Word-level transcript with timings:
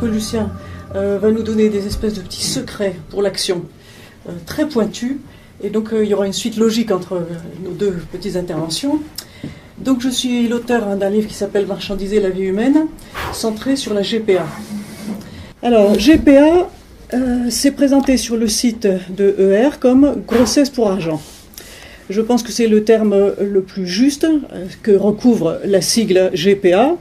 que 0.00 0.06
Lucien 0.06 0.50
euh, 0.94 1.18
va 1.20 1.30
nous 1.30 1.42
donner 1.42 1.68
des 1.68 1.86
espèces 1.86 2.14
de 2.14 2.20
petits 2.20 2.44
secrets 2.44 2.96
pour 3.10 3.22
l'action 3.22 3.64
euh, 4.28 4.32
très 4.46 4.66
pointus. 4.66 5.16
Et 5.62 5.70
donc 5.70 5.92
euh, 5.92 6.04
il 6.04 6.10
y 6.10 6.14
aura 6.14 6.26
une 6.26 6.32
suite 6.32 6.56
logique 6.56 6.90
entre 6.90 7.26
nos 7.62 7.72
deux 7.72 7.96
petites 8.12 8.36
interventions. 8.36 9.00
Donc 9.78 10.00
je 10.00 10.08
suis 10.08 10.48
l'auteur 10.48 10.96
d'un 10.96 11.10
livre 11.10 11.28
qui 11.28 11.34
s'appelle 11.34 11.66
Marchandiser 11.66 12.20
la 12.20 12.30
vie 12.30 12.44
humaine, 12.44 12.86
centré 13.32 13.76
sur 13.76 13.94
la 13.94 14.02
GPA. 14.02 14.46
Alors 15.62 15.94
GPA, 15.94 16.68
c'est 17.48 17.70
présenté 17.70 18.16
sur 18.16 18.36
le 18.36 18.48
site 18.48 18.88
de 19.10 19.34
ER 19.38 19.78
comme 19.78 20.22
grossesse 20.26 20.70
pour 20.70 20.90
argent. 20.90 21.20
Je 22.10 22.20
pense 22.20 22.42
que 22.42 22.50
c'est 22.50 22.66
le 22.66 22.82
terme 22.82 23.34
le 23.40 23.62
plus 23.62 23.86
juste 23.86 24.26
que 24.82 24.90
recouvre 24.90 25.60
la 25.64 25.80
sigle 25.80 26.30
GPA. 26.34 26.96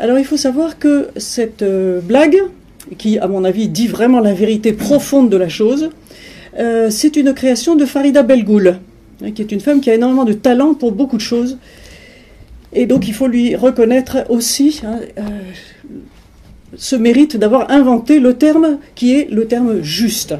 Alors 0.00 0.18
il 0.18 0.24
faut 0.24 0.36
savoir 0.36 0.78
que 0.78 1.08
cette 1.16 1.62
euh, 1.62 2.00
blague, 2.00 2.42
qui 2.98 3.18
à 3.18 3.28
mon 3.28 3.44
avis 3.44 3.68
dit 3.68 3.86
vraiment 3.86 4.20
la 4.20 4.34
vérité 4.34 4.72
profonde 4.72 5.30
de 5.30 5.36
la 5.36 5.48
chose, 5.48 5.90
euh, 6.58 6.90
c'est 6.90 7.16
une 7.16 7.32
création 7.32 7.76
de 7.76 7.84
Farida 7.84 8.22
Belgoul, 8.22 8.78
hein, 9.22 9.30
qui 9.30 9.42
est 9.42 9.52
une 9.52 9.60
femme 9.60 9.80
qui 9.80 9.90
a 9.90 9.94
énormément 9.94 10.24
de 10.24 10.32
talent 10.32 10.74
pour 10.74 10.92
beaucoup 10.92 11.16
de 11.16 11.22
choses. 11.22 11.58
Et 12.72 12.86
donc 12.86 13.06
il 13.06 13.14
faut 13.14 13.28
lui 13.28 13.54
reconnaître 13.54 14.24
aussi 14.28 14.80
hein, 14.84 14.98
euh, 15.18 15.22
ce 16.76 16.96
mérite 16.96 17.36
d'avoir 17.36 17.70
inventé 17.70 18.18
le 18.18 18.34
terme 18.34 18.78
qui 18.96 19.14
est 19.14 19.30
le 19.30 19.46
terme 19.46 19.80
juste. 19.82 20.34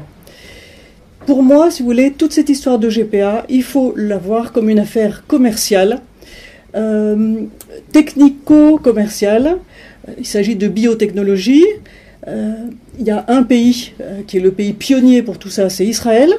Pour 1.25 1.41
moi, 1.41 1.71
si 1.71 1.81
vous 1.81 1.87
voulez, 1.87 2.11
toute 2.11 2.33
cette 2.33 2.49
histoire 2.49 2.77
de 2.77 2.87
GPA, 2.87 3.45
il 3.49 3.63
faut 3.63 3.93
la 3.95 4.17
voir 4.17 4.51
comme 4.51 4.69
une 4.69 4.79
affaire 4.79 5.23
commerciale 5.25 6.01
euh, 6.75 7.43
technico-commercial. 7.91 9.57
Il 10.17 10.25
s'agit 10.25 10.55
de 10.55 10.67
biotechnologie. 10.67 11.65
Euh, 12.27 12.53
il 12.99 13.05
y 13.05 13.11
a 13.11 13.23
un 13.27 13.43
pays 13.43 13.93
euh, 14.01 14.21
qui 14.25 14.37
est 14.37 14.41
le 14.41 14.51
pays 14.51 14.73
pionnier 14.73 15.21
pour 15.21 15.37
tout 15.37 15.49
ça, 15.49 15.69
c'est 15.69 15.85
Israël. 15.85 16.33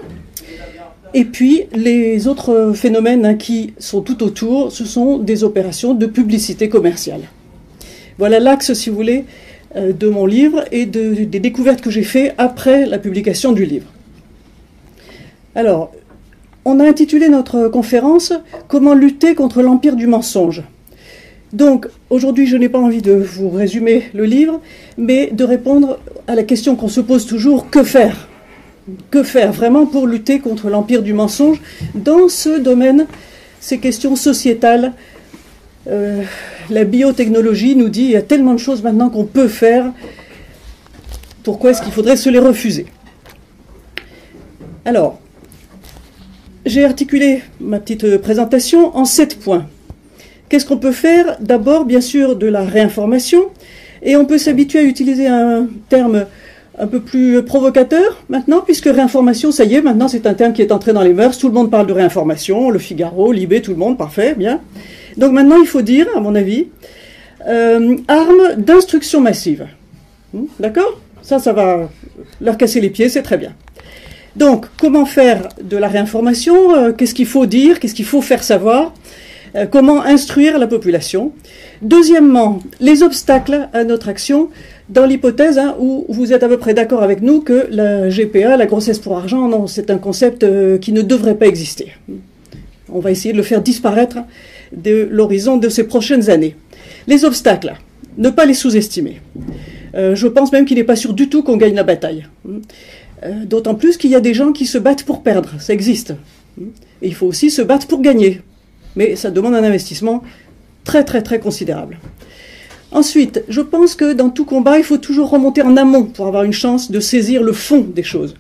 Et 1.14 1.24
puis 1.24 1.62
les 1.74 2.26
autres 2.26 2.72
phénomènes 2.74 3.24
hein, 3.24 3.34
qui 3.34 3.72
sont 3.78 4.02
tout 4.02 4.22
autour, 4.22 4.72
ce 4.72 4.84
sont 4.84 5.18
des 5.18 5.44
opérations 5.44 5.94
de 5.94 6.06
publicité 6.06 6.68
commerciale. 6.68 7.22
Voilà 8.18 8.40
l'axe, 8.40 8.72
si 8.74 8.90
vous 8.90 8.96
voulez, 8.96 9.24
de 9.74 10.08
mon 10.08 10.26
livre 10.26 10.64
et 10.72 10.86
des 10.86 11.26
découvertes 11.26 11.80
que 11.80 11.90
j'ai 11.90 12.02
faites 12.02 12.34
après 12.38 12.86
la 12.86 12.98
publication 12.98 13.52
du 13.52 13.64
livre. 13.64 13.86
Alors, 15.54 15.92
on 16.66 16.80
a 16.80 16.84
intitulé 16.84 17.28
notre 17.28 17.68
conférence 17.68 18.32
Comment 18.66 18.92
lutter 18.92 19.36
contre 19.36 19.62
l'empire 19.62 19.94
du 19.94 20.08
mensonge. 20.08 20.64
Donc 21.52 21.86
aujourd'hui, 22.10 22.48
je 22.48 22.56
n'ai 22.56 22.68
pas 22.68 22.80
envie 22.80 23.02
de 23.02 23.12
vous 23.12 23.48
résumer 23.48 24.10
le 24.12 24.24
livre, 24.24 24.60
mais 24.98 25.30
de 25.32 25.44
répondre 25.44 26.00
à 26.26 26.34
la 26.34 26.42
question 26.42 26.74
qu'on 26.74 26.88
se 26.88 27.00
pose 27.00 27.24
toujours 27.24 27.70
que 27.70 27.84
faire? 27.84 28.28
Que 29.12 29.22
faire 29.22 29.52
vraiment 29.52 29.86
pour 29.86 30.08
lutter 30.08 30.40
contre 30.40 30.68
l'empire 30.68 31.02
du 31.02 31.12
mensonge? 31.12 31.62
Dans 31.94 32.28
ce 32.28 32.58
domaine, 32.58 33.06
ces 33.60 33.78
questions 33.78 34.16
sociétales 34.16 34.92
euh, 35.86 36.24
La 36.68 36.82
biotechnologie 36.82 37.76
nous 37.76 37.88
dit 37.88 38.06
il 38.06 38.10
y 38.10 38.16
a 38.16 38.22
tellement 38.22 38.54
de 38.54 38.58
choses 38.58 38.82
maintenant 38.82 39.08
qu'on 39.08 39.24
peut 39.24 39.48
faire. 39.48 39.92
Pourquoi 41.44 41.70
est-ce 41.70 41.80
qu'il 41.80 41.92
faudrait 41.92 42.16
se 42.16 42.28
les 42.28 42.40
refuser? 42.40 42.86
Alors, 44.84 45.20
j'ai 46.66 46.84
articulé 46.84 47.42
ma 47.60 47.78
petite 47.78 48.18
présentation 48.18 48.94
en 48.96 49.04
sept 49.04 49.38
points. 49.38 49.66
Qu'est-ce 50.48 50.66
qu'on 50.66 50.76
peut 50.76 50.92
faire? 50.92 51.36
D'abord, 51.40 51.84
bien 51.84 52.00
sûr, 52.00 52.36
de 52.36 52.46
la 52.46 52.62
réinformation. 52.62 53.46
Et 54.02 54.16
on 54.16 54.24
peut 54.24 54.38
s'habituer 54.38 54.80
à 54.80 54.82
utiliser 54.82 55.26
un 55.28 55.68
terme 55.88 56.26
un 56.78 56.86
peu 56.86 57.00
plus 57.00 57.42
provocateur 57.42 58.22
maintenant, 58.28 58.60
puisque 58.60 58.84
réinformation, 58.84 59.50
ça 59.50 59.64
y 59.64 59.76
est, 59.76 59.80
maintenant 59.80 60.08
c'est 60.08 60.26
un 60.26 60.34
terme 60.34 60.52
qui 60.52 60.60
est 60.60 60.72
entré 60.72 60.92
dans 60.92 61.02
les 61.02 61.14
mœurs. 61.14 61.38
Tout 61.38 61.48
le 61.48 61.54
monde 61.54 61.70
parle 61.70 61.86
de 61.86 61.92
réinformation, 61.92 62.68
le 62.68 62.78
Figaro, 62.78 63.32
Libé, 63.32 63.62
tout 63.62 63.70
le 63.70 63.78
monde, 63.78 63.96
parfait, 63.96 64.34
bien. 64.36 64.60
Donc 65.16 65.32
maintenant, 65.32 65.56
il 65.58 65.66
faut 65.66 65.82
dire, 65.82 66.06
à 66.14 66.20
mon 66.20 66.34
avis, 66.34 66.66
euh, 67.48 67.96
arme 68.08 68.56
d'instruction 68.58 69.20
massive. 69.20 69.66
Hmm, 70.34 70.44
d'accord? 70.60 71.00
Ça, 71.22 71.38
ça 71.38 71.52
va 71.52 71.88
leur 72.40 72.58
casser 72.58 72.80
les 72.80 72.90
pieds, 72.90 73.08
c'est 73.08 73.22
très 73.22 73.38
bien. 73.38 73.54
Donc, 74.36 74.66
comment 74.78 75.06
faire 75.06 75.48
de 75.62 75.78
la 75.78 75.88
réinformation 75.88 76.76
euh, 76.76 76.92
Qu'est-ce 76.92 77.14
qu'il 77.14 77.26
faut 77.26 77.46
dire 77.46 77.80
Qu'est-ce 77.80 77.94
qu'il 77.94 78.04
faut 78.04 78.20
faire 78.20 78.42
savoir 78.42 78.92
euh, 79.54 79.64
Comment 79.64 80.02
instruire 80.02 80.58
la 80.58 80.66
population 80.66 81.32
Deuxièmement, 81.80 82.60
les 82.78 83.02
obstacles 83.02 83.68
à 83.72 83.84
notre 83.84 84.10
action 84.10 84.50
dans 84.90 85.06
l'hypothèse 85.06 85.58
hein, 85.58 85.74
où 85.80 86.04
vous 86.10 86.34
êtes 86.34 86.42
à 86.42 86.48
peu 86.48 86.58
près 86.58 86.74
d'accord 86.74 87.02
avec 87.02 87.22
nous 87.22 87.40
que 87.40 87.66
la 87.70 88.10
GPA, 88.10 88.58
la 88.58 88.66
grossesse 88.66 88.98
pour 88.98 89.16
argent, 89.16 89.48
non, 89.48 89.66
c'est 89.66 89.90
un 89.90 89.96
concept 89.96 90.44
euh, 90.44 90.76
qui 90.76 90.92
ne 90.92 91.00
devrait 91.00 91.36
pas 91.36 91.46
exister. 91.46 91.92
On 92.90 93.00
va 93.00 93.10
essayer 93.10 93.32
de 93.32 93.38
le 93.38 93.42
faire 93.42 93.62
disparaître 93.62 94.18
de 94.76 95.08
l'horizon 95.10 95.56
de 95.56 95.70
ces 95.70 95.84
prochaines 95.84 96.28
années. 96.28 96.56
Les 97.06 97.24
obstacles, 97.24 97.74
ne 98.18 98.28
pas 98.28 98.44
les 98.44 98.54
sous-estimer. 98.54 99.20
je 99.94 100.26
pense 100.26 100.52
même 100.52 100.64
qu'il 100.64 100.76
n'est 100.76 100.84
pas 100.84 100.96
sûr 100.96 101.12
du 101.12 101.28
tout 101.28 101.42
qu'on 101.42 101.56
gagne 101.56 101.74
la 101.74 101.82
bataille. 101.82 102.26
Euh, 103.26 103.44
d'autant 103.44 103.74
plus 103.74 103.96
qu'il 103.96 104.10
y 104.10 104.14
a 104.14 104.20
des 104.20 104.34
gens 104.34 104.52
qui 104.52 104.66
se 104.66 104.78
battent 104.78 105.04
pour 105.04 105.22
perdre, 105.22 105.54
ça 105.58 105.72
existe. 105.72 106.14
Et 107.02 107.08
il 107.08 107.14
faut 107.14 107.26
aussi 107.26 107.50
se 107.50 107.62
battre 107.62 107.86
pour 107.86 108.00
gagner. 108.00 108.40
Mais 108.94 109.16
ça 109.16 109.30
demande 109.30 109.54
un 109.54 109.64
investissement 109.64 110.22
très 110.84 111.04
très 111.04 111.22
très 111.22 111.38
considérable. 111.40 111.98
Ensuite, 112.92 113.42
je 113.48 113.60
pense 113.60 113.94
que 113.94 114.12
dans 114.12 114.30
tout 114.30 114.44
combat, 114.44 114.78
il 114.78 114.84
faut 114.84 114.96
toujours 114.96 115.28
remonter 115.28 115.60
en 115.62 115.76
amont 115.76 116.04
pour 116.04 116.28
avoir 116.28 116.44
une 116.44 116.52
chance 116.52 116.90
de 116.90 117.00
saisir 117.00 117.42
le 117.42 117.52
fond 117.52 117.80
des 117.80 118.04
choses. 118.04 118.36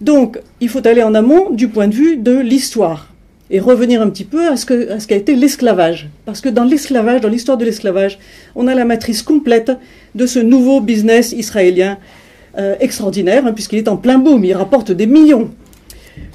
Donc, 0.00 0.38
il 0.60 0.68
faut 0.68 0.86
aller 0.86 1.02
en 1.02 1.14
amont 1.14 1.50
du 1.50 1.68
point 1.68 1.88
de 1.88 1.94
vue 1.94 2.16
de 2.16 2.38
l'histoire 2.38 3.08
et 3.50 3.60
revenir 3.60 4.02
un 4.02 4.10
petit 4.10 4.24
peu 4.24 4.46
à 4.46 4.56
ce 4.56 4.66
qu'a 5.06 5.16
été 5.16 5.34
l'esclavage. 5.34 6.10
Parce 6.26 6.42
que 6.42 6.50
dans 6.50 6.64
l'esclavage, 6.64 7.22
dans 7.22 7.30
l'histoire 7.30 7.56
de 7.56 7.64
l'esclavage, 7.64 8.18
on 8.54 8.68
a 8.68 8.74
la 8.74 8.84
matrice 8.84 9.22
complète 9.22 9.72
de 10.14 10.26
ce 10.26 10.38
nouveau 10.38 10.80
business 10.80 11.32
israélien 11.32 11.98
euh, 12.56 12.76
extraordinaire, 12.80 13.46
hein, 13.46 13.52
puisqu'il 13.52 13.78
est 13.78 13.88
en 13.88 13.96
plein 13.96 14.18
boom, 14.18 14.44
il 14.44 14.54
rapporte 14.54 14.90
des 14.90 15.06
millions. 15.06 15.50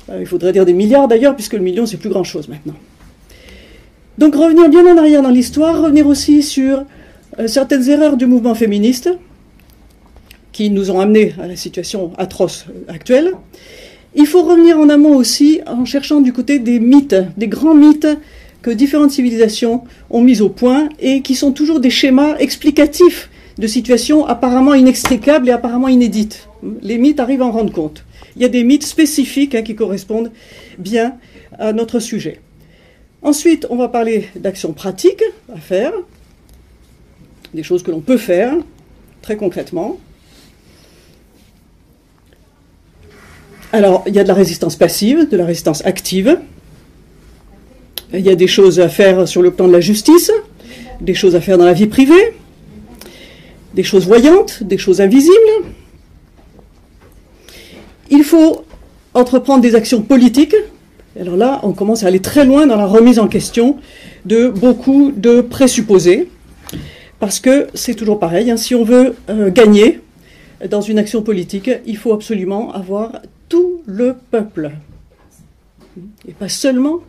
Euh, 0.10 0.20
il 0.20 0.28
faudrait 0.28 0.52
dire 0.52 0.66
des 0.66 0.74
milliards 0.74 1.08
d'ailleurs, 1.08 1.36
puisque 1.36 1.54
le 1.54 1.60
million, 1.60 1.86
c'est 1.86 1.98
plus 1.98 2.10
grand-chose 2.10 2.48
maintenant. 2.48 2.76
Donc 4.18 4.36
revenir 4.36 4.70
bien 4.70 4.86
en 4.86 4.98
arrière 4.98 5.24
dans 5.24 5.32
l'histoire, 5.32 5.82
revenir 5.82 6.06
aussi 6.06 6.44
sur 6.44 6.84
euh, 7.40 7.48
certaines 7.48 7.90
erreurs 7.90 8.16
du 8.16 8.28
mouvement 8.28 8.54
féministe 8.54 9.10
qui 10.52 10.70
nous 10.70 10.92
ont 10.92 11.00
amenés 11.00 11.34
à 11.42 11.48
la 11.48 11.56
situation 11.56 12.12
atroce 12.18 12.66
actuelle. 12.88 13.32
Il 14.14 14.28
faut 14.28 14.44
revenir 14.44 14.78
en 14.78 14.90
amont 14.90 15.16
aussi 15.16 15.62
en 15.66 15.84
cherchant 15.86 16.22
du 16.22 16.32
côté 16.32 16.60
des 16.60 16.80
mythes, 16.80 17.16
des 17.36 17.48
grands 17.48 17.74
mythes 17.74 18.08
que 18.62 18.70
différentes 18.70 19.10
civilisations 19.10 19.84
ont 20.12 20.22
mis 20.22 20.42
au 20.42 20.50
point 20.50 20.90
et 21.00 21.22
qui 21.22 21.34
sont 21.34 21.52
toujours 21.52 21.80
des 21.80 21.90
schémas 21.90 22.38
explicatifs 22.38 23.30
de 23.58 23.68
situations 23.68 24.26
apparemment 24.26 24.74
inextricables 24.74 25.50
et 25.50 25.52
apparemment 25.52 25.88
inédites. 25.88 26.48
Les 26.82 26.98
mythes 26.98 27.20
arrivent 27.20 27.42
à 27.42 27.46
en 27.46 27.52
rendre 27.52 27.72
compte. 27.72 28.04
Il 28.36 28.42
y 28.42 28.46
a 28.46 28.50
des 28.50 28.64
mythes 28.64 28.86
spécifiques 28.86 29.56
hein, 29.56 29.62
qui 29.62 29.76
correspondent 29.76 30.32
bien 30.78 31.16
à 31.60 31.74
notre 31.74 32.00
sujet. 32.00 32.40
Ensuite, 33.22 33.68
on 33.70 33.76
va 33.76 33.88
parler 33.88 34.30
d'actions 34.36 34.74
pratiques 34.74 35.24
à 35.54 35.60
faire, 35.60 35.94
des 37.54 37.64
choses 37.64 37.84
que 37.84 37.92
l'on 37.92 38.02
peut 38.02 38.18
faire 38.18 38.56
très 39.22 39.38
concrètement. 39.38 39.98
Alors, 43.72 44.04
il 44.06 44.14
y 44.14 44.20
a 44.20 44.24
de 44.24 44.28
la 44.28 44.34
résistance 44.34 44.76
passive, 44.76 45.30
de 45.30 45.38
la 45.38 45.46
résistance 45.46 45.86
active. 45.86 46.40
Il 48.14 48.20
y 48.20 48.30
a 48.30 48.36
des 48.36 48.48
choses 48.48 48.80
à 48.80 48.90
faire 48.90 49.28
sur 49.28 49.42
le 49.42 49.52
plan 49.52 49.68
de 49.68 49.74
la 49.74 49.80
justice, 49.80 50.32
des 51.02 51.16
choses 51.16 51.36
à 51.36 51.42
faire 51.42 51.58
dans 51.58 51.66
la 51.66 51.74
vie 51.74 51.88
privée, 51.88 52.34
des 53.74 53.84
choses 53.84 54.06
voyantes, 54.08 54.64
des 54.64 54.78
choses 54.78 55.02
invisibles. 55.02 55.34
Il 58.10 58.24
faut 58.24 58.66
entreprendre 59.14 59.62
des 59.62 59.76
actions 59.76 60.02
politiques. 60.02 60.56
Alors 61.20 61.38
là, 61.38 61.60
on 61.64 61.74
commence 61.74 62.04
à 62.04 62.08
aller 62.08 62.22
très 62.22 62.46
loin 62.46 62.66
dans 62.66 62.76
la 62.76 62.86
remise 62.86 63.20
en 63.20 63.28
question 63.28 63.78
de 64.26 64.50
beaucoup 64.50 65.12
de 65.16 65.42
présupposés, 65.42 66.30
parce 67.20 67.40
que 67.40 67.68
c'est 67.74 67.94
toujours 67.94 68.20
pareil, 68.20 68.50
hein. 68.50 68.58
si 68.58 68.74
on 68.74 68.84
veut 68.84 69.16
euh, 69.30 69.52
gagner 69.52 70.00
dans 70.70 70.82
une 70.82 70.98
action 70.98 71.22
politique, 71.22 71.70
il 71.86 71.98
faut 71.98 72.14
absolument 72.14 72.74
avoir 72.74 73.22
tout 73.50 73.82
le 73.86 74.16
peuple, 74.32 74.72
et 76.28 76.32
pas 76.32 76.50
seulement, 76.50 77.02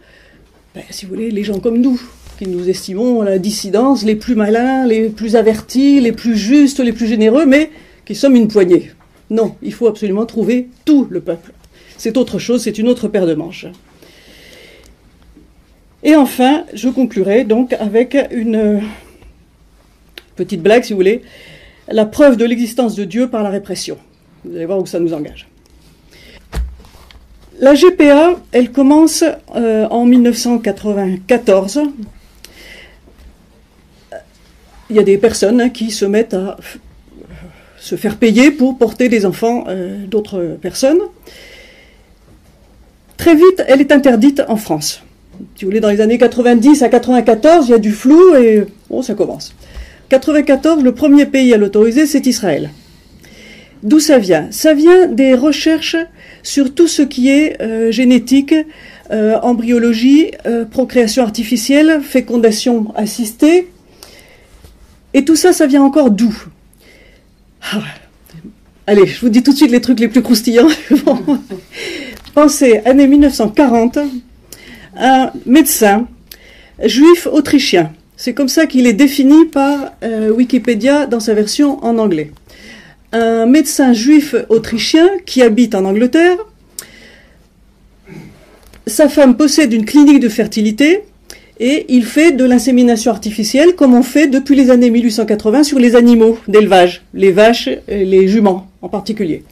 ben, 0.74 0.82
si 0.90 1.06
vous 1.06 1.14
voulez, 1.14 1.30
les 1.30 1.44
gens 1.44 1.60
comme 1.60 1.78
nous 1.78 2.00
qui 2.38 2.48
nous 2.48 2.68
estimons 2.68 3.22
la 3.22 3.38
dissidence, 3.38 4.04
les 4.04 4.16
plus 4.16 4.34
malins, 4.34 4.86
les 4.86 5.08
plus 5.08 5.36
avertis, 5.36 6.00
les 6.00 6.12
plus 6.12 6.36
justes, 6.36 6.80
les 6.80 6.92
plus 6.92 7.06
généreux, 7.06 7.46
mais 7.46 7.70
qui 8.04 8.14
sommes 8.14 8.36
une 8.36 8.48
poignée. 8.48 8.90
Non, 9.30 9.56
il 9.62 9.72
faut 9.72 9.86
absolument 9.86 10.26
trouver 10.26 10.68
tout 10.84 11.06
le 11.10 11.20
peuple. 11.20 11.52
C'est 11.96 12.16
autre 12.16 12.38
chose, 12.38 12.62
c'est 12.62 12.78
une 12.78 12.88
autre 12.88 13.08
paire 13.08 13.26
de 13.26 13.34
manches. 13.34 13.66
Et 16.02 16.16
enfin, 16.16 16.64
je 16.74 16.88
conclurai 16.88 17.44
donc 17.44 17.72
avec 17.72 18.16
une, 18.30 18.82
petite 20.36 20.62
blague 20.62 20.84
si 20.84 20.92
vous 20.92 20.98
voulez, 20.98 21.22
la 21.88 22.04
preuve 22.04 22.36
de 22.36 22.44
l'existence 22.44 22.94
de 22.94 23.04
Dieu 23.04 23.28
par 23.28 23.42
la 23.42 23.50
répression. 23.50 23.96
Vous 24.44 24.54
allez 24.54 24.66
voir 24.66 24.78
où 24.78 24.86
ça 24.86 25.00
nous 25.00 25.14
engage. 25.14 25.48
La 27.58 27.74
GPA, 27.74 28.36
elle 28.52 28.72
commence 28.72 29.24
euh, 29.54 29.86
en 29.88 30.04
1994. 30.04 31.80
Il 34.90 34.96
y 34.96 34.98
a 34.98 35.02
des 35.02 35.18
personnes 35.18 35.60
hein, 35.60 35.70
qui 35.70 35.90
se 35.90 36.04
mettent 36.04 36.34
à 36.34 36.56
se 37.84 37.96
faire 37.96 38.16
payer 38.16 38.50
pour 38.50 38.78
porter 38.78 39.10
des 39.10 39.26
enfants 39.26 39.64
euh, 39.68 40.06
d'autres 40.06 40.56
personnes. 40.60 41.00
Très 43.18 43.34
vite, 43.34 43.62
elle 43.68 43.80
est 43.80 43.92
interdite 43.92 44.42
en 44.48 44.56
France. 44.56 45.02
Si 45.56 45.64
vous 45.64 45.70
voulez, 45.70 45.80
dans 45.80 45.90
les 45.90 46.00
années 46.00 46.16
90 46.16 46.82
à 46.82 46.88
94, 46.88 47.68
il 47.68 47.72
y 47.72 47.74
a 47.74 47.78
du 47.78 47.92
flou 47.92 48.34
et 48.36 48.64
bon, 48.88 49.02
ça 49.02 49.14
commence. 49.14 49.54
94, 50.08 50.82
le 50.82 50.92
premier 50.92 51.26
pays 51.26 51.52
à 51.52 51.58
l'autoriser, 51.58 52.06
c'est 52.06 52.26
Israël. 52.26 52.70
D'où 53.82 54.00
ça 54.00 54.18
vient? 54.18 54.48
Ça 54.50 54.72
vient 54.72 55.06
des 55.06 55.34
recherches 55.34 55.96
sur 56.42 56.74
tout 56.74 56.88
ce 56.88 57.02
qui 57.02 57.28
est 57.28 57.60
euh, 57.60 57.90
génétique, 57.90 58.54
euh, 59.10 59.38
embryologie, 59.42 60.30
procréation 60.70 61.22
artificielle, 61.22 62.00
fécondation 62.02 62.94
assistée. 62.96 63.68
Et 65.14 65.24
tout 65.24 65.36
ça, 65.36 65.52
ça 65.52 65.66
vient 65.66 65.82
encore 65.82 66.10
d'où? 66.10 66.34
Ah, 67.62 67.80
allez, 68.88 69.06
je 69.06 69.20
vous 69.20 69.28
dis 69.28 69.44
tout 69.44 69.52
de 69.52 69.56
suite 69.56 69.70
les 69.70 69.80
trucs 69.80 70.00
les 70.00 70.08
plus 70.08 70.22
croustillants. 70.22 70.68
Pensez, 72.34 72.78
année 72.84 73.06
1940, 73.06 73.98
un 74.98 75.30
médecin 75.46 76.08
juif 76.82 77.28
autrichien. 77.30 77.92
C'est 78.16 78.34
comme 78.34 78.48
ça 78.48 78.66
qu'il 78.66 78.88
est 78.88 78.92
défini 78.92 79.46
par 79.46 79.92
euh, 80.02 80.30
Wikipédia 80.30 81.06
dans 81.06 81.20
sa 81.20 81.32
version 81.32 81.82
en 81.84 81.98
anglais. 81.98 82.32
Un 83.12 83.46
médecin 83.46 83.92
juif 83.92 84.34
autrichien 84.48 85.08
qui 85.24 85.42
habite 85.42 85.76
en 85.76 85.84
Angleterre. 85.84 86.38
Sa 88.88 89.08
femme 89.08 89.36
possède 89.36 89.72
une 89.72 89.84
clinique 89.84 90.20
de 90.20 90.28
fertilité 90.28 91.04
et 91.60 91.86
il 91.88 92.04
fait 92.04 92.32
de 92.32 92.44
l'insémination 92.44 93.10
artificielle 93.10 93.74
comme 93.76 93.94
on 93.94 94.02
fait 94.02 94.26
depuis 94.26 94.56
les 94.56 94.70
années 94.70 94.90
1880 94.90 95.62
sur 95.62 95.78
les 95.78 95.94
animaux 95.94 96.38
d'élevage, 96.48 97.02
les 97.14 97.30
vaches 97.30 97.68
et 97.88 98.04
les 98.04 98.26
juments 98.26 98.66
en 98.82 98.88
particulier. 98.88 99.44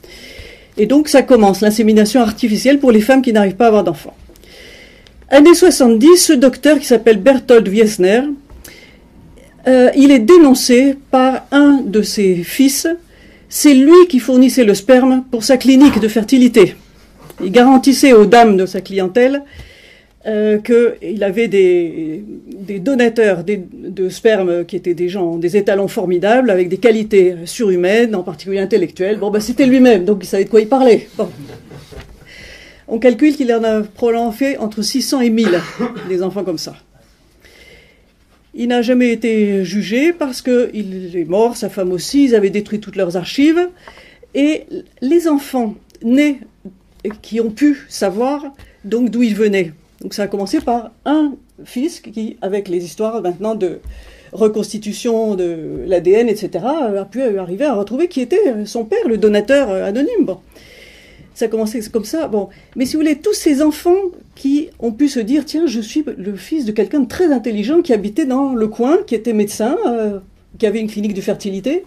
Et 0.79 0.87
donc 0.87 1.09
ça 1.09 1.23
commence, 1.23 1.61
l'insémination 1.61 2.21
artificielle 2.21 2.79
pour 2.79 2.93
les 2.93 3.01
femmes 3.01 3.23
qui 3.23 3.33
n'arrivent 3.33 3.55
pas 3.55 3.67
à 3.67 3.69
avoir 3.69 3.85
d'enfants. 3.85 4.17
Année 5.29 5.55
70, 5.55 6.17
ce 6.17 6.33
docteur 6.33 6.79
qui 6.79 6.87
s'appelle 6.87 7.19
Berthold 7.19 7.67
Wiesner, 7.69 8.23
euh, 9.69 9.91
il 9.97 10.11
est 10.11 10.19
dénoncé 10.19 10.97
par 11.11 11.47
un 11.53 11.81
de 11.85 12.03
ses 12.03 12.37
fils. 12.37 12.89
C'est 13.49 13.75
lui 13.75 13.95
qui 14.09 14.19
fournissait 14.19 14.65
le 14.65 14.75
sperme 14.75 15.25
pour 15.31 15.45
sa 15.45 15.57
clinique 15.57 16.01
de 16.01 16.09
fertilité. 16.09 16.75
Il 17.43 17.53
garantissait 17.53 18.13
aux 18.13 18.27
dames 18.27 18.57
de 18.57 18.67
sa 18.67 18.81
clientèle 18.81 19.43
euh, 20.25 20.59
qu'il 20.59 21.25
avait 21.25 21.49
des, 21.49 22.25
donateurs 22.79 23.45
de 23.45 24.09
sperme 24.09 24.65
qui 24.65 24.77
étaient 24.77 24.95
des 24.95 25.09
gens, 25.09 25.37
des 25.37 25.57
étalons 25.57 25.89
formidables, 25.89 26.51
avec 26.51 26.69
des 26.69 26.79
qualités 26.79 27.35
surhumaines, 27.45 28.15
en 28.15 28.23
particulier 28.23 28.61
intellectuelles. 28.61 29.19
Bon, 29.19 29.31
ben, 29.31 29.41
c'était 29.41 29.67
lui-même, 29.67 30.05
donc 30.05 30.19
il 30.23 30.27
savait 30.27 30.45
de 30.45 30.51
quoi 30.51 30.61
il 30.61 30.69
parlait. 30.69 31.09
On 32.89 32.99
calcule 32.99 33.35
qu'il 33.35 33.53
en 33.53 33.65
a 33.65 33.81
probablement 33.81 34.33
fait 34.33 34.59
entre 34.59 34.83
600 34.83 35.23
et 35.23 35.31
1000, 35.31 35.49
des 36.09 36.23
enfants 36.23 36.45
comme 36.45 36.59
ça. 36.59 36.77
Il 38.55 38.69
n'a 38.69 38.83
jamais 38.83 39.11
été 39.13 39.65
jugé 39.65 40.13
parce 40.13 40.43
qu'il 40.43 41.17
est 41.17 41.29
mort, 41.29 41.57
sa 41.57 41.71
femme 41.71 41.91
aussi, 41.91 42.25
ils 42.25 42.35
avaient 42.35 42.51
détruit 42.51 42.81
toutes 42.81 42.97
leurs 42.97 43.17
archives. 43.17 43.69
Et 44.35 44.65
les 45.01 45.27
enfants 45.27 45.75
nés 46.03 46.41
qui 47.23 47.41
ont 47.41 47.51
pu 47.51 47.79
savoir 47.89 48.45
donc 48.85 49.11
d'où 49.11 49.23
ils 49.23 49.35
venaient, 49.35 49.73
donc 50.03 50.15
ça 50.15 50.25
a 50.25 50.27
commencé 50.27 50.61
par 50.61 50.91
un 51.05 51.35
fils 51.65 52.01
qui, 52.01 52.37
avec 52.43 52.69
les 52.69 52.85
histoires 52.85 53.23
maintenant 53.23 53.55
de 53.55 53.79
reconstitution 54.33 55.35
de 55.35 55.85
l'ADN, 55.87 56.29
etc., 56.29 56.65
a 56.65 57.05
pu 57.05 57.23
arriver 57.39 57.65
à 57.65 57.75
retrouver 57.75 58.09
qui 58.09 58.21
était 58.21 58.65
son 58.65 58.85
père, 58.85 59.07
le 59.07 59.19
donateur 59.19 59.71
anonyme. 59.71 60.25
Bon. 60.25 60.39
Ça 61.35 61.47
a 61.47 61.49
commencé 61.49 61.81
comme 61.91 62.05
ça. 62.05 62.29
Bon. 62.29 62.49
Mais 62.77 62.85
si 62.85 62.95
vous 62.95 63.03
voulez, 63.03 63.19
tous 63.19 63.35
ces 63.35 63.63
enfants 63.63 63.97
qui 64.35 64.71
ont 64.79 64.93
pu 64.93 65.09
se 65.09 65.21
dire, 65.21 65.45
tiens, 65.45 65.67
je 65.67 65.81
suis 65.81 66.05
le 66.17 66.35
fils 66.35 66.65
de 66.65 66.73
quelqu'un 66.73 67.01
de 67.01 67.09
très 67.09 67.33
intelligent 67.33 67.81
qui 67.83 67.93
habitait 67.93 68.27
dans 68.27 68.55
le 68.55 68.69
coin, 68.69 68.99
qui 69.07 69.15
était 69.15 69.33
médecin, 69.33 69.77
euh, 69.87 70.19
qui 70.59 70.67
avait 70.67 70.81
une 70.81 70.91
clinique 70.91 71.15
de 71.15 71.21
fertilité, 71.21 71.85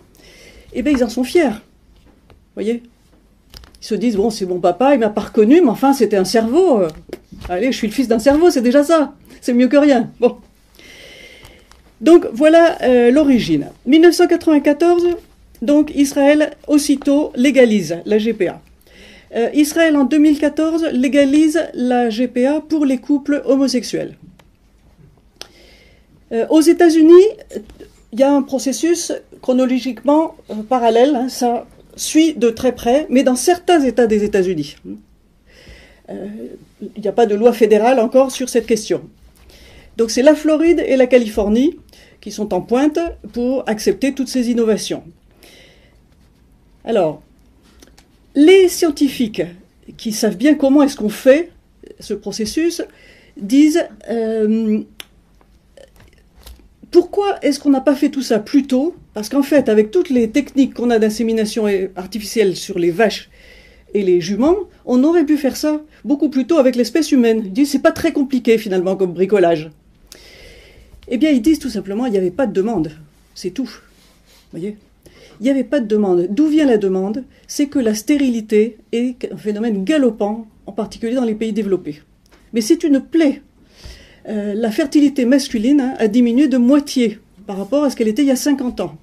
eh 0.74 0.82
bien, 0.82 0.94
ils 0.94 1.04
en 1.04 1.10
sont 1.10 1.24
fiers. 1.24 1.50
Vous 1.50 2.62
voyez? 2.62 2.84
Ils 3.86 3.90
se 3.90 3.94
disent, 3.94 4.16
bon, 4.16 4.32
c'est 4.32 4.48
mon 4.48 4.60
papa, 4.60 4.96
il 4.96 5.00
m'a 5.00 5.12
pas 5.12 5.22
reconnu, 5.22 5.62
mais 5.62 5.70
enfin, 5.70 5.94
c'était 5.94 6.18
un 6.18 6.26
cerveau. 6.26 6.82
Euh. 6.82 6.88
Allez, 7.48 7.72
je 7.72 7.78
suis 7.78 7.86
le 7.86 7.94
fils 7.94 8.08
d'un 8.08 8.18
cerveau, 8.18 8.50
c'est 8.50 8.64
déjà 8.64 8.84
ça. 8.84 9.14
C'est 9.42 9.54
mieux 9.54 9.68
que 9.68 9.78
rien. 9.78 10.10
Bon. 10.20 10.38
Donc 12.02 12.26
voilà 12.34 12.82
euh, 12.82 13.12
l'origine. 13.12 13.68
1994, 13.86 15.18
donc 15.62 15.92
Israël 15.94 16.54
aussitôt 16.68 17.32
légalise 17.36 18.00
la 18.08 18.18
GPA. 18.18 18.60
Euh, 19.36 19.50
Israël 19.54 19.96
en 19.98 20.06
2014 20.06 20.86
légalise 20.92 21.62
la 21.76 22.10
GPA 22.10 22.62
pour 22.68 22.86
les 22.86 22.98
couples 22.98 23.44
homosexuels. 23.46 24.18
Aux 26.50 26.62
États-Unis, 26.62 27.28
il 28.12 28.20
y 28.20 28.24
a 28.24 28.34
un 28.34 28.42
processus 28.42 29.14
chronologiquement 29.44 30.36
parallèle, 30.68 31.16
hein, 31.16 31.30
ça 31.30 31.66
suit 31.96 32.34
de 32.34 32.50
très 32.50 32.74
près, 32.74 33.08
mais 33.10 33.24
dans 33.24 33.36
certains 33.36 33.82
États 33.82 34.08
des 34.08 34.24
États-Unis 34.24 34.76
il 36.96 37.02
n'y 37.02 37.08
a 37.08 37.14
pas 37.14 37.26
de 37.26 37.36
loi 37.36 37.54
fédérale 37.54 38.00
encore 38.00 38.32
sur 38.32 38.50
cette 38.50 38.68
question. 38.68 39.10
Donc 39.98 40.12
c'est 40.12 40.22
la 40.22 40.36
Floride 40.36 40.84
et 40.86 40.98
la 40.98 41.08
Californie 41.08 41.78
qui 42.22 42.32
sont 42.32 42.54
en 42.54 42.62
pointe 42.62 43.00
pour 43.34 43.68
accepter 43.68 44.14
toutes 44.14 44.28
ces 44.28 44.50
innovations. 44.50 45.04
Alors, 46.84 47.22
les 48.36 48.68
scientifiques 48.68 49.44
qui 49.98 50.12
savent 50.12 50.38
bien 50.38 50.56
comment 50.56 50.84
est-ce 50.84 50.98
qu'on 50.98 51.10
fait 51.10 51.52
ce 52.00 52.14
processus 52.14 52.82
disent 53.38 53.86
euh, 54.10 54.82
pourquoi 56.92 57.38
est-ce 57.42 57.60
qu'on 57.60 57.70
n'a 57.70 57.82
pas 57.82 57.96
fait 57.96 58.10
tout 58.10 58.22
ça 58.22 58.40
plus 58.40 58.68
tôt 58.68 58.96
Parce 59.15 59.29
qu'en 59.29 59.43
fait, 59.43 59.69
avec 59.69 59.91
toutes 59.91 60.10
les 60.10 60.29
techniques 60.29 60.74
qu'on 60.74 60.89
a 60.89 61.00
d'insémination 61.00 61.67
artificielle 61.95 62.57
sur 62.57 62.77
les 62.77 62.91
vaches 62.91 63.29
et 63.93 64.03
les 64.03 64.19
juments, 64.19 64.57
on 64.86 65.05
aurait 65.05 65.25
pu 65.25 65.38
faire 65.38 65.55
ça 65.55 65.81
beaucoup 66.03 66.27
plus 66.27 66.45
tôt 66.45 66.57
avec 66.57 66.75
l'espèce 66.75 67.13
humaine. 67.13 67.43
Ils 67.45 67.53
disent 67.53 67.72
c'est 67.72 67.79
pas 67.79 67.93
très 67.93 68.12
compliqué 68.12 68.57
finalement 68.57 68.98
comme 68.98 69.13
bricolage. 69.13 69.72
Eh 71.07 71.15
bien, 71.15 71.31
ils 71.31 71.41
disent 71.41 71.60
tout 71.60 71.69
simplement 71.69 72.05
il 72.05 72.12
n'y 72.12 72.17
avait 72.17 72.29
pas 72.29 72.45
de 72.45 72.51
demande. 72.51 72.91
C'est 73.36 73.51
tout. 73.51 73.69
voyez? 74.51 74.75
Il 75.39 75.45
n'y 75.45 75.50
avait 75.50 75.63
pas 75.63 75.79
de 75.79 75.88
demande. 75.88 76.27
D'où 76.29 76.48
vient 76.48 76.65
la 76.65 76.77
demande? 76.77 77.24
C'est 77.48 77.67
que 77.67 77.79
la 77.79 77.93
stérilité 77.93 78.77
est 78.91 79.31
un 79.31 79.38
phénomène 79.38 79.86
galopant, 79.86 80.45
en 80.65 80.74
particulier 80.74 81.15
dans 81.15 81.24
les 81.24 81.36
pays 81.36 81.53
développés. 81.53 82.01
Mais 82.51 82.60
c'est 82.60 82.84
une 82.84 83.00
plaie. 83.00 83.41
Euh, 84.27 84.53
la 84.55 84.72
fertilité 84.72 85.24
masculine 85.24 85.79
hein, 85.79 85.93
a 86.00 86.10
diminué 86.10 86.50
de 86.50 86.57
moitié 86.57 87.19
par 87.48 87.57
rapport 87.57 87.86
à 87.86 87.89
ce 87.89 87.95
qu'elle 87.95 88.10
était 88.10 88.24
il 88.24 88.27
y 88.27 88.31
a 88.31 88.36
50 88.36 88.81
ans 88.81 88.98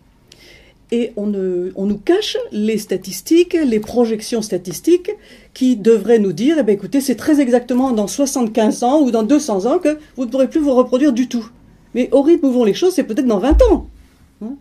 et 0.92 1.12
on, 1.16 1.26
nous 1.26 1.98
cache 1.98 2.36
les 2.52 2.76
statistiques, 2.76 3.54
les 3.54 3.80
projections 3.80 4.42
statistiques 4.42 5.10
qui 5.54 5.74
devraient 5.76 6.18
nous 6.18 6.34
dire, 6.34 6.56
eh 6.60 6.62
bien, 6.62 6.74
écoutez, 6.74 7.00
c'est 7.00 7.16
très 7.16 7.40
exactement 7.40 7.92
dans 7.92 8.06
75 8.06 8.82
ans 8.82 9.00
ou 9.00 9.10
dans 9.10 9.22
200 9.22 9.64
ans 9.64 9.78
que 9.78 9.98
vous 10.16 10.26
ne 10.26 10.30
pourrez 10.30 10.48
plus 10.48 10.60
vous 10.60 10.74
reproduire 10.74 11.14
du 11.14 11.28
tout. 11.28 11.48
Mais 11.94 12.10
au 12.12 12.20
rythme 12.20 12.46
où 12.46 12.52
vont 12.52 12.64
les 12.64 12.74
choses, 12.74 12.92
c'est 12.92 13.04
peut-être 13.04 13.26
dans 13.26 13.38
20 13.38 13.62
ans. 13.70 13.86
Hein? 14.42 14.54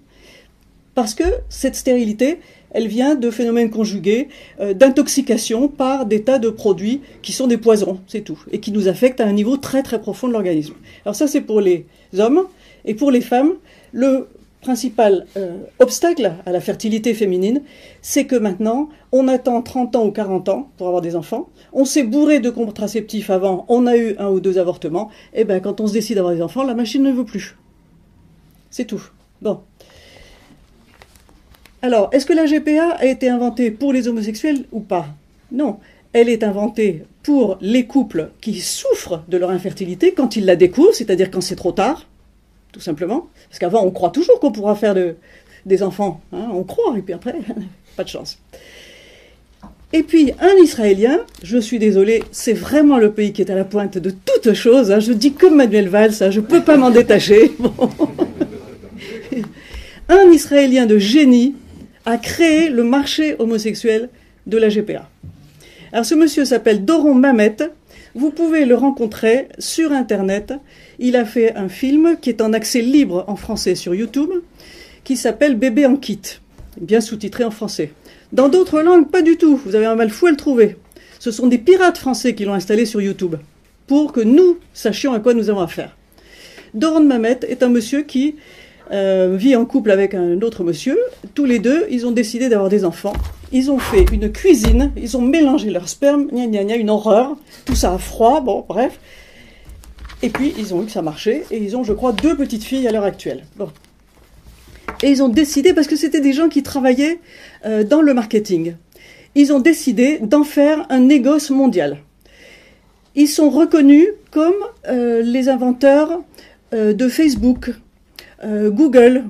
Parce 0.96 1.14
que 1.14 1.26
cette 1.50 1.76
stérilité, 1.76 2.40
elle 2.72 2.88
vient 2.88 3.16
de 3.16 3.30
phénomènes 3.30 3.70
conjugués, 3.70 4.30
euh, 4.62 4.74
d'intoxication 4.74 5.68
par 5.68 6.06
des 6.06 6.24
tas 6.24 6.40
de 6.40 6.50
produits 6.50 7.02
qui 7.22 7.34
sont 7.34 7.48
des 7.48 7.58
poisons, 7.58 8.00
c'est 8.08 8.22
tout, 8.22 8.40
et 8.52 8.62
qui 8.62 8.72
nous 8.72 8.88
affectent 8.88 9.20
à 9.20 9.26
un 9.26 9.34
niveau 9.34 9.58
très 9.58 9.84
très 9.84 10.00
profond 10.00 10.30
de 10.30 10.34
l'organisme. 10.34 10.76
Alors 11.04 11.16
ça, 11.16 11.28
c'est 11.28 11.42
pour 11.42 11.60
les 11.60 11.86
hommes, 12.18 12.46
et 12.86 12.94
pour 12.94 13.12
les 13.12 13.22
femmes, 13.22 13.52
le 13.92 14.28
principal 14.62 15.26
euh, 15.38 15.58
obstacle 15.80 16.34
à 16.46 16.52
la 16.52 16.62
fertilité 16.62 17.14
féminine, 17.14 17.62
c'est 18.02 18.26
que 18.26 18.36
maintenant, 18.36 18.90
on 19.12 19.28
attend 19.28 19.62
30 19.62 19.96
ans 19.96 20.06
ou 20.06 20.12
40 20.12 20.50
ans 20.50 20.70
pour 20.78 20.88
avoir 20.88 21.02
des 21.02 21.16
enfants, 21.16 21.50
on 21.74 21.86
s'est 21.86 22.04
bourré 22.04 22.40
de 22.40 22.50
contraceptifs 22.50 23.30
avant, 23.30 23.66
on 23.68 23.88
a 23.88 23.98
eu 23.98 24.16
un 24.18 24.30
ou 24.30 24.40
deux 24.40 24.58
avortements, 24.58 25.10
et 25.34 25.44
bien 25.44 25.60
quand 25.60 25.82
on 25.82 25.88
se 25.88 25.94
décide 25.94 26.16
d'avoir 26.16 26.34
des 26.34 26.42
enfants, 26.42 26.64
la 26.64 26.76
machine 26.76 27.04
ne 27.04 27.12
veut 27.12 27.26
plus. 27.26 27.58
C'est 28.70 28.86
tout. 28.86 29.04
Bon. 29.42 29.60
Alors, 31.82 32.10
est-ce 32.12 32.28
que 32.28 32.34
la 32.34 32.46
GPA 32.46 32.92
a 32.92 33.06
été 33.06 33.28
inventée 33.28 33.72
pour 33.72 33.92
les 33.92 34.08
homosexuels 34.08 34.66
ou 34.72 34.82
pas? 34.82 35.08
Non. 35.52 35.80
Elle 36.14 36.30
est 36.30 36.44
inventée 36.44 37.04
pour 37.24 37.58
les 37.62 37.86
couples 37.86 38.30
qui 38.42 38.60
souffrent 38.60 39.24
de 39.28 39.38
leur 39.38 39.50
infertilité 39.50 40.14
quand 40.14 40.36
ils 40.36 40.46
la 40.46 40.56
découvrent, 40.56 40.94
c'est-à-dire 40.94 41.32
quand 41.32 41.42
c'est 41.42 41.56
trop 41.56 41.72
tard, 41.72 42.06
tout 42.72 42.80
simplement. 42.80 43.30
Parce 43.50 43.60
qu'avant, 43.60 43.84
on 43.84 43.92
croit 43.92 44.12
toujours 44.12 44.40
qu'on 44.40 44.52
pourra 44.52 44.76
faire 44.76 44.96
des 45.66 45.84
enfants. 45.84 46.22
Hein, 46.34 46.48
on 46.54 46.64
croit, 46.64 46.98
et 46.98 47.02
puis 47.02 47.14
après, 47.14 47.36
pas 47.96 48.04
de 48.04 48.10
chance. 48.10 48.40
Et 49.94 50.04
puis, 50.04 50.32
un 50.40 50.56
Israélien, 50.64 51.20
je 51.44 51.58
suis 51.58 51.78
désolé, 51.78 52.24
c'est 52.32 52.54
vraiment 52.54 52.98
le 52.98 53.12
pays 53.12 53.34
qui 53.34 53.42
est 53.42 53.52
à 53.52 53.56
la 53.56 53.66
pointe 53.66 53.98
de 53.98 54.10
toutes 54.10 54.54
choses. 54.54 54.90
Hein, 54.90 55.02
je 55.02 55.12
dis 55.12 55.34
comme 55.34 55.56
Manuel 55.58 55.90
Valls, 55.90 56.14
hein, 56.22 56.32
je 56.32 56.40
ne 56.40 56.46
peux 56.46 56.62
pas 56.62 56.78
m'en 56.78 56.92
détacher. 56.92 57.52
un 60.08 60.32
Israélien 60.32 60.86
de 60.86 60.98
génie 60.98 61.56
a 62.06 62.18
créé 62.18 62.70
le 62.70 62.84
marché 62.84 63.36
homosexuel 63.40 64.10
de 64.48 64.58
la 64.58 64.70
GPA. 64.70 65.10
Alors, 65.92 66.06
ce 66.06 66.16
monsieur 66.16 66.46
s'appelle 66.46 66.86
Doron 66.86 67.14
Mamet. 67.14 67.58
Vous 68.14 68.32
pouvez 68.32 68.66
le 68.66 68.76
rencontrer 68.76 69.48
sur 69.58 69.94
Internet. 69.94 70.54
Il 71.00 71.16
a 71.16 71.24
fait 71.24 71.56
un 71.56 71.70
film 71.70 72.18
qui 72.22 72.30
est 72.30 72.42
en 72.42 72.52
accès 72.52 72.82
libre 72.82 73.24
en 73.28 73.38
français 73.38 73.74
sur 73.76 73.96
YouTube, 73.96 74.32
qui 75.06 75.16
s'appelle 75.16 75.56
Bébé 75.56 75.86
en 75.86 75.96
kit, 75.96 76.22
bien 76.80 77.00
sous-titré 77.00 77.46
en 77.46 77.52
français. 77.52 77.94
Dans 78.34 78.50
d'autres 78.50 78.82
langues, 78.82 79.10
pas 79.10 79.22
du 79.22 79.38
tout. 79.38 79.62
Vous 79.66 79.76
avez 79.76 79.86
un 79.86 79.96
mal 79.96 80.10
fou 80.10 80.28
à 80.28 80.32
le 80.32 80.36
trouver. 80.36 80.76
Ce 81.20 81.32
sont 81.32 81.48
des 81.48 81.58
pirates 81.58 81.98
français 81.98 82.36
qui 82.36 82.44
l'ont 82.44 82.54
installé 82.54 82.86
sur 82.86 83.02
YouTube 83.02 83.36
pour 83.88 84.12
que 84.12 84.22
nous 84.22 84.58
sachions 84.74 85.14
à 85.14 85.20
quoi 85.22 85.34
nous 85.34 85.50
avons 85.50 85.62
affaire. 85.62 85.96
Doron 86.74 87.04
Mamet 87.04 87.40
est 87.48 87.64
un 87.64 87.70
monsieur 87.70 88.02
qui 88.02 88.36
euh, 88.92 89.36
vit 89.38 89.56
en 89.56 89.66
couple 89.66 89.92
avec 89.92 90.14
un 90.14 90.42
autre 90.42 90.64
monsieur. 90.64 91.00
Tous 91.34 91.46
les 91.46 91.60
deux, 91.60 91.86
ils 91.90 92.06
ont 92.06 92.12
décidé 92.12 92.50
d'avoir 92.50 92.70
des 92.70 92.84
enfants. 92.84 93.14
Ils 93.54 93.72
ont 93.72 93.80
fait 93.80 94.06
une 94.12 94.32
cuisine, 94.32 94.92
ils 94.98 95.16
ont 95.16 95.22
mélangé 95.22 95.70
leur 95.70 95.88
sperme, 95.88 96.28
gna 96.28 96.48
gna 96.48 96.64
gna, 96.66 96.76
une 96.76 96.90
horreur. 96.90 97.38
Tout 97.66 97.76
ça 97.76 97.94
a 97.94 97.98
froid, 97.98 98.42
bon, 98.42 98.66
bref. 98.68 99.00
Et 100.22 100.30
puis, 100.30 100.54
ils 100.58 100.74
ont 100.74 100.80
vu 100.80 100.88
que 100.88 100.92
ça 100.92 101.02
marchait, 101.02 101.46
et 101.52 101.58
ils 101.58 101.76
ont, 101.78 101.84
je 101.84 101.94
crois, 101.94 102.12
deux 102.12 102.36
petites 102.36 102.64
filles 102.64 102.88
à 102.88 102.92
l'heure 102.92 103.06
actuelle. 103.06 103.44
Et 105.04 105.10
ils 105.10 105.24
ont 105.24 105.30
décidé, 105.30 105.74
parce 105.74 105.88
que 105.88 105.96
c'était 105.96 106.22
des 106.22 106.34
gens 106.34 106.50
qui 106.50 106.62
travaillaient 106.62 107.20
euh, 107.66 107.84
dans 107.84 108.02
le 108.02 108.14
marketing, 108.14 108.76
ils 109.36 109.54
ont 109.54 109.60
décidé 109.60 110.20
d'en 110.20 110.44
faire 110.44 110.86
un 110.90 111.00
négoce 111.00 111.50
mondial. 111.50 111.98
Ils 113.16 113.30
sont 113.30 113.50
reconnus 113.50 114.08
comme 114.32 114.54
euh, 114.88 115.22
les 115.22 115.48
inventeurs 115.50 116.22
de 116.74 117.10
Facebook, 117.10 117.72
Google, 118.44 119.26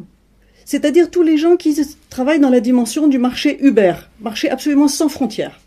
c'est-à-dire 0.65 1.11
tous 1.11 1.21
les 1.21 1.37
gens 1.37 1.57
qui 1.57 1.75
travaillent 2.09 2.39
dans 2.39 2.49
la 2.49 2.61
dimension 2.61 3.07
du 3.07 3.17
marché 3.17 3.57
Uber, 3.61 3.93
marché 4.21 4.49
absolument 4.49 4.87
sans 4.87 5.09
frontières, 5.09 5.59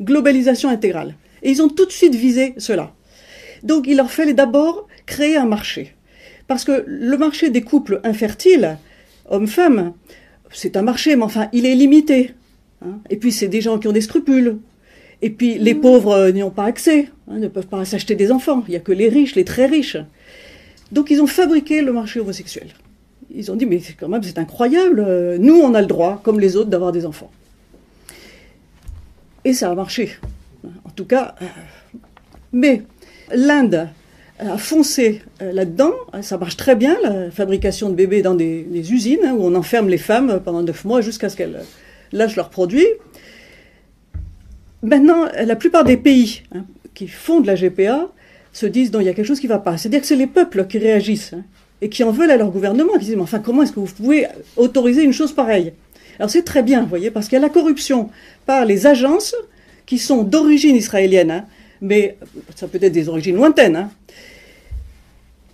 globalisation 0.00 0.68
intégrale. 0.68 1.14
Et 1.42 1.50
ils 1.50 1.62
ont 1.62 1.68
tout 1.68 1.86
de 1.86 1.90
suite 1.90 2.14
visé 2.14 2.54
cela. 2.58 2.92
Donc 3.62 3.86
il 3.88 3.96
leur 3.96 4.10
fallait 4.10 4.34
d'abord 4.34 4.86
créer 5.06 5.36
un 5.36 5.46
marché. 5.46 5.94
Parce 6.46 6.64
que 6.64 6.84
le 6.86 7.16
marché 7.16 7.50
des 7.50 7.62
couples 7.62 8.00
infertiles, 8.04 8.78
homme-femme, 9.28 9.92
c'est 10.52 10.76
un 10.76 10.82
marché, 10.82 11.16
mais 11.16 11.24
enfin, 11.24 11.48
il 11.52 11.66
est 11.66 11.74
limité. 11.74 12.32
Hein. 12.84 12.98
Et 13.10 13.16
puis, 13.16 13.32
c'est 13.32 13.48
des 13.48 13.60
gens 13.60 13.78
qui 13.78 13.88
ont 13.88 13.92
des 13.92 14.00
scrupules. 14.00 14.58
Et 15.22 15.30
puis, 15.30 15.58
les 15.58 15.74
mmh. 15.74 15.80
pauvres 15.80 16.12
euh, 16.12 16.32
n'y 16.32 16.42
ont 16.42 16.50
pas 16.50 16.64
accès, 16.64 17.08
hein, 17.28 17.38
ne 17.38 17.48
peuvent 17.48 17.66
pas 17.66 17.84
s'acheter 17.84 18.14
des 18.14 18.30
enfants. 18.30 18.62
Il 18.68 18.70
n'y 18.70 18.76
a 18.76 18.80
que 18.80 18.92
les 18.92 19.08
riches, 19.08 19.34
les 19.34 19.44
très 19.44 19.66
riches. 19.66 19.96
Donc, 20.92 21.10
ils 21.10 21.20
ont 21.20 21.26
fabriqué 21.26 21.82
le 21.82 21.92
marché 21.92 22.20
homosexuel. 22.20 22.68
Ils 23.34 23.50
ont 23.50 23.56
dit, 23.56 23.66
mais 23.66 23.80
quand 23.98 24.08
même, 24.08 24.22
c'est 24.22 24.38
incroyable. 24.38 25.04
Euh, 25.06 25.36
nous, 25.38 25.54
on 25.54 25.74
a 25.74 25.80
le 25.80 25.86
droit, 25.86 26.20
comme 26.22 26.40
les 26.40 26.56
autres, 26.56 26.70
d'avoir 26.70 26.92
des 26.92 27.06
enfants. 27.06 27.30
Et 29.44 29.52
ça 29.52 29.70
a 29.70 29.74
marché. 29.74 30.16
En 30.84 30.90
tout 30.90 31.04
cas, 31.04 31.34
euh, 31.42 31.46
mais 32.52 32.82
l'Inde 33.32 33.88
a 34.38 34.58
foncé 34.58 35.22
euh, 35.42 35.52
là-dedans. 35.52 35.92
Ça 36.22 36.38
marche 36.38 36.56
très 36.56 36.76
bien, 36.76 36.96
la 37.02 37.30
fabrication 37.30 37.90
de 37.90 37.94
bébés 37.94 38.22
dans 38.22 38.34
des, 38.34 38.92
usines 38.92 39.20
hein, 39.24 39.34
où 39.36 39.44
on 39.44 39.54
enferme 39.54 39.88
les 39.88 39.98
femmes 39.98 40.40
pendant 40.44 40.62
neuf 40.62 40.84
mois 40.84 41.00
jusqu'à 41.00 41.28
ce 41.28 41.36
qu'elles 41.36 41.62
lâchent 42.12 42.36
leurs 42.36 42.50
produits. 42.50 42.86
Maintenant, 44.82 45.26
la 45.34 45.56
plupart 45.56 45.84
des 45.84 45.96
pays 45.96 46.42
hein, 46.54 46.64
qui 46.94 47.08
font 47.08 47.40
de 47.40 47.46
la 47.46 47.54
GPA 47.54 48.08
se 48.56 48.64
disent 48.64 48.90
non, 48.92 49.00
il 49.00 49.06
y 49.06 49.08
a 49.08 49.14
quelque 49.14 49.26
chose 49.26 49.40
qui 49.40 49.46
ne 49.46 49.52
va 49.52 49.58
pas. 49.58 49.76
C'est-à-dire 49.76 50.00
que 50.00 50.06
c'est 50.06 50.16
les 50.16 50.26
peuples 50.26 50.66
qui 50.66 50.78
réagissent 50.78 51.34
hein, 51.34 51.44
et 51.82 51.90
qui 51.90 52.02
en 52.04 52.10
veulent 52.10 52.30
à 52.30 52.38
leur 52.38 52.50
gouvernement, 52.50 52.94
qui 52.94 53.06
disent 53.06 53.16
mais 53.16 53.22
enfin 53.22 53.38
comment 53.38 53.62
est-ce 53.62 53.72
que 53.72 53.80
vous 53.80 53.86
pouvez 53.86 54.26
autoriser 54.56 55.02
une 55.02 55.12
chose 55.12 55.32
pareille? 55.32 55.72
Alors 56.18 56.30
c'est 56.30 56.42
très 56.42 56.62
bien, 56.62 56.80
vous 56.82 56.88
voyez, 56.88 57.10
parce 57.10 57.26
qu'il 57.28 57.34
y 57.34 57.38
a 57.38 57.42
la 57.42 57.50
corruption 57.50 58.08
par 58.46 58.64
les 58.64 58.86
agences 58.86 59.34
qui 59.84 59.98
sont 59.98 60.22
d'origine 60.22 60.74
israélienne, 60.74 61.44
mais 61.82 62.16
ça 62.54 62.66
peut 62.66 62.78
être 62.80 62.92
des 62.92 63.08
origines 63.10 63.36
lointaines, 63.36 63.90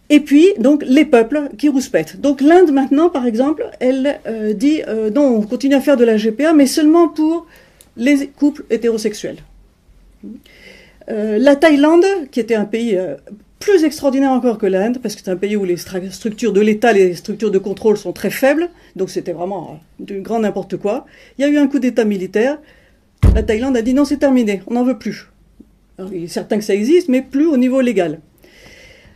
et 0.09 0.21
puis, 0.21 0.53
donc, 0.59 0.85
les 0.87 1.07
peuples 1.07 1.49
qui 1.57 1.71
rouspètent. 1.71 2.21
Donc, 2.21 2.43
l'Inde, 2.43 2.71
maintenant, 2.71 3.09
par 3.09 3.25
exemple, 3.25 3.65
elle 3.81 4.21
euh, 4.27 4.53
dit 4.53 4.83
euh, 4.87 5.11
non, 5.11 5.39
on 5.39 5.41
continue 5.41 5.75
à 5.75 5.81
faire 5.81 5.97
de 5.97 6.05
la 6.05 6.19
GPA, 6.19 6.53
mais 6.53 6.67
seulement 6.67 7.09
pour 7.09 7.47
les 7.97 8.27
couples 8.27 8.65
hétérosexuels. 8.69 9.39
Euh, 11.13 11.39
la 11.39 11.57
Thaïlande, 11.57 12.05
qui 12.31 12.41
était 12.41 12.55
un 12.55 12.65
pays 12.65 12.99
plus 13.63 13.85
extraordinaire 13.85 14.33
encore 14.33 14.59
que 14.59 14.67
l'Inde, 14.67 14.99
parce 15.01 15.15
que 15.15 15.21
c'est 15.25 15.31
un 15.31 15.37
pays 15.37 15.55
où 15.55 15.65
les 15.65 15.77
structures 15.77 16.53
de 16.53 16.61
l'État, 16.61 16.93
les 16.93 17.15
structures 17.15 17.53
de 17.53 17.59
contrôle 17.59 17.97
sont 17.97 18.13
très 18.13 18.31
faibles, 18.31 18.69
donc 18.97 19.09
c'était 19.09 19.33
vraiment 19.33 19.79
du 20.01 20.21
grand 20.21 20.41
n'importe 20.41 20.77
quoi. 20.77 21.07
Il 21.39 21.43
y 21.43 21.45
a 21.45 21.49
eu 21.49 21.59
un 21.59 21.69
coup 21.69 21.79
d'État 21.79 22.05
militaire. 22.05 22.59
La 23.35 23.45
Thaïlande 23.45 23.77
a 23.77 23.83
dit 23.83 23.95
non, 23.95 24.05
c'est 24.05 24.17
terminé, 24.17 24.63
on 24.67 24.75
n'en 24.75 24.83
veut 24.83 24.99
plus. 24.99 25.29
il 26.13 26.25
est 26.25 26.27
certain 26.27 26.59
que 26.59 26.65
ça 26.65 26.75
existe, 26.75 27.09
mais 27.09 27.23
plus 27.23 27.47
au 27.47 27.57
niveau 27.57 27.81
légal. 27.81 28.19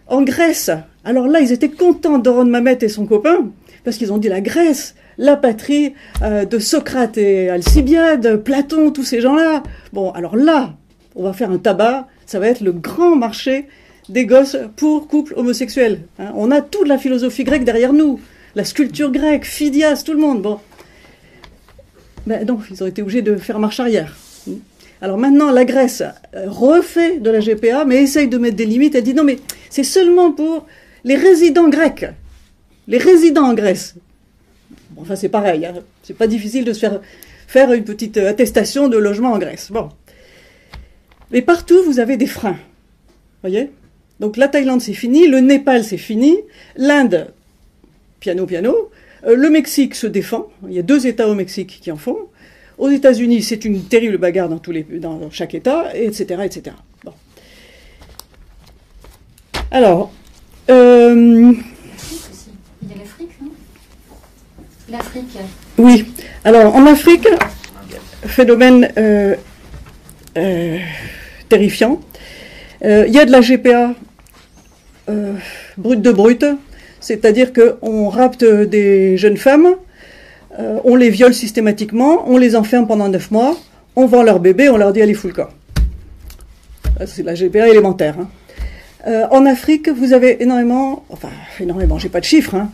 En 0.06 0.22
Grèce, 0.22 0.70
alors 1.04 1.26
là, 1.26 1.40
ils 1.40 1.50
étaient 1.50 1.68
contents 1.68 2.18
d'Oron 2.18 2.44
Mamet 2.44 2.78
et 2.82 2.88
son 2.88 3.06
copain, 3.06 3.50
parce 3.82 3.96
qu'ils 3.96 4.12
ont 4.12 4.18
dit 4.18 4.28
la 4.28 4.40
Grèce, 4.40 4.94
la 5.18 5.36
patrie 5.36 5.94
euh, 6.22 6.44
de 6.44 6.60
Socrate 6.60 7.18
et 7.18 7.48
Alcibiade, 7.50 8.36
Platon, 8.44 8.92
tous 8.92 9.02
ces 9.02 9.20
gens-là. 9.20 9.64
Bon, 9.92 10.12
alors 10.12 10.36
là, 10.36 10.76
on 11.16 11.22
va 11.22 11.32
faire 11.32 11.50
un 11.50 11.58
tabac, 11.58 12.06
ça 12.26 12.38
va 12.38 12.48
être 12.48 12.60
le 12.60 12.72
grand 12.72 13.16
marché 13.16 13.66
des 14.08 14.26
gosses 14.26 14.56
pour 14.76 15.08
couples 15.08 15.34
homosexuels. 15.36 16.02
Hein. 16.18 16.32
on 16.36 16.50
a 16.50 16.60
toute 16.60 16.86
la 16.86 16.98
philosophie 16.98 17.42
grecque 17.42 17.64
derrière 17.64 17.92
nous, 17.92 18.20
la 18.54 18.64
sculpture 18.64 19.10
grecque, 19.10 19.44
Phidias, 19.44 20.02
tout 20.04 20.12
le 20.12 20.18
monde. 20.18 20.42
Bon. 20.42 20.60
Ben 22.26 22.46
non, 22.46 22.58
ils 22.70 22.82
ont 22.82 22.86
été 22.86 23.02
obligés 23.02 23.22
de 23.22 23.36
faire 23.36 23.58
marche 23.58 23.80
arrière. 23.80 24.16
Alors 25.02 25.18
maintenant, 25.18 25.50
la 25.50 25.64
Grèce 25.64 26.02
euh, 26.34 26.44
refait 26.46 27.18
de 27.18 27.30
la 27.30 27.40
GPA, 27.40 27.84
mais 27.84 28.02
essaye 28.02 28.28
de 28.28 28.38
mettre 28.38 28.56
des 28.56 28.64
limites. 28.64 28.94
Elle 28.94 29.04
dit 29.04 29.14
non, 29.14 29.24
mais 29.24 29.38
c'est 29.68 29.84
seulement 29.84 30.32
pour 30.32 30.66
les 31.04 31.16
résidents 31.16 31.68
grecs, 31.68 32.06
les 32.88 32.98
résidents 32.98 33.44
en 33.44 33.54
Grèce. 33.54 33.94
enfin, 34.96 35.16
c'est 35.16 35.28
pareil, 35.28 35.66
hein. 35.66 35.74
c'est 36.02 36.16
pas 36.16 36.26
difficile 36.26 36.64
de 36.64 36.72
se 36.72 36.80
faire 36.80 37.00
faire 37.46 37.72
une 37.72 37.84
petite 37.84 38.16
euh, 38.16 38.30
attestation 38.30 38.88
de 38.88 38.96
logement 38.96 39.32
en 39.32 39.38
Grèce. 39.38 39.70
Bon. 39.70 39.90
Mais 41.30 41.42
partout, 41.42 41.82
vous 41.84 41.98
avez 41.98 42.16
des 42.16 42.26
freins. 42.26 42.58
Voyez? 43.42 43.70
Donc 44.20 44.36
la 44.36 44.48
Thaïlande, 44.48 44.80
c'est 44.80 44.94
fini, 44.94 45.26
le 45.26 45.40
Népal, 45.40 45.84
c'est 45.84 45.98
fini, 45.98 46.36
l'Inde, 46.76 47.28
piano, 48.20 48.46
piano, 48.46 48.90
euh, 49.26 49.36
le 49.36 49.50
Mexique 49.50 49.94
se 49.94 50.06
défend, 50.06 50.48
il 50.68 50.74
y 50.74 50.78
a 50.78 50.82
deux 50.82 51.06
États 51.06 51.28
au 51.28 51.34
Mexique 51.34 51.78
qui 51.82 51.92
en 51.92 51.96
font, 51.96 52.16
aux 52.78 52.88
États-Unis, 52.88 53.42
c'est 53.42 53.64
une 53.64 53.82
terrible 53.84 54.18
bagarre 54.18 54.48
dans, 54.48 54.58
tous 54.58 54.72
les, 54.72 54.82
dans 54.82 55.30
chaque 55.30 55.54
État, 55.54 55.94
etc. 55.94 56.42
etc. 56.44 56.76
Bon. 57.04 57.12
Alors. 59.70 60.12
Euh, 60.68 61.54
il 62.82 62.88
y 62.88 62.92
a 62.92 62.98
l'Afrique, 62.98 63.30
non? 63.40 63.50
L'Afrique. 64.90 65.38
Oui. 65.78 66.06
Alors, 66.44 66.74
en 66.74 66.86
Afrique, 66.86 67.28
phénomène 68.26 68.92
euh, 68.98 69.36
euh, 70.36 70.78
terrifiant. 71.48 72.00
Il 72.82 73.08
y 73.08 73.18
a 73.18 73.24
de 73.24 73.32
la 73.32 73.40
GPA 73.40 73.94
brute 75.78 76.02
de 76.02 76.12
brute, 76.12 76.44
c'est-à-dire 77.00 77.52
qu'on 77.52 78.08
rapte 78.08 78.44
des 78.44 79.16
jeunes 79.16 79.36
femmes 79.36 79.76
euh, 80.58 80.78
on 80.84 80.96
les 80.96 81.10
viole 81.10 81.34
systématiquement, 81.34 82.24
on 82.26 82.38
les 82.38 82.56
enferme 82.56 82.86
pendant 82.86 83.08
neuf 83.08 83.30
mois, 83.30 83.56
on 83.94 84.06
vend 84.06 84.22
leur 84.22 84.40
bébé, 84.40 84.68
on 84.70 84.78
leur 84.78 84.92
dit 84.92 85.02
allez 85.02 85.14
fous 85.14 85.28
le 85.28 85.34
camp. 85.34 85.48
C'est 87.06 87.22
la 87.22 87.34
GPA 87.34 87.68
élémentaire. 87.68 88.16
Hein. 88.18 88.28
Euh, 89.06 89.26
en 89.30 89.44
Afrique, 89.44 89.90
vous 89.90 90.14
avez 90.14 90.42
énormément, 90.42 91.04
enfin 91.10 91.28
énormément, 91.60 91.98
j'ai 91.98 92.08
pas 92.08 92.20
de 92.20 92.24
chiffres, 92.24 92.54
hein, 92.54 92.70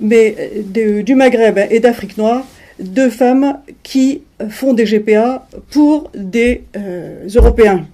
mais 0.00 0.52
du 0.64 1.14
Maghreb 1.16 1.58
et 1.70 1.80
d'Afrique 1.80 2.16
noire, 2.16 2.44
de 2.78 3.08
femmes 3.08 3.60
qui 3.82 4.22
font 4.50 4.74
des 4.74 4.84
GPA 4.84 5.46
pour 5.70 6.10
des 6.14 6.64
euh, 6.76 7.28
Européens. 7.34 7.86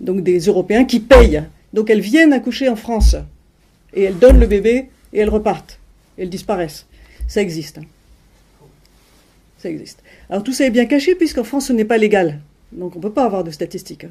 Donc 0.00 0.22
des 0.22 0.38
Européens 0.40 0.84
qui 0.84 1.00
payent. 1.00 1.42
Donc 1.72 1.90
elles 1.90 2.00
viennent 2.00 2.32
accoucher 2.32 2.68
en 2.68 2.76
France. 2.76 3.16
Et 3.94 4.02
elles 4.04 4.18
donnent 4.18 4.40
le 4.40 4.46
bébé 4.46 4.88
et 5.12 5.20
elles 5.20 5.30
repartent. 5.30 5.78
elles 6.18 6.30
disparaissent. 6.30 6.86
Ça 7.28 7.40
existe. 7.42 7.80
Ça 9.58 9.68
existe. 9.68 10.02
Alors 10.30 10.42
tout 10.42 10.52
ça 10.52 10.64
est 10.64 10.70
bien 10.70 10.86
caché 10.86 11.14
puisqu'en 11.14 11.44
France 11.44 11.66
ce 11.66 11.72
n'est 11.72 11.84
pas 11.84 11.98
légal. 11.98 12.40
Donc 12.72 12.94
on 12.94 12.98
ne 12.98 13.02
peut 13.02 13.12
pas 13.12 13.24
avoir 13.24 13.44
de 13.44 13.50
statistiques. 13.50 14.06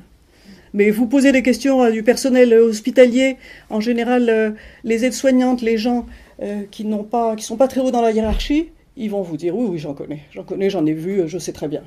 Mais 0.74 0.92
vous 0.92 1.08
posez 1.08 1.32
des 1.32 1.42
questions 1.42 1.90
du 1.90 2.04
personnel 2.04 2.54
hospitalier, 2.54 3.38
en 3.70 3.80
général 3.80 4.30
euh, 4.30 4.52
les 4.84 5.06
aides-soignantes, 5.06 5.62
les 5.62 5.78
gens 5.78 6.06
euh, 6.42 6.64
qui 6.70 6.84
n'ont 6.84 7.08
sont 7.38 7.56
pas 7.56 7.68
très 7.68 7.80
hauts 7.80 7.92
dans 7.92 8.02
la 8.02 8.12
hiérarchie, 8.12 8.68
ils 8.98 9.10
vont 9.10 9.22
vous 9.22 9.38
dire 9.38 9.56
oui, 9.56 9.68
oui, 9.72 9.78
j'en 9.78 9.94
connais, 9.94 10.22
j'en 10.34 10.44
connais, 10.44 10.70
j'en 10.70 10.86
ai 10.86 10.94
vu, 10.94 11.24
je 11.28 11.38
sais 11.38 11.52
très 11.52 11.68
bien. 11.68 11.82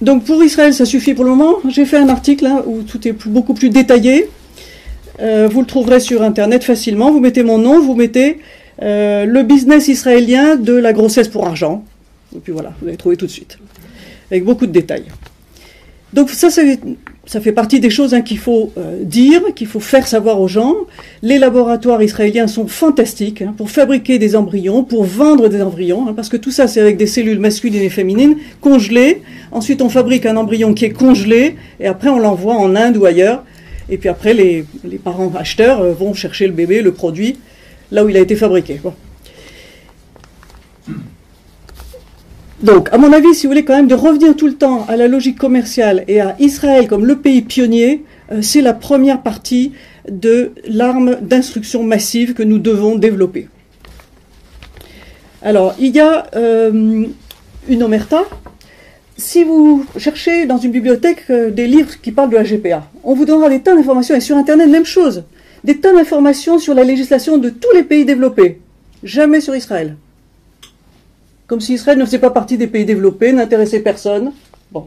Donc 0.00 0.24
pour 0.24 0.42
Israël, 0.42 0.72
ça 0.72 0.86
suffit 0.86 1.12
pour 1.14 1.24
le 1.24 1.30
moment. 1.30 1.56
J'ai 1.68 1.84
fait 1.84 1.98
un 1.98 2.08
article 2.08 2.46
hein, 2.46 2.62
où 2.66 2.82
tout 2.82 3.06
est 3.06 3.12
beaucoup 3.28 3.52
plus 3.52 3.68
détaillé. 3.68 4.30
Euh, 5.20 5.48
vous 5.50 5.60
le 5.60 5.66
trouverez 5.66 6.00
sur 6.00 6.22
Internet 6.22 6.64
facilement. 6.64 7.10
Vous 7.10 7.20
mettez 7.20 7.42
mon 7.42 7.58
nom, 7.58 7.80
vous 7.80 7.94
mettez 7.94 8.38
euh, 8.80 9.26
le 9.26 9.42
business 9.42 9.88
israélien 9.88 10.56
de 10.56 10.72
la 10.72 10.94
grossesse 10.94 11.28
pour 11.28 11.46
argent. 11.46 11.84
Et 12.34 12.38
puis 12.38 12.52
voilà, 12.52 12.72
vous 12.80 12.88
allez 12.88 12.96
trouver 12.96 13.18
tout 13.18 13.26
de 13.26 13.30
suite. 13.30 13.58
Avec 14.30 14.44
beaucoup 14.44 14.66
de 14.66 14.72
détails. 14.72 15.04
Donc 16.12 16.30
ça, 16.30 16.48
ça 16.50 17.40
fait 17.40 17.52
partie 17.52 17.78
des 17.78 17.90
choses 17.90 18.14
hein, 18.14 18.22
qu'il 18.22 18.38
faut 18.38 18.72
euh, 18.76 19.04
dire, 19.04 19.42
qu'il 19.54 19.68
faut 19.68 19.78
faire 19.78 20.08
savoir 20.08 20.40
aux 20.40 20.48
gens. 20.48 20.74
Les 21.22 21.38
laboratoires 21.38 22.02
israéliens 22.02 22.48
sont 22.48 22.66
fantastiques 22.66 23.42
hein, 23.42 23.54
pour 23.56 23.70
fabriquer 23.70 24.18
des 24.18 24.34
embryons, 24.34 24.82
pour 24.82 25.04
vendre 25.04 25.48
des 25.48 25.62
embryons, 25.62 26.08
hein, 26.08 26.12
parce 26.14 26.28
que 26.28 26.36
tout 26.36 26.50
ça 26.50 26.66
c'est 26.66 26.80
avec 26.80 26.96
des 26.96 27.06
cellules 27.06 27.38
masculines 27.38 27.82
et 27.82 27.90
féminines 27.90 28.36
congelées. 28.60 29.22
Ensuite 29.52 29.82
on 29.82 29.88
fabrique 29.88 30.26
un 30.26 30.36
embryon 30.36 30.74
qui 30.74 30.86
est 30.86 30.90
congelé 30.90 31.54
et 31.78 31.86
après 31.86 32.08
on 32.08 32.18
l'envoie 32.18 32.54
en 32.54 32.74
Inde 32.74 32.96
ou 32.96 33.04
ailleurs. 33.04 33.44
Et 33.88 33.96
puis 33.96 34.08
après 34.08 34.34
les, 34.34 34.64
parents 35.04 35.32
acheteurs 35.36 35.80
euh, 35.80 35.92
vont 35.92 36.14
chercher 36.14 36.48
le 36.48 36.52
bébé, 36.52 36.82
le 36.82 36.92
produit, 36.92 37.36
là 37.92 38.04
où 38.04 38.08
il 38.08 38.16
a 38.16 38.20
été 38.20 38.34
fabriqué. 38.34 38.80
Donc, 42.62 42.90
à 42.92 42.98
mon 42.98 43.10
avis, 43.14 43.34
si 43.34 43.46
vous 43.46 43.52
voulez 43.52 43.64
quand 43.64 43.74
même 43.74 43.86
de 43.86 43.94
revenir 43.94 44.36
tout 44.36 44.46
le 44.46 44.52
temps 44.54 44.84
à 44.86 44.96
la 44.96 45.08
logique 45.08 45.38
commerciale 45.38 46.04
et 46.08 46.20
à 46.20 46.36
Israël 46.38 46.88
comme 46.88 47.06
le 47.06 47.16
pays 47.16 47.40
pionnier, 47.40 48.04
euh, 48.30 48.42
c'est 48.42 48.60
la 48.60 48.74
première 48.74 49.22
partie 49.22 49.72
de 50.10 50.52
l'arme 50.68 51.16
d'instruction 51.22 51.82
massive 51.82 52.34
que 52.34 52.42
nous 52.42 52.58
devons 52.58 52.96
développer. 52.96 53.48
Alors, 55.40 55.74
il 55.78 55.96
y 55.96 56.00
a 56.00 56.26
euh, 56.36 57.06
une 57.66 57.82
omerta. 57.82 58.24
Si 59.16 59.42
vous 59.42 59.86
cherchez 59.96 60.44
dans 60.44 60.58
une 60.58 60.70
bibliothèque 60.70 61.24
euh, 61.30 61.50
des 61.50 61.66
livres 61.66 61.98
qui 62.02 62.12
parlent 62.12 62.30
de 62.30 62.36
la 62.36 62.44
GPA, 62.44 62.90
on 63.04 63.14
vous 63.14 63.24
donnera 63.24 63.48
des 63.48 63.60
tas 63.60 63.74
d'informations, 63.74 64.14
et 64.14 64.20
sur 64.20 64.36
Internet, 64.36 64.68
même 64.68 64.84
chose, 64.84 65.24
des 65.64 65.78
tas 65.78 65.94
d'informations 65.94 66.58
sur 66.58 66.74
la 66.74 66.84
législation 66.84 67.38
de 67.38 67.48
tous 67.48 67.72
les 67.74 67.84
pays 67.84 68.04
développés, 68.04 68.60
jamais 69.02 69.40
sur 69.40 69.56
Israël 69.56 69.96
comme 71.50 71.60
si 71.60 71.74
Israël 71.74 71.98
ne 71.98 72.04
faisait 72.04 72.20
pas 72.20 72.30
partie 72.30 72.56
des 72.56 72.68
pays 72.68 72.84
développés, 72.84 73.32
n'intéressait 73.32 73.80
personne. 73.80 74.30
Bon, 74.70 74.86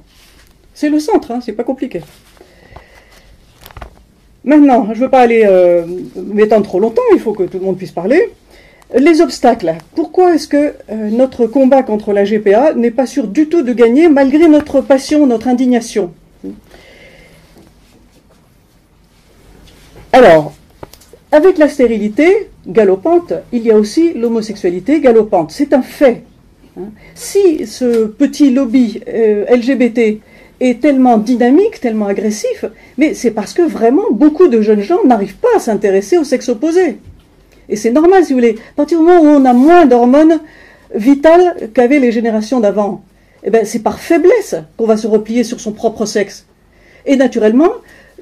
c'est 0.74 0.90
le 0.90 0.98
centre, 1.02 1.30
hein, 1.32 1.42
c'est 1.44 1.52
pas 1.52 1.66
compliqué. 1.66 2.00
Maintenant, 4.46 4.86
je 4.94 5.00
ne 5.00 5.04
veux 5.04 5.10
pas 5.10 5.20
aller 5.20 5.44
euh, 5.46 5.86
m'étendre 6.16 6.66
trop 6.66 6.80
longtemps, 6.80 7.02
il 7.14 7.20
faut 7.20 7.34
que 7.34 7.44
tout 7.44 7.60
le 7.60 7.66
monde 7.66 7.76
puisse 7.76 7.92
parler. 7.92 8.32
Les 8.96 9.20
obstacles. 9.20 9.76
Pourquoi 9.94 10.36
est-ce 10.36 10.48
que 10.48 10.76
euh, 10.90 11.10
notre 11.10 11.48
combat 11.48 11.84
contre 11.84 12.14
la 12.14 12.24
GPA 12.24 12.74
n'est 12.76 12.92
pas 12.92 13.08
sûr 13.08 13.28
du 13.28 13.50
tout 13.50 13.62
de 13.62 13.74
gagner 13.74 14.08
malgré 14.08 14.48
notre 14.48 14.80
passion, 14.80 15.28
notre 15.28 15.50
indignation? 15.50 16.14
Alors, 20.14 20.54
avec 21.34 21.58
la 21.58 21.68
stérilité 21.68 22.52
galopante, 22.66 23.34
il 23.52 23.64
y 23.64 23.72
a 23.72 23.76
aussi 23.76 24.14
l'homosexualité 24.14 25.02
galopante. 25.02 25.52
C'est 25.52 25.74
un 25.74 25.82
fait. 25.82 26.24
Hein. 26.78 26.90
Si 27.16 27.66
ce 27.68 28.06
petit 28.06 28.52
lobby 28.52 29.02
euh, 29.08 29.46
LGBT 29.50 30.20
est 30.60 30.82
tellement 30.82 31.18
dynamique, 31.18 31.80
tellement 31.82 32.08
agressif, 32.08 32.66
mais 32.98 33.14
c'est 33.14 33.32
parce 33.32 33.54
que 33.54 33.62
vraiment 33.62 34.12
beaucoup 34.12 34.48
de 34.48 34.62
jeunes 34.62 34.82
gens 34.82 35.04
n'arrivent 35.06 35.38
pas 35.38 35.56
à 35.56 35.60
s'intéresser 35.60 36.18
au 36.18 36.24
sexe 36.24 36.50
opposé. 36.50 36.98
Et 37.70 37.76
c'est 37.76 37.92
normal, 37.92 38.24
si 38.24 38.34
vous 38.34 38.40
voulez. 38.40 38.58
À 38.74 38.76
partir 38.76 39.00
du 39.00 39.06
moment 39.06 39.22
où 39.22 39.26
on 39.26 39.46
a 39.46 39.54
moins 39.54 39.86
d'hormones 39.86 40.40
vitales 40.94 41.70
qu'avaient 41.74 42.00
les 42.00 42.12
générations 42.12 42.60
d'avant, 42.60 43.04
eh 43.44 43.50
ben, 43.50 43.66
c'est 43.66 43.80
par 43.80 44.00
faiblesse 44.00 44.56
qu'on 44.78 44.86
va 44.86 44.98
se 44.98 45.08
replier 45.08 45.44
sur 45.44 45.60
son 45.60 45.72
propre 45.72 46.06
sexe. 46.06 46.46
Et 47.06 47.16
naturellement, 47.16 47.72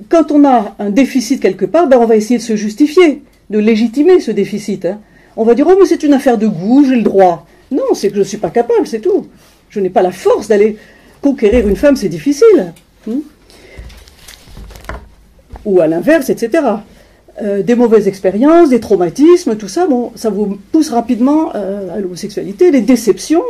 quand 0.10 0.32
on 0.32 0.46
a 0.46 0.76
un 0.80 0.90
déficit 0.90 1.42
quelque 1.42 1.66
part, 1.66 1.88
ben, 1.88 1.98
on 2.00 2.06
va 2.06 2.16
essayer 2.16 2.38
de 2.38 2.44
se 2.44 2.56
justifier, 2.56 3.22
de 3.50 3.60
légitimer 3.60 4.20
ce 4.20 4.32
déficit. 4.32 4.86
Hein. 4.86 5.00
On 5.38 5.44
va 5.44 5.54
dire, 5.54 5.68
oh, 5.70 5.76
mais 5.80 5.86
c'est 5.86 6.04
une 6.04 6.14
affaire 6.14 6.38
de 6.38 6.48
goût, 6.48 6.86
j'ai 6.86 6.96
le 6.96 7.04
droit. 7.04 7.46
Non, 7.72 7.94
c'est 7.94 8.10
que 8.10 8.16
je 8.16 8.20
ne 8.20 8.26
suis 8.26 8.38
pas 8.38 8.50
capable, 8.50 8.86
c'est 8.86 9.00
tout. 9.00 9.28
Je 9.70 9.80
n'ai 9.80 9.90
pas 9.90 10.02
la 10.02 10.12
force 10.12 10.48
d'aller 10.48 10.78
conquérir 11.22 11.68
une 11.68 11.78
femme, 11.78 11.96
c'est 11.96 12.10
difficile. 12.10 12.74
Hmm. 13.08 13.22
Ou 15.66 15.80
à 15.80 15.88
l'inverse, 15.88 16.30
etc. 16.30 16.64
Euh, 17.42 17.64
des 17.64 17.76
mauvaises 17.76 18.10
expériences, 18.10 18.70
des 18.70 18.82
traumatismes, 18.82 19.56
tout 19.56 19.70
ça, 19.70 19.88
bon, 19.88 20.12
ça 20.16 20.30
vous 20.30 20.60
pousse 20.72 20.90
rapidement 20.90 21.52
euh, 21.56 21.96
à 21.96 22.00
l'homosexualité, 22.00 22.72
les 22.72 22.82
déceptions. 22.82 23.44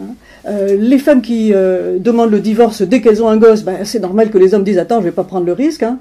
Hein. 0.00 0.14
Euh, 0.48 0.76
les 0.76 0.98
femmes 0.98 1.20
qui 1.20 1.50
demandent 1.50 2.30
le 2.30 2.40
divorce 2.40 2.80
dès 2.80 3.02
qu'elles 3.02 3.22
ont 3.22 3.28
un 3.28 3.36
gosse, 3.36 3.62
ben, 3.62 3.84
c'est 3.84 4.00
normal 4.00 4.30
que 4.30 4.38
les 4.38 4.54
hommes 4.54 4.64
disent 4.64 4.78
Attends, 4.78 4.96
je 4.96 5.00
ne 5.00 5.10
vais 5.10 5.14
pas 5.14 5.24
prendre 5.24 5.44
le 5.44 5.52
risque. 5.52 5.82
Hein. 5.82 5.98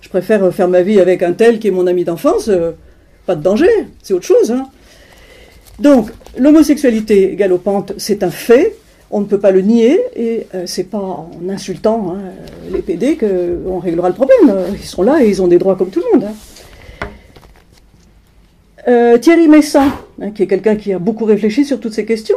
Je 0.00 0.08
préfère 0.08 0.52
faire 0.52 0.68
ma 0.68 0.82
vie 0.82 0.98
avec 0.98 1.22
un 1.22 1.32
tel 1.32 1.60
qui 1.60 1.68
est 1.68 1.70
mon 1.70 1.86
ami 1.86 2.04
d'enfance. 2.04 2.50
pas 3.26 3.36
de 3.36 3.42
danger, 3.42 3.70
c'est 4.02 4.14
autre 4.14 4.26
chose. 4.26 4.50
Hein. 4.50 4.66
Donc, 5.78 6.10
l'homosexualité 6.38 7.34
galopante, 7.36 7.92
c'est 7.98 8.22
un 8.22 8.30
fait, 8.30 8.76
on 9.10 9.20
ne 9.20 9.26
peut 9.26 9.38
pas 9.38 9.50
le 9.50 9.60
nier, 9.60 10.00
et 10.16 10.46
euh, 10.54 10.62
c'est 10.66 10.84
pas 10.84 10.98
en 10.98 11.30
insultant 11.48 12.14
hein, 12.14 12.18
les 12.72 12.80
PD 12.80 13.16
qu'on 13.16 13.78
réglera 13.78 14.08
le 14.08 14.14
problème. 14.14 14.56
Ils 14.72 14.86
sont 14.86 15.02
là 15.02 15.22
et 15.22 15.28
ils 15.28 15.42
ont 15.42 15.48
des 15.48 15.58
droits 15.58 15.76
comme 15.76 15.90
tout 15.90 16.00
le 16.00 16.18
monde. 16.18 16.28
Hein. 16.28 16.34
Euh, 18.88 19.18
Thierry 19.18 19.48
Messin, 19.48 19.92
hein, 20.20 20.30
qui 20.30 20.44
est 20.44 20.46
quelqu'un 20.46 20.76
qui 20.76 20.92
a 20.92 20.98
beaucoup 20.98 21.24
réfléchi 21.24 21.64
sur 21.64 21.78
toutes 21.80 21.92
ces 21.92 22.04
questions, 22.04 22.36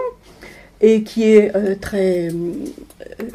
et 0.82 1.04
qui 1.04 1.23
est 1.23 1.56
euh, 1.56 1.75
très, 1.80 2.30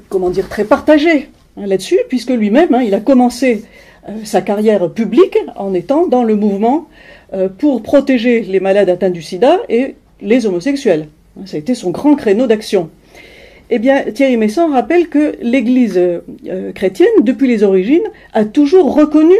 comment 0.08 0.30
dire, 0.30 0.48
très 0.48 0.64
partagé 0.64 1.30
là-dessus, 1.56 1.98
puisque 2.08 2.30
lui-même, 2.30 2.76
il 2.84 2.94
a 2.94 3.00
commencé 3.00 3.64
sa 4.24 4.42
carrière 4.42 4.90
publique 4.90 5.38
en 5.56 5.72
étant 5.72 6.06
dans 6.06 6.24
le 6.24 6.36
mouvement 6.36 6.88
euh, 6.88 7.04
pour 7.58 7.82
protéger 7.82 8.40
les 8.42 8.60
malades 8.60 8.88
atteints 8.88 9.10
du 9.10 9.22
sida 9.22 9.60
et 9.68 9.94
les 10.20 10.46
homosexuels. 10.46 11.08
Ça 11.46 11.56
a 11.56 11.60
été 11.60 11.74
son 11.74 11.90
grand 11.90 12.14
créneau 12.14 12.46
d'action. 12.46 12.90
Eh 13.70 13.78
bien, 13.78 14.02
Thierry 14.12 14.36
Messon 14.36 14.70
rappelle 14.70 15.08
que 15.08 15.36
l'Église 15.40 15.96
euh, 15.96 16.72
chrétienne, 16.72 17.08
depuis 17.22 17.48
les 17.48 17.62
origines, 17.62 18.04
a 18.32 18.44
toujours 18.44 18.94
reconnu 18.94 19.34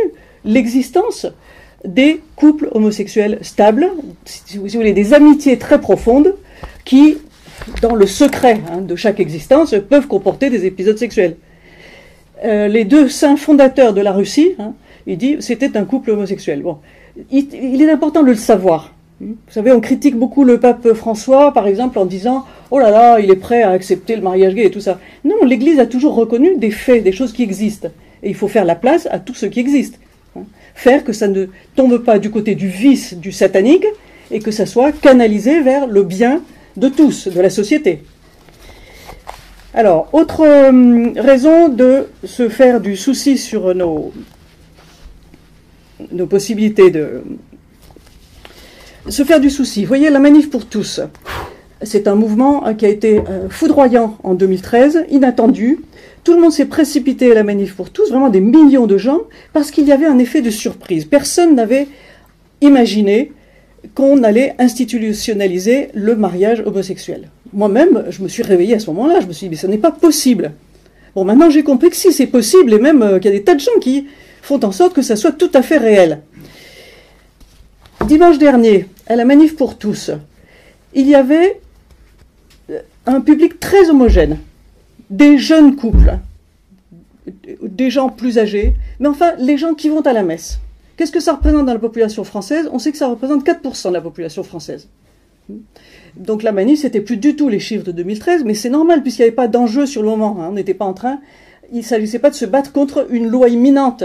l'existence 0.45 1.27
des 1.85 2.23
couples 2.35 2.69
homosexuels 2.73 3.39
stables, 3.43 3.91
si 4.25 4.57
vous 4.57 4.67
voulez, 4.67 4.95
des 4.95 5.13
amitiés 5.13 5.59
très 5.59 5.79
profondes 5.81 6.35
qui, 6.87 7.19
dans 7.83 7.95
le 7.95 8.07
secret 8.07 8.61
hein, 8.73 8.81
de 8.81 8.97
chaque 8.97 9.21
existence, 9.21 9.75
peuvent 9.91 10.07
comporter 10.07 10.49
des 10.49 10.65
épisodes 10.65 10.97
sexuels. 10.97 11.37
Euh, 12.45 12.69
les 12.69 12.85
deux 12.85 13.09
saints 13.09 13.37
fondateurs 13.37 13.93
de 13.93 14.01
la 14.01 14.13
Russie, 14.13 14.55
hein, 14.59 14.73
il 15.07 15.19
dit, 15.19 15.37
c'était 15.41 15.77
un 15.77 15.85
couple 15.85 16.11
homosexuel. 16.11 16.63
Bon, 16.63 16.79
il, 17.31 17.83
est 17.83 17.91
important 17.91 18.23
de 18.23 18.29
le 18.29 18.35
savoir. 18.35 18.93
Vous 19.21 19.37
savez, 19.49 19.73
on 19.73 19.81
critique 19.81 20.17
beaucoup 20.17 20.45
le 20.45 20.59
pape 20.59 20.93
François, 20.93 21.53
par 21.53 21.67
exemple, 21.67 21.99
en 21.99 22.05
disant 22.05 22.45
Oh 22.71 22.79
là 22.79 22.91
là, 22.91 23.21
il 23.21 23.31
est 23.31 23.37
prêt 23.37 23.63
à 23.63 23.71
accepter 23.71 24.17
le 24.17 24.23
mariage 24.23 24.55
gay 24.55 24.67
et 24.67 24.71
tout 24.71 24.81
ça. 24.81 24.99
Non, 25.25 25.45
l'Église 25.45 25.79
a 25.79 25.87
toujours 25.87 26.15
reconnu 26.15 26.57
des 26.57 26.71
faits, 26.71 27.05
des 27.05 27.13
choses 27.13 27.33
qui 27.33 27.43
existent. 27.43 27.89
Et 28.23 28.31
il 28.31 28.35
faut 28.35 28.49
faire 28.49 28.65
la 28.65 28.75
place 28.75 29.07
à 29.11 29.19
tout 29.19 29.35
ce 29.35 29.47
qui 29.47 29.61
existe. 29.61 30.01
Faire 30.75 31.05
que 31.05 31.13
ça 31.13 31.29
ne 31.29 31.47
tombe 31.77 31.99
pas 31.99 32.19
du 32.19 32.31
côté 32.31 32.57
du 32.57 32.69
vice, 32.69 33.15
du 33.15 33.31
satanique, 33.31 33.87
et 34.31 34.41
que 34.41 34.51
ça 34.51 34.67
soit 34.67 34.91
canalisé 34.93 35.61
vers 35.61 35.87
le 35.87 36.03
bien 36.03 36.43
de 36.77 36.89
tous, 36.89 37.29
de 37.29 37.41
la 37.41 37.51
société. 37.51 38.03
Alors, 39.75 40.09
autre 40.13 40.43
euh, 40.43 41.13
raison 41.17 41.69
de 41.69 42.09
se 42.25 42.49
faire 42.49 42.81
du 42.81 42.97
souci 42.97 43.39
sur 43.39 43.75
nos, 43.75 44.13
nos 46.15 46.27
possibilités 46.27 46.91
de 46.91 47.23
se 49.09 49.23
faire 49.25 49.41
du 49.41 49.51
souci. 49.51 49.83
Vous 49.83 49.89
voyez, 49.89 50.11
la 50.11 50.21
manif 50.21 50.49
pour 50.49 50.67
tous, 50.67 51.01
c'est 51.83 52.09
un 52.09 52.15
mouvement 52.15 52.65
hein, 52.67 52.75
qui 52.75 52.87
a 52.87 52.89
été 52.89 53.19
euh, 53.19 53.49
foudroyant 53.51 54.17
en 54.23 54.35
2013, 54.35 55.07
inattendu. 55.11 55.81
Tout 56.23 56.35
le 56.35 56.41
monde 56.41 56.53
s'est 56.53 56.65
précipité 56.65 57.31
à 57.33 57.35
la 57.35 57.43
manif 57.43 57.75
pour 57.75 57.91
tous, 57.91 58.09
vraiment 58.11 58.31
des 58.31 58.41
millions 58.41 58.87
de 58.87 58.97
gens, 58.97 59.21
parce 59.53 59.71
qu'il 59.71 59.87
y 59.87 59.93
avait 59.93 60.07
un 60.07 60.19
effet 60.19 60.41
de 60.41 60.51
surprise. 60.51 61.05
Personne 61.05 61.55
n'avait 61.55 61.87
imaginé 62.63 63.33
qu'on 63.95 64.23
allait 64.23 64.55
institutionnaliser 64.59 65.89
le 65.93 66.17
mariage 66.17 66.63
homosexuel. 66.65 67.29
Moi-même, 67.53 68.05
je 68.09 68.23
me 68.23 68.29
suis 68.29 68.43
réveillée 68.43 68.77
à 68.77 68.79
ce 68.79 68.87
moment-là, 68.87 69.21
je 69.21 69.27
me 69.27 69.33
suis 69.33 69.47
dit, 69.47 69.51
mais 69.51 69.57
ce 69.57 69.67
n'est 69.67 69.79
pas 69.79 69.91
possible. 69.91 70.53
Bon, 71.15 71.25
maintenant 71.25 71.51
j'ai 71.51 71.63
compris 71.63 71.91
que 71.91 71.97
si 71.97 72.13
c'est 72.13 72.27
possible, 72.27 72.73
et 72.73 72.79
même 72.79 73.03
euh, 73.03 73.19
qu'il 73.19 73.31
y 73.31 73.35
a 73.35 73.39
des 73.39 73.45
tas 73.45 73.55
de 73.55 73.61
gens 73.61 73.79
qui 73.81 74.07
font 74.45 74.63
en 74.63 74.73
sorte 74.73 74.93
que 74.93 75.03
ça 75.03 75.17
soit 75.17 75.33
tout 75.33 75.51
à 75.55 75.63
fait 75.63 75.79
réel. 75.79 76.21
Dimanche 78.07 78.39
dernier, 78.39 78.87
à 79.07 79.17
la 79.17 79.25
manif 79.25 79.57
pour 79.57 79.79
tous, 79.79 80.11
il 80.93 81.09
y 81.09 81.15
avait 81.15 81.61
un 83.07 83.23
public 83.23 83.59
très 83.59 83.89
homogène, 83.89 84.39
des 85.09 85.39
jeunes 85.39 85.77
couples, 85.77 86.19
des 87.63 87.89
gens 87.89 88.11
plus 88.11 88.39
âgés, 88.39 88.75
mais 89.01 89.09
enfin 89.09 89.33
les 89.39 89.57
gens 89.57 89.73
qui 89.73 89.89
vont 89.89 90.03
à 90.03 90.13
la 90.13 90.23
messe. 90.23 90.59
Qu'est-ce 90.97 91.13
que 91.13 91.21
ça 91.21 91.33
représente 91.33 91.65
dans 91.65 91.73
la 91.73 91.79
population 91.79 92.23
française? 92.23 92.69
On 92.71 92.79
sait 92.79 92.93
que 92.93 92.99
ça 92.99 93.09
représente 93.09 93.47
4% 93.47 93.89
de 93.89 93.95
la 93.95 94.03
population 94.03 94.45
française. 94.45 94.89
Donc 96.17 96.43
la 96.43 96.53
manif, 96.53 96.83
c'était 96.83 97.01
plus 97.01 97.17
du 97.17 97.35
tout 97.35 97.49
les 97.49 97.61
chiffres 97.61 97.85
de 97.85 97.93
2013, 97.93 98.45
mais 98.45 98.55
c'est 98.55 98.71
normal 98.71 99.03
puisqu'il 99.03 99.23
n'y 99.23 99.29
avait 99.29 99.35
pas 99.35 99.49
d'enjeu 99.49 99.87
sur 99.87 100.03
le 100.03 100.09
moment. 100.09 100.37
Hein. 100.39 100.49
On 100.51 100.53
n'était 100.53 100.75
pas 100.75 100.85
en 100.85 100.93
train, 100.93 101.21
il 101.73 101.79
ne 101.79 101.83
s'agissait 101.83 102.19
pas 102.19 102.31
de 102.31 102.35
se 102.35 102.45
battre 102.45 102.73
contre 102.73 103.07
une 103.11 103.29
loi 103.29 103.49
imminente 103.49 104.05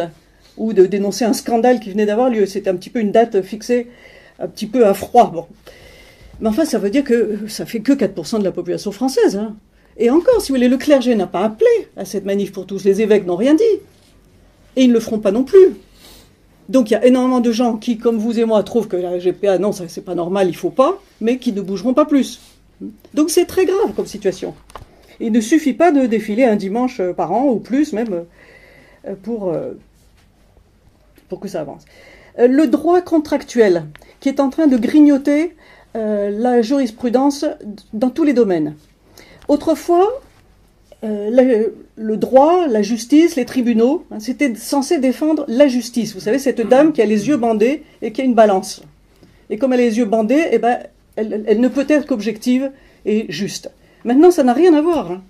ou 0.59 0.73
de 0.73 0.85
dénoncer 0.85 1.25
un 1.25 1.33
scandale 1.33 1.79
qui 1.79 1.89
venait 1.89 2.05
d'avoir 2.05 2.29
lieu. 2.29 2.45
C'était 2.45 2.69
un 2.69 2.75
petit 2.75 2.91
peu 2.91 2.99
une 2.99 3.11
date 3.11 3.41
fixée, 3.41 3.87
un 4.39 4.47
petit 4.47 4.67
peu 4.67 4.85
à 4.85 4.93
froid. 4.93 5.31
Bon. 5.31 5.47
Mais 6.41 6.49
enfin, 6.49 6.65
ça 6.65 6.77
veut 6.77 6.89
dire 6.89 7.03
que 7.03 7.39
ça 7.47 7.65
fait 7.65 7.79
que 7.79 7.93
4% 7.93 8.39
de 8.39 8.43
la 8.43 8.51
population 8.51 8.91
française. 8.91 9.37
Hein. 9.37 9.55
Et 9.97 10.09
encore, 10.09 10.41
si 10.41 10.51
vous 10.51 10.55
voulez, 10.55 10.69
le 10.69 10.77
clergé 10.77 11.15
n'a 11.15 11.27
pas 11.27 11.43
appelé 11.43 11.69
à 11.97 12.05
cette 12.05 12.25
manif 12.25 12.51
pour 12.51 12.65
tous. 12.67 12.83
Les 12.83 13.01
évêques 13.01 13.25
n'ont 13.25 13.35
rien 13.35 13.55
dit. 13.55 13.63
Et 14.75 14.83
ils 14.83 14.89
ne 14.89 14.93
le 14.93 14.99
feront 14.99 15.19
pas 15.19 15.31
non 15.31 15.43
plus. 15.43 15.75
Donc 16.69 16.91
il 16.91 16.93
y 16.93 16.97
a 16.97 17.05
énormément 17.05 17.39
de 17.39 17.51
gens 17.51 17.77
qui, 17.77 17.97
comme 17.97 18.17
vous 18.17 18.39
et 18.39 18.45
moi, 18.45 18.61
trouvent 18.61 18.87
que 18.87 18.95
la 18.95 19.17
GPA, 19.17 19.57
non, 19.57 19.71
ça 19.71 19.85
c'est 19.87 20.05
pas 20.05 20.13
normal, 20.13 20.47
il 20.47 20.55
faut 20.55 20.69
pas, 20.69 21.01
mais 21.19 21.39
qui 21.39 21.51
ne 21.51 21.61
bougeront 21.61 21.95
pas 21.95 22.05
plus. 22.05 22.39
Donc 23.15 23.31
c'est 23.31 23.45
très 23.45 23.65
grave 23.65 23.93
comme 23.95 24.05
situation. 24.05 24.53
Il 25.19 25.31
ne 25.31 25.41
suffit 25.41 25.73
pas 25.73 25.91
de 25.91 26.05
défiler 26.05 26.45
un 26.45 26.55
dimanche 26.55 27.01
par 27.17 27.31
an, 27.31 27.47
ou 27.47 27.55
plus 27.57 27.91
même, 27.91 28.23
euh, 29.07 29.15
pour, 29.21 29.49
euh, 29.49 29.71
pour 31.29 31.39
que 31.39 31.47
ça 31.47 31.61
avance. 31.61 31.85
Euh, 32.39 32.47
le 32.47 32.67
droit 32.67 33.01
contractuel, 33.01 33.85
qui 34.19 34.29
est 34.29 34.39
en 34.39 34.49
train 34.49 34.67
de 34.67 34.77
grignoter 34.77 35.55
la 35.95 36.61
jurisprudence 36.61 37.45
dans 37.93 38.11
tous 38.11 38.23
les 38.23 38.33
domaines. 38.33 38.75
Autrefois, 39.47 40.21
euh, 41.05 41.69
le, 41.95 42.17
droit, 42.17 42.67
la 42.67 42.81
justice, 42.81 43.37
les 43.37 43.45
tribunaux, 43.45 44.03
hein, 44.11 44.19
c'était 44.19 44.53
censé 44.55 44.99
défendre 44.99 45.45
la 45.47 45.67
justice. 45.67 46.13
Vous 46.13 46.19
savez, 46.19 46.39
cette 46.39 46.59
dame 46.59 46.91
qui 46.91 47.01
a 47.01 47.05
les 47.05 47.29
yeux 47.29 47.37
bandés 47.37 47.83
et 48.01 48.11
qui 48.11 48.21
a 48.21 48.25
une 48.25 48.33
balance. 48.33 48.83
Et 49.49 49.57
comme 49.57 49.71
elle 49.71 49.79
a 49.79 49.83
les 49.83 49.97
yeux 49.97 50.05
bandés, 50.05 50.45
eh 50.51 50.57
ben, 50.57 50.79
elle, 51.15 51.59
ne 51.59 51.67
peut 51.69 51.85
être 51.87 52.05
qu'objective 52.05 52.71
et 53.05 53.25
juste. 53.29 53.71
Maintenant, 54.03 54.29
ça 54.29 54.43
n'a 54.43 54.53
rien 54.53 54.73
à 54.73 54.81
voir. 54.81 55.11
Hein. 55.11 55.21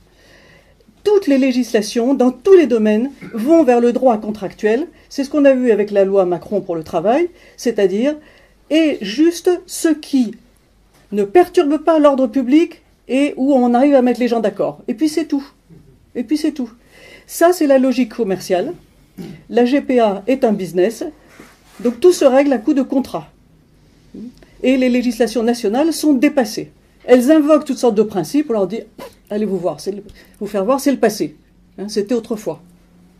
Toutes 1.03 1.27
les 1.27 1.37
législations, 1.37 2.13
dans 2.13 2.31
tous 2.31 2.53
les 2.53 2.67
domaines, 2.67 3.11
vont 3.33 3.63
vers 3.63 3.79
le 3.79 3.93
droit 3.93 4.17
contractuel. 4.17 4.87
C'est 5.09 5.23
ce 5.23 5.29
qu'on 5.29 5.45
a 5.45 5.53
vu 5.53 5.71
avec 5.71 5.91
la 5.91 6.05
loi 6.05 6.25
Macron 6.25 6.61
pour 6.61 6.75
le 6.75 6.83
travail, 6.83 7.29
c'est-à-dire 7.57 8.15
et 8.69 8.97
juste 9.01 9.49
ce 9.65 9.89
qui 9.89 10.35
ne 11.11 11.23
perturbe 11.23 11.79
pas 11.79 11.99
l'ordre 11.99 12.27
public 12.27 12.81
et 13.07 13.33
où 13.37 13.53
on 13.53 13.73
arrive 13.73 13.95
à 13.95 14.01
mettre 14.01 14.19
les 14.19 14.27
gens 14.27 14.39
d'accord. 14.39 14.79
Et 14.87 14.93
puis 14.93 15.09
c'est 15.09 15.25
tout. 15.25 15.43
Et 16.15 16.23
puis 16.23 16.37
c'est 16.37 16.51
tout. 16.51 16.69
Ça, 17.25 17.53
c'est 17.53 17.67
la 17.67 17.79
logique 17.79 18.13
commerciale. 18.13 18.73
La 19.49 19.65
GPA 19.65 20.23
est 20.27 20.43
un 20.43 20.53
business. 20.53 21.03
Donc 21.79 21.99
tout 21.99 22.13
se 22.13 22.25
règle 22.25 22.53
à 22.53 22.57
coup 22.57 22.73
de 22.73 22.81
contrat. 22.81 23.31
Et 24.61 24.77
les 24.77 24.89
législations 24.89 25.43
nationales 25.43 25.93
sont 25.93 26.13
dépassées. 26.13 26.71
Elles 27.09 27.31
invoquent 27.31 27.65
toutes 27.65 27.79
sortes 27.79 27.95
de 27.95 28.03
principes. 28.03 28.51
On 28.51 28.53
leur 28.53 28.67
dit 28.67 28.81
allez 29.31 29.45
vous 29.45 29.57
voir, 29.57 29.77
vous 30.39 30.45
faire 30.45 30.63
voir, 30.63 30.79
c'est 30.79 30.91
le 30.91 30.99
passé. 30.99 31.35
Hein, 31.79 31.89
c'était 31.89 32.13
autrefois. 32.13 32.61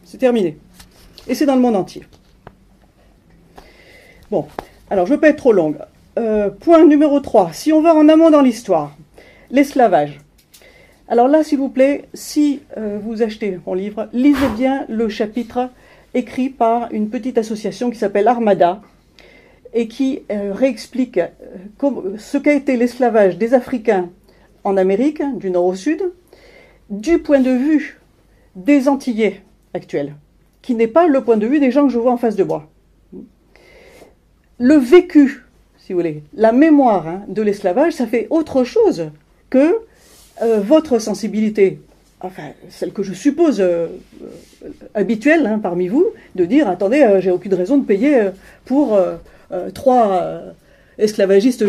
C'est 0.03 0.19
terminé. 0.19 0.59
Et 1.27 1.33
c'est 1.33 1.47
dans 1.47 1.55
le 1.55 1.61
monde 1.61 1.75
entier. 1.75 2.03
Bon, 4.29 4.45
alors 4.91 5.07
je 5.07 5.11
ne 5.11 5.15
veux 5.15 5.19
pas 5.19 5.29
être 5.29 5.37
trop 5.37 5.53
longue. 5.53 5.77
Euh, 6.19 6.51
point 6.51 6.85
numéro 6.85 7.19
3. 7.19 7.49
Si 7.53 7.73
on 7.73 7.81
va 7.81 7.95
en 7.95 8.07
amont 8.09 8.29
dans 8.29 8.41
l'histoire, 8.41 8.95
l'esclavage. 9.49 10.19
Alors 11.07 11.27
là, 11.27 11.43
s'il 11.43 11.57
vous 11.57 11.69
plaît, 11.69 12.05
si 12.13 12.61
euh, 12.77 12.99
vous 13.03 13.23
achetez 13.23 13.59
mon 13.65 13.73
livre, 13.73 14.07
lisez 14.13 14.49
bien 14.55 14.85
le 14.87 15.09
chapitre 15.09 15.71
écrit 16.13 16.49
par 16.49 16.91
une 16.91 17.09
petite 17.09 17.39
association 17.39 17.89
qui 17.89 17.97
s'appelle 17.97 18.27
Armada 18.27 18.81
et 19.73 19.87
qui 19.87 20.21
euh, 20.31 20.53
réexplique 20.53 21.17
euh, 21.17 22.17
ce 22.17 22.37
qu'a 22.37 22.53
été 22.53 22.77
l'esclavage 22.77 23.37
des 23.37 23.53
Africains 23.53 24.09
en 24.63 24.77
Amérique, 24.77 25.21
du 25.37 25.49
nord 25.51 25.65
au 25.65 25.75
sud, 25.75 26.01
du 26.89 27.19
point 27.19 27.39
de 27.39 27.51
vue 27.51 27.99
des 28.55 28.87
Antillais 28.87 29.41
actuels, 29.73 30.15
qui 30.61 30.75
n'est 30.75 30.87
pas 30.87 31.07
le 31.07 31.23
point 31.23 31.37
de 31.37 31.47
vue 31.47 31.59
des 31.59 31.71
gens 31.71 31.87
que 31.87 31.93
je 31.93 31.99
vois 31.99 32.11
en 32.11 32.17
face 32.17 32.35
de 32.35 32.43
moi. 32.43 32.67
Le 34.57 34.75
vécu, 34.75 35.45
si 35.77 35.93
vous 35.93 35.99
voulez, 35.99 36.23
la 36.33 36.51
mémoire 36.51 37.07
hein, 37.07 37.21
de 37.27 37.41
l'esclavage, 37.41 37.93
ça 37.93 38.07
fait 38.07 38.27
autre 38.29 38.63
chose 38.63 39.11
que 39.49 39.79
euh, 40.41 40.59
votre 40.59 40.99
sensibilité, 40.99 41.79
enfin 42.21 42.49
celle 42.69 42.91
que 42.91 43.03
je 43.03 43.13
suppose 43.13 43.63
habituelle 44.93 45.45
hein, 45.45 45.59
parmi 45.59 45.87
vous, 45.87 46.07
de 46.35 46.43
dire 46.43 46.67
attendez, 46.67 47.19
j'ai 47.21 47.31
aucune 47.31 47.53
raison 47.53 47.77
de 47.77 47.85
payer 47.85 48.29
pour 48.65 48.99
trois 49.73 50.41
esclavagistes 50.97 51.65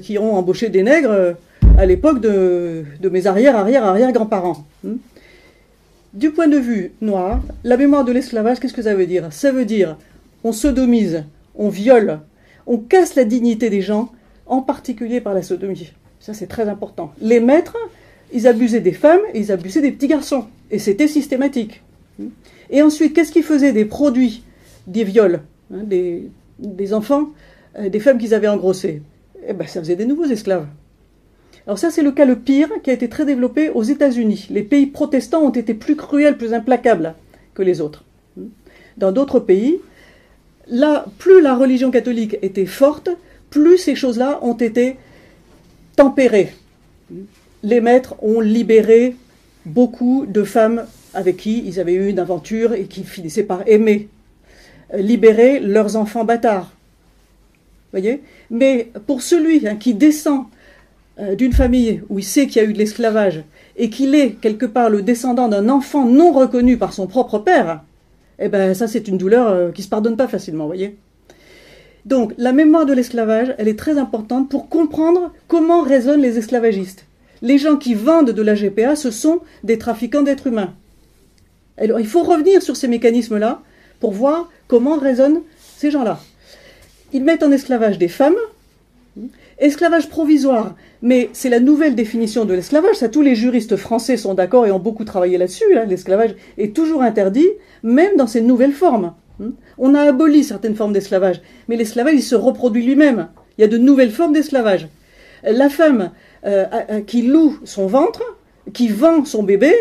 qui 0.00 0.18
ont 0.18 0.34
embauché 0.34 0.68
des 0.68 0.82
nègres 0.82 1.34
à 1.78 1.86
l'époque 1.86 2.20
de, 2.20 2.84
mes 3.10 3.26
arrière, 3.26 3.56
arrière, 3.56 3.84
arrière 3.84 4.12
grands-parents. 4.12 4.64
Hmm. 4.84 4.96
du 6.12 6.30
point 6.30 6.48
de 6.48 6.58
vue 6.58 6.92
noir, 7.00 7.40
la 7.64 7.76
mémoire 7.76 8.04
de 8.04 8.12
l'esclavage, 8.12 8.60
qu'est-ce 8.60 8.74
que 8.74 8.82
ça 8.82 8.94
veut 8.94 9.06
dire? 9.06 9.32
Ça 9.32 9.52
veut 9.52 9.64
dire 9.64 9.96
on 10.44 10.52
sodomise, 10.52 11.24
on 11.54 11.68
viole, 11.68 12.20
on 12.66 12.78
casse 12.78 13.14
la 13.14 13.24
dignité 13.24 13.70
des 13.70 13.80
gens, 13.80 14.12
en 14.46 14.60
particulier 14.60 15.20
par 15.20 15.34
la 15.34 15.42
sodomie. 15.42 15.92
Ça, 16.20 16.34
c'est 16.34 16.46
très 16.46 16.68
important. 16.68 17.12
Les 17.20 17.40
maîtres, 17.40 17.76
ils 18.32 18.46
abusaient 18.46 18.80
des 18.80 18.92
femmes 18.92 19.20
et 19.34 19.40
ils 19.40 19.52
abusaient 19.52 19.80
des 19.80 19.92
petits 19.92 20.08
garçons. 20.08 20.46
Et 20.70 20.78
c'était 20.78 21.08
systématique. 21.08 21.82
Et 22.70 22.82
ensuite, 22.82 23.14
qu'est-ce 23.14 23.32
qu'ils 23.32 23.42
faisaient? 23.42 23.72
Des 23.72 23.84
produits 23.84 24.42
des 24.86 25.04
viols 25.04 25.40
hein, 25.72 25.82
des, 25.84 26.28
enfants, 26.92 27.30
euh, 27.78 27.88
des 27.88 28.00
femmes 28.00 28.18
qu'ils 28.18 28.34
avaient 28.34 28.48
engrossées 28.48 29.02
Eh 29.46 29.52
bien, 29.52 29.66
ça 29.66 29.80
faisait 29.80 29.96
des 29.96 30.06
nouveaux 30.06 30.26
esclaves. 30.26 30.66
Alors 31.66 31.78
ça, 31.78 31.90
c'est 31.90 32.02
le 32.02 32.12
cas 32.12 32.24
le 32.24 32.36
pire 32.36 32.70
qui 32.82 32.90
a 32.90 32.92
été 32.92 33.08
très 33.08 33.24
développé 33.24 33.70
aux 33.70 33.82
États-Unis. 33.82 34.48
Les 34.50 34.62
pays 34.62 34.86
protestants 34.86 35.42
ont 35.42 35.50
été 35.50 35.74
plus 35.74 35.96
cruels, 35.96 36.36
plus 36.36 36.54
implacables 36.54 37.14
que 37.54 37.62
les 37.62 37.80
autres. 37.80 38.04
Dans 38.96 39.12
d'autres 39.12 39.40
pays, 39.40 39.78
là, 40.66 41.06
plus 41.18 41.40
la 41.40 41.54
religion 41.54 41.90
catholique 41.90 42.36
était 42.42 42.66
forte, 42.66 43.10
plus 43.50 43.78
ces 43.78 43.94
choses-là 43.94 44.40
ont 44.42 44.54
été 44.54 44.96
tempéré. 45.94 46.52
Les 47.62 47.80
maîtres 47.80 48.16
ont 48.22 48.40
libéré 48.40 49.14
beaucoup 49.64 50.26
de 50.26 50.42
femmes 50.42 50.84
avec 51.14 51.36
qui 51.36 51.62
ils 51.64 51.78
avaient 51.78 51.94
eu 51.94 52.08
une 52.08 52.18
aventure 52.18 52.72
et 52.72 52.84
qui 52.84 53.04
finissaient 53.04 53.44
par 53.44 53.62
aimer. 53.68 54.08
Libérer 54.94 55.60
leurs 55.60 55.96
enfants 55.96 56.24
bâtards. 56.24 56.72
Voyez? 57.92 58.22
Mais 58.50 58.90
pour 59.06 59.22
celui 59.22 59.66
hein, 59.66 59.76
qui 59.76 59.94
descend 59.94 60.44
euh, 61.18 61.34
d'une 61.34 61.52
famille 61.52 62.02
où 62.08 62.18
il 62.18 62.24
sait 62.24 62.46
qu'il 62.46 62.62
y 62.62 62.64
a 62.64 62.68
eu 62.68 62.72
de 62.72 62.78
l'esclavage 62.78 63.42
et 63.76 63.90
qu'il 63.90 64.14
est 64.14 64.32
quelque 64.32 64.66
part 64.66 64.88
le 64.88 65.02
descendant 65.02 65.48
d'un 65.48 65.68
enfant 65.68 66.06
non 66.06 66.32
reconnu 66.32 66.78
par 66.78 66.94
son 66.94 67.06
propre 67.06 67.38
père, 67.38 67.82
eh 68.38 68.48
ben 68.48 68.72
ça 68.74 68.86
c'est 68.86 69.08
une 69.08 69.18
douleur 69.18 69.48
euh, 69.48 69.70
qui 69.72 69.82
se 69.82 69.88
pardonne 69.88 70.16
pas 70.16 70.26
facilement, 70.26 70.66
voyez? 70.66 70.96
Donc 72.06 72.32
la 72.38 72.52
mémoire 72.52 72.86
de 72.86 72.94
l'esclavage, 72.94 73.54
elle 73.58 73.68
est 73.68 73.78
très 73.78 73.98
importante 73.98 74.48
pour 74.48 74.68
comprendre 74.70 75.32
comment 75.48 75.82
raisonnent 75.82 76.22
les 76.22 76.38
esclavagistes. 76.38 77.04
Les 77.42 77.58
gens 77.58 77.76
qui 77.76 77.94
vendent 77.94 78.30
de 78.30 78.42
la 78.42 78.54
GPA, 78.54 78.96
ce 78.96 79.10
sont 79.10 79.40
des 79.64 79.78
trafiquants 79.78 80.22
d'êtres 80.22 80.46
humains. 80.46 80.72
Il 81.80 82.06
faut 82.06 82.22
revenir 82.22 82.62
sur 82.62 82.76
ces 82.76 82.88
mécanismes-là 82.88 83.62
pour 84.02 84.10
voir 84.10 84.50
comment 84.66 84.96
raisonnent 84.96 85.42
ces 85.78 85.92
gens-là. 85.92 86.18
Ils 87.12 87.22
mettent 87.22 87.44
en 87.44 87.52
esclavage 87.52 87.98
des 87.98 88.08
femmes, 88.08 88.34
esclavage 89.60 90.08
provisoire, 90.08 90.74
mais 91.02 91.30
c'est 91.32 91.48
la 91.48 91.60
nouvelle 91.60 91.94
définition 91.94 92.44
de 92.44 92.52
l'esclavage, 92.52 92.96
ça 92.96 93.08
tous 93.08 93.22
les 93.22 93.36
juristes 93.36 93.76
français 93.76 94.16
sont 94.16 94.34
d'accord 94.34 94.66
et 94.66 94.72
ont 94.72 94.80
beaucoup 94.80 95.04
travaillé 95.04 95.38
là-dessus, 95.38 95.76
hein. 95.76 95.84
l'esclavage 95.84 96.34
est 96.58 96.74
toujours 96.74 97.00
interdit, 97.00 97.48
même 97.84 98.16
dans 98.16 98.26
ses 98.26 98.40
nouvelles 98.40 98.72
formes. 98.72 99.14
On 99.78 99.94
a 99.94 100.00
aboli 100.00 100.42
certaines 100.42 100.74
formes 100.74 100.92
d'esclavage, 100.92 101.40
mais 101.68 101.76
l'esclavage, 101.76 102.14
il 102.14 102.24
se 102.24 102.34
reproduit 102.34 102.84
lui-même. 102.84 103.28
Il 103.56 103.60
y 103.60 103.64
a 103.64 103.68
de 103.68 103.78
nouvelles 103.78 104.10
formes 104.10 104.32
d'esclavage. 104.32 104.88
La 105.44 105.68
femme 105.68 106.10
euh, 106.44 107.02
qui 107.06 107.22
loue 107.22 107.56
son 107.64 107.86
ventre, 107.86 108.24
qui 108.72 108.88
vend 108.88 109.24
son 109.24 109.44
bébé, 109.44 109.72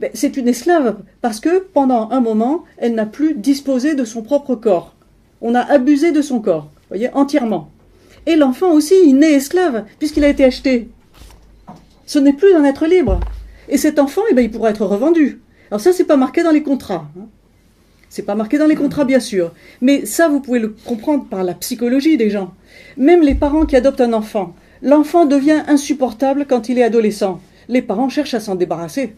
ben, 0.00 0.10
c'est 0.14 0.38
une 0.38 0.48
esclave, 0.48 0.96
parce 1.20 1.40
que 1.40 1.58
pendant 1.58 2.10
un 2.10 2.20
moment, 2.20 2.64
elle 2.78 2.94
n'a 2.94 3.04
plus 3.04 3.34
disposé 3.34 3.94
de 3.94 4.04
son 4.04 4.22
propre 4.22 4.54
corps. 4.54 4.94
On 5.42 5.54
a 5.54 5.60
abusé 5.60 6.10
de 6.10 6.22
son 6.22 6.40
corps, 6.40 6.70
voyez, 6.88 7.10
entièrement. 7.12 7.70
Et 8.26 8.36
l'enfant 8.36 8.72
aussi, 8.72 8.94
il 9.04 9.18
naît 9.18 9.34
esclave, 9.34 9.84
puisqu'il 9.98 10.24
a 10.24 10.28
été 10.28 10.42
acheté. 10.42 10.88
Ce 12.06 12.18
n'est 12.18 12.32
plus 12.32 12.54
un 12.54 12.64
être 12.64 12.86
libre. 12.86 13.20
Et 13.68 13.76
cet 13.76 13.98
enfant, 13.98 14.22
eh 14.30 14.34
ben, 14.34 14.42
il 14.42 14.50
pourra 14.50 14.70
être 14.70 14.86
revendu. 14.86 15.42
Alors 15.70 15.82
ça, 15.82 15.92
c'est 15.92 16.04
pas 16.04 16.16
marqué 16.16 16.42
dans 16.42 16.50
les 16.50 16.62
contrats. 16.62 17.06
Hein. 17.18 17.26
C'est 18.08 18.22
pas 18.22 18.34
marqué 18.34 18.56
dans 18.56 18.66
les 18.66 18.76
contrats, 18.76 19.04
bien 19.04 19.20
sûr. 19.20 19.52
Mais 19.82 20.06
ça, 20.06 20.28
vous 20.28 20.40
pouvez 20.40 20.58
le 20.58 20.74
comprendre 20.86 21.26
par 21.26 21.44
la 21.44 21.54
psychologie 21.54 22.16
des 22.16 22.30
gens. 22.30 22.54
Même 22.96 23.20
les 23.20 23.34
parents 23.34 23.66
qui 23.66 23.76
adoptent 23.76 24.00
un 24.00 24.14
enfant. 24.14 24.54
L'enfant 24.82 25.26
devient 25.26 25.62
insupportable 25.68 26.46
quand 26.48 26.70
il 26.70 26.78
est 26.78 26.82
adolescent. 26.82 27.40
Les 27.68 27.82
parents 27.82 28.08
cherchent 28.08 28.34
à 28.34 28.40
s'en 28.40 28.54
débarrasser. 28.56 29.14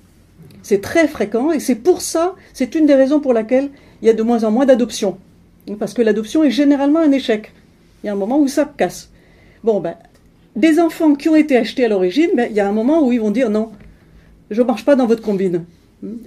C'est 0.62 0.80
très 0.80 1.08
fréquent 1.08 1.50
et 1.52 1.60
c'est 1.60 1.74
pour 1.74 2.00
ça, 2.00 2.34
c'est 2.52 2.74
une 2.74 2.86
des 2.86 2.94
raisons 2.94 3.20
pour 3.20 3.32
laquelle 3.32 3.70
il 4.00 4.06
y 4.06 4.10
a 4.10 4.14
de 4.14 4.22
moins 4.22 4.44
en 4.44 4.50
moins 4.50 4.66
d'adoptions. 4.66 5.18
Parce 5.78 5.94
que 5.94 6.02
l'adoption 6.02 6.44
est 6.44 6.50
généralement 6.50 7.00
un 7.00 7.12
échec. 7.12 7.52
Il 8.02 8.06
y 8.06 8.10
a 8.10 8.12
un 8.12 8.16
moment 8.16 8.38
où 8.38 8.48
ça 8.48 8.72
casse. 8.76 9.10
Bon, 9.64 9.80
ben, 9.80 9.94
des 10.56 10.80
enfants 10.80 11.14
qui 11.14 11.28
ont 11.28 11.36
été 11.36 11.56
achetés 11.56 11.84
à 11.84 11.88
l'origine, 11.88 12.30
ben, 12.34 12.48
il 12.50 12.56
y 12.56 12.60
a 12.60 12.68
un 12.68 12.72
moment 12.72 13.06
où 13.06 13.12
ils 13.12 13.20
vont 13.20 13.30
dire 13.30 13.50
non, 13.50 13.70
je 14.50 14.60
ne 14.60 14.66
marche 14.66 14.84
pas 14.84 14.96
dans 14.96 15.06
votre 15.06 15.22
combine. 15.22 15.64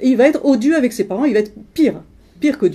Il 0.02 0.16
va 0.16 0.28
être 0.28 0.46
odieux 0.46 0.76
avec 0.76 0.94
ses 0.94 1.04
parents, 1.04 1.26
il 1.26 1.34
va 1.34 1.40
être 1.40 1.54
pire, 1.74 2.02
pire 2.40 2.58
que. 2.58 2.68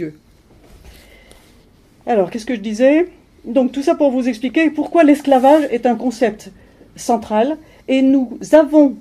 Alors, 2.07 2.31
qu'est-ce 2.31 2.47
que 2.47 2.55
je 2.55 2.61
disais? 2.61 3.09
Donc, 3.45 3.73
tout 3.73 3.83
ça 3.83 3.95
pour 3.95 4.11
vous 4.11 4.29
expliquer 4.29 4.71
pourquoi 4.71 5.03
l'esclavage 5.03 5.65
est 5.71 5.87
un 5.87 5.95
concept 5.95 6.51
central. 6.97 7.57
Et 7.89 8.03
nous 8.03 8.39
avons 8.53 8.97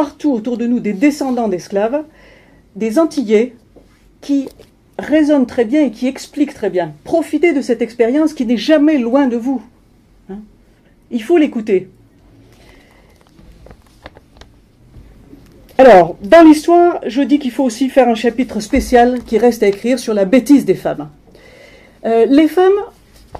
partout 0.00 0.32
autour 0.32 0.56
de 0.56 0.66
nous 0.66 0.80
des 0.80 0.94
descendants 0.94 1.48
d'esclaves, 1.48 2.04
des 2.74 2.98
Antillais, 2.98 3.52
qui 4.22 4.48
résonnent 4.98 5.46
très 5.46 5.66
bien 5.66 5.84
et 5.84 5.90
qui 5.90 6.06
expliquent 6.06 6.54
très 6.54 6.70
bien. 6.70 6.94
Profitez 7.04 7.52
de 7.52 7.60
cette 7.60 7.82
expérience 7.82 8.32
qui 8.32 8.46
n'est 8.46 8.56
jamais 8.56 8.96
loin 8.96 9.26
de 9.26 9.36
vous. 9.36 9.60
Hein. 10.30 10.38
Il 11.10 11.22
faut 11.22 11.36
l'écouter. 11.36 11.90
Alors, 15.76 16.16
dans 16.22 16.46
l'histoire, 16.48 17.00
je 17.06 17.20
dis 17.20 17.38
qu'il 17.38 17.50
faut 17.50 17.64
aussi 17.64 17.90
faire 17.90 18.08
un 18.08 18.14
chapitre 18.14 18.60
spécial 18.60 19.22
qui 19.24 19.36
reste 19.36 19.62
à 19.62 19.66
écrire 19.66 19.98
sur 19.98 20.14
la 20.14 20.24
bêtise 20.24 20.64
des 20.64 20.76
femmes. 20.76 21.10
Euh, 22.06 22.24
les 22.24 22.48
femmes, 22.48 22.80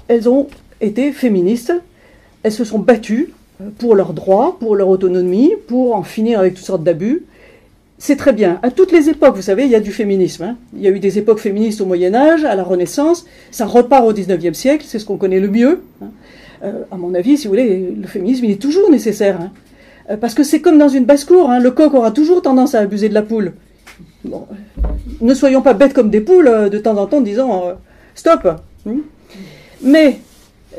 elles 0.07 0.29
ont 0.29 0.47
été 0.79 1.11
féministes, 1.11 1.73
elles 2.43 2.51
se 2.51 2.65
sont 2.65 2.77
battues 2.77 3.31
pour 3.77 3.95
leurs 3.95 4.13
droits, 4.13 4.57
pour 4.59 4.75
leur 4.75 4.89
autonomie, 4.89 5.53
pour 5.67 5.95
en 5.95 6.03
finir 6.03 6.39
avec 6.39 6.55
toutes 6.55 6.65
sortes 6.65 6.83
d'abus. 6.83 7.23
C'est 7.97 8.15
très 8.15 8.33
bien. 8.33 8.59
À 8.63 8.71
toutes 8.71 8.91
les 8.91 9.09
époques, 9.09 9.35
vous 9.35 9.43
savez, 9.43 9.65
il 9.65 9.69
y 9.69 9.75
a 9.75 9.79
du 9.79 9.91
féminisme. 9.91 10.43
Hein. 10.43 10.55
Il 10.75 10.81
y 10.81 10.87
a 10.87 10.89
eu 10.89 10.99
des 10.99 11.19
époques 11.19 11.39
féministes 11.39 11.81
au 11.81 11.85
Moyen 11.85 12.15
Âge, 12.15 12.43
à 12.45 12.55
la 12.55 12.63
Renaissance. 12.63 13.25
Ça 13.51 13.65
repart 13.65 14.05
au 14.07 14.13
XIXe 14.13 14.57
siècle, 14.57 14.85
c'est 14.87 14.97
ce 14.97 15.05
qu'on 15.05 15.17
connaît 15.17 15.39
le 15.39 15.49
mieux. 15.49 15.81
Hein. 16.01 16.07
Euh, 16.63 16.71
à 16.91 16.97
mon 16.97 17.13
avis, 17.13 17.37
si 17.37 17.45
vous 17.45 17.53
voulez, 17.53 17.93
le 17.99 18.07
féminisme, 18.07 18.45
il 18.45 18.51
est 18.51 18.61
toujours 18.61 18.89
nécessaire. 18.89 19.39
Hein. 19.39 19.51
Euh, 20.09 20.17
parce 20.17 20.33
que 20.33 20.43
c'est 20.43 20.61
comme 20.61 20.77
dans 20.77 20.89
une 20.89 21.05
basse-cour, 21.05 21.49
hein, 21.49 21.59
le 21.59 21.71
coq 21.71 21.93
aura 21.93 22.11
toujours 22.11 22.41
tendance 22.41 22.75
à 22.75 22.79
abuser 22.79 23.09
de 23.09 23.13
la 23.13 23.21
poule. 23.21 23.53
Bon, 24.23 24.47
ne 25.19 25.33
soyons 25.33 25.61
pas 25.61 25.73
bêtes 25.73 25.93
comme 25.93 26.09
des 26.09 26.21
poules 26.21 26.47
euh, 26.47 26.69
de 26.69 26.77
temps 26.77 26.97
en 26.97 27.07
temps, 27.07 27.21
disant 27.21 27.67
euh, 27.67 27.73
stop. 28.15 28.47
Mais 29.81 30.19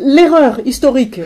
l'erreur 0.01 0.61
historique, 0.65 1.21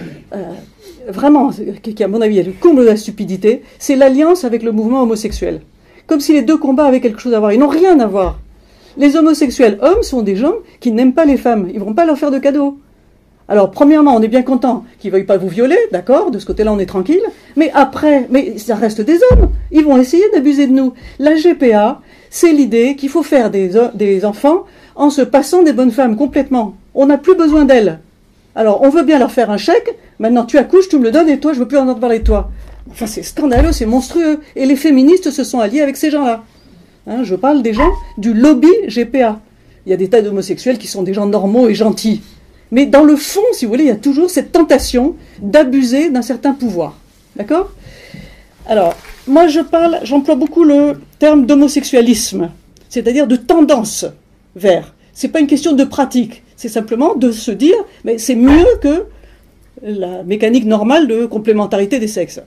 vraiment, 1.09 1.51
qui 1.83 2.05
à 2.05 2.09
mon 2.09 2.21
avis 2.21 2.39
est 2.39 2.45
le 2.45 2.53
comble 2.53 2.83
de 2.83 2.87
la 2.87 2.97
stupidité, 2.97 3.63
c'est 3.79 3.97
l'alliance 3.97 4.45
avec 4.45 4.63
le 4.63 4.73
mouvement 4.73 5.03
homosexuel. 5.03 5.61
Comme 6.07 6.21
si 6.21 6.33
les 6.33 6.43
deux 6.43 6.57
combats 6.57 6.85
avaient 6.87 7.01
quelque 7.01 7.21
chose 7.21 7.35
à 7.35 7.41
voir. 7.41 7.53
Ils 7.53 7.59
n'ont 7.59 7.69
rien 7.69 7.99
à 8.01 8.07
voir. 8.07 8.39
Les 8.97 9.17
homosexuels 9.17 9.79
hommes 9.83 10.03
sont 10.03 10.23
des 10.23 10.37
gens 10.37 10.55
qui 10.81 10.93
n'aiment 10.93 11.13
pas 11.13 11.25
les 11.25 11.37
femmes. 11.37 11.69
Ils 11.69 11.81
ne 11.81 11.85
vont 11.85 11.95
pas 11.95 12.07
leur 12.07 12.17
faire 12.17 12.31
de 12.31 12.39
cadeaux. 12.39 12.79
Alors, 13.49 13.71
premièrement, 13.71 14.17
on 14.17 14.23
est 14.23 14.29
bien 14.29 14.43
content 14.43 14.85
qu'ils 14.99 15.11
ne 15.11 15.17
veuillent 15.17 15.27
pas 15.27 15.37
vous 15.37 15.49
violer, 15.49 15.77
d'accord 15.93 16.31
De 16.31 16.39
ce 16.39 16.47
côté-là, 16.47 16.73
on 16.73 16.79
est 16.79 16.87
tranquille. 16.87 17.23
Mais 17.57 17.71
après, 17.75 18.27
mais 18.31 18.59
ça 18.59 18.75
reste 18.75 19.01
des 19.01 19.19
hommes. 19.31 19.51
Ils 19.71 19.85
vont 19.85 19.99
essayer 19.99 20.25
d'abuser 20.33 20.67
de 20.67 20.73
nous. 20.73 20.95
La 21.19 21.35
GPA, 21.35 22.01
c'est 22.31 22.53
l'idée 22.53 22.97
qu'il 22.97 23.09
faut 23.09 23.23
faire 23.23 23.51
des, 23.51 23.71
des 23.95 24.25
enfants 24.25 24.65
en 24.97 25.11
se 25.11 25.23
passant 25.23 25.63
des 25.63 25.73
bonnes 25.73 25.93
femmes 25.93 26.17
complètement. 26.17 26.75
On 26.95 27.07
n'a 27.07 27.19
plus 27.19 27.37
besoin 27.37 27.65
d'elles. 27.65 28.01
Alors, 28.57 28.83
on 28.83 28.89
veut 28.89 29.05
bien 29.05 29.19
leur 29.19 29.31
faire 29.31 29.51
un 29.51 29.59
chèque. 29.59 29.95
Maintenant, 30.19 30.45
tu 30.45 30.59
accouches, 30.59 30.89
tu 30.89 30.99
me 30.99 31.05
le 31.05 31.13
donnes 31.13 31.29
et 31.29 31.39
toi, 31.39 31.53
je 31.53 31.61
veux 31.61 31.69
plus 31.69 31.77
en 31.77 31.83
entendre 31.83 32.01
parler 32.01 32.19
de 32.21 32.25
toi. 32.25 32.51
Enfin, 32.91 33.07
c'est 33.07 33.23
scandaleux, 33.23 33.71
c'est 33.71 33.87
monstrueux. 33.87 34.41
Et 34.57 34.67
les 34.67 34.77
féministes 34.77 35.31
se 35.31 35.45
sont 35.45 35.61
alliés 35.61 35.83
avec 35.83 35.97
ces 35.97 36.11
gens-là. 36.11 36.43
Hein, 37.07 37.23
je 37.23 37.35
parle 37.37 37.63
des 37.63 37.75
gens 37.75 37.93
du 38.19 38.33
lobby 38.33 38.73
GPA. 38.89 39.41
Il 39.85 39.91
y 39.91 39.93
a 39.93 39.97
des 39.97 40.09
tas 40.09 40.23
d'homosexuels 40.23 40.79
qui 40.79 40.89
sont 40.89 41.03
des 41.03 41.15
gens 41.15 41.27
normaux 41.27 41.69
et 41.69 41.75
gentils. 41.75 42.23
Mais 42.73 42.87
dans 42.87 43.05
le 43.05 43.15
fond, 43.15 43.43
si 43.53 43.65
vous 43.65 43.71
voulez, 43.71 43.85
il 43.85 43.89
y 43.89 43.93
a 43.93 43.97
toujours 43.97 44.31
cette 44.31 44.51
tentation 44.51 45.15
d'abuser 45.41 46.11
d'un 46.11 46.23
certain 46.23 46.53
pouvoir. 46.53 46.97
D'accord? 47.37 47.71
Alors, 48.67 48.95
moi 49.29 49.47
je 49.47 49.61
parle, 49.61 50.01
j'emploie 50.03 50.35
beaucoup 50.35 50.65
le 50.65 51.01
terme 51.21 51.47
d'homosexualisme, 51.47 52.51
c'est-à-dire 52.89 53.29
de 53.29 53.37
tendance 53.37 54.07
vers. 54.57 54.95
C'est 55.13 55.29
pas 55.29 55.39
une 55.39 55.47
question 55.47 55.73
de 55.73 55.85
pratique, 55.85 56.43
c'est 56.57 56.69
simplement 56.69 57.15
de 57.15 57.31
se 57.31 57.51
dire, 57.51 57.77
mais 58.05 58.19
c'est 58.19 58.35
mieux 58.35 58.67
que 58.81 59.07
la 59.83 60.23
mécanique 60.23 60.65
normale 60.65 61.07
de 61.07 61.27
complémentarité 61.27 61.99
des 61.99 62.09
sexes. 62.09 62.41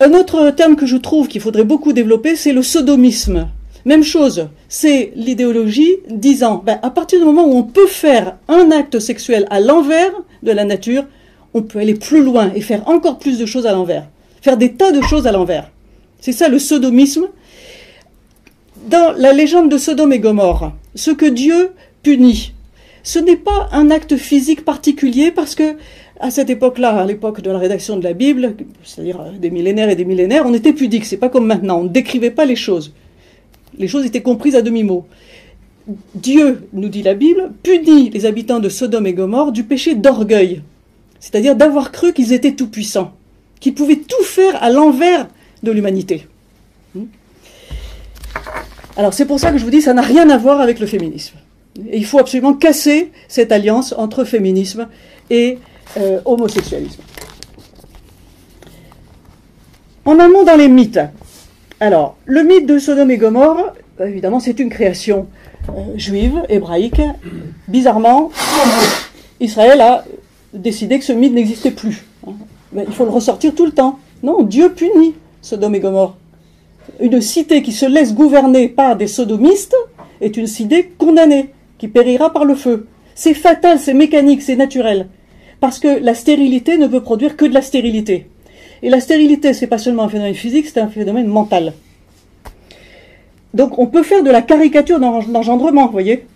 Un 0.00 0.12
autre 0.12 0.50
terme 0.50 0.76
que 0.76 0.86
je 0.86 0.96
trouve 0.96 1.28
qu'il 1.28 1.40
faudrait 1.40 1.64
beaucoup 1.64 1.92
développer, 1.92 2.34
c'est 2.34 2.52
le 2.52 2.62
sodomisme. 2.62 3.48
Même 3.84 4.02
chose, 4.02 4.48
c'est 4.68 5.12
l'idéologie 5.14 5.96
disant, 6.08 6.62
ben, 6.64 6.78
à 6.82 6.90
partir 6.90 7.18
du 7.18 7.24
moment 7.24 7.46
où 7.46 7.56
on 7.56 7.62
peut 7.62 7.86
faire 7.86 8.36
un 8.48 8.70
acte 8.70 8.98
sexuel 8.98 9.46
à 9.50 9.60
l'envers 9.60 10.10
de 10.42 10.52
la 10.52 10.64
nature, 10.64 11.04
on 11.52 11.62
peut 11.62 11.78
aller 11.78 11.94
plus 11.94 12.22
loin 12.22 12.50
et 12.54 12.60
faire 12.60 12.88
encore 12.88 13.18
plus 13.18 13.38
de 13.38 13.46
choses 13.46 13.66
à 13.66 13.72
l'envers. 13.72 14.08
Faire 14.40 14.56
des 14.56 14.72
tas 14.72 14.90
de 14.90 15.02
choses 15.02 15.26
à 15.26 15.32
l'envers. 15.32 15.70
C'est 16.20 16.32
ça 16.32 16.48
le 16.48 16.58
sodomisme. 16.58 17.28
Dans 18.88 19.12
la 19.16 19.32
légende 19.32 19.70
de 19.70 19.78
Sodome 19.78 20.12
et 20.12 20.18
Gomorre, 20.18 20.72
ce 20.94 21.10
que 21.10 21.26
Dieu 21.26 21.70
punit, 22.02 22.53
ce 23.04 23.20
n'est 23.20 23.36
pas 23.36 23.68
un 23.70 23.90
acte 23.90 24.16
physique 24.16 24.64
particulier 24.64 25.30
parce 25.30 25.54
que 25.54 25.76
à 26.18 26.32
cette 26.32 26.50
époque-là, 26.50 26.96
à 26.96 27.06
l'époque 27.06 27.40
de 27.40 27.50
la 27.50 27.58
rédaction 27.58 27.96
de 27.96 28.02
la 28.02 28.14
Bible, 28.14 28.56
c'est-à-dire 28.82 29.32
des 29.38 29.50
millénaires 29.50 29.90
et 29.90 29.96
des 29.96 30.04
millénaires, 30.04 30.44
on 30.46 30.54
était 30.54 30.72
pudique. 30.72 31.04
C'est 31.04 31.16
pas 31.16 31.28
comme 31.28 31.46
maintenant. 31.46 31.80
On 31.80 31.84
ne 31.84 31.88
décrivait 31.88 32.30
pas 32.30 32.44
les 32.44 32.56
choses 32.56 32.92
les 33.78 33.88
choses 33.88 34.06
étaient 34.06 34.22
comprises 34.22 34.56
à 34.56 34.62
demi-mot. 34.62 35.06
Dieu, 36.14 36.66
nous 36.72 36.88
dit 36.88 37.02
la 37.02 37.14
Bible, 37.14 37.52
punit 37.62 38.10
les 38.10 38.26
habitants 38.26 38.60
de 38.60 38.68
Sodome 38.68 39.06
et 39.06 39.12
Gomorre 39.12 39.52
du 39.52 39.64
péché 39.64 39.94
d'orgueil, 39.94 40.62
c'est-à-dire 41.20 41.56
d'avoir 41.56 41.92
cru 41.92 42.12
qu'ils 42.12 42.32
étaient 42.32 42.54
tout-puissants, 42.54 43.12
qu'ils 43.60 43.74
pouvaient 43.74 43.96
tout 43.96 44.24
faire 44.24 44.62
à 44.62 44.70
l'envers 44.70 45.28
de 45.62 45.70
l'humanité. 45.70 46.26
Hmm? 46.94 47.04
Alors 48.96 49.12
c'est 49.12 49.26
pour 49.26 49.40
ça 49.40 49.50
que 49.50 49.58
je 49.58 49.64
vous 49.64 49.70
dis, 49.70 49.82
ça 49.82 49.92
n'a 49.92 50.02
rien 50.02 50.30
à 50.30 50.38
voir 50.38 50.60
avec 50.60 50.80
le 50.80 50.86
féminisme. 50.86 51.36
Il 51.92 52.04
faut 52.04 52.18
absolument 52.18 52.54
casser 52.54 53.10
cette 53.28 53.52
alliance 53.52 53.94
entre 53.96 54.24
féminisme 54.24 54.88
et 55.30 55.58
euh, 55.96 56.20
homosexualisme. 56.24 57.02
En 60.04 60.18
amont 60.18 60.44
dans 60.44 60.56
les 60.56 60.68
mythes, 60.68 61.00
alors, 61.80 62.16
le 62.24 62.42
mythe 62.42 62.66
de 62.66 62.78
Sodome 62.78 63.10
et 63.10 63.16
Gomorre, 63.16 63.74
évidemment, 64.00 64.40
c'est 64.40 64.58
une 64.60 64.70
création 64.70 65.26
euh, 65.68 65.72
juive, 65.96 66.42
hébraïque. 66.48 67.00
Bizarrement, 67.68 68.30
Israël 69.40 69.80
a 69.80 70.04
décidé 70.52 70.98
que 70.98 71.04
ce 71.04 71.12
mythe 71.12 71.34
n'existait 71.34 71.72
plus. 71.72 72.04
Hein. 72.26 72.32
il 72.76 72.92
faut 72.92 73.04
le 73.04 73.10
ressortir 73.10 73.54
tout 73.54 73.66
le 73.66 73.72
temps. 73.72 73.98
Non, 74.22 74.42
Dieu 74.42 74.72
punit 74.72 75.14
Sodome 75.42 75.74
et 75.74 75.80
Gomorre. 75.80 76.16
Une 77.00 77.20
cité 77.20 77.62
qui 77.62 77.72
se 77.72 77.86
laisse 77.86 78.14
gouverner 78.14 78.68
par 78.68 78.96
des 78.96 79.06
sodomistes 79.06 79.76
est 80.20 80.36
une 80.36 80.46
cité 80.46 80.92
condamnée, 80.96 81.53
qui 81.78 81.88
périra 81.88 82.32
par 82.32 82.44
le 82.44 82.54
feu. 82.54 82.86
C'est 83.14 83.34
fatal, 83.34 83.78
c'est 83.78 83.94
mécanique, 83.94 84.42
c'est 84.42 84.56
naturel. 84.56 85.08
Parce 85.60 85.78
que 85.78 86.00
la 86.02 86.14
stérilité 86.14 86.78
ne 86.78 86.86
peut 86.86 87.02
produire 87.02 87.36
que 87.36 87.44
de 87.44 87.54
la 87.54 87.62
stérilité. 87.62 88.28
Et 88.82 88.90
la 88.90 89.00
stérilité, 89.00 89.54
c'est 89.54 89.66
pas 89.66 89.78
seulement 89.78 90.04
un 90.04 90.08
phénomène 90.08 90.34
physique, 90.34 90.66
c'est 90.66 90.80
un 90.80 90.88
phénomène 90.88 91.26
mental. 91.26 91.72
Donc 93.54 93.78
on 93.78 93.86
peut 93.86 94.02
faire 94.02 94.22
de 94.22 94.30
la 94.30 94.42
caricature 94.42 94.98
d'engendrement, 94.98 95.86
vous 95.86 95.92
voyez, 95.92 96.26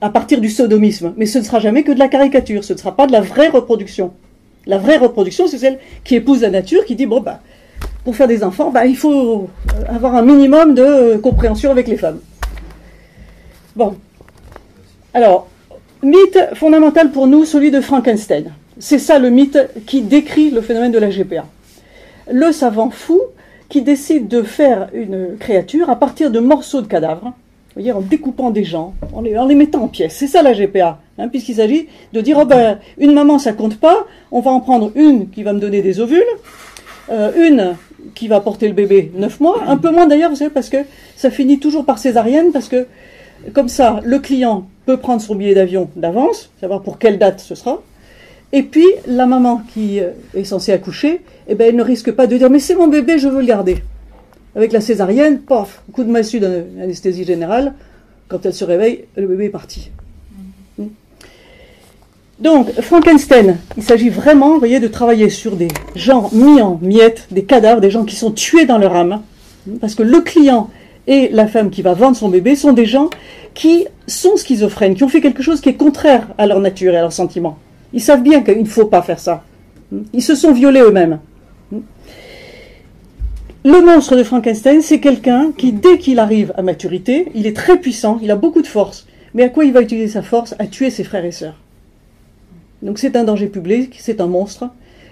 à 0.00 0.10
partir 0.10 0.40
du 0.40 0.50
sodomisme. 0.50 1.14
Mais 1.16 1.26
ce 1.26 1.38
ne 1.38 1.44
sera 1.44 1.58
jamais 1.58 1.82
que 1.82 1.92
de 1.92 1.98
la 1.98 2.08
caricature, 2.08 2.62
ce 2.62 2.74
ne 2.74 2.78
sera 2.78 2.94
pas 2.94 3.06
de 3.06 3.12
la 3.12 3.22
vraie 3.22 3.48
reproduction. 3.48 4.12
La 4.66 4.78
vraie 4.78 4.98
reproduction, 4.98 5.46
c'est 5.46 5.58
celle 5.58 5.78
qui 6.04 6.14
épouse 6.14 6.42
la 6.42 6.50
nature, 6.50 6.84
qui 6.84 6.94
dit, 6.94 7.06
bon, 7.06 7.20
bah, 7.20 7.40
pour 8.04 8.14
faire 8.14 8.28
des 8.28 8.44
enfants, 8.44 8.70
bah, 8.70 8.84
il 8.84 8.96
faut 8.96 9.48
avoir 9.88 10.14
un 10.14 10.22
minimum 10.22 10.74
de 10.74 11.16
compréhension 11.16 11.70
avec 11.70 11.88
les 11.88 11.96
femmes. 11.96 12.20
Bon. 13.74 13.96
Alors, 15.14 15.48
mythe 16.02 16.38
fondamental 16.54 17.10
pour 17.10 17.26
nous, 17.26 17.44
celui 17.44 17.70
de 17.70 17.80
Frankenstein. 17.80 18.52
C'est 18.78 18.98
ça 18.98 19.18
le 19.18 19.30
mythe 19.30 19.58
qui 19.86 20.02
décrit 20.02 20.50
le 20.50 20.60
phénomène 20.60 20.92
de 20.92 20.98
la 20.98 21.10
GPA. 21.10 21.46
Le 22.30 22.52
savant 22.52 22.90
fou 22.90 23.20
qui 23.68 23.82
décide 23.82 24.28
de 24.28 24.42
faire 24.42 24.88
une 24.92 25.36
créature 25.38 25.90
à 25.90 25.96
partir 25.96 26.30
de 26.30 26.40
morceaux 26.40 26.80
de 26.80 26.86
cadavres, 26.86 27.32
en 27.76 28.00
découpant 28.00 28.50
des 28.50 28.64
gens, 28.64 28.94
en 29.12 29.20
les, 29.20 29.54
mettant 29.54 29.84
en 29.84 29.88
pièces. 29.88 30.16
C'est 30.16 30.26
ça 30.26 30.42
la 30.42 30.52
GPA, 30.52 30.98
hein, 31.18 31.28
puisqu'il 31.28 31.56
s'agit 31.56 31.88
de 32.12 32.20
dire, 32.20 32.38
oh 32.40 32.44
ben, 32.44 32.78
une 32.98 33.12
maman 33.12 33.38
ça 33.38 33.52
compte 33.52 33.78
pas, 33.78 34.06
on 34.32 34.40
va 34.40 34.50
en 34.50 34.60
prendre 34.60 34.90
une 34.96 35.30
qui 35.30 35.42
va 35.42 35.52
me 35.52 35.60
donner 35.60 35.80
des 35.80 36.00
ovules, 36.00 36.22
euh, 37.10 37.30
une 37.48 37.76
qui 38.14 38.26
va 38.26 38.40
porter 38.40 38.66
le 38.66 38.74
bébé 38.74 39.12
neuf 39.14 39.38
mois, 39.40 39.62
un 39.66 39.76
peu 39.76 39.90
moins 39.90 40.06
d'ailleurs, 40.06 40.30
vous 40.30 40.36
savez, 40.36 40.50
parce 40.50 40.68
que 40.68 40.78
ça 41.16 41.30
finit 41.30 41.58
toujours 41.58 41.84
par 41.84 41.98
césarienne, 41.98 42.50
parce 42.52 42.68
que 42.68 42.86
comme 43.52 43.68
ça, 43.68 44.00
le 44.04 44.18
client 44.18 44.68
peut 44.86 44.96
prendre 44.96 45.20
son 45.20 45.34
billet 45.34 45.54
d'avion 45.54 45.88
d'avance, 45.96 46.50
savoir 46.60 46.82
pour 46.82 46.98
quelle 46.98 47.18
date 47.18 47.40
ce 47.40 47.54
sera, 47.54 47.80
et 48.52 48.62
puis, 48.62 48.86
la 49.06 49.26
maman 49.26 49.62
qui 49.74 50.00
euh, 50.00 50.10
est 50.34 50.44
censée 50.44 50.72
accoucher, 50.72 51.20
eh 51.48 51.54
ben, 51.54 51.68
elle 51.68 51.76
ne 51.76 51.82
risque 51.82 52.12
pas 52.12 52.26
de 52.26 52.36
dire 52.36 52.48
Mais 52.48 52.60
c'est 52.60 52.74
mon 52.74 52.88
bébé, 52.88 53.18
je 53.18 53.28
veux 53.28 53.40
le 53.40 53.46
garder. 53.46 53.78
Avec 54.56 54.72
la 54.72 54.80
césarienne, 54.80 55.40
pof, 55.40 55.82
coup 55.92 56.02
de 56.02 56.10
massue 56.10 56.40
d'anesthésie 56.40 57.24
générale. 57.24 57.74
Quand 58.28 58.44
elle 58.46 58.54
se 58.54 58.64
réveille, 58.64 59.04
le 59.16 59.26
bébé 59.26 59.46
est 59.46 59.50
parti. 59.50 59.90
Donc, 62.38 62.70
Frankenstein, 62.80 63.56
il 63.76 63.82
s'agit 63.82 64.10
vraiment, 64.10 64.52
vous 64.52 64.58
voyez, 64.58 64.80
de 64.80 64.86
travailler 64.86 65.28
sur 65.28 65.56
des 65.56 65.68
gens 65.96 66.30
mis 66.32 66.60
en 66.60 66.78
miettes, 66.80 67.26
des 67.30 67.42
cadavres, 67.42 67.80
des 67.80 67.90
gens 67.90 68.04
qui 68.04 68.14
sont 68.14 68.30
tués 68.30 68.64
dans 68.64 68.78
leur 68.78 68.94
âme. 68.94 69.22
Parce 69.80 69.94
que 69.94 70.04
le 70.04 70.20
client 70.20 70.70
et 71.06 71.28
la 71.32 71.48
femme 71.48 71.70
qui 71.70 71.82
va 71.82 71.94
vendre 71.94 72.16
son 72.16 72.28
bébé 72.28 72.54
sont 72.54 72.72
des 72.72 72.86
gens 72.86 73.10
qui 73.58 73.88
sont 74.06 74.36
schizophrènes, 74.36 74.94
qui 74.94 75.02
ont 75.02 75.08
fait 75.08 75.20
quelque 75.20 75.42
chose 75.42 75.60
qui 75.60 75.68
est 75.68 75.74
contraire 75.74 76.28
à 76.38 76.46
leur 76.46 76.60
nature 76.60 76.94
et 76.94 76.96
à 76.96 77.00
leurs 77.00 77.12
sentiments. 77.12 77.58
Ils 77.92 78.00
savent 78.00 78.22
bien 78.22 78.42
qu'il 78.42 78.60
ne 78.60 78.64
faut 78.64 78.86
pas 78.86 79.02
faire 79.02 79.18
ça. 79.18 79.42
Ils 80.12 80.22
se 80.22 80.36
sont 80.36 80.52
violés 80.52 80.80
eux-mêmes. 80.80 81.18
Le 83.64 83.84
monstre 83.84 84.14
de 84.14 84.22
Frankenstein, 84.22 84.80
c'est 84.80 85.00
quelqu'un 85.00 85.50
qui, 85.58 85.72
dès 85.72 85.98
qu'il 85.98 86.20
arrive 86.20 86.52
à 86.56 86.62
maturité, 86.62 87.32
il 87.34 87.48
est 87.48 87.56
très 87.56 87.80
puissant, 87.80 88.20
il 88.22 88.30
a 88.30 88.36
beaucoup 88.36 88.62
de 88.62 88.66
force. 88.68 89.08
Mais 89.34 89.42
à 89.42 89.48
quoi 89.48 89.64
il 89.64 89.72
va 89.72 89.82
utiliser 89.82 90.06
sa 90.06 90.22
force? 90.22 90.54
À 90.60 90.68
tuer 90.68 90.90
ses 90.90 91.02
frères 91.02 91.24
et 91.24 91.32
sœurs. 91.32 91.58
Donc 92.82 93.00
c'est 93.00 93.16
un 93.16 93.24
danger 93.24 93.48
public, 93.48 93.96
c'est 93.98 94.20
un 94.20 94.28
monstre. 94.28 94.70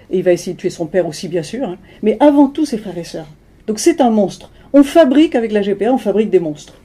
Et 0.09 0.19
il 0.19 0.23
va 0.23 0.31
essayer 0.31 0.53
de 0.53 0.57
tuer 0.57 0.69
son 0.69 0.85
père 0.85 1.05
aussi, 1.05 1.27
bien 1.27 1.43
sûr. 1.43 1.67
Hein. 1.67 1.75
mais 2.01 2.15
avant 2.21 2.47
tout 2.47 2.65
ses 2.65 2.77
frères 2.77 2.97
et 2.97 3.03
sœurs. 3.03 3.27
Donc 3.67 3.77
c'est 3.77 3.99
un 3.99 4.09
monstre. 4.09 4.51
On 4.71 4.83
fabrique 4.83 5.35
avec 5.35 5.51
la 5.51 5.61
GPA, 5.61 5.91
on 5.91 5.97
fabrique 5.97 6.29
des 6.29 6.39
monstres. 6.39 6.75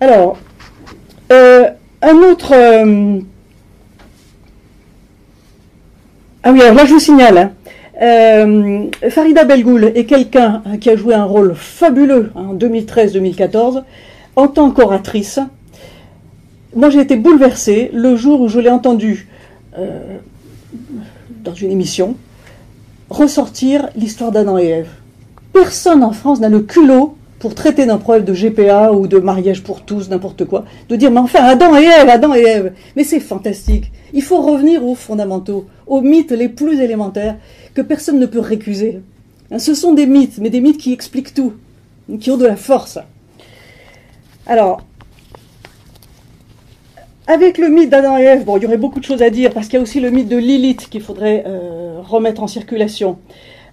Alors, 0.00 0.38
euh, 1.32 1.68
un 2.02 2.16
autre. 2.18 2.52
Euh, 2.54 3.18
ah 6.44 6.52
oui, 6.52 6.62
alors 6.62 6.74
là 6.74 6.84
je 6.84 6.92
vous 6.92 7.00
signale. 7.00 7.38
Hein. 7.38 7.52
Euh, 8.00 8.86
Farida 9.10 9.42
Belgoul 9.42 9.92
est 9.96 10.04
quelqu'un 10.04 10.62
qui 10.80 10.88
a 10.88 10.94
joué 10.94 11.14
un 11.14 11.24
rôle 11.24 11.54
fabuleux 11.56 12.30
en 12.36 12.54
2013-2014 12.54 13.82
en 14.36 14.46
tant 14.46 14.70
qu'oratrice. 14.70 15.40
Moi 16.76 16.90
j'ai 16.90 17.00
été 17.00 17.16
bouleversée 17.16 17.90
le 17.92 18.14
jour 18.14 18.40
où 18.40 18.48
je 18.48 18.60
l'ai 18.60 18.70
entendue 18.70 19.26
dans 21.42 21.54
une 21.54 21.72
émission 21.72 22.16
ressortir 23.10 23.88
l'histoire 23.96 24.30
d'Adam 24.30 24.58
et 24.58 24.66
Ève. 24.66 24.90
Personne 25.52 26.04
en 26.04 26.12
France 26.12 26.38
n'a 26.38 26.48
le 26.48 26.60
culot 26.60 27.17
pour 27.38 27.54
traiter 27.54 27.86
d'un 27.86 27.98
problème 27.98 28.24
de 28.24 28.32
GPA 28.32 28.92
ou 28.92 29.06
de 29.06 29.18
mariage 29.18 29.62
pour 29.62 29.82
tous, 29.82 30.10
n'importe 30.10 30.44
quoi, 30.44 30.64
de 30.88 30.96
dire 30.96 31.10
mais 31.10 31.20
enfin 31.20 31.44
Adam 31.44 31.76
et 31.76 31.84
Ève, 31.84 32.08
Adam 32.08 32.34
et 32.34 32.42
Ève. 32.42 32.72
Mais 32.96 33.04
c'est 33.04 33.20
fantastique. 33.20 33.92
Il 34.12 34.22
faut 34.22 34.40
revenir 34.40 34.84
aux 34.84 34.94
fondamentaux, 34.94 35.66
aux 35.86 36.00
mythes 36.00 36.32
les 36.32 36.48
plus 36.48 36.80
élémentaires 36.80 37.36
que 37.74 37.82
personne 37.82 38.18
ne 38.18 38.26
peut 38.26 38.40
récuser. 38.40 39.00
Hein, 39.50 39.58
ce 39.58 39.74
sont 39.74 39.94
des 39.94 40.06
mythes, 40.06 40.38
mais 40.38 40.50
des 40.50 40.60
mythes 40.60 40.78
qui 40.78 40.92
expliquent 40.92 41.34
tout, 41.34 41.54
qui 42.20 42.30
ont 42.30 42.36
de 42.36 42.46
la 42.46 42.56
force. 42.56 42.98
Alors, 44.46 44.80
avec 47.26 47.58
le 47.58 47.68
mythe 47.68 47.90
d'Adam 47.90 48.16
et 48.16 48.22
Ève, 48.22 48.44
bon, 48.44 48.56
il 48.56 48.62
y 48.62 48.66
aurait 48.66 48.78
beaucoup 48.78 49.00
de 49.00 49.04
choses 49.04 49.22
à 49.22 49.30
dire 49.30 49.52
parce 49.52 49.68
qu'il 49.68 49.76
y 49.76 49.80
a 49.80 49.82
aussi 49.82 50.00
le 50.00 50.10
mythe 50.10 50.28
de 50.28 50.36
Lilith 50.36 50.88
qu'il 50.88 51.02
faudrait 51.02 51.44
euh, 51.46 52.00
remettre 52.00 52.42
en 52.42 52.46
circulation. 52.46 53.18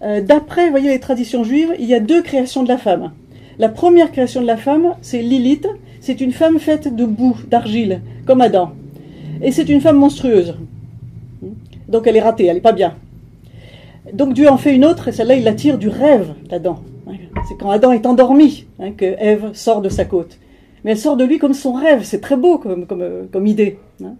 Euh, 0.02 0.22
d'après, 0.22 0.70
voyez, 0.70 0.90
les 0.90 1.00
traditions 1.00 1.44
juives, 1.44 1.74
il 1.80 1.86
y 1.86 1.94
a 1.94 2.02
deux 2.02 2.22
créations 2.22 2.64
de 2.64 2.68
la 2.68 2.78
femme. 2.78 3.14
La 3.60 3.70
première 3.70 4.12
création 4.12 4.42
de 4.42 4.48
la 4.48 4.58
femme, 4.58 4.96
c'est 5.02 5.22
Lilith. 5.22 5.68
C'est 6.02 6.22
une 6.22 6.32
femme 6.32 6.60
faite 6.60 6.96
de 6.96 7.06
boue, 7.06 7.38
d'argile, 7.48 8.02
comme 8.26 8.42
Adam. 8.42 8.72
Et 9.42 9.52
c'est 9.52 9.70
une 9.70 9.82
femme 9.82 9.98
monstrueuse. 9.98 10.56
Donc 11.88 12.08
elle 12.08 12.18
est 12.18 12.22
ratée, 12.22 12.46
elle 12.46 12.56
n'est 12.56 12.62
pas 12.62 12.72
bien. 12.72 12.96
Donc 14.14 14.34
Dieu 14.34 14.50
en 14.50 14.58
fait 14.58 14.76
une 14.76 14.86
autre, 14.86 15.08
et 15.08 15.12
celle-là, 15.12 15.36
il 15.36 15.44
la 15.44 15.54
tire 15.54 15.78
du 15.78 15.90
rêve 15.90 16.34
d'Adam. 16.50 16.80
C'est 17.48 17.58
quand 17.58 17.70
Adam 17.70 17.92
est 17.92 18.06
endormi 18.06 18.66
hein, 18.80 18.92
que 18.92 19.06
Ève 19.06 19.52
sort 19.54 19.82
de 19.82 19.90
sa 19.90 20.06
côte 20.06 20.40
mais 20.86 20.92
elle 20.92 21.00
sort 21.00 21.18
de 21.18 21.26
lui 21.26 21.40
comme 21.40 21.56
son 21.56 21.74
rêve. 21.74 22.04
C'est 22.04 22.22
très 22.22 22.38
beau 22.38 22.60
comme, 22.60 22.86
euh, 23.02 23.46
idée. 23.46 23.80
Hein. 24.04 24.14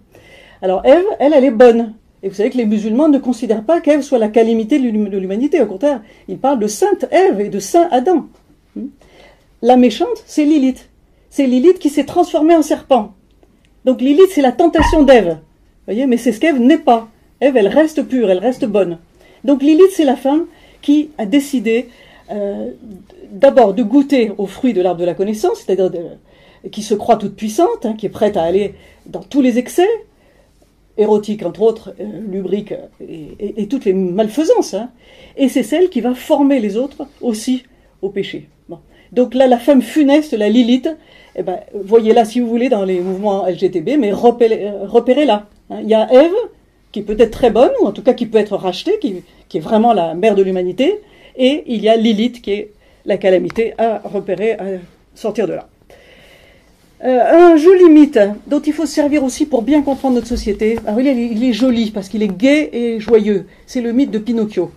Alors 0.60 0.84
Ève, 0.84 1.04
elle, 1.20 1.32
elle 1.32 1.44
est 1.44 1.52
bonne. 1.52 1.94
Et 2.24 2.28
vous 2.28 2.34
savez 2.34 2.50
que 2.50 2.56
les 2.56 2.66
musulmans 2.66 3.08
ne 3.08 3.18
considèrent 3.18 3.62
pas 3.62 3.80
qu'Ève 3.80 4.02
soit 4.02 4.18
la 4.18 4.28
calamité 4.28 4.80
de 4.80 5.16
l'humanité. 5.16 5.62
Au 5.62 5.66
contraire, 5.66 6.02
ils 6.26 6.38
parlent 6.38 6.58
de 6.58 6.66
sainte 6.66 7.06
Ève 7.12 7.40
et 7.40 7.50
de 7.50 7.60
saint 7.60 7.86
Adam. 7.92 8.26
La 9.62 9.76
méchante, 9.76 10.22
c'est 10.26 10.44
Lilith. 10.44 10.88
C'est 11.30 11.46
Lilith 11.46 11.78
qui 11.78 11.90
s'est 11.90 12.04
transformée 12.04 12.54
en 12.54 12.62
serpent. 12.62 13.14
Donc 13.84 14.00
Lilith, 14.00 14.30
c'est 14.30 14.42
la 14.42 14.52
tentation 14.52 15.02
d'Ève. 15.02 15.38
voyez, 15.86 16.06
mais 16.06 16.16
c'est 16.16 16.32
ce 16.32 16.40
qu'Ève 16.40 16.60
n'est 16.60 16.78
pas. 16.78 17.08
Ève, 17.40 17.56
elle 17.56 17.68
reste 17.68 18.02
pure, 18.02 18.30
elle 18.30 18.38
reste 18.38 18.64
bonne. 18.64 18.98
Donc 19.44 19.62
Lilith, 19.62 19.90
c'est 19.92 20.04
la 20.04 20.16
femme 20.16 20.46
qui 20.82 21.10
a 21.18 21.26
décidé 21.26 21.88
euh, 22.30 22.70
d'abord 23.30 23.74
de 23.74 23.82
goûter 23.82 24.32
aux 24.36 24.46
fruits 24.46 24.72
de 24.72 24.82
l'arbre 24.82 25.00
de 25.00 25.06
la 25.06 25.14
connaissance, 25.14 25.60
c'est-à-dire 25.60 25.90
qui 26.72 26.82
se 26.82 26.94
croit 26.94 27.16
toute 27.16 27.36
puissante, 27.36 27.86
hein, 27.86 27.94
qui 27.96 28.06
est 28.06 28.10
prête 28.10 28.36
à 28.36 28.42
aller 28.42 28.74
dans 29.06 29.20
tous 29.20 29.40
les 29.40 29.58
excès, 29.58 29.88
érotiques 30.96 31.44
entre 31.44 31.62
autres, 31.62 31.94
euh, 32.00 32.04
lubriques 32.28 32.74
et, 33.00 33.66
toutes 33.68 33.84
les 33.84 33.92
malfaisances. 33.92 34.74
Hein. 34.74 34.90
et 35.36 35.48
c'est 35.48 35.62
celle 35.62 35.90
qui 35.90 36.00
va 36.00 36.14
former 36.14 36.60
les 36.60 36.76
autres 36.76 37.06
aussi 37.20 37.64
au 38.02 38.10
péché. 38.10 38.48
Donc 39.12 39.34
là, 39.34 39.46
la 39.46 39.58
femme 39.58 39.82
funeste, 39.82 40.32
la 40.32 40.48
Lilith, 40.48 40.88
eh 41.36 41.42
ben, 41.42 41.58
voyez-la 41.74 42.24
si 42.24 42.40
vous 42.40 42.48
voulez 42.48 42.68
dans 42.68 42.84
les 42.84 43.00
mouvements 43.00 43.46
LGTB, 43.46 43.98
mais 43.98 44.12
repérez-la. 44.12 45.46
Hein. 45.70 45.78
Il 45.82 45.88
y 45.88 45.94
a 45.94 46.10
Ève, 46.12 46.32
qui 46.92 47.02
peut 47.02 47.16
être 47.18 47.30
très 47.30 47.50
bonne, 47.50 47.72
ou 47.82 47.86
en 47.86 47.92
tout 47.92 48.02
cas 48.02 48.14
qui 48.14 48.26
peut 48.26 48.38
être 48.38 48.56
rachetée, 48.56 48.98
qui, 48.98 49.22
est 49.54 49.60
vraiment 49.60 49.92
la 49.92 50.14
mère 50.14 50.34
de 50.34 50.42
l'humanité, 50.42 51.00
et 51.36 51.64
il 51.66 51.82
y 51.82 51.88
a 51.88 51.96
Lilith, 51.96 52.40
qui 52.40 52.52
est 52.52 52.70
la 53.04 53.18
calamité 53.18 53.74
à 53.78 54.00
repérer, 54.04 54.52
à 54.52 54.64
sortir 55.14 55.46
de 55.46 55.52
là. 55.52 55.68
Euh, 57.04 57.52
un 57.52 57.56
joli 57.56 57.90
mythe 57.90 58.18
dont 58.46 58.60
il 58.60 58.72
faut 58.72 58.86
se 58.86 58.94
servir 58.94 59.22
aussi 59.22 59.44
pour 59.44 59.60
bien 59.60 59.82
comprendre 59.82 60.14
notre 60.14 60.26
société. 60.26 60.78
Alors, 60.86 60.98
il, 60.98 61.06
est, 61.06 61.26
il 61.26 61.44
est 61.44 61.52
joli 61.52 61.90
parce 61.90 62.08
qu'il 62.08 62.22
est 62.22 62.34
gai 62.34 62.70
et 62.72 63.00
joyeux. 63.00 63.46
C'est 63.66 63.82
le 63.82 63.92
mythe 63.92 64.10
de 64.10 64.18
Pinocchio. 64.18 64.72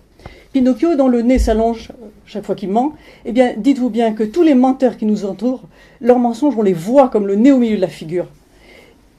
Pinocchio, 0.52 0.96
dont 0.96 1.08
le 1.08 1.22
nez 1.22 1.38
s'allonge 1.38 1.90
chaque 2.26 2.44
fois 2.44 2.54
qu'il 2.54 2.70
ment, 2.70 2.94
eh 3.24 3.32
bien, 3.32 3.54
dites-vous 3.56 3.90
bien 3.90 4.12
que 4.12 4.24
tous 4.24 4.42
les 4.42 4.54
menteurs 4.54 4.96
qui 4.96 5.06
nous 5.06 5.24
entourent, 5.24 5.62
leurs 6.00 6.18
mensonges, 6.18 6.54
on 6.56 6.62
les 6.62 6.72
voit 6.72 7.08
comme 7.08 7.26
le 7.26 7.36
nez 7.36 7.52
au 7.52 7.58
milieu 7.58 7.76
de 7.76 7.80
la 7.80 7.88
figure. 7.88 8.26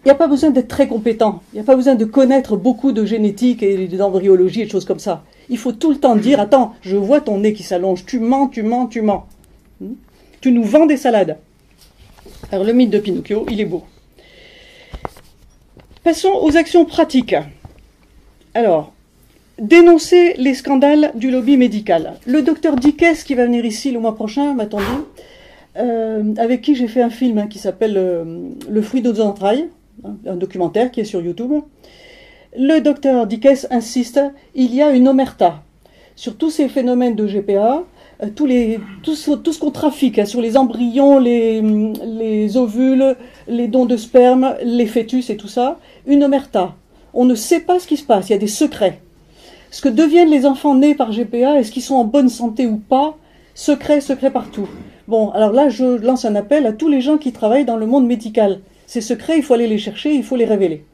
Il 0.04 0.08
n'y 0.08 0.12
a 0.12 0.15
pas 0.15 0.28
besoin 0.28 0.50
d'être 0.50 0.67
très 0.67 0.88
compétent. 0.88 1.41
Il 1.54 1.58
n'y 1.58 1.62
a 1.62 1.63
pas 1.63 1.76
besoin 1.76 1.96
de 1.96 2.06
connaître 2.06 2.58
beaucoup 2.58 2.91
de 2.91 3.06
génétique 3.06 3.62
et 3.62 3.88
d'embryologie 3.88 4.62
et 4.62 4.65
de 4.65 4.72
choses 4.72 4.86
comme 4.86 5.00
ça. 5.00 5.24
Il 5.48 5.58
faut 5.58 5.74
tout 5.74 5.91
le 5.91 5.98
temps 5.98 6.15
dire 6.15 6.39
Attends, 6.39 6.74
je 6.82 6.98
vois 6.98 7.22
ton 7.22 7.38
nez 7.38 7.54
qui 7.54 7.62
s'allonge. 7.62 8.06
Tu 8.06 8.20
mens, 8.20 8.48
tu 8.48 8.63
mens, 8.63 8.88
tu 8.88 9.02
mens. 9.02 9.28
Hmm? 9.80 9.94
Tu 10.41 10.52
nous 10.52 10.63
vends 10.63 10.88
des 10.88 10.98
salades. 10.98 11.38
Alors 12.52 12.65
le 12.65 12.74
mythe 12.74 12.89
de 12.89 12.98
Pinocchio, 12.98 13.46
il 13.52 13.62
est 13.62 13.65
beau. 13.65 13.84
Passons 16.04 16.34
aux 16.41 16.58
actions 16.58 16.84
pratiques. 16.86 17.36
Alors, 18.56 18.91
dénoncer 19.62 20.34
les 20.38 20.56
scandales 20.56 21.12
du 21.15 21.30
lobby 21.30 21.56
médical. 21.56 22.15
Le 22.26 22.41
docteur 22.41 22.76
Dickès, 22.76 23.24
qui 23.24 23.36
va 23.36 23.45
venir 23.45 23.63
ici 23.63 23.91
le 23.91 24.00
mois 24.00 24.15
prochain, 24.15 24.56
m'attendait, 24.56 24.84
euh, 25.78 26.34
avec 26.38 26.62
qui 26.62 26.76
j'ai 26.76 26.88
fait 26.88 27.04
un 27.04 27.12
film 27.12 27.38
hein, 27.38 27.47
qui 27.47 27.60
s'appelle 27.60 27.95
euh, 27.95 28.50
Le 28.67 28.82
fruit 28.82 29.02
d'autres 29.02 29.21
entrailles, 29.21 29.69
hein, 30.04 30.15
un 30.26 30.36
documentaire 30.36 30.89
qui 30.89 31.00
est 31.00 31.06
sur 31.06 31.21
YouTube. 31.21 31.54
Le 32.58 32.80
docteur 32.80 33.28
Dickès 33.28 33.68
insiste, 33.70 34.20
il 34.55 34.74
y 34.74 34.82
a 34.82 34.91
une 34.91 35.07
omerta 35.07 35.64
sur 36.16 36.36
tous 36.36 36.49
ces 36.49 36.68
phénomènes 36.68 37.16
de 37.16 37.28
GPA, 37.28 37.84
euh, 38.24 38.28
tout 38.34 39.16
ce 39.16 39.59
qu'on 39.59 39.72
trafique 39.72 40.18
hein, 40.18 40.26
sur 40.26 40.41
les 40.41 40.57
embryons, 40.57 41.20
les, 41.20 41.62
les, 41.62 42.57
ovules, 42.57 43.16
les 43.47 43.68
dons 43.68 43.86
de 43.86 43.95
sperme, 43.95 44.55
les 44.64 44.88
fœtus 44.88 45.30
et 45.30 45.38
tout 45.38 45.47
ça, 45.47 45.80
une 46.07 46.24
omerta. 46.24 46.74
On 47.14 47.26
ne 47.26 47.36
sait 47.36 47.59
pas 47.59 47.80
ce 47.80 47.86
qui 47.86 47.97
se 47.97 48.03
passe, 48.03 48.30
il 48.30 48.32
y 48.34 48.36
a 48.36 48.39
des 48.39 48.47
secrets. 48.47 48.99
Ce 49.72 49.82
que 49.82 49.89
deviennent 49.89 50.30
les 50.30 50.45
enfants 50.45 50.76
nés 50.76 50.93
par 50.93 51.11
GPA, 51.11 51.59
est-ce 51.59 51.72
qu'ils 51.72 51.82
sont 51.82 51.95
en 51.95 52.03
bonne 52.03 52.30
santé 52.30 52.67
ou 52.67 52.78
pas 52.78 53.17
Secret, 53.55 54.01
secret 54.01 54.30
partout. 54.30 54.69
Bon, 55.07 55.32
alors 55.32 55.51
là, 55.51 55.69
je 55.69 55.97
lance 55.97 56.24
un 56.26 56.36
appel 56.36 56.67
à 56.67 56.74
tous 56.74 56.88
les 56.88 57.01
gens 57.01 57.17
qui 57.17 57.32
travaillent 57.32 57.65
dans 57.65 57.78
le 57.78 57.88
monde 57.88 58.05
médical. 58.05 58.59
Ces 58.86 59.01
secrets, 59.01 59.38
il 59.38 59.43
faut 59.43 59.55
aller 59.55 59.67
les 59.67 59.80
chercher, 59.80 60.13
il 60.13 60.24
faut 60.24 60.36
les 60.36 60.45
révéler. 60.45 60.86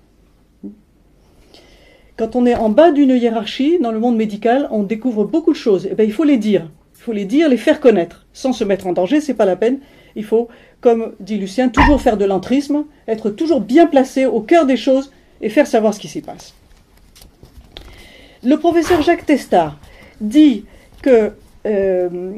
Quand 2.15 2.35
on 2.35 2.45
est 2.45 2.55
en 2.55 2.69
bas 2.69 2.91
d'une 2.91 3.11
hiérarchie 3.11 3.79
dans 3.79 3.91
le 3.91 3.99
monde 3.99 4.15
médical, 4.15 4.69
on 4.71 4.83
découvre 4.83 5.25
beaucoup 5.25 5.51
de 5.51 5.57
choses. 5.57 5.87
Eh 5.91 5.95
bien, 5.95 6.05
il 6.05 6.13
faut 6.13 6.23
les 6.23 6.37
dire 6.37 6.69
faut 7.07 7.13
les 7.13 7.23
dire, 7.23 7.47
les 7.47 7.55
faire 7.55 7.79
connaître, 7.79 8.25
sans 8.33 8.51
se 8.51 8.65
mettre 8.65 8.85
en 8.85 8.91
danger, 8.91 9.21
c'est 9.21 9.33
pas 9.33 9.45
la 9.45 9.55
peine. 9.55 9.79
Il 10.17 10.25
faut, 10.25 10.49
comme 10.81 11.13
dit 11.21 11.37
Lucien, 11.37 11.69
toujours 11.69 12.01
faire 12.01 12.17
de 12.17 12.25
l'entrisme, 12.25 12.83
être 13.07 13.29
toujours 13.29 13.61
bien 13.61 13.87
placé 13.87 14.25
au 14.25 14.41
cœur 14.41 14.65
des 14.65 14.75
choses 14.75 15.13
et 15.39 15.47
faire 15.47 15.67
savoir 15.67 15.93
ce 15.93 16.01
qui 16.01 16.09
s'y 16.09 16.19
passe. 16.19 16.53
Le 18.43 18.55
professeur 18.57 19.01
Jacques 19.01 19.25
Testard 19.25 19.79
dit 20.21 20.65
que 21.01 21.31
euh, 21.65 22.31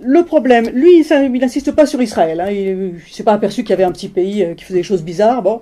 le 0.00 0.22
problème, 0.24 0.68
lui, 0.70 1.00
il 1.00 1.40
n'insiste 1.40 1.72
pas 1.72 1.86
sur 1.86 2.02
Israël. 2.02 2.40
Hein, 2.40 2.50
il 2.50 2.94
ne 2.94 2.98
s'est 3.10 3.22
pas 3.22 3.34
aperçu 3.34 3.62
qu'il 3.62 3.70
y 3.70 3.74
avait 3.74 3.84
un 3.84 3.92
petit 3.92 4.08
pays 4.08 4.42
euh, 4.42 4.54
qui 4.54 4.64
faisait 4.64 4.80
des 4.80 4.84
choses 4.84 5.02
bizarres. 5.02 5.42
Bon, 5.42 5.60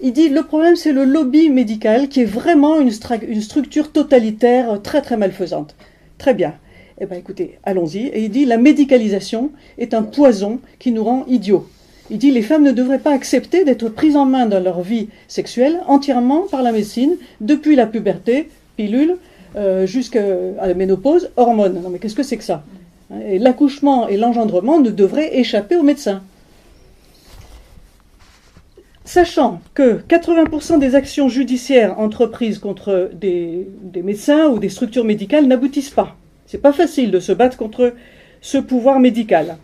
il 0.00 0.12
dit 0.12 0.28
le 0.28 0.42
problème, 0.42 0.76
c'est 0.76 0.92
le 0.92 1.04
lobby 1.04 1.48
médical 1.48 2.08
qui 2.08 2.20
est 2.20 2.26
vraiment 2.26 2.78
une, 2.78 2.90
structure 2.90 3.92
totalitaire 3.92 4.80
très 4.82 5.00
très 5.00 5.16
malfaisante. 5.16 5.74
Très 6.18 6.34
bien. 6.34 6.54
Eh 7.00 7.06
bien 7.06 7.16
écoutez, 7.16 7.58
allons-y. 7.64 8.06
Et 8.08 8.24
il 8.24 8.30
dit 8.30 8.44
la 8.44 8.58
médicalisation 8.58 9.50
est 9.78 9.94
un 9.94 10.02
poison 10.02 10.60
qui 10.78 10.92
nous 10.92 11.04
rend 11.04 11.24
idiots. 11.26 11.66
Il 12.10 12.18
dit 12.18 12.30
les 12.30 12.42
femmes 12.42 12.64
ne 12.64 12.72
devraient 12.72 12.98
pas 12.98 13.14
accepter 13.14 13.64
d'être 13.64 13.88
prises 13.88 14.16
en 14.16 14.26
main 14.26 14.46
dans 14.46 14.62
leur 14.62 14.82
vie 14.82 15.08
sexuelle 15.28 15.80
entièrement 15.86 16.42
par 16.50 16.62
la 16.62 16.72
médecine, 16.72 17.16
depuis 17.40 17.74
la 17.74 17.86
puberté, 17.86 18.48
euh, 19.56 19.86
jusqu'à 19.86 20.22
la 20.22 20.74
ménopause, 20.74 21.30
hormones. 21.36 21.80
Non 21.82 21.90
mais 21.90 21.98
qu'est-ce 21.98 22.14
que 22.14 22.22
c'est 22.22 22.36
que 22.36 22.44
ça 22.44 22.64
Et 23.26 23.38
l'accouchement 23.38 24.08
et 24.08 24.16
l'engendrement 24.16 24.80
ne 24.80 24.90
devraient 24.90 25.36
échapper 25.38 25.76
aux 25.76 25.82
médecins. 25.82 26.22
Sachant 29.04 29.60
que 29.74 29.98
80% 30.08 30.78
des 30.78 30.94
actions 30.94 31.28
judiciaires 31.28 31.98
entreprises 31.98 32.58
contre 32.58 33.10
des, 33.12 33.68
des 33.82 34.02
médecins 34.02 34.46
ou 34.48 34.58
des 34.58 34.68
structures 34.68 35.04
médicales 35.04 35.46
n'aboutissent 35.46 35.90
pas. 35.90 36.16
C'est 36.46 36.62
pas 36.62 36.72
facile 36.72 37.10
de 37.10 37.20
se 37.20 37.32
battre 37.32 37.56
contre 37.56 37.94
ce 38.40 38.58
pouvoir 38.58 39.00
médical. 39.00 39.56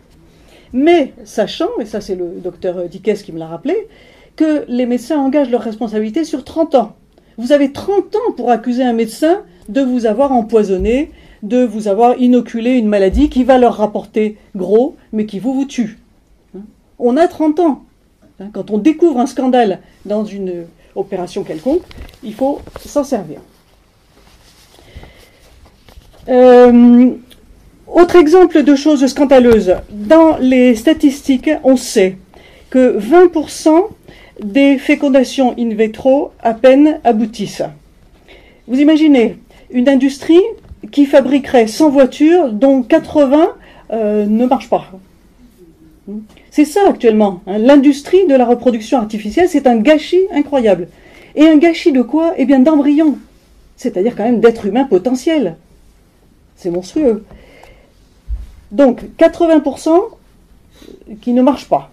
Mais 0.73 1.13
sachant, 1.23 1.69
et 1.79 1.85
ça 1.85 2.01
c'est 2.01 2.15
le 2.15 2.39
docteur 2.43 2.87
Dickès 2.87 3.23
qui 3.23 3.31
me 3.31 3.39
l'a 3.39 3.47
rappelé, 3.47 3.87
que 4.35 4.65
les 4.67 4.85
médecins 4.85 5.19
engagent 5.19 5.49
leurs 5.49 5.63
responsabilités 5.63 6.23
sur 6.23 6.43
30 6.43 6.75
ans. 6.75 6.95
Vous 7.39 7.53
avez 7.53 7.71
30 7.71 8.17
ans 8.17 8.31
pour 8.35 8.51
accuser 8.51 8.83
un 8.83 8.91
médecin 8.91 9.43
de 9.69 9.79
vous 9.79 10.05
avoir 10.05 10.33
empoisonné, 10.33 11.09
de 11.41 11.63
vous 11.63 11.87
avoir 11.87 12.17
inoculé 12.17 12.71
une 12.71 12.89
maladie 12.89 13.29
qui 13.29 13.45
va 13.45 13.57
leur 13.57 13.75
rapporter 13.75 14.35
gros, 14.57 14.97
mais 15.13 15.25
qui 15.25 15.39
vous 15.39 15.53
vous 15.53 15.63
tue. 15.63 15.99
On 16.99 17.15
a 17.15 17.29
30 17.29 17.61
ans. 17.61 17.83
Quand 18.51 18.71
on 18.71 18.77
découvre 18.77 19.21
un 19.21 19.25
scandale 19.25 19.79
dans 20.05 20.25
une 20.25 20.65
opération 20.95 21.45
quelconque, 21.45 21.83
il 22.23 22.33
faut 22.33 22.59
s'en 22.85 23.05
servir. 23.05 23.39
Euh, 26.27 27.11
autre 27.87 28.17
exemple 28.17 28.63
de 28.63 28.75
choses 28.75 29.07
scandaleuses. 29.07 29.77
Dans 29.89 30.35
les 30.39 30.75
statistiques, 30.75 31.49
on 31.63 31.77
sait 31.77 32.17
que 32.69 32.99
20% 32.99 33.87
des 34.41 34.77
fécondations 34.77 35.55
in 35.57 35.69
vitro 35.69 36.31
à 36.41 36.53
peine 36.53 36.99
aboutissent. 37.03 37.63
Vous 38.67 38.79
imaginez 38.79 39.37
une 39.71 39.89
industrie 39.89 40.41
qui 40.91 41.05
fabriquerait 41.05 41.67
100 41.67 41.89
voitures 41.89 42.51
dont 42.51 42.81
80 42.83 43.49
euh, 43.91 44.25
ne 44.25 44.45
marchent 44.45 44.69
pas. 44.69 44.91
C'est 46.51 46.65
ça 46.65 46.81
actuellement. 46.87 47.41
Hein. 47.47 47.57
L'industrie 47.57 48.25
de 48.27 48.35
la 48.35 48.45
reproduction 48.45 48.97
artificielle, 48.97 49.49
c'est 49.49 49.67
un 49.67 49.77
gâchis 49.77 50.25
incroyable. 50.31 50.87
Et 51.35 51.47
un 51.47 51.57
gâchis 51.57 51.91
de 51.91 52.01
quoi? 52.01 52.33
Eh 52.37 52.45
bien 52.45 52.59
d'embryons. 52.59 53.17
C'est-à-dire 53.77 54.15
quand 54.15 54.23
même 54.23 54.39
d'êtres 54.39 54.65
humains 54.65 54.85
potentiels. 54.85 55.55
C'est 56.55 56.71
monstrueux. 56.71 57.23
Donc 58.71 59.03
80% 59.17 59.99
qui 61.21 61.33
ne 61.33 61.41
marchent 61.41 61.69
pas. 61.69 61.91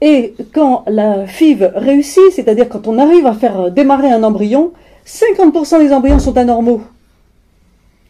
Et 0.00 0.34
quand 0.52 0.84
la 0.86 1.26
FIV 1.26 1.72
réussit, 1.74 2.30
c'est-à-dire 2.32 2.68
quand 2.68 2.88
on 2.88 2.98
arrive 2.98 3.26
à 3.26 3.34
faire 3.34 3.70
démarrer 3.70 4.10
un 4.10 4.22
embryon, 4.22 4.72
50% 5.06 5.78
des 5.80 5.92
embryons 5.92 6.18
sont 6.18 6.36
anormaux. 6.36 6.82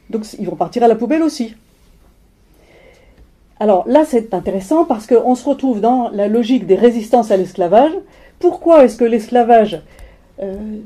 Donc 0.08 0.24
ils 0.38 0.46
vont 0.46 0.56
partir 0.56 0.82
à 0.82 0.88
la 0.88 0.94
poubelle 0.94 1.22
aussi. 1.22 1.54
Alors 3.58 3.84
là, 3.86 4.04
c'est 4.06 4.32
intéressant 4.32 4.84
parce 4.84 5.06
qu'on 5.06 5.34
se 5.34 5.48
retrouve 5.48 5.80
dans 5.80 6.08
la 6.10 6.28
logique 6.28 6.66
des 6.66 6.76
résistances 6.76 7.30
à 7.30 7.36
l'esclavage. 7.36 7.92
Pourquoi 8.38 8.84
est-ce 8.84 8.96
que 8.96 9.04
l'esclavage 9.04 9.82
euh, 10.40 10.78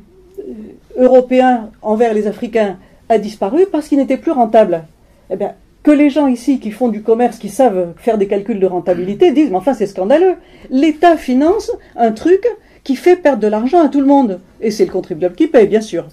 européen 0.96 1.70
envers 1.82 2.14
les 2.14 2.26
Africains 2.26 2.78
a 3.08 3.18
disparu? 3.18 3.66
Parce 3.70 3.86
qu'il 3.88 3.98
n'était 3.98 4.16
plus 4.16 4.32
rentable. 4.32 4.84
Eh 5.30 5.36
bien, 5.36 5.54
que 5.84 5.90
les 5.90 6.10
gens 6.10 6.26
ici 6.26 6.58
qui 6.58 6.72
font 6.72 6.88
du 6.88 7.02
commerce, 7.02 7.38
qui 7.38 7.50
savent 7.50 7.92
faire 7.96 8.18
des 8.18 8.26
calculs 8.26 8.58
de 8.58 8.66
rentabilité, 8.66 9.30
disent 9.30 9.50
Mais 9.50 9.56
enfin, 9.56 9.74
c'est 9.74 9.86
scandaleux. 9.86 10.34
L'État 10.70 11.16
finance 11.16 11.70
un 11.94 12.10
truc 12.10 12.44
qui 12.82 12.96
fait 12.96 13.16
perdre 13.16 13.40
de 13.40 13.46
l'argent 13.46 13.84
à 13.84 13.88
tout 13.88 14.00
le 14.00 14.06
monde. 14.06 14.40
Et 14.60 14.70
c'est 14.70 14.86
le 14.86 14.90
contribuable 14.90 15.36
qui 15.36 15.46
paye, 15.46 15.68
bien 15.68 15.82
sûr. 15.82 16.08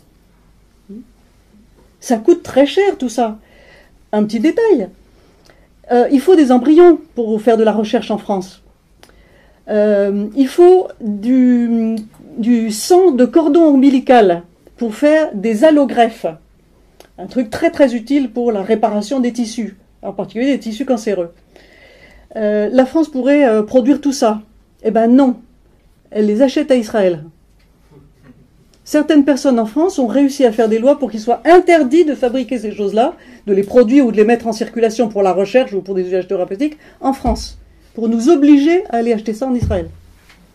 Ça 2.01 2.17
coûte 2.17 2.43
très 2.43 2.65
cher 2.65 2.97
tout 2.97 3.09
ça. 3.09 3.39
Un 4.11 4.25
petit 4.25 4.41
détail. 4.41 4.89
Euh, 5.91 6.07
il 6.11 6.19
faut 6.19 6.35
des 6.35 6.51
embryons 6.51 6.99
pour 7.15 7.41
faire 7.41 7.57
de 7.57 7.63
la 7.63 7.71
recherche 7.71 8.11
en 8.11 8.17
France. 8.17 8.61
Euh, 9.69 10.27
il 10.35 10.47
faut 10.47 10.87
du, 10.99 11.95
du, 12.37 12.71
sang 12.71 13.11
de 13.11 13.25
cordon 13.25 13.63
ombilical 13.63 14.43
pour 14.75 14.95
faire 14.95 15.29
des 15.33 15.63
allogreffes. 15.63 16.25
Un 17.17 17.27
truc 17.27 17.49
très 17.49 17.71
très 17.71 17.93
utile 17.93 18.31
pour 18.31 18.51
la 18.51 18.61
réparation 18.61 19.19
des 19.19 19.33
tissus, 19.33 19.77
en 20.01 20.13
particulier 20.13 20.51
des 20.51 20.59
tissus 20.59 20.85
cancéreux. 20.85 21.33
Euh, 22.35 22.69
la 22.71 22.85
France 22.85 23.09
pourrait 23.09 23.65
produire 23.65 24.01
tout 24.01 24.13
ça. 24.13 24.41
Eh 24.83 24.91
bien 24.91 25.07
non, 25.07 25.35
elle 26.09 26.25
les 26.25 26.41
achète 26.41 26.71
à 26.71 26.75
Israël. 26.75 27.23
Certaines 28.83 29.23
personnes 29.23 29.59
en 29.59 29.65
France 29.65 29.99
ont 29.99 30.07
réussi 30.07 30.43
à 30.43 30.51
faire 30.51 30.67
des 30.67 30.79
lois 30.79 30.99
pour 30.99 31.11
qu'il 31.11 31.19
soit 31.19 31.41
interdit 31.45 32.03
de 32.03 32.15
fabriquer 32.15 32.57
ces 32.57 32.73
choses-là, 32.73 33.13
de 33.47 33.53
les 33.53 33.63
produire 33.63 34.05
ou 34.05 34.11
de 34.11 34.17
les 34.17 34.25
mettre 34.25 34.47
en 34.47 34.53
circulation 34.53 35.07
pour 35.07 35.23
la 35.23 35.31
recherche 35.31 35.71
ou 35.73 35.81
pour 35.81 35.95
des 35.95 36.07
usages 36.07 36.27
thérapeutiques 36.27 36.77
en 36.99 37.13
France, 37.13 37.57
pour 37.93 38.09
nous 38.09 38.29
obliger 38.29 38.83
à 38.89 38.97
aller 38.97 39.13
acheter 39.13 39.33
ça 39.33 39.47
en 39.47 39.53
Israël. 39.53 39.89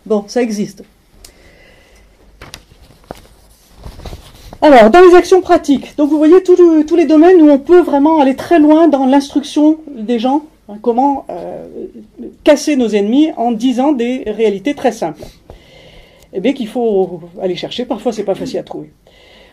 Bon, 0.05 0.25
ça 0.27 0.41
existe. 0.41 0.83
Alors, 4.61 4.89
dans 4.89 5.01
les 5.01 5.15
actions 5.15 5.41
pratiques, 5.41 5.95
donc 5.97 6.09
vous 6.09 6.17
voyez 6.17 6.41
tous 6.41 6.95
les 6.95 7.05
domaines 7.05 7.41
où 7.41 7.49
on 7.49 7.59
peut 7.59 7.81
vraiment 7.81 8.19
aller 8.19 8.35
très 8.35 8.59
loin 8.59 8.87
dans 8.87 9.05
l'instruction 9.05 9.77
des 9.95 10.17
gens, 10.17 10.43
hein, 10.67 10.77
comment 10.81 11.25
euh, 11.29 11.67
casser 12.43 12.75
nos 12.75 12.89
ennemis 12.89 13.31
en 13.37 13.51
disant 13.51 13.91
des 13.91 14.23
réalités 14.25 14.73
très 14.73 14.91
simples 14.91 15.23
eh 16.33 16.39
bien 16.39 16.53
qu'il 16.53 16.67
faut 16.67 17.21
aller 17.41 17.55
chercher. 17.55 17.85
Parfois, 17.85 18.11
c'est 18.11 18.23
pas 18.23 18.35
facile 18.35 18.59
à 18.59 18.63
trouver. 18.63 18.91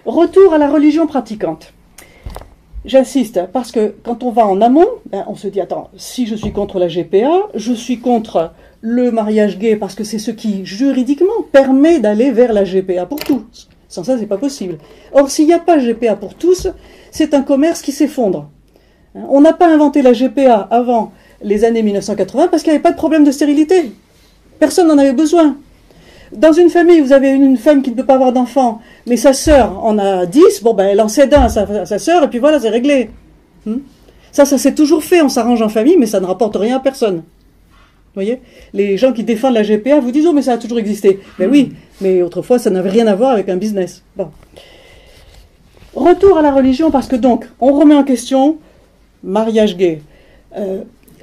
Retour 0.07 0.53
à 0.53 0.59
la 0.59 0.71
religion 0.71 1.07
pratiquante. 1.07 1.73
J'insiste, 2.85 3.41
parce 3.53 3.73
que 3.73 3.95
quand 4.03 4.23
on 4.23 4.31
va 4.31 4.47
en 4.47 4.61
amont, 4.61 4.89
ben, 5.11 5.25
on 5.27 5.35
se 5.35 5.49
dit, 5.49 5.61
attends, 5.61 5.89
si 5.97 6.27
je 6.27 6.35
suis 6.35 6.53
contre 6.53 6.79
la 6.79 6.89
GPA, 6.89 7.49
je 7.55 7.73
suis 7.73 8.01
contre 8.01 8.53
le 8.83 9.11
mariage 9.11 9.59
gay 9.59 9.77
parce 9.77 9.95
que 9.95 10.05
c'est 10.05 10.19
ce 10.19 10.31
qui, 10.31 10.67
juridiquement, 10.67 11.43
permet 11.53 12.01
d'aller 12.01 12.31
vers 12.31 12.53
la 12.53 12.65
GPA 12.65 13.07
pour 13.07 13.21
tous. 13.21 13.69
Sans 13.95 14.03
ça, 14.03 14.19
c'est 14.19 14.27
pas 14.27 14.39
possible. 14.39 14.79
Or, 15.13 15.31
s'il 15.31 15.47
n'y 15.47 15.53
a 15.53 15.61
pas 15.61 15.79
GPA 15.79 16.17
pour 16.17 16.35
tous, 16.35 16.67
c'est 17.13 17.33
un 17.33 17.43
commerce 17.43 17.81
qui 17.81 17.93
s'effondre. 17.93 18.51
On 19.15 19.41
n'a 19.41 19.53
pas 19.53 19.69
inventé 19.69 20.03
la 20.03 20.13
GPA 20.13 20.67
avant 20.69 21.13
les 21.43 21.63
années 21.63 21.85
1980 21.85 22.49
parce 22.49 22.65
qu'il 22.65 22.73
n'y 22.73 22.75
avait 22.75 22.83
pas 22.83 22.91
de 22.91 22.97
problème 22.97 23.23
de 23.23 23.31
stérilité. 23.31 23.93
Personne 24.59 24.89
n'en 24.89 24.99
avait 24.99 25.13
besoin. 25.13 25.59
Dans 26.33 26.51
une 26.51 26.71
famille, 26.71 26.99
vous 26.99 27.13
avez 27.13 27.31
une, 27.31 27.57
femme 27.57 27.83
qui 27.83 27.91
ne 27.93 27.95
peut 27.95 28.05
pas 28.05 28.15
avoir 28.15 28.33
d'enfant, 28.33 28.81
mais 29.07 29.17
sa 29.17 29.33
sœur 29.33 29.79
en 29.85 29.97
a 29.99 30.27
dix, 30.27 30.61
bon 30.61 30.75
ben 30.75 30.89
elle 30.89 31.01
en 31.01 31.07
cède 31.07 31.33
un 31.33 31.43
à 31.43 31.49
sa, 31.49 31.87
sa 31.87 31.99
sœur, 32.01 32.25
et 32.25 32.29
puis 32.29 32.41
voilà, 32.41 32.59
c'est 32.59 32.71
réglé. 32.71 33.11
Hmm? 33.65 33.77
ça, 34.33 34.45
ça 34.45 34.59
s'est 34.59 34.75
toujours 34.75 35.05
fait, 35.05 35.23
on 35.23 35.29
s'arrange 35.29 35.63
en 35.63 35.69
famille, 35.69 35.97
mais 35.97 36.07
ça 36.07 36.19
ne 36.19 36.27
rapporte 36.27 36.57
rien 36.57 36.79
à 36.79 36.81
personne. 36.81 37.23
Voyez 38.15 38.41
Les 38.73 38.97
gens 38.97 39.13
qui 39.13 39.25
défendent 39.25 39.55
la 39.55 39.63
GPA 39.63 40.01
vous 40.01 40.13
disent, 40.13 40.27
oh 40.27 40.33
mais 40.33 40.43
ça 40.43 40.53
a 40.53 40.59
toujours 40.59 40.79
existé. 40.79 41.21
Ben 41.39 41.51
oui, 41.51 41.73
mais 42.01 42.23
autrefois, 42.23 42.59
ça 42.59 42.71
n'avait 42.71 42.91
rien 42.91 43.07
à 43.07 43.15
voir 43.15 43.33
avec 43.33 43.49
un 43.49 43.57
business. 43.57 44.03
Bon. 44.17 44.29
Retour 45.95 46.39
à 46.39 46.43
la 46.43 46.53
religion, 46.53 46.91
parce 46.91 47.09
que 47.09 47.17
donc, 47.17 47.47
on 47.61 47.73
remet 47.73 47.95
en 47.95 48.05
question 48.05 48.59
mariage 49.23 49.77
gay. 49.77 50.03
Euh, 50.57 50.83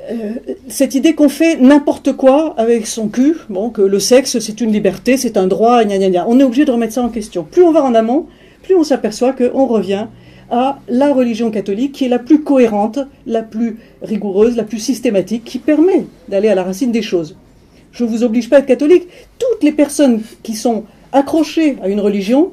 euh, 0.09 0.31
cette 0.67 0.95
idée 0.95 1.13
qu'on 1.13 1.29
fait 1.29 1.57
n'importe 1.57 2.13
quoi 2.13 2.55
avec 2.57 2.87
son 2.87 3.07
cul, 3.07 3.37
que 3.73 3.81
le 3.81 3.99
sexe 3.99 4.39
c'est 4.39 4.59
une 4.59 4.71
liberté, 4.71 5.15
c'est 5.15 5.37
un 5.37 5.47
droit, 5.47 5.83
gna, 5.83 5.97
gna, 5.97 6.09
gna. 6.09 6.25
on 6.27 6.39
est 6.39 6.43
obligé 6.43 6.65
de 6.65 6.71
remettre 6.71 6.93
ça 6.93 7.03
en 7.03 7.09
question. 7.09 7.43
Plus 7.43 7.61
on 7.63 7.71
va 7.71 7.83
en 7.83 7.93
amont, 7.93 8.25
plus 8.63 8.75
on 8.75 8.83
s'aperçoit 8.83 9.33
qu'on 9.33 9.67
revient 9.67 10.07
à 10.51 10.79
la 10.89 11.13
religion 11.13 11.49
catholique 11.49 11.93
qui 11.93 12.05
est 12.05 12.09
la 12.09 12.19
plus 12.19 12.43
cohérente, 12.43 12.99
la 13.25 13.41
plus 13.41 13.77
rigoureuse, 14.01 14.57
la 14.57 14.63
plus 14.63 14.79
systématique, 14.79 15.45
qui 15.45 15.57
permet 15.57 16.05
d'aller 16.27 16.49
à 16.49 16.55
la 16.55 16.63
racine 16.63 16.91
des 16.91 17.01
choses. 17.01 17.37
Je 17.93 18.03
ne 18.03 18.09
vous 18.09 18.23
oblige 18.23 18.49
pas 18.49 18.57
à 18.57 18.59
être 18.59 18.65
catholique. 18.65 19.07
Toutes 19.39 19.63
les 19.63 19.71
personnes 19.71 20.21
qui 20.43 20.53
sont 20.53 20.83
accrochées 21.13 21.77
à 21.81 21.87
une 21.87 22.01
religion 22.01 22.51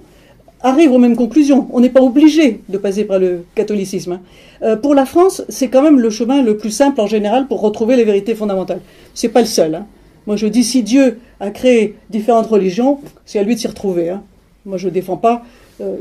arrivent 0.60 0.92
aux 0.92 0.98
mêmes 0.98 1.16
conclusions. 1.16 1.68
On 1.72 1.80
n'est 1.80 1.90
pas 1.90 2.00
obligé 2.00 2.60
de 2.68 2.78
passer 2.78 3.04
par 3.04 3.18
le 3.18 3.44
catholicisme. 3.54 4.12
Hein. 4.12 4.20
Euh, 4.62 4.76
pour 4.76 4.94
la 4.94 5.04
France, 5.06 5.42
c'est 5.48 5.68
quand 5.68 5.82
même 5.82 6.00
le 6.00 6.10
chemin 6.10 6.42
le 6.42 6.56
plus 6.56 6.70
simple 6.70 7.00
en 7.00 7.06
général 7.06 7.46
pour 7.46 7.60
retrouver 7.60 7.96
les 7.96 8.04
vérités 8.04 8.34
fondamentales. 8.34 8.80
C'est 9.14 9.28
pas 9.28 9.40
le 9.40 9.46
seul. 9.46 9.74
Hein. 9.74 9.86
Moi, 10.26 10.36
je 10.36 10.46
dis 10.46 10.64
si 10.64 10.82
Dieu 10.82 11.18
a 11.40 11.50
créé 11.50 11.96
différentes 12.10 12.46
religions, 12.46 13.00
c'est 13.24 13.38
à 13.38 13.42
lui 13.42 13.54
de 13.54 13.60
s'y 13.60 13.68
retrouver. 13.68 14.10
Hein. 14.10 14.22
Moi, 14.66 14.78
je 14.78 14.88
ne 14.88 14.92
défends 14.92 15.16
pas 15.16 15.44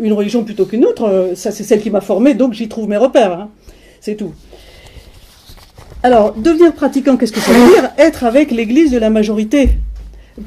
une 0.02 0.14
religion 0.14 0.44
plutôt 0.44 0.66
qu'une 0.66 0.86
autre. 0.86 1.04
Euh, 1.04 1.36
ça, 1.36 1.52
c'est 1.52 1.64
celle 1.64 1.82
qui 1.82 1.90
m'a 1.90 2.02
formé, 2.02 2.34
donc 2.34 2.54
j'y 2.54 2.68
trouve 2.68 2.88
mes 2.88 2.98
repères. 2.98 3.48
C'est 4.02 4.16
tout. 4.16 4.34
Alors, 6.04 6.34
devenir 6.34 6.74
pratiquant, 6.74 7.18
qu'est-ce 7.18 7.32
que 7.32 7.40
ça 7.40 7.52
veut 7.52 7.74
dire? 7.74 7.90
Être 7.98 8.24
avec 8.24 8.52
l'Église 8.52 8.92
de 8.92 8.98
la 8.98 9.10
majorité 9.10 9.70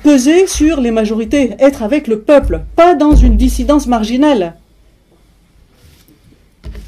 peser 0.02 0.46
sur 0.46 0.80
les 0.80 0.90
majorités, 0.90 1.54
être 1.58 1.82
avec 1.82 2.06
le 2.06 2.20
peuple, 2.20 2.62
pas 2.76 2.94
dans 2.94 3.14
une 3.14 3.36
dissidence 3.36 3.86
marginale. 3.86 4.54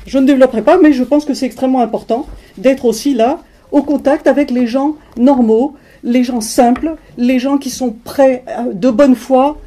je 0.06 0.18
ne 0.18 0.26
développerai 0.26 0.62
pas, 0.62 0.78
mais 0.78 0.92
je 0.92 1.04
pense 1.04 1.24
que 1.24 1.32
c'est 1.34 1.46
extrêmement 1.46 1.80
important 1.80 2.26
d'être 2.58 2.84
aussi 2.84 3.14
là, 3.14 3.40
au 3.70 3.82
contact 3.82 4.26
avec 4.26 4.50
les 4.50 4.66
gens 4.66 4.96
normaux, 5.16 5.74
les 6.04 6.22
gens 6.22 6.40
simples, 6.40 6.96
les 7.16 7.38
gens 7.38 7.56
qui 7.56 7.70
sont 7.70 7.94
prêts 8.04 8.44
de 8.72 8.90
bonne 8.90 9.14
foi 9.14 9.58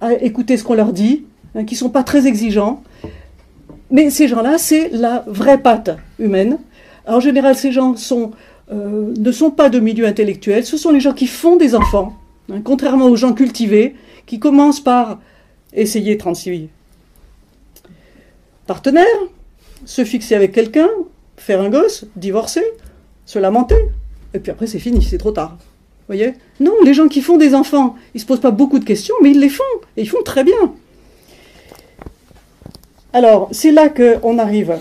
à 0.00 0.14
écouter 0.14 0.56
ce 0.56 0.64
qu'on 0.64 0.74
leur 0.74 0.92
dit, 0.92 1.24
hein, 1.54 1.64
qui 1.64 1.74
ne 1.74 1.78
sont 1.78 1.90
pas 1.90 2.02
très 2.02 2.26
exigeants. 2.26 2.82
Mais 3.90 4.10
ces 4.10 4.28
gens-là, 4.28 4.58
c'est 4.58 4.88
la 4.90 5.24
vraie 5.26 5.58
patte 5.58 5.90
humaine. 6.18 6.58
en 7.06 7.20
général, 7.20 7.56
ces 7.56 7.72
gens 7.72 7.94
euh, 8.70 9.12
ne 9.16 9.32
sont 9.32 9.50
pas 9.50 9.68
de 9.68 9.80
milieu 9.80 10.06
intellectuel, 10.06 10.64
ce 10.64 10.76
sont 10.76 10.90
les 10.90 11.00
gens 11.00 11.12
qui 11.12 11.26
font 11.26 11.56
des 11.56 11.74
enfants, 11.74 12.16
hein, 12.50 12.60
contrairement 12.64 13.06
aux 13.06 13.16
gens 13.16 13.34
cultivés, 13.34 13.96
qui 14.24 14.38
commencent 14.38 14.80
par 14.80 15.20
essayer 15.74 16.16
36 16.16 16.68
partenaires, 18.66 19.04
se 19.84 20.04
fixer 20.04 20.34
avec 20.34 20.52
quelqu'un, 20.52 20.88
faire 21.36 21.60
un 21.60 21.68
gosse, 21.68 22.06
divorcer, 22.16 22.64
se 23.26 23.38
lamenter, 23.38 23.76
et 24.32 24.38
puis 24.38 24.50
après 24.52 24.66
c'est 24.66 24.78
fini, 24.78 25.02
c'est 25.02 25.18
trop 25.18 25.32
tard. 25.32 25.58
Voyez? 26.06 26.34
Non, 26.60 26.74
les 26.84 26.94
gens 26.94 27.08
qui 27.08 27.20
font 27.20 27.36
des 27.36 27.54
enfants, 27.54 27.96
ils 28.14 28.18
ne 28.18 28.20
se 28.22 28.26
posent 28.26 28.40
pas 28.40 28.50
beaucoup 28.50 28.78
de 28.78 28.84
questions, 28.84 29.14
mais 29.22 29.32
ils 29.32 29.40
les 29.40 29.48
font, 29.48 29.62
et 29.96 30.02
ils 30.02 30.08
font 30.08 30.22
très 30.24 30.44
bien. 30.44 30.74
Alors, 33.12 33.48
c'est 33.52 33.72
là 33.72 33.88
qu'on 33.88 34.38
arrive 34.38 34.78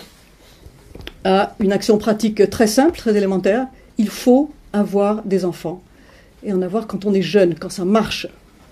à 1.24 1.56
une 1.60 1.74
action 1.74 1.98
pratique 1.98 2.50
très 2.50 2.68
simple, 2.68 2.98
très 2.98 3.16
élémentaire. 3.16 3.68
Il 3.98 4.08
faut 4.08 4.52
avoir 4.74 5.24
des 5.24 5.44
enfants. 5.44 5.82
Et 6.44 6.54
en 6.54 6.62
avoir 6.62 6.88
quand 6.88 7.06
on 7.06 7.14
est 7.14 7.22
jeune, 7.22 7.56
quand 7.56 7.70
ça 7.70 7.86
marche, 7.86 8.28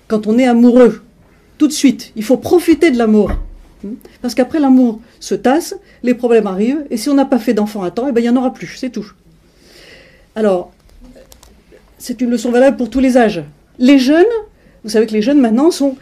quand 0.07 0.27
on 0.27 0.37
est 0.37 0.47
amoureux, 0.47 1.03
tout 1.57 1.67
de 1.67 1.73
suite. 1.73 2.11
Il 2.15 2.23
faut 2.23 2.37
profiter 2.37 2.89
de 2.89 2.97
l'amour. 2.97 3.31
Hmm? 3.83 3.93
Parce 4.21 4.33
qu'après 4.33 4.59
l'amour 4.59 5.01
se 5.19 5.35
tasse, 5.35 5.75
les 6.03 6.13
problèmes 6.13 6.47
arrivent, 6.47 6.85
et 6.89 6.97
si 6.97 7.09
on 7.09 7.13
n'a 7.13 7.25
pas 7.25 7.37
fait 7.37 7.53
d'enfant 7.53 7.83
à 7.83 7.91
temps, 7.91 8.07
eh 8.07 8.11
ben, 8.11 8.21
il 8.21 8.23
n'y 8.23 8.29
en 8.29 8.37
aura 8.37 8.53
plus, 8.53 8.75
c'est 8.77 8.89
tout. 8.89 9.05
Alors, 10.35 10.71
c'est 11.97 12.21
une 12.21 12.29
leçon 12.31 12.49
valable 12.49 12.77
pour 12.77 12.89
tous 12.89 13.01
les 13.01 13.17
âges. 13.17 13.43
Les 13.77 13.99
jeunes, 13.99 14.25
vous 14.83 14.89
savez 14.89 15.05
que 15.05 15.13
les 15.13 15.21
jeunes 15.21 15.39
maintenant 15.39 15.69
sont 15.69 15.97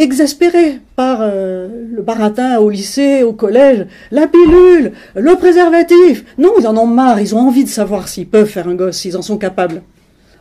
exaspérés 0.00 0.80
par 0.96 1.18
euh, 1.20 1.68
le 1.92 2.02
baratin 2.02 2.58
au 2.58 2.70
lycée, 2.70 3.22
au 3.22 3.32
collège, 3.32 3.86
la 4.10 4.26
pilule, 4.26 4.92
le 5.14 5.36
préservatif. 5.36 6.24
Non, 6.38 6.52
ils 6.58 6.66
en 6.66 6.76
ont 6.76 6.86
marre, 6.86 7.20
ils 7.20 7.34
ont 7.34 7.40
envie 7.40 7.64
de 7.64 7.68
savoir 7.68 8.08
s'ils 8.08 8.26
peuvent 8.26 8.46
faire 8.48 8.68
un 8.68 8.74
gosse, 8.74 8.98
s'ils 8.98 9.16
en 9.16 9.22
sont 9.22 9.38
capables. 9.38 9.82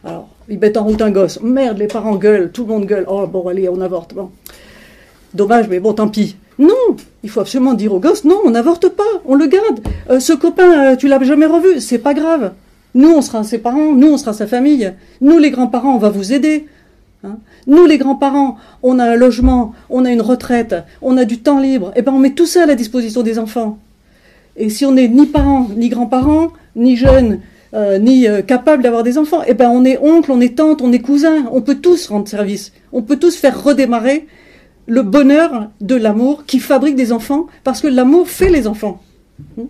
Alors, 0.04 0.30
ils 0.48 0.58
mettent 0.58 0.78
en 0.78 0.86
route 0.86 1.02
un 1.02 1.12
gosse. 1.12 1.42
Merde, 1.42 1.78
les 1.78 1.88
parents 1.88 2.16
gueulent, 2.16 2.52
tout 2.52 2.64
le 2.64 2.70
monde 2.70 2.86
gueule. 2.86 3.06
Oh, 3.08 3.28
bon, 3.28 3.48
allez, 3.48 3.68
on 3.68 3.82
avorte. 3.82 4.14
Dommage, 5.34 5.68
mais 5.68 5.80
bon, 5.80 5.94
tant 5.94 6.08
pis. 6.08 6.38
Non, 6.58 6.96
il 7.24 7.30
faut 7.30 7.42
absolument 7.42 7.74
dire 7.74 7.94
au 7.94 8.00
gosse, 8.00 8.26
non, 8.26 8.40
on 8.44 8.52
n'avorte 8.52 8.90
pas, 8.90 9.04
on 9.26 9.36
le 9.36 9.48
garde. 9.48 9.80
Euh, 10.10 10.20
ce 10.20 10.34
copain, 10.34 10.92
euh, 10.92 10.96
tu 10.96 11.08
l'as 11.08 11.22
jamais 11.24 11.46
revu, 11.46 11.80
c'est 11.80 12.00
pas 12.00 12.14
grave. 12.14 12.54
Nous, 12.96 13.10
on 13.10 13.22
sera 13.22 13.44
ses 13.44 13.60
parents, 13.60 13.94
nous, 13.94 14.14
on 14.14 14.18
sera 14.18 14.34
sa 14.34 14.48
famille. 14.48 14.92
Nous, 15.22 15.38
les 15.38 15.52
grands-parents, 15.52 15.96
on 15.96 16.00
va 16.00 16.10
vous 16.10 16.34
aider. 16.34 16.68
Hein. 17.24 17.38
nous, 17.68 17.86
les 17.86 17.98
grands-parents, 17.98 18.58
on 18.82 18.98
a 18.98 19.04
un 19.04 19.16
logement, 19.16 19.74
on 19.90 20.06
a 20.06 20.12
une 20.12 20.22
retraite, 20.22 20.76
on 21.02 21.18
a 21.18 21.26
du 21.26 21.40
temps 21.40 21.60
libre. 21.60 21.92
Eh 21.96 22.02
ben, 22.02 22.14
on 22.14 22.20
met 22.20 22.32
tout 22.32 22.46
ça 22.46 22.64
à 22.64 22.66
la 22.66 22.76
disposition 22.76 23.24
des 23.24 23.40
enfants. 23.40 23.78
Et 24.56 24.70
si 24.70 24.86
on 24.86 24.94
n'est 24.94 25.08
ni 25.10 25.26
parents, 25.26 25.68
ni 25.76 25.90
grands-parents, 25.90 26.54
ni 26.76 26.96
jeunes, 26.96 27.40
euh, 27.74 28.00
ni 28.00 28.28
euh, 28.28 28.42
capables 28.42 28.84
d'avoir 28.84 29.04
des 29.04 29.18
enfants, 29.18 29.42
eh 29.46 29.54
ben, 29.54 29.70
on 29.70 29.84
est 29.84 29.98
oncle, 30.00 30.32
on 30.32 30.40
est 30.40 30.58
tante, 30.58 30.82
on 30.82 30.92
est 30.92 31.00
cousin. 31.00 31.46
On 31.52 31.62
peut 31.62 31.76
tous 31.76 32.08
rendre 32.08 32.28
service. 32.28 32.72
On 32.94 33.02
peut 33.02 33.18
tous 33.18 33.36
faire 33.36 33.64
redémarrer 33.64 34.28
le 34.88 35.04
bonheur 35.04 35.70
de 35.82 35.96
l'amour 35.96 36.46
qui 36.46 36.60
fabrique 36.60 36.96
des 36.96 37.12
enfants, 37.12 37.48
parce 37.64 37.82
que 37.82 37.88
l'amour 37.88 38.28
fait 38.28 38.50
les 38.50 38.66
enfants. 38.66 39.02
Hein. 39.60 39.66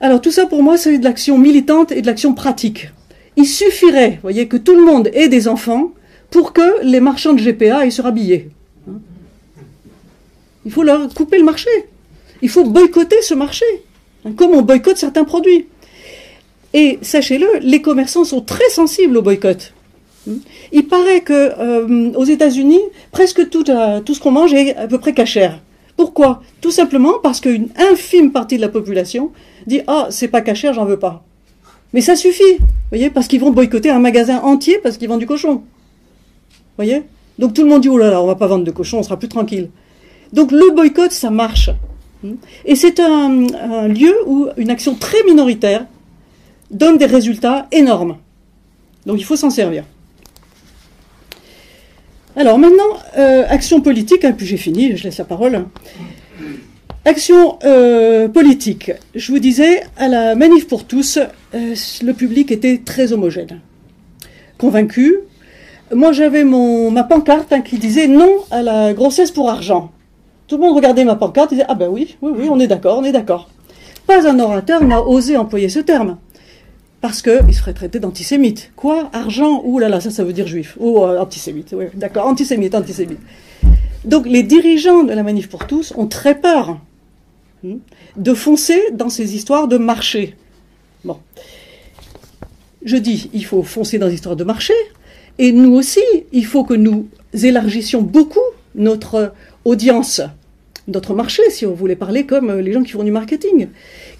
Alors 0.00 0.20
tout 0.20 0.32
ça 0.32 0.46
pour 0.46 0.64
moi, 0.64 0.76
c'est 0.76 0.98
de 0.98 1.04
l'action 1.04 1.38
militante 1.38 1.92
et 1.92 2.02
de 2.02 2.06
l'action 2.06 2.34
pratique. 2.34 2.90
Il 3.36 3.46
suffirait, 3.46 4.18
voyez, 4.22 4.46
que 4.48 4.56
tout 4.56 4.74
le 4.74 4.84
monde 4.84 5.08
ait 5.12 5.28
des 5.28 5.48
enfants 5.48 5.92
pour 6.30 6.52
que 6.52 6.82
les 6.82 7.00
marchands 7.00 7.32
de 7.32 7.40
GPA 7.40 7.78
aillent 7.78 7.92
se 7.92 8.02
rhabiller. 8.02 8.50
Il 10.64 10.72
faut 10.72 10.82
leur 10.82 11.12
couper 11.12 11.38
le 11.38 11.44
marché. 11.44 11.70
Il 12.40 12.48
faut 12.48 12.64
boycotter 12.64 13.20
ce 13.22 13.34
marché, 13.34 13.64
comme 14.36 14.52
on 14.52 14.62
boycotte 14.62 14.96
certains 14.96 15.24
produits. 15.24 15.66
Et 16.74 16.98
sachez-le, 17.02 17.46
les 17.60 17.82
commerçants 17.82 18.24
sont 18.24 18.40
très 18.40 18.68
sensibles 18.70 19.16
au 19.16 19.22
boycott. 19.22 19.72
Il 20.72 20.86
paraît 20.86 21.20
que 21.20 21.32
euh, 21.32 22.12
aux 22.14 22.24
États-Unis, 22.24 22.80
presque 23.10 23.48
tout, 23.50 23.68
euh, 23.70 24.00
tout 24.00 24.14
ce 24.14 24.20
qu'on 24.20 24.30
mange 24.30 24.54
est 24.54 24.76
à 24.76 24.86
peu 24.86 24.98
près 24.98 25.12
cachère. 25.12 25.60
Pourquoi? 25.96 26.42
Tout 26.60 26.70
simplement 26.70 27.18
parce 27.22 27.40
qu'une 27.40 27.68
infime 27.76 28.32
partie 28.32 28.56
de 28.56 28.62
la 28.62 28.68
population 28.68 29.32
dit 29.66 29.82
Ah, 29.86 30.08
c'est 30.10 30.28
pas 30.28 30.40
cachère, 30.40 30.72
j'en 30.74 30.84
veux 30.84 30.98
pas. 30.98 31.24
Mais 31.92 32.00
ça 32.00 32.16
suffit, 32.16 32.58
voyez, 32.90 33.10
parce 33.10 33.28
qu'ils 33.28 33.40
vont 33.40 33.50
boycotter 33.50 33.90
un 33.90 33.98
magasin 33.98 34.38
entier 34.38 34.78
parce 34.82 34.96
qu'ils 34.96 35.08
vendent 35.08 35.20
du 35.20 35.26
cochon. 35.26 35.62
voyez 36.76 37.02
Donc 37.38 37.54
tout 37.54 37.62
le 37.62 37.68
monde 37.68 37.82
dit 37.82 37.88
Oh 37.88 37.98
là 37.98 38.10
là, 38.10 38.22
on 38.22 38.26
va 38.26 38.34
pas 38.34 38.46
vendre 38.46 38.64
de 38.64 38.70
cochon, 38.70 38.98
on 38.98 39.02
sera 39.02 39.18
plus 39.18 39.28
tranquille. 39.28 39.70
Donc 40.32 40.52
le 40.52 40.74
boycott, 40.74 41.12
ça 41.12 41.30
marche. 41.30 41.70
Et 42.64 42.76
c'est 42.76 43.00
un, 43.00 43.46
un 43.54 43.88
lieu 43.88 44.14
où 44.26 44.48
une 44.56 44.70
action 44.70 44.94
très 44.94 45.22
minoritaire 45.24 45.86
donne 46.70 46.96
des 46.96 47.06
résultats 47.06 47.66
énormes. 47.72 48.16
Donc 49.06 49.18
il 49.18 49.24
faut 49.24 49.36
s'en 49.36 49.50
servir. 49.50 49.84
Alors 52.34 52.58
maintenant, 52.58 52.98
euh, 53.18 53.44
action 53.48 53.80
politique, 53.80 54.24
hein, 54.24 54.32
puis 54.32 54.46
j'ai 54.46 54.56
fini, 54.56 54.96
je 54.96 55.04
laisse 55.04 55.18
la 55.18 55.24
parole. 55.24 55.66
Action 57.04 57.58
euh, 57.64 58.28
politique. 58.28 58.92
Je 59.16 59.32
vous 59.32 59.40
disais, 59.40 59.82
à 59.96 60.06
la 60.06 60.36
manif 60.36 60.68
pour 60.68 60.84
tous, 60.84 61.18
euh, 61.18 61.74
le 62.00 62.12
public 62.12 62.52
était 62.52 62.78
très 62.84 63.12
homogène. 63.12 63.60
Convaincu. 64.56 65.16
Moi, 65.92 66.12
j'avais 66.12 66.44
ma 66.44 67.02
pancarte 67.02 67.52
hein, 67.52 67.60
qui 67.60 67.78
disait 67.78 68.06
non 68.06 68.30
à 68.52 68.62
la 68.62 68.94
grossesse 68.94 69.32
pour 69.32 69.50
argent. 69.50 69.90
Tout 70.46 70.58
le 70.58 70.62
monde 70.62 70.76
regardait 70.76 71.04
ma 71.04 71.16
pancarte 71.16 71.50
et 71.50 71.56
disait 71.56 71.66
ah 71.68 71.74
ben 71.74 71.88
oui, 71.88 72.16
oui, 72.22 72.30
oui, 72.36 72.48
on 72.48 72.60
est 72.60 72.68
d'accord, 72.68 72.98
on 72.98 73.04
est 73.04 73.10
d'accord. 73.10 73.50
Pas 74.06 74.28
un 74.28 74.38
orateur 74.38 74.84
n'a 74.84 75.02
osé 75.02 75.36
employer 75.36 75.68
ce 75.68 75.80
terme 75.80 76.18
parce 77.00 77.20
qu'il 77.20 77.52
serait 77.52 77.74
traité 77.74 77.98
d'antisémite. 77.98 78.70
Quoi 78.76 79.10
Argent? 79.12 79.60
Ouh 79.64 79.80
là 79.80 79.88
là, 79.88 80.00
ça, 80.00 80.10
ça 80.12 80.22
veut 80.22 80.32
dire 80.32 80.46
juif. 80.46 80.76
Ou 80.78 81.02
euh, 81.02 81.18
antisémite, 81.18 81.74
oui, 81.76 81.86
d'accord, 81.94 82.28
antisémite, 82.28 82.76
antisémite. 82.76 83.18
Donc 84.04 84.24
les 84.26 84.44
dirigeants 84.44 85.02
de 85.02 85.12
la 85.12 85.24
Manif 85.24 85.48
pour 85.48 85.66
tous 85.66 85.92
ont 85.96 86.06
très 86.06 86.36
peur 86.36 86.78
de 88.16 88.34
foncer 88.34 88.80
dans 88.92 89.08
ces 89.08 89.34
histoires 89.34 89.68
de 89.68 89.78
marché. 89.78 90.36
Bon. 91.04 91.18
Je 92.84 92.96
dis, 92.96 93.30
il 93.32 93.44
faut 93.44 93.62
foncer 93.62 93.98
dans 93.98 94.08
les 94.08 94.14
histoires 94.14 94.36
de 94.36 94.44
marché, 94.44 94.74
et 95.38 95.52
nous 95.52 95.74
aussi, 95.74 96.00
il 96.32 96.44
faut 96.44 96.64
que 96.64 96.74
nous 96.74 97.08
élargissions 97.32 98.02
beaucoup 98.02 98.40
notre 98.74 99.32
audience, 99.64 100.20
notre 100.88 101.14
marché, 101.14 101.42
si 101.50 101.64
on 101.64 101.74
voulait 101.74 101.96
parler 101.96 102.26
comme 102.26 102.52
les 102.58 102.72
gens 102.72 102.82
qui 102.82 102.92
font 102.92 103.04
du 103.04 103.12
marketing. 103.12 103.68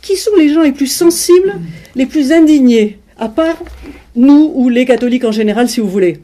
Qui 0.01 0.17
sont 0.17 0.37
les 0.37 0.49
gens 0.49 0.63
les 0.63 0.73
plus 0.73 0.87
sensibles, 0.87 1.55
les 1.95 2.07
plus 2.07 2.33
indignés, 2.33 2.99
à 3.19 3.29
part 3.29 3.63
nous 4.15 4.53
ou 4.55 4.69
les 4.69 4.85
catholiques 4.85 5.25
en 5.25 5.33
général, 5.33 5.69
si 5.69 5.81
vous 5.81 5.89
voulez? 5.89 6.21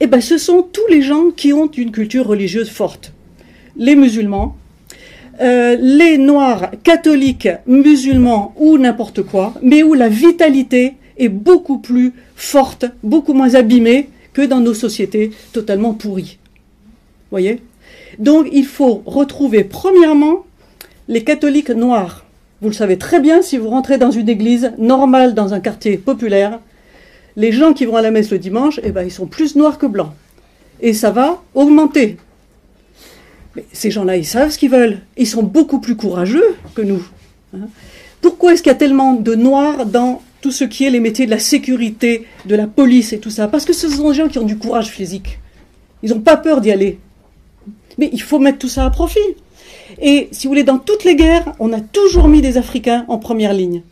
Eh 0.00 0.06
bien, 0.06 0.20
ce 0.20 0.38
sont 0.38 0.62
tous 0.62 0.86
les 0.88 1.02
gens 1.02 1.30
qui 1.30 1.52
ont 1.52 1.68
une 1.68 1.92
culture 1.92 2.26
religieuse 2.26 2.70
forte. 2.70 3.12
Les 3.76 3.96
musulmans, 3.96 4.56
euh, 5.40 5.76
les 5.80 6.18
noirs 6.18 6.70
catholiques, 6.82 7.48
musulmans 7.66 8.54
ou 8.56 8.78
n'importe 8.78 9.22
quoi, 9.22 9.54
mais 9.62 9.82
où 9.82 9.94
la 9.94 10.08
vitalité 10.08 10.94
est 11.18 11.28
beaucoup 11.28 11.78
plus 11.78 12.12
forte, 12.36 12.84
beaucoup 13.02 13.32
moins 13.32 13.54
abîmée 13.54 14.08
que 14.32 14.42
dans 14.42 14.60
nos 14.60 14.74
sociétés 14.74 15.30
totalement 15.52 15.94
pourries. 15.94 16.38
Voyez? 17.30 17.60
Donc 18.18 18.48
il 18.52 18.66
faut 18.66 19.02
retrouver 19.06 19.64
premièrement 19.64 20.44
les 21.08 21.24
catholiques 21.24 21.70
noirs 21.70 22.24
vous 22.62 22.68
le 22.68 22.74
savez 22.74 22.96
très 22.96 23.18
bien, 23.18 23.42
si 23.42 23.58
vous 23.58 23.68
rentrez 23.68 23.98
dans 23.98 24.12
une 24.12 24.28
église 24.28 24.70
normale, 24.78 25.34
dans 25.34 25.52
un 25.52 25.58
quartier 25.58 25.98
populaire, 25.98 26.60
les 27.34 27.50
gens 27.50 27.72
qui 27.72 27.84
vont 27.86 27.96
à 27.96 28.02
la 28.02 28.12
messe 28.12 28.30
le 28.30 28.38
dimanche, 28.38 28.78
eh 28.84 28.92
ben, 28.92 29.02
ils 29.02 29.10
sont 29.10 29.26
plus 29.26 29.56
noirs 29.56 29.78
que 29.78 29.86
blancs. 29.86 30.12
Et 30.80 30.92
ça 30.92 31.10
va 31.10 31.42
augmenter. 31.54 32.18
Mais 33.56 33.64
ces 33.72 33.90
gens-là, 33.90 34.16
ils 34.16 34.24
savent 34.24 34.50
ce 34.50 34.58
qu'ils 34.58 34.70
veulent. 34.70 35.00
Ils 35.16 35.26
sont 35.26 35.42
beaucoup 35.42 35.80
plus 35.80 35.96
courageux 35.96 36.56
que 36.74 36.82
nous. 36.82 37.02
Hein. 37.54 37.68
Pourquoi 38.20 38.52
est-ce 38.52 38.62
qu'il 38.62 38.70
y 38.70 38.74
a 38.74 38.78
tellement 38.78 39.14
de 39.14 39.34
noirs 39.34 39.84
dans 39.86 40.22
tout 40.40 40.52
ce 40.52 40.64
qui 40.64 40.84
est 40.84 40.90
les 40.90 41.00
métiers 41.00 41.26
de 41.26 41.30
la 41.30 41.38
sécurité, 41.38 42.26
de 42.46 42.54
la 42.54 42.66
police 42.66 43.12
et 43.12 43.18
tout 43.18 43.30
ça? 43.30 43.48
Parce 43.48 43.64
que 43.64 43.72
ce 43.72 43.88
sont 43.88 44.10
des 44.10 44.14
gens 44.14 44.28
qui 44.28 44.38
ont 44.38 44.44
du 44.44 44.58
courage 44.58 44.88
physique. 44.88 45.38
Ils 46.02 46.10
n'ont 46.10 46.20
pas 46.20 46.36
peur 46.36 46.60
d'y 46.60 46.70
aller. 46.70 46.98
Mais 47.98 48.10
il 48.12 48.22
faut 48.22 48.38
mettre 48.38 48.58
tout 48.58 48.68
ça 48.68 48.86
à 48.86 48.90
profit. 48.90 49.18
Et 50.00 50.28
si 50.32 50.46
vous 50.46 50.52
voulez, 50.52 50.64
dans 50.64 50.78
toutes 50.78 51.04
les 51.04 51.16
guerres, 51.16 51.52
on 51.58 51.72
a 51.72 51.80
toujours 51.80 52.28
mis 52.28 52.40
des 52.40 52.56
Africains 52.56 53.04
en 53.08 53.18
première 53.18 53.52
ligne. 53.52 53.82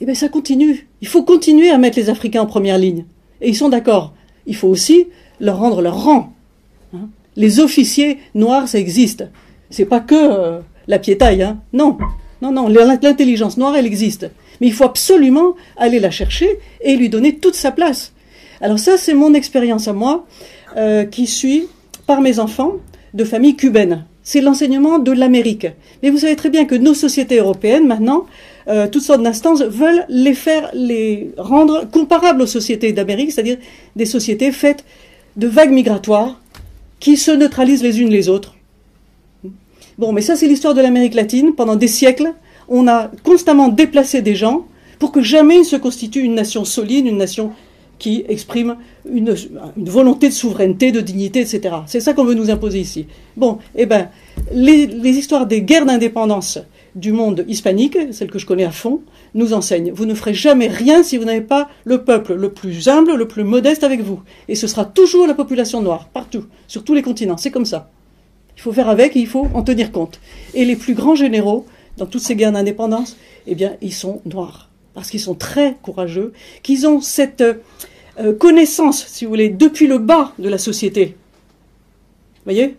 Eh 0.00 0.06
bien, 0.06 0.14
ça 0.14 0.28
continue. 0.28 0.88
Il 1.00 1.08
faut 1.08 1.22
continuer 1.22 1.70
à 1.70 1.78
mettre 1.78 1.98
les 1.98 2.10
Africains 2.10 2.42
en 2.42 2.46
première 2.46 2.78
ligne. 2.78 3.04
Et 3.40 3.48
ils 3.48 3.56
sont 3.56 3.68
d'accord. 3.68 4.14
Il 4.46 4.56
faut 4.56 4.68
aussi 4.68 5.08
leur 5.40 5.58
rendre 5.58 5.82
leur 5.82 6.02
rang. 6.02 6.32
Les 7.36 7.60
officiers 7.60 8.18
noirs, 8.34 8.68
ça 8.68 8.78
existe. 8.78 9.24
C'est 9.70 9.86
pas 9.86 10.00
que 10.00 10.14
euh, 10.14 10.60
la 10.86 10.98
piétaille. 10.98 11.42
Hein. 11.42 11.60
Non, 11.72 11.98
non, 12.42 12.52
non, 12.52 12.68
l'intelligence 12.68 13.56
noire, 13.56 13.76
elle 13.76 13.86
existe. 13.86 14.30
Mais 14.60 14.66
il 14.66 14.72
faut 14.72 14.84
absolument 14.84 15.54
aller 15.76 16.00
la 16.00 16.10
chercher 16.10 16.58
et 16.82 16.96
lui 16.96 17.08
donner 17.08 17.36
toute 17.36 17.54
sa 17.54 17.70
place. 17.70 18.12
Alors 18.60 18.78
ça, 18.78 18.96
c'est 18.96 19.14
mon 19.14 19.34
expérience 19.34 19.88
à 19.88 19.92
moi, 19.92 20.26
euh, 20.76 21.04
qui 21.04 21.26
suit 21.26 21.68
par 22.06 22.20
mes 22.20 22.38
enfants 22.38 22.74
de 23.14 23.24
famille 23.24 23.56
cubaine. 23.56 24.04
C'est 24.22 24.40
l'enseignement 24.40 24.98
de 24.98 25.12
l'Amérique. 25.12 25.66
Mais 26.02 26.10
vous 26.10 26.18
savez 26.18 26.36
très 26.36 26.50
bien 26.50 26.64
que 26.64 26.74
nos 26.74 26.94
sociétés 26.94 27.38
européennes, 27.38 27.86
maintenant, 27.86 28.26
euh, 28.68 28.86
toutes 28.86 29.02
sortes 29.02 29.22
d'instances 29.22 29.62
veulent 29.62 30.04
les 30.08 30.34
faire, 30.34 30.70
les 30.74 31.32
rendre 31.36 31.88
comparables 31.90 32.42
aux 32.42 32.46
sociétés 32.46 32.92
d'Amérique, 32.92 33.32
c'est-à-dire 33.32 33.58
des 33.96 34.06
sociétés 34.06 34.52
faites 34.52 34.84
de 35.36 35.48
vagues 35.48 35.72
migratoires 35.72 36.40
qui 37.02 37.16
se 37.16 37.32
neutralisent 37.32 37.82
les 37.82 38.00
unes 38.00 38.10
les 38.10 38.28
autres 38.28 38.54
Bon, 39.98 40.12
mais 40.12 40.22
ça, 40.22 40.36
c'est 40.36 40.46
l'histoire 40.46 40.72
de 40.72 40.80
l'Amérique 40.80 41.14
latine. 41.14 41.52
Pendant 41.54 41.74
des 41.74 41.88
siècles, 41.88 42.32
on 42.68 42.86
a 42.86 43.10
constamment 43.24 43.68
déplacé 43.68 44.22
des 44.22 44.36
gens 44.36 44.66
pour 45.00 45.10
que 45.10 45.20
jamais 45.20 45.64
se 45.64 45.76
constitue 45.76 46.20
une 46.22 46.34
nation 46.34 46.64
solide, 46.64 47.06
une 47.06 47.18
nation 47.18 47.52
qui 47.98 48.24
exprime 48.28 48.76
une, 49.12 49.34
volonté 49.76 50.28
de 50.28 50.32
souveraineté, 50.32 50.92
de 50.92 51.00
dignité, 51.00 51.40
etc. 51.40 51.74
C'est 51.86 52.00
ça 52.00 52.14
qu'on 52.14 52.24
veut 52.24 52.34
nous 52.34 52.50
imposer 52.50 52.78
ici. 52.78 53.06
Bon, 53.36 53.58
eh 53.74 53.84
bien, 53.84 54.08
les, 54.52 54.86
les 54.86 55.10
histoires 55.10 55.46
des 55.46 55.60
guerres 55.60 55.86
d'indépendance 55.86 56.60
du 56.94 57.12
monde 57.12 57.44
hispanique, 57.48 57.96
celles 58.12 58.30
que 58.30 58.38
je 58.38 58.46
connais 58.46 58.64
à 58.64 58.70
fond, 58.70 59.00
nous 59.34 59.54
enseignent. 59.54 59.92
Vous 59.92 60.04
ne 60.04 60.14
ferez 60.14 60.34
jamais 60.34 60.68
rien 60.68 61.02
si 61.02 61.16
vous 61.16 61.24
n'avez 61.24 61.40
pas 61.40 61.68
le 61.84 62.04
peuple 62.04 62.34
le 62.34 62.52
plus 62.52 62.88
humble, 62.88 63.14
le 63.14 63.28
plus 63.28 63.44
modeste 63.44 63.84
avec 63.84 64.00
vous. 64.00 64.20
Et 64.48 64.54
ce 64.54 64.66
sera 64.66 64.84
toujours 64.84 65.26
la 65.26 65.34
population 65.34 65.80
noire, 65.80 66.08
partout, 66.12 66.44
sur 66.68 66.84
tous 66.84 66.94
les 66.94 67.02
continents. 67.02 67.36
C'est 67.36 67.50
comme 67.50 67.64
ça. 67.64 67.90
Il 68.56 68.60
faut 68.60 68.72
faire 68.72 68.88
avec 68.88 69.16
et 69.16 69.20
il 69.20 69.26
faut 69.26 69.48
en 69.54 69.62
tenir 69.62 69.92
compte. 69.92 70.20
Et 70.54 70.64
les 70.64 70.76
plus 70.76 70.94
grands 70.94 71.14
généraux, 71.14 71.66
dans 71.96 72.06
toutes 72.06 72.22
ces 72.22 72.36
guerres 72.36 72.52
d'indépendance, 72.52 73.16
eh 73.46 73.54
bien, 73.54 73.72
ils 73.80 73.94
sont 73.94 74.20
noirs. 74.26 74.68
Parce 74.94 75.10
qu'ils 75.10 75.20
sont 75.20 75.34
très 75.34 75.76
courageux, 75.82 76.32
qu'ils 76.62 76.86
ont 76.86 77.00
cette 77.00 77.42
euh, 78.20 78.34
connaissance, 78.34 79.06
si 79.06 79.24
vous 79.24 79.30
voulez, 79.30 79.48
depuis 79.48 79.86
le 79.86 79.98
bas 79.98 80.32
de 80.38 80.48
la 80.48 80.58
société. 80.58 81.06
Vous 81.06 82.52
voyez? 82.52 82.76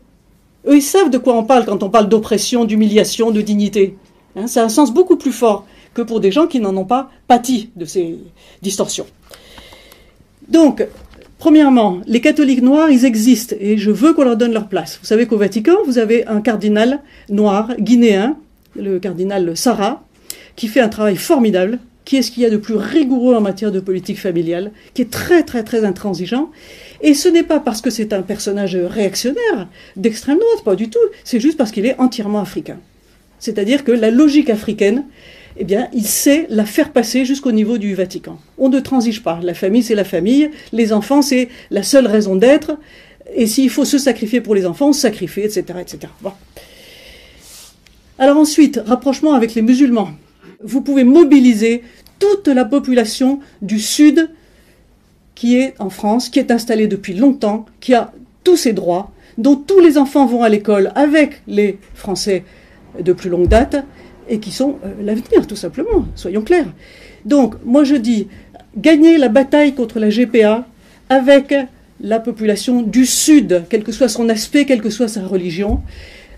Eux, 0.67 0.77
ils 0.77 0.83
savent 0.83 1.09
de 1.09 1.17
quoi 1.17 1.35
on 1.35 1.43
parle 1.43 1.65
quand 1.65 1.83
on 1.83 1.89
parle 1.89 2.07
d'oppression, 2.07 2.65
d'humiliation, 2.65 3.31
de 3.31 3.41
dignité. 3.41 3.97
Hein, 4.35 4.45
a 4.55 4.59
un 4.61 4.69
sens 4.69 4.93
beaucoup 4.93 5.17
plus 5.17 5.31
fort 5.31 5.65
que 5.93 6.01
pour 6.01 6.19
des 6.19 6.31
gens 6.31 6.47
qui 6.47 6.59
n'en 6.59 6.75
ont 6.75 6.85
pas 6.85 7.09
pâti 7.27 7.69
de 7.75 7.85
ces 7.85 8.17
distorsions. 8.61 9.05
Donc, 10.47 10.85
Premièrement, 11.43 11.99
les 12.07 12.21
catholiques 12.21 12.61
noirs, 12.61 12.89
ils 12.89 13.03
existent 13.03 13.53
et 13.59 13.77
je 13.77 13.91
veux 13.91 14.13
qu'on 14.13 14.23
leur 14.23 14.37
donne 14.37 14.53
leur 14.53 14.69
place. 14.69 14.97
Vous 15.01 15.05
savez 15.05 15.25
qu'au 15.25 15.35
Vatican, 15.35 15.75
vous 15.85 15.97
avez 15.97 16.25
un 16.25 16.39
cardinal 16.39 17.01
noir 17.27 17.75
guinéen, 17.77 18.37
le 18.77 18.97
cardinal 18.97 19.57
Sarah, 19.57 20.05
qui 20.55 20.69
fait 20.69 20.79
un 20.79 20.87
travail 20.87 21.17
formidable, 21.17 21.79
qui 22.05 22.15
est 22.15 22.21
ce 22.21 22.31
qu'il 22.31 22.43
y 22.43 22.45
a 22.45 22.49
de 22.49 22.55
plus 22.55 22.75
rigoureux 22.75 23.35
en 23.35 23.41
matière 23.41 23.73
de 23.73 23.81
politique 23.81 24.21
familiale, 24.21 24.71
qui 24.93 25.01
est 25.01 25.11
très 25.11 25.43
très 25.43 25.63
très 25.63 25.83
intransigeant. 25.83 26.49
Et 27.01 27.13
ce 27.13 27.27
n'est 27.27 27.43
pas 27.43 27.59
parce 27.59 27.81
que 27.81 27.89
c'est 27.89 28.13
un 28.13 28.21
personnage 28.21 28.77
réactionnaire 28.77 29.67
d'extrême 29.97 30.39
droite, 30.39 30.63
pas 30.63 30.77
du 30.77 30.89
tout, 30.89 30.99
c'est 31.25 31.41
juste 31.41 31.57
parce 31.57 31.71
qu'il 31.71 31.85
est 31.85 31.99
entièrement 31.99 32.39
africain. 32.39 32.77
C'est-à-dire 33.43 33.83
que 33.83 33.91
la 33.91 34.09
logique 34.09 34.49
africaine 34.49 35.03
eh 35.57 35.65
bien, 35.65 35.89
il 35.93 36.05
sait 36.05 36.47
la 36.49 36.63
faire 36.63 36.93
passer 36.93 37.25
jusqu'au 37.25 37.51
niveau 37.51 37.77
du 37.77 37.93
Vatican. 37.93 38.39
On 38.57 38.69
ne 38.69 38.79
transige 38.79 39.21
pas. 39.21 39.41
La 39.43 39.53
famille, 39.53 39.83
c'est 39.83 39.95
la 39.95 40.05
famille. 40.05 40.49
Les 40.71 40.93
enfants, 40.93 41.21
c'est 41.21 41.49
la 41.69 41.83
seule 41.83 42.07
raison 42.07 42.37
d'être. 42.37 42.77
Et 43.35 43.45
s'il 43.45 43.69
faut 43.69 43.83
se 43.83 43.97
sacrifier 43.97 44.39
pour 44.39 44.55
les 44.55 44.65
enfants, 44.65 44.87
on 44.87 44.93
se 44.93 45.01
sacrifie, 45.01 45.41
etc. 45.41 45.65
etc. 45.81 46.13
Alors 48.17 48.37
ensuite, 48.37 48.79
rapprochement 48.85 49.33
avec 49.33 49.55
les 49.55 49.61
musulmans. 49.61 50.11
Vous 50.63 50.79
pouvez 50.79 51.03
mobiliser 51.03 51.83
toute 52.19 52.47
la 52.47 52.63
population 52.63 53.41
du 53.61 53.77
Sud 53.77 54.29
qui 55.35 55.57
est 55.57 55.73
en 55.79 55.89
France, 55.89 56.29
qui 56.29 56.39
est 56.39 56.49
installée 56.49 56.87
depuis 56.87 57.13
longtemps, 57.13 57.65
qui 57.81 57.93
a 57.93 58.13
tous 58.45 58.55
ses 58.55 58.71
droits, 58.71 59.11
dont 59.37 59.57
tous 59.57 59.81
les 59.81 59.97
enfants 59.97 60.25
vont 60.27 60.43
à 60.43 60.49
l'école 60.49 60.93
avec 60.95 61.41
les 61.45 61.77
Français 61.93 62.45
de 62.99 63.13
plus 63.13 63.29
longue 63.29 63.47
date, 63.47 63.83
et 64.29 64.39
qui 64.39 64.51
sont 64.51 64.79
euh, 64.85 64.93
l'avenir, 65.01 65.47
tout 65.47 65.55
simplement, 65.55 66.05
soyons 66.15 66.41
clairs. 66.41 66.71
Donc, 67.25 67.55
moi 67.65 67.83
je 67.83 67.95
dis, 67.95 68.27
gagner 68.77 69.17
la 69.17 69.29
bataille 69.29 69.73
contre 69.73 69.99
la 69.99 70.09
GPA 70.09 70.65
avec 71.09 71.53
la 72.01 72.19
population 72.19 72.81
du 72.81 73.05
Sud, 73.05 73.63
quel 73.69 73.83
que 73.83 73.91
soit 73.91 74.09
son 74.09 74.29
aspect, 74.29 74.65
quelle 74.65 74.81
que 74.81 74.89
soit 74.89 75.07
sa 75.07 75.25
religion, 75.25 75.81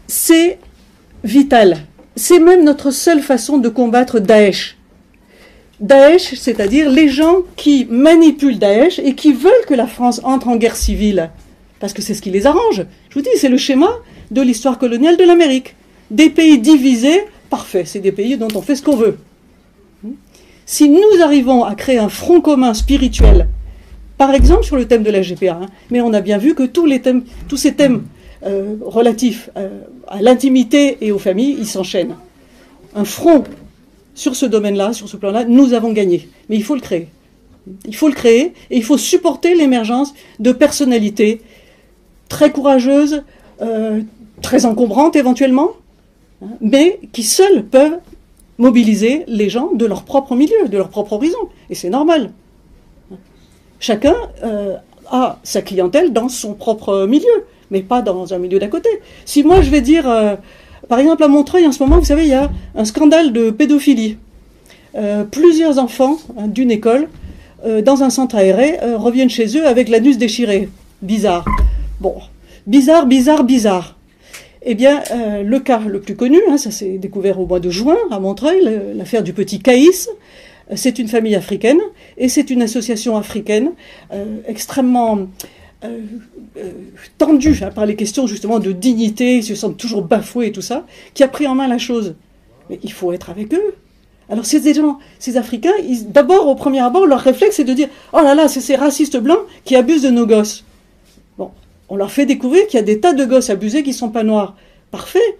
c'est 0.07 0.59
vital. 1.23 1.77
C'est 2.15 2.39
même 2.39 2.63
notre 2.63 2.91
seule 2.91 3.21
façon 3.21 3.57
de 3.57 3.69
combattre 3.69 4.19
Daesh. 4.19 4.77
Daesh, 5.79 6.35
c'est-à-dire 6.35 6.89
les 6.89 7.09
gens 7.09 7.39
qui 7.57 7.85
manipulent 7.89 8.59
Daesh 8.59 8.99
et 8.99 9.13
qui 9.15 9.33
veulent 9.33 9.65
que 9.67 9.73
la 9.73 9.87
France 9.87 10.21
entre 10.23 10.47
en 10.47 10.55
guerre 10.55 10.77
civile, 10.77 11.31
parce 11.79 11.93
que 11.93 12.01
c'est 12.01 12.13
ce 12.13 12.21
qui 12.21 12.31
les 12.31 12.45
arrange. 12.45 12.85
Je 13.09 13.15
vous 13.15 13.21
dis, 13.21 13.29
c'est 13.37 13.49
le 13.49 13.57
schéma 13.57 13.89
de 14.31 14.41
l'histoire 14.41 14.77
coloniale 14.77 15.17
de 15.17 15.23
l'Amérique. 15.23 15.75
Des 16.11 16.29
pays 16.29 16.59
divisés 16.59 17.21
parfait, 17.49 17.83
c'est 17.85 17.99
des 17.99 18.11
pays 18.11 18.37
dont 18.37 18.47
on 18.55 18.61
fait 18.61 18.75
ce 18.75 18.83
qu'on 18.83 18.95
veut. 18.95 19.17
Si 20.65 20.89
nous 20.89 21.21
arrivons 21.21 21.63
à 21.63 21.75
créer 21.75 21.97
un 21.97 22.09
front 22.09 22.41
commun 22.41 22.73
spirituel, 22.73 23.47
par 24.17 24.33
exemple 24.33 24.63
sur 24.63 24.77
le 24.77 24.87
thème 24.87 25.03
de 25.03 25.11
la 25.11 25.21
GPA, 25.21 25.59
hein, 25.61 25.65
mais 25.91 26.01
on 26.01 26.13
a 26.13 26.21
bien 26.21 26.37
vu 26.37 26.55
que 26.55 26.63
tous, 26.63 26.85
les 26.85 27.01
thèmes, 27.01 27.23
tous 27.47 27.57
ces 27.57 27.73
thèmes 27.73 28.03
euh, 28.45 28.75
relatifs 28.81 29.49
euh, 29.57 29.81
à 30.07 30.21
l'intimité 30.21 30.97
et 31.01 31.11
aux 31.11 31.19
familles, 31.19 31.55
ils 31.59 31.67
s'enchaînent. 31.67 32.15
Un 32.95 33.05
front 33.05 33.43
sur 34.13 34.35
ce 34.35 34.45
domaine-là, 34.45 34.93
sur 34.93 35.09
ce 35.09 35.17
plan-là, 35.17 35.43
nous 35.45 35.73
avons 35.73 35.91
gagné. 35.91 36.29
Mais 36.49 36.55
il 36.55 36.63
faut 36.63 36.75
le 36.75 36.81
créer. 36.81 37.09
Il 37.87 37.95
faut 37.95 38.07
le 38.07 38.13
créer 38.13 38.53
et 38.69 38.77
il 38.77 38.83
faut 38.83 38.97
supporter 38.97 39.55
l'émergence 39.55 40.13
de 40.39 40.51
personnalités 40.51 41.41
très 42.29 42.51
courageuses, 42.51 43.23
euh, 43.61 44.01
très 44.41 44.65
encombrantes 44.65 45.15
éventuellement, 45.15 45.71
Hein, 46.41 46.49
mais 46.61 46.99
qui 47.13 47.23
seuls 47.23 47.63
peuvent 47.65 47.99
mobiliser 48.57 49.23
les 49.27 49.49
gens 49.49 49.73
de 49.73 49.85
leur 49.85 50.03
propre 50.03 50.35
milieu, 50.35 50.67
de 50.67 50.77
leur 50.77 50.89
propre 50.89 51.13
horizon. 51.13 51.37
Et 51.69 51.75
c'est 51.75 51.89
normal. 51.89 52.31
Chacun 53.79 54.15
euh, 54.43 54.75
a 55.11 55.39
sa 55.43 55.61
clientèle 55.61 56.13
dans 56.13 56.29
son 56.29 56.53
propre 56.53 57.05
milieu, 57.05 57.45
mais 57.71 57.81
pas 57.81 58.01
dans 58.01 58.33
un 58.33 58.37
milieu 58.37 58.59
d'à 58.59 58.67
côté. 58.67 58.89
Si 59.25 59.43
moi 59.43 59.61
je 59.61 59.69
vais 59.69 59.81
dire, 59.81 60.09
euh, 60.09 60.35
par 60.87 60.99
exemple 60.99 61.23
à 61.23 61.27
Montreuil 61.27 61.67
en 61.67 61.71
ce 61.71 61.83
moment, 61.83 61.99
vous 61.99 62.05
savez, 62.05 62.23
il 62.23 62.29
y 62.29 62.33
a 62.33 62.49
un 62.75 62.85
scandale 62.85 63.33
de 63.33 63.51
pédophilie. 63.51 64.17
Euh, 64.95 65.25
plusieurs 65.25 65.77
enfants 65.77 66.17
hein, 66.37 66.47
d'une 66.47 66.71
école, 66.71 67.09
dans 67.83 68.03
un 68.03 68.11
centre 68.11 68.35
aéré, 68.35 68.77
reviennent 68.95 69.29
chez 69.29 69.57
eux 69.57 69.65
avec 69.65 69.89
l'anus 69.89 70.19
déchiré. 70.19 70.69
Bizarre. 71.01 71.43
Bon, 71.99 72.13
bizarre, 72.67 73.07
bizarre, 73.07 73.43
bizarre. 73.43 73.94
Eh 74.67 74.73
bien, 74.73 75.03
euh, 75.11 75.43
le 75.43 75.59
cas 75.59 75.79
le 75.79 76.01
plus 76.01 76.15
connu, 76.15 76.39
hein, 76.49 76.57
ça 76.57 76.71
s'est 76.71 76.97
découvert 76.97 77.39
au 77.39 77.45
mois 77.45 77.59
de 77.59 77.69
juin 77.69 77.97
à 78.09 78.19
Montreuil, 78.19 78.67
l'affaire 78.95 79.21
du 79.21 79.31
petit 79.31 79.59
Caïs. 79.59 80.09
Euh, 80.71 80.73
c'est 80.75 80.97
une 80.97 81.07
famille 81.07 81.35
africaine 81.35 81.77
et 82.17 82.29
c'est 82.29 82.49
une 82.49 82.63
association 82.63 83.15
africaine 83.15 83.73
euh, 84.11 84.37
extrêmement 84.47 85.27
tendue 87.19 87.59
hein, 87.61 87.69
par 87.69 87.85
les 87.85 87.95
questions 87.95 88.25
justement 88.25 88.57
de 88.57 88.71
dignité, 88.71 89.37
ils 89.37 89.43
se 89.43 89.53
sentent 89.53 89.77
toujours 89.77 90.01
bafoués 90.01 90.47
et 90.47 90.51
tout 90.51 90.63
ça, 90.63 90.87
qui 91.13 91.21
a 91.21 91.27
pris 91.27 91.45
en 91.45 91.53
main 91.53 91.67
la 91.67 91.77
chose. 91.77 92.15
Mais 92.71 92.79
il 92.81 92.91
faut 92.91 93.13
être 93.13 93.29
avec 93.29 93.53
eux. 93.53 93.75
Alors 94.27 94.47
ces 94.47 94.73
gens, 94.73 94.97
ces 95.19 95.37
Africains, 95.37 95.73
d'abord 96.07 96.47
au 96.47 96.55
premier 96.55 96.79
abord, 96.79 97.05
leur 97.05 97.19
réflexe 97.19 97.57
c'est 97.57 97.65
de 97.65 97.73
dire 97.73 97.89
oh 98.13 98.21
là 98.23 98.33
là, 98.33 98.47
c'est 98.47 98.61
ces 98.61 98.75
racistes 98.75 99.17
blancs 99.17 99.41
qui 99.63 99.75
abusent 99.75 100.01
de 100.01 100.09
nos 100.09 100.25
gosses 100.25 100.63
on 101.89 101.95
leur 101.95 102.11
fait 102.11 102.25
découvrir 102.25 102.65
qu'il 102.67 102.79
y 102.79 102.83
a 102.83 102.85
des 102.85 102.99
tas 102.99 103.13
de 103.13 103.25
gosses 103.25 103.49
abusés 103.49 103.83
qui 103.83 103.91
ne 103.91 103.95
sont 103.95 104.09
pas 104.09 104.23
noirs. 104.23 104.55
Parfait. 104.91 105.37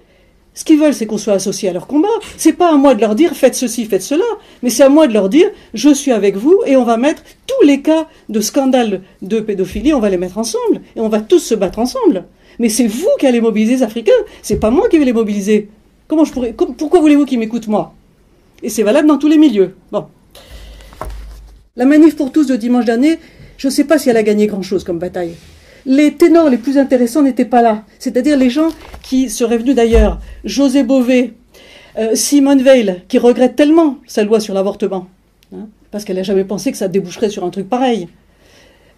Ce 0.53 0.63
qu'ils 0.63 0.79
veulent, 0.79 0.93
c'est 0.93 1.05
qu'on 1.05 1.17
soit 1.17 1.33
associé 1.33 1.67
à 1.67 1.73
leur 1.73 1.85
combat. 1.85 2.07
C'est 2.37 2.53
pas 2.53 2.71
à 2.73 2.77
moi 2.77 2.95
de 2.95 3.01
leur 3.01 3.15
dire 3.15 3.33
faites 3.33 3.55
ceci, 3.55 3.85
faites 3.85 4.01
cela, 4.01 4.23
mais 4.63 4.69
c'est 4.69 4.83
à 4.83 4.89
moi 4.89 5.05
de 5.05 5.13
leur 5.13 5.27
dire 5.27 5.49
je 5.73 5.93
suis 5.93 6.11
avec 6.11 6.37
vous 6.37 6.61
et 6.65 6.77
on 6.77 6.85
va 6.85 6.95
mettre 6.95 7.23
tous 7.45 7.65
les 7.65 7.81
cas 7.81 8.07
de 8.29 8.39
scandale 8.39 9.01
de 9.21 9.39
pédophilie, 9.41 9.93
on 9.93 9.99
va 9.99 10.09
les 10.09 10.17
mettre 10.17 10.37
ensemble 10.37 10.81
et 10.95 11.01
on 11.01 11.09
va 11.09 11.19
tous 11.19 11.39
se 11.39 11.55
battre 11.55 11.79
ensemble. 11.79 12.23
Mais 12.57 12.69
c'est 12.69 12.87
vous 12.87 13.09
qui 13.19 13.27
allez 13.27 13.41
mobiliser 13.41 13.75
les 13.75 13.83
Africains, 13.83 14.13
c'est 14.41 14.59
pas 14.59 14.69
moi 14.69 14.87
qui 14.87 14.97
vais 14.97 15.03
les 15.03 15.13
mobiliser. 15.13 15.67
Comment 16.07 16.23
je 16.23 16.31
pourrais 16.31 16.53
Pourquoi 16.53 17.01
voulez-vous 17.01 17.25
qu'ils 17.25 17.39
m'écoutent 17.39 17.67
moi? 17.67 17.93
Et 18.63 18.69
c'est 18.69 18.83
valable 18.83 19.09
dans 19.09 19.17
tous 19.17 19.27
les 19.27 19.37
milieux. 19.37 19.75
Bon. 19.91 20.05
La 21.75 21.83
manif 21.83 22.15
pour 22.15 22.31
tous 22.31 22.47
de 22.47 22.55
dimanche 22.55 22.85
dernier, 22.85 23.19
je 23.57 23.67
ne 23.67 23.73
sais 23.73 23.83
pas 23.83 23.97
si 23.97 24.09
elle 24.09 24.17
a 24.17 24.23
gagné 24.23 24.47
grand-chose 24.47 24.85
comme 24.85 24.99
bataille 24.99 25.35
les 25.85 26.13
ténors 26.13 26.49
les 26.49 26.57
plus 26.57 26.77
intéressants 26.77 27.21
n'étaient 27.21 27.45
pas 27.45 27.61
là. 27.61 27.83
C'est-à-dire 27.99 28.37
les 28.37 28.49
gens 28.49 28.69
qui 29.03 29.29
seraient 29.29 29.57
venus 29.57 29.75
d'ailleurs. 29.75 30.19
José 30.43 30.83
Bové, 30.83 31.33
euh, 31.97 32.15
Simone 32.15 32.61
Veil, 32.61 33.03
qui 33.07 33.17
regrette 33.17 33.55
tellement 33.55 33.97
sa 34.07 34.23
loi 34.23 34.39
sur 34.39 34.53
l'avortement, 34.53 35.07
hein, 35.53 35.67
parce 35.91 36.03
qu'elle 36.03 36.17
n'a 36.17 36.23
jamais 36.23 36.43
pensé 36.43 36.71
que 36.71 36.77
ça 36.77 36.87
déboucherait 36.87 37.29
sur 37.29 37.43
un 37.43 37.49
truc 37.49 37.69
pareil. 37.69 38.07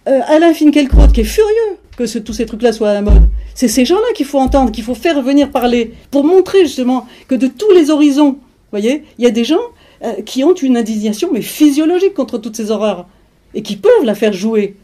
Euh, 0.08 0.20
Alain 0.26 0.54
Finkielkraut, 0.54 1.08
qui 1.08 1.20
est 1.20 1.24
furieux 1.24 1.76
que 1.96 2.18
tous 2.18 2.32
ces 2.32 2.46
trucs-là 2.46 2.72
soient 2.72 2.90
à 2.90 2.94
la 2.94 3.02
mode. 3.02 3.28
C'est 3.54 3.68
ces 3.68 3.84
gens-là 3.84 4.12
qu'il 4.14 4.26
faut 4.26 4.38
entendre, 4.38 4.72
qu'il 4.72 4.84
faut 4.84 4.94
faire 4.94 5.20
venir 5.20 5.50
parler, 5.50 5.92
pour 6.10 6.24
montrer 6.24 6.60
justement 6.60 7.06
que 7.28 7.34
de 7.34 7.48
tous 7.48 7.70
les 7.72 7.90
horizons, 7.90 8.38
voyez, 8.70 9.02
il 9.18 9.24
y 9.24 9.26
a 9.26 9.30
des 9.30 9.44
gens 9.44 9.58
euh, 10.04 10.22
qui 10.22 10.44
ont 10.44 10.54
une 10.54 10.76
indignation, 10.76 11.30
mais 11.32 11.42
physiologique 11.42 12.14
contre 12.14 12.38
toutes 12.38 12.56
ces 12.56 12.70
horreurs, 12.70 13.06
et 13.54 13.62
qui 13.62 13.76
peuvent 13.76 14.04
la 14.04 14.14
faire 14.14 14.32
jouer. 14.32 14.76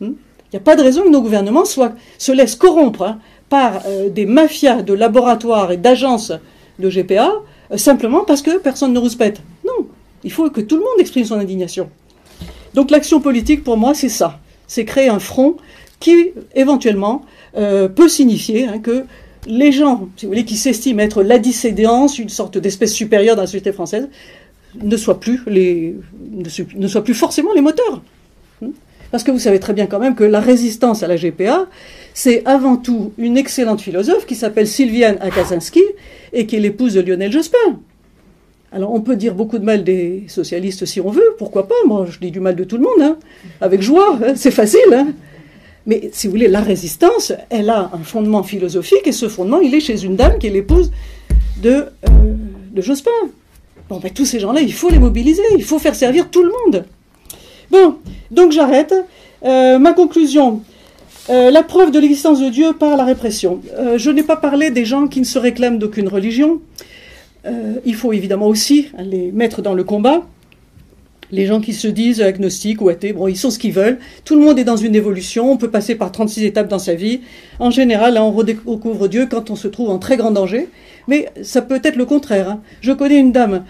Hmm 0.00 0.12
il 0.52 0.56
n'y 0.56 0.60
a 0.60 0.62
pas 0.62 0.76
de 0.76 0.82
raison 0.82 1.02
que 1.02 1.10
nos 1.10 1.20
gouvernements 1.20 1.64
se 1.64 2.32
laissent 2.32 2.56
corrompre 2.56 3.02
hein, 3.02 3.18
par 3.50 3.82
euh, 3.86 4.08
des 4.08 4.24
mafias 4.24 4.82
de 4.82 4.94
laboratoires 4.94 5.72
et 5.72 5.76
d'agences 5.76 6.32
de 6.78 6.88
GPA, 6.88 7.32
euh, 7.70 7.76
simplement 7.76 8.24
parce 8.24 8.40
que 8.40 8.58
personne 8.58 8.92
ne 8.92 8.98
rouspète. 8.98 9.42
Non, 9.66 9.86
il 10.24 10.32
faut 10.32 10.48
que 10.50 10.62
tout 10.62 10.76
le 10.76 10.82
monde 10.82 11.00
exprime 11.00 11.24
son 11.24 11.34
indignation. 11.34 11.90
Donc 12.72 12.90
l'action 12.90 13.20
politique, 13.20 13.62
pour 13.62 13.76
moi, 13.76 13.92
c'est 13.94 14.08
ça. 14.08 14.40
C'est 14.66 14.84
créer 14.84 15.08
un 15.08 15.18
front 15.18 15.56
qui, 16.00 16.30
éventuellement, 16.54 17.22
euh, 17.56 17.88
peut 17.88 18.08
signifier 18.08 18.66
hein, 18.66 18.78
que 18.78 19.04
les 19.46 19.72
gens, 19.72 20.08
si 20.16 20.26
vous 20.26 20.32
voulez, 20.32 20.44
qui 20.44 20.56
s'estiment 20.56 21.00
être 21.00 21.22
la 21.22 21.38
dissédence, 21.38 22.18
une 22.18 22.28
sorte 22.28 22.56
d'espèce 22.56 22.92
supérieure 22.92 23.36
dans 23.36 23.42
la 23.42 23.46
société 23.46 23.72
française, 23.72 24.08
ne 24.80 24.96
soient 24.96 25.20
plus, 25.20 25.40
les, 25.46 25.96
ne 26.74 26.88
soient 26.88 27.04
plus 27.04 27.14
forcément 27.14 27.52
les 27.52 27.60
moteurs. 27.60 28.02
Parce 29.10 29.24
que 29.24 29.30
vous 29.30 29.38
savez 29.38 29.58
très 29.58 29.72
bien 29.72 29.86
quand 29.86 29.98
même 29.98 30.14
que 30.14 30.24
la 30.24 30.40
résistance 30.40 31.02
à 31.02 31.06
la 31.06 31.16
GPA, 31.16 31.66
c'est 32.14 32.42
avant 32.46 32.76
tout 32.76 33.12
une 33.16 33.36
excellente 33.36 33.80
philosophe 33.80 34.26
qui 34.26 34.34
s'appelle 34.34 34.66
Sylviane 34.66 35.16
Akaczynski 35.20 35.82
et 36.32 36.46
qui 36.46 36.56
est 36.56 36.60
l'épouse 36.60 36.94
de 36.94 37.00
Lionel 37.00 37.32
Jospin. 37.32 37.78
Alors 38.70 38.92
on 38.92 39.00
peut 39.00 39.16
dire 39.16 39.34
beaucoup 39.34 39.58
de 39.58 39.64
mal 39.64 39.82
des 39.82 40.24
socialistes 40.28 40.84
si 40.84 41.00
on 41.00 41.10
veut, 41.10 41.34
pourquoi 41.38 41.68
pas? 41.68 41.74
Moi 41.86 42.06
je 42.10 42.18
dis 42.18 42.30
du 42.30 42.40
mal 42.40 42.54
de 42.54 42.64
tout 42.64 42.76
le 42.76 42.82
monde, 42.82 43.00
hein. 43.00 43.16
avec 43.62 43.80
joie, 43.80 44.18
hein. 44.22 44.34
c'est 44.36 44.50
facile. 44.50 44.92
Hein. 44.92 45.08
Mais 45.86 46.10
si 46.12 46.26
vous 46.26 46.32
voulez, 46.32 46.48
la 46.48 46.60
résistance, 46.60 47.32
elle 47.48 47.70
a 47.70 47.90
un 47.94 48.04
fondement 48.04 48.42
philosophique 48.42 49.06
et 49.06 49.12
ce 49.12 49.26
fondement, 49.26 49.60
il 49.60 49.74
est 49.74 49.80
chez 49.80 50.04
une 50.04 50.16
dame 50.16 50.38
qui 50.38 50.48
est 50.48 50.50
l'épouse 50.50 50.92
de, 51.62 51.70
euh, 51.70 51.86
de 52.72 52.82
Jospin. 52.82 53.10
Bon, 53.88 53.98
ben, 53.98 54.10
tous 54.10 54.26
ces 54.26 54.38
gens-là, 54.38 54.60
il 54.60 54.72
faut 54.74 54.90
les 54.90 54.98
mobiliser, 54.98 55.42
il 55.56 55.64
faut 55.64 55.78
faire 55.78 55.94
servir 55.94 56.28
tout 56.28 56.42
le 56.42 56.50
monde. 56.50 56.84
Bon, 57.70 57.96
donc 58.30 58.52
j'arrête. 58.52 58.94
Euh, 59.44 59.78
ma 59.78 59.92
conclusion. 59.92 60.62
Euh, 61.30 61.50
la 61.50 61.62
preuve 61.62 61.90
de 61.90 61.98
l'existence 61.98 62.40
de 62.40 62.48
Dieu 62.48 62.72
par 62.72 62.96
la 62.96 63.04
répression. 63.04 63.60
Euh, 63.78 63.98
je 63.98 64.10
n'ai 64.10 64.22
pas 64.22 64.36
parlé 64.36 64.70
des 64.70 64.84
gens 64.84 65.06
qui 65.06 65.20
ne 65.20 65.26
se 65.26 65.38
réclament 65.38 65.78
d'aucune 65.78 66.08
religion. 66.08 66.60
il 67.86 67.94
faut 67.94 68.12
évidemment 68.12 68.46
aussi 68.46 68.88
les 68.98 69.32
mettre 69.32 69.62
dans 69.62 69.72
le 69.72 69.82
combat. 69.82 70.26
Les 71.30 71.46
gens 71.46 71.60
qui 71.60 71.72
se 71.72 71.88
disent 71.88 72.20
agnostiques 72.20 72.82
ou 72.82 72.88
athées, 72.90 73.14
bon, 73.14 73.26
ils 73.26 73.36
sont 73.36 73.50
ce 73.50 73.58
qu'ils 73.58 73.72
veulent. 73.72 73.98
Tout 74.24 74.34
le 74.38 74.44
monde 74.44 74.58
est 74.58 74.64
dans 74.64 74.76
une 74.76 74.94
évolution. 74.94 75.50
On 75.50 75.56
peut 75.56 75.70
passer 75.70 75.94
par 75.94 76.10
36 76.12 76.44
étapes 76.44 76.68
dans 76.68 76.78
sa 76.78 76.94
vie. 76.94 77.20
En 77.58 77.70
général, 77.70 78.18
on 78.18 78.32
redécouvre 78.32 79.08
Dieu 79.08 79.26
quand 79.30 79.50
on 79.50 79.56
se 79.56 79.68
trouve 79.68 79.88
en 79.88 79.98
très 79.98 80.18
grand 80.18 80.30
danger. 80.30 80.68
Mais 81.06 81.30
ça 81.42 81.62
peut 81.62 81.80
être 81.84 81.96
le 81.96 82.04
contraire. 82.04 82.50
Hein. 82.50 82.60
Je 82.82 82.92
connais 82.92 83.18
une 83.18 83.32
dame 83.32 83.64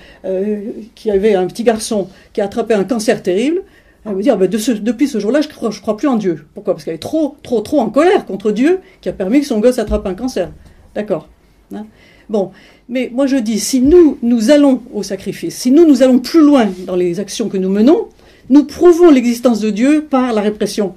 qui 0.96 1.11
avait 1.11 1.34
un 1.34 1.46
petit 1.46 1.62
garçon 1.64 2.09
qui 2.32 2.40
a 2.40 2.44
attrapé 2.44 2.74
un 2.74 2.84
cancer 2.84 3.22
terrible. 3.22 3.62
Elle 4.05 4.16
me 4.16 4.22
dit, 4.22 4.30
ah 4.30 4.36
ben, 4.36 4.49
depuis 4.49 5.09
ce 5.09 5.18
jour-là, 5.18 5.40
je 5.40 5.49
crois, 5.49 5.70
crois 5.70 5.96
plus 5.96 6.09
en 6.09 6.16
Dieu. 6.16 6.46
Pourquoi? 6.55 6.74
Parce 6.74 6.84
qu'elle 6.84 6.94
est 6.94 6.99
trop, 6.99 7.36
trop, 7.42 7.61
trop 7.61 7.80
en 7.80 7.90
colère 7.90 8.26
contre 8.26 8.53
Dieu 8.53 8.80
qui 9.01 9.09
a 9.09 9.12
permis 9.12 9.40
que 9.40 9.46
son 9.46 9.59
gosse 9.59 9.78
attrape 9.78 10.07
un 10.07 10.14
cancer. 10.14 10.51
D'accord. 10.94 11.28
Hein? 11.74 11.86
Bon, 12.28 12.53
mais 12.88 13.11
moi 13.12 13.26
je 13.26 13.36
dis, 13.36 13.59
si 13.59 13.80
nous, 13.80 14.18
nous 14.22 14.51
allons 14.51 14.82
au 14.92 15.03
sacrifice, 15.03 15.57
si 15.57 15.70
nous, 15.70 15.86
nous 15.86 16.03
allons 16.03 16.18
plus 16.18 16.42
loin 16.42 16.68
dans 16.86 16.96
les 16.96 17.20
actions 17.20 17.49
que 17.49 17.57
nous 17.57 17.70
menons, 17.70 18.09
nous 18.51 18.64
prouvons 18.64 19.11
l'existence 19.11 19.61
de 19.61 19.70
Dieu 19.70 20.07
par 20.09 20.32
la 20.32 20.40
répression. 20.40 20.94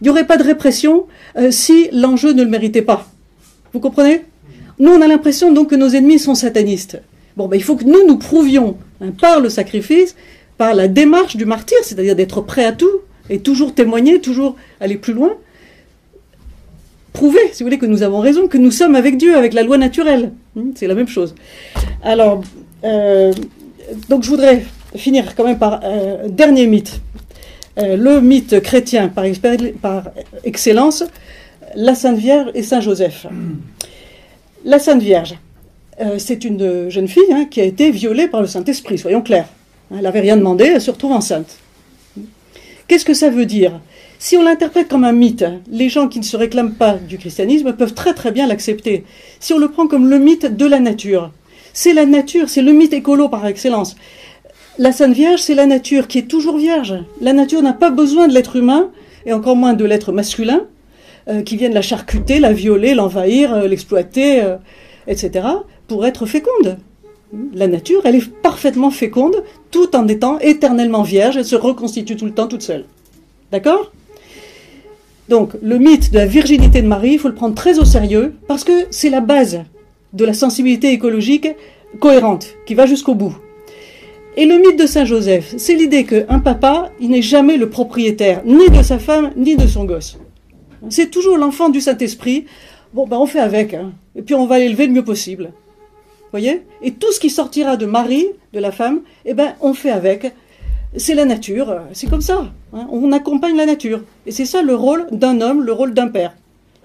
Il 0.00 0.04
n'y 0.04 0.10
aurait 0.10 0.26
pas 0.26 0.36
de 0.36 0.42
répression 0.42 1.06
euh, 1.36 1.50
si 1.50 1.88
l'enjeu 1.92 2.32
ne 2.32 2.42
le 2.42 2.50
méritait 2.50 2.82
pas. 2.82 3.08
Vous 3.72 3.80
comprenez? 3.80 4.24
Nous, 4.78 4.90
on 4.90 5.00
a 5.00 5.06
l'impression 5.06 5.52
donc 5.52 5.70
que 5.70 5.74
nos 5.74 5.90
ennemis 5.90 6.18
sont 6.18 6.34
satanistes. 6.34 7.00
Bon, 7.36 7.48
ben, 7.48 7.56
il 7.56 7.62
faut 7.62 7.76
que 7.76 7.84
nous, 7.84 8.06
nous 8.06 8.18
prouvions 8.18 8.76
hein, 9.00 9.12
par 9.18 9.40
le 9.40 9.48
sacrifice 9.48 10.16
par 10.58 10.74
la 10.74 10.88
démarche 10.88 11.36
du 11.36 11.44
martyr, 11.44 11.78
c'est-à-dire 11.82 12.16
d'être 12.16 12.40
prêt 12.40 12.64
à 12.64 12.72
tout 12.72 13.00
et 13.30 13.40
toujours 13.40 13.74
témoigner, 13.74 14.20
toujours 14.20 14.56
aller 14.80 14.96
plus 14.96 15.12
loin, 15.12 15.34
prouver, 17.12 17.40
si 17.52 17.62
vous 17.62 17.66
voulez, 17.68 17.78
que 17.78 17.86
nous 17.86 18.02
avons 18.02 18.20
raison, 18.20 18.48
que 18.48 18.58
nous 18.58 18.70
sommes 18.70 18.94
avec 18.94 19.16
Dieu, 19.16 19.36
avec 19.36 19.54
la 19.54 19.62
loi 19.62 19.78
naturelle. 19.78 20.32
Hmm, 20.54 20.70
c'est 20.74 20.86
la 20.86 20.94
même 20.94 21.08
chose. 21.08 21.34
Alors, 22.02 22.42
euh, 22.84 23.32
donc 24.08 24.22
je 24.24 24.28
voudrais 24.28 24.64
finir 24.96 25.34
quand 25.34 25.44
même 25.44 25.58
par 25.58 25.84
un 25.84 25.88
euh, 25.90 26.28
dernier 26.28 26.66
mythe. 26.66 27.00
Euh, 27.78 27.96
le 27.96 28.20
mythe 28.20 28.60
chrétien 28.60 29.08
par, 29.08 29.24
par, 29.80 30.04
excellence, 30.44 31.04
la 31.74 31.94
Sainte 31.94 32.18
Vierge 32.18 32.50
et 32.54 32.62
Saint 32.62 32.80
Joseph. 32.80 33.26
La 34.64 34.78
Sainte 34.78 35.02
Vierge, 35.02 35.38
c'est 36.18 36.44
une 36.44 36.90
jeune 36.90 37.08
fille 37.08 37.22
hein, 37.32 37.46
qui 37.50 37.60
a 37.60 37.64
été 37.64 37.90
violée 37.90 38.28
par 38.28 38.40
le 38.40 38.46
Saint-Esprit, 38.46 38.98
soyons 38.98 39.22
clairs. 39.22 39.48
Elle 39.90 40.02
n'avait 40.02 40.20
rien 40.20 40.36
demandé, 40.36 40.64
elle 40.64 40.80
se 40.80 40.90
retrouve 40.90 41.12
enceinte. 41.12 41.58
Qu'est-ce 42.88 43.04
que 43.04 43.14
ça 43.14 43.30
veut 43.30 43.46
dire? 43.46 43.80
Si 44.18 44.36
on 44.36 44.42
l'interprète 44.42 44.88
comme 44.88 45.04
un 45.04 45.12
mythe, 45.12 45.44
les 45.70 45.88
gens 45.88 46.08
qui 46.08 46.20
ne 46.20 46.24
se 46.24 46.36
réclament 46.36 46.74
pas 46.74 46.94
du 46.94 47.18
christianisme 47.18 47.72
peuvent 47.72 47.94
très 47.94 48.14
très 48.14 48.30
bien 48.30 48.46
l'accepter. 48.46 49.04
Si 49.40 49.52
on 49.52 49.58
le 49.58 49.68
prend 49.68 49.88
comme 49.88 50.08
le 50.08 50.18
mythe 50.18 50.46
de 50.46 50.66
la 50.66 50.78
nature, 50.78 51.32
c'est 51.72 51.94
la 51.94 52.06
nature, 52.06 52.48
c'est 52.48 52.62
le 52.62 52.72
mythe 52.72 52.92
écolo 52.92 53.28
par 53.28 53.46
excellence. 53.46 53.96
La 54.78 54.92
Sainte 54.92 55.14
Vierge, 55.14 55.40
c'est 55.40 55.54
la 55.54 55.66
nature 55.66 56.06
qui 56.06 56.18
est 56.18 56.28
toujours 56.28 56.56
vierge. 56.56 56.94
La 57.20 57.32
nature 57.32 57.62
n'a 57.62 57.72
pas 57.72 57.90
besoin 57.90 58.28
de 58.28 58.34
l'être 58.34 58.56
humain, 58.56 58.90
et 59.26 59.32
encore 59.32 59.56
moins 59.56 59.74
de 59.74 59.84
l'être 59.84 60.12
masculin, 60.12 60.62
euh, 61.28 61.42
qui 61.42 61.56
viennent 61.56 61.74
la 61.74 61.82
charcuter, 61.82 62.40
la 62.40 62.52
violer, 62.52 62.94
l'envahir, 62.94 63.52
euh, 63.54 63.68
l'exploiter, 63.68 64.42
euh, 64.42 64.56
etc., 65.06 65.46
pour 65.88 66.06
être 66.06 66.26
féconde. 66.26 66.78
La 67.54 67.66
nature, 67.66 68.02
elle 68.04 68.16
est 68.16 68.30
parfaitement 68.30 68.90
féconde, 68.90 69.42
tout 69.70 69.96
en 69.96 70.06
étant 70.06 70.38
éternellement 70.40 71.02
vierge, 71.02 71.38
elle 71.38 71.46
se 71.46 71.56
reconstitue 71.56 72.16
tout 72.16 72.26
le 72.26 72.34
temps 72.34 72.46
toute 72.46 72.62
seule. 72.62 72.84
D'accord? 73.50 73.90
Donc, 75.30 75.52
le 75.62 75.78
mythe 75.78 76.12
de 76.12 76.18
la 76.18 76.26
virginité 76.26 76.82
de 76.82 76.86
Marie, 76.86 77.12
il 77.12 77.18
faut 77.18 77.28
le 77.28 77.34
prendre 77.34 77.54
très 77.54 77.78
au 77.78 77.86
sérieux, 77.86 78.34
parce 78.48 78.64
que 78.64 78.86
c'est 78.90 79.08
la 79.08 79.20
base 79.20 79.62
de 80.12 80.24
la 80.26 80.34
sensibilité 80.34 80.92
écologique 80.92 81.48
cohérente, 82.00 82.48
qui 82.66 82.74
va 82.74 82.84
jusqu'au 82.84 83.14
bout. 83.14 83.34
Et 84.36 84.44
le 84.44 84.58
mythe 84.58 84.78
de 84.78 84.86
Saint 84.86 85.06
Joseph, 85.06 85.54
c'est 85.56 85.74
l'idée 85.74 86.04
qu'un 86.04 86.38
papa, 86.38 86.90
il 87.00 87.08
n'est 87.08 87.22
jamais 87.22 87.56
le 87.56 87.70
propriétaire, 87.70 88.42
ni 88.44 88.68
de 88.68 88.82
sa 88.82 88.98
femme, 88.98 89.30
ni 89.36 89.56
de 89.56 89.66
son 89.66 89.84
gosse. 89.84 90.18
C'est 90.90 91.10
toujours 91.10 91.38
l'enfant 91.38 91.70
du 91.70 91.80
Saint-Esprit. 91.80 92.44
Bon, 92.92 93.06
ben 93.06 93.16
on 93.16 93.26
fait 93.26 93.40
avec, 93.40 93.72
hein. 93.72 93.92
et 94.16 94.20
puis 94.20 94.34
on 94.34 94.46
va 94.46 94.58
l'élever 94.58 94.86
le 94.86 94.92
mieux 94.92 95.04
possible 95.04 95.52
voyez? 96.32 96.62
Et 96.82 96.92
tout 96.92 97.12
ce 97.12 97.20
qui 97.20 97.30
sortira 97.30 97.76
de 97.76 97.86
Marie, 97.86 98.26
de 98.52 98.58
la 98.58 98.72
femme, 98.72 99.02
eh 99.24 99.34
ben, 99.34 99.54
on 99.60 99.74
fait 99.74 99.90
avec. 99.90 100.32
C'est 100.96 101.14
la 101.14 101.24
nature, 101.24 101.80
c'est 101.92 102.10
comme 102.10 102.20
ça. 102.20 102.52
Hein. 102.74 102.86
on 102.90 103.12
accompagne 103.12 103.56
la 103.56 103.64
nature. 103.64 104.02
Et 104.26 104.32
c'est 104.32 104.44
ça 104.44 104.60
le 104.60 104.74
rôle 104.74 105.06
d'un 105.10 105.40
homme, 105.40 105.62
le 105.62 105.72
rôle 105.72 105.94
d'un 105.94 106.08
père. 106.08 106.34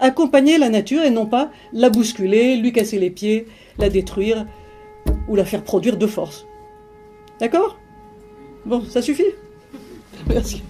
Accompagner 0.00 0.56
la 0.56 0.70
nature 0.70 1.02
et 1.02 1.10
non 1.10 1.26
pas 1.26 1.50
la 1.72 1.90
bousculer, 1.90 2.56
lui 2.56 2.72
casser 2.72 2.98
les 2.98 3.10
pieds, 3.10 3.46
la 3.78 3.90
détruire 3.90 4.46
ou 5.28 5.36
la 5.36 5.44
faire 5.44 5.62
produire 5.62 5.98
de 5.98 6.06
force. 6.06 6.46
D'accord? 7.40 7.78
Bon, 8.64 8.82
ça 8.88 9.02
suffit? 9.02 9.26
Merci. 10.28 10.62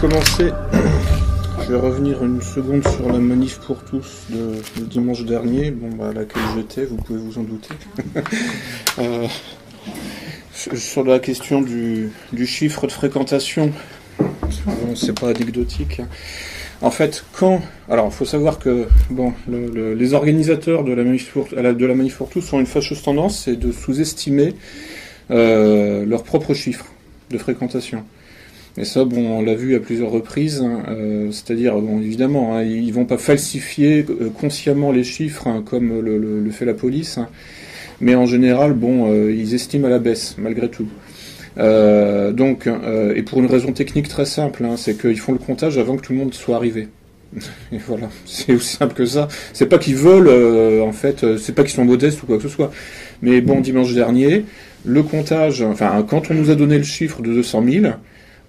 Commencer, 0.00 0.52
je 1.64 1.72
vais 1.72 1.78
revenir 1.78 2.22
une 2.22 2.40
seconde 2.40 2.86
sur 2.86 3.10
la 3.10 3.18
manif 3.18 3.58
pour 3.58 3.82
tous 3.82 4.26
de, 4.30 4.84
dimanche 4.84 5.24
dernier, 5.24 5.72
bon, 5.72 5.88
bah, 5.96 6.10
à 6.10 6.12
laquelle 6.12 6.42
j'étais, 6.54 6.84
vous 6.84 6.96
pouvez 6.96 7.18
vous 7.18 7.38
en 7.38 7.42
douter. 7.42 7.74
Euh, 8.98 9.28
sur 10.52 11.04
la 11.04 11.20
question 11.20 11.62
du, 11.62 12.10
chiffre 12.46 12.88
de 12.88 12.92
fréquentation, 12.92 13.70
c'est 14.96 15.16
pas 15.16 15.28
anecdotique. 15.28 16.00
Hein. 16.00 16.08
En 16.82 16.90
fait, 16.90 17.24
quand. 17.32 17.62
Alors, 17.88 18.06
il 18.06 18.12
faut 18.12 18.24
savoir 18.24 18.58
que 18.58 18.88
bon, 19.08 19.34
les 19.46 20.14
organisateurs 20.14 20.82
de 20.82 20.92
la, 20.92 21.04
manif 21.04 21.30
pour, 21.30 21.46
de 21.46 21.86
la 21.86 21.94
manif 21.94 22.16
pour 22.16 22.28
tous 22.28 22.52
ont 22.52 22.58
une 22.58 22.66
fâcheuse 22.66 23.02
tendance, 23.02 23.44
c'est 23.44 23.54
de 23.54 23.70
sous-estimer 23.70 24.54
euh, 25.30 26.04
leurs 26.04 26.24
propres 26.24 26.54
chiffres 26.54 26.86
de 27.30 27.38
fréquentation. 27.38 28.04
Et 28.78 28.84
ça, 28.84 29.04
bon, 29.04 29.38
on 29.38 29.42
l'a 29.42 29.56
vu 29.56 29.74
à 29.74 29.80
plusieurs 29.80 30.10
reprises. 30.10 30.62
hein, 30.62 30.84
euh, 30.88 31.32
C'est-à-dire, 31.32 31.74
bon, 31.80 32.00
évidemment, 32.00 32.56
hein, 32.56 32.62
ils 32.62 32.92
vont 32.92 33.06
pas 33.06 33.18
falsifier 33.18 34.06
euh, 34.08 34.30
consciemment 34.30 34.92
les 34.92 35.02
chiffres 35.02 35.48
hein, 35.48 35.64
comme 35.66 36.00
le, 36.00 36.50
fait 36.50 36.64
la 36.64 36.74
police, 36.74 37.18
hein. 37.18 37.28
mais 38.00 38.14
en 38.14 38.24
général, 38.24 38.74
bon, 38.74 39.12
euh, 39.12 39.32
ils 39.32 39.54
estiment 39.54 39.88
à 39.88 39.90
la 39.90 39.98
baisse 39.98 40.36
malgré 40.38 40.68
tout. 40.68 40.86
Donc, 41.56 42.68
et 43.16 43.22
pour 43.22 43.40
une 43.40 43.46
raison 43.46 43.72
technique 43.72 44.06
très 44.06 44.26
simple, 44.26 44.64
c'est 44.76 44.96
qu'ils 44.96 45.18
font 45.18 45.32
le 45.32 45.38
comptage 45.38 45.76
avant 45.76 45.96
que 45.96 46.02
tout 46.02 46.12
le 46.12 46.18
monde 46.20 46.32
soit 46.32 46.54
arrivé. 46.54 46.86
Et 47.72 47.78
voilà, 47.78 48.10
c'est 48.26 48.52
aussi 48.54 48.76
simple 48.76 48.94
que 48.94 49.04
ça. 49.04 49.26
C'est 49.52 49.66
pas 49.66 49.78
qu'ils 49.78 49.96
veulent, 49.96 50.80
en 50.80 50.92
fait, 50.92 51.26
c'est 51.36 51.56
pas 51.56 51.64
qu'ils 51.64 51.72
sont 51.72 51.84
modestes 51.84 52.22
ou 52.22 52.26
quoi 52.26 52.36
que 52.36 52.44
ce 52.44 52.48
soit. 52.48 52.70
Mais 53.22 53.40
bon, 53.40 53.60
dimanche 53.60 53.92
dernier, 53.92 54.44
le 54.84 55.02
comptage, 55.02 55.62
enfin, 55.62 56.06
quand 56.08 56.30
on 56.30 56.34
nous 56.34 56.50
a 56.50 56.54
donné 56.54 56.78
le 56.78 56.84
chiffre 56.84 57.22
de 57.22 57.34
200 57.34 57.64
000, 57.68 57.86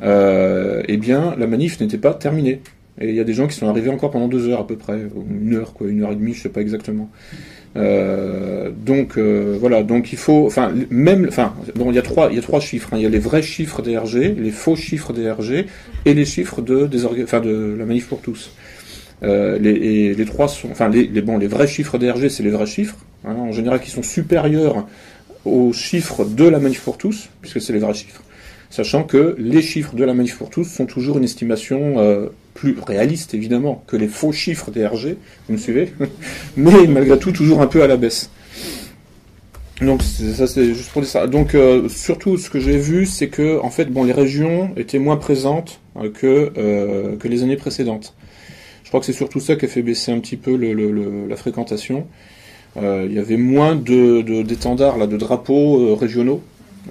euh, 0.02 0.82
eh 0.88 0.98
bien, 0.98 1.36
la 1.38 1.48
manif 1.48 1.80
n'était 1.80 1.98
pas 1.98 2.14
terminée. 2.14 2.62
Et 3.02 3.10
il 3.10 3.16
y 3.16 3.20
a 3.20 3.24
des 3.24 3.34
gens 3.34 3.48
qui 3.48 3.56
sont 3.56 3.68
arrivés 3.68 3.90
encore 3.90 4.12
pendant 4.12 4.28
deux 4.28 4.50
heures 4.50 4.60
à 4.60 4.68
peu 4.68 4.76
près, 4.76 5.00
une 5.30 5.56
heure, 5.56 5.74
quoi, 5.74 5.88
une 5.88 6.04
heure 6.04 6.12
et 6.12 6.16
demie, 6.16 6.34
je 6.34 6.42
sais 6.42 6.50
pas 6.50 6.60
exactement. 6.60 7.10
Euh, 7.78 8.72
donc 8.76 9.18
euh, 9.18 9.56
voilà, 9.60 9.84
donc 9.84 10.12
il 10.12 10.18
faut, 10.18 10.46
enfin 10.48 10.74
même, 10.90 11.28
enfin 11.30 11.54
bon, 11.76 11.92
il 11.92 11.96
y 11.96 12.00
a 12.00 12.02
trois, 12.02 12.30
il 12.32 12.36
y 12.36 12.40
a 12.40 12.42
trois 12.42 12.60
chiffres. 12.60 12.90
hein. 12.92 12.98
Il 12.98 13.04
y 13.04 13.06
a 13.06 13.10
les 13.10 13.20
vrais 13.20 13.42
chiffres 13.44 13.82
des 13.82 13.98
RG, 13.98 14.36
les 14.38 14.52
faux 14.52 14.76
chiffres 14.76 15.14
des 15.14 15.32
RG 15.32 15.66
et 16.06 16.14
les 16.14 16.26
chiffres 16.26 16.62
de, 16.62 16.88
des 16.88 17.06
enfin, 17.06 17.40
de 17.40 17.76
la 17.78 17.86
manif 17.86 18.08
pour 18.08 18.22
tous. 18.22 18.52
Euh, 19.22 19.58
les, 19.60 20.14
les 20.14 20.26
trois 20.26 20.48
sont, 20.48 20.70
enfin 20.72 20.90
les, 20.90 21.06
les, 21.06 21.22
bon, 21.22 21.38
les 21.38 21.48
vrais 21.48 21.68
chiffres 21.68 21.98
des 21.98 22.10
RG, 22.10 22.30
c'est 22.30 22.44
les 22.44 22.50
vrais 22.50 22.66
chiffres, 22.66 22.98
hein, 23.26 23.36
en 23.38 23.52
général 23.52 23.80
qui 23.80 23.92
sont 23.92 24.04
supérieurs 24.04 24.88
aux 25.46 25.72
chiffres 25.72 26.26
de 26.26 26.48
la 26.48 26.60
manif 26.60 26.82
pour 26.82 26.98
tous, 26.98 27.30
puisque 27.42 27.62
c'est 27.62 27.74
les 27.74 27.80
vrais 27.80 27.94
chiffres. 27.94 28.24
Sachant 28.70 29.04
que 29.04 29.36
les 29.40 29.64
chiffres 29.64 29.96
de 29.96 30.04
la 30.04 30.14
manif 30.14 30.38
pour 30.38 30.52
tous 30.52 30.64
sont 30.64 30.86
toujours 30.86 31.18
une 31.18 31.24
estimation 31.24 31.96
euh, 31.98 32.28
plus 32.54 32.78
réaliste, 32.86 33.34
évidemment, 33.34 33.84
que 33.88 33.96
les 33.96 34.08
faux 34.08 34.32
chiffres 34.32 34.70
des 34.70 34.86
RG, 34.86 35.18
vous 35.48 35.54
me 35.54 35.58
suivez 35.58 35.94
Mais 36.58 36.86
malgré 36.86 37.18
tout, 37.18 37.32
toujours 37.32 37.62
un 37.62 37.68
peu 37.68 37.82
à 37.82 37.88
la 37.88 37.98
baisse. 37.98 38.30
Donc 39.82 40.04
ça 40.04 40.46
c'est 40.46 40.74
juste 40.74 40.92
pour 40.92 41.02
dire 41.02 41.10
ça. 41.10 41.26
Donc 41.26 41.56
euh, 41.56 41.88
surtout 41.88 42.38
ce 42.38 42.50
que 42.50 42.60
j'ai 42.60 42.78
vu 42.78 43.06
c'est 43.06 43.30
que 43.30 43.62
en 43.62 43.70
fait 43.70 43.86
bon 43.86 44.04
les 44.04 44.12
régions 44.12 44.72
étaient 44.76 45.00
moins 45.00 45.16
présentes 45.16 45.80
euh, 45.96 47.16
que 47.16 47.28
les 47.30 47.44
années 47.44 47.56
précédentes. 47.56 48.14
Je 48.84 48.90
crois 48.90 49.00
que 49.00 49.06
c'est 49.06 49.14
surtout 49.14 49.40
ça 49.40 49.56
qui 49.56 49.64
a 49.64 49.68
fait 49.70 49.82
baisser 49.82 50.12
un 50.12 50.20
petit 50.20 50.36
peu 50.36 50.58
la 50.58 51.36
fréquentation. 51.38 52.08
Il 52.76 53.14
y 53.14 53.20
avait 53.20 53.38
moins 53.38 53.76
de 53.76 54.22
d'étendards 54.42 54.98
là 54.98 55.08
de 55.08 55.16
drapeaux 55.16 55.96
régionaux. 55.96 56.42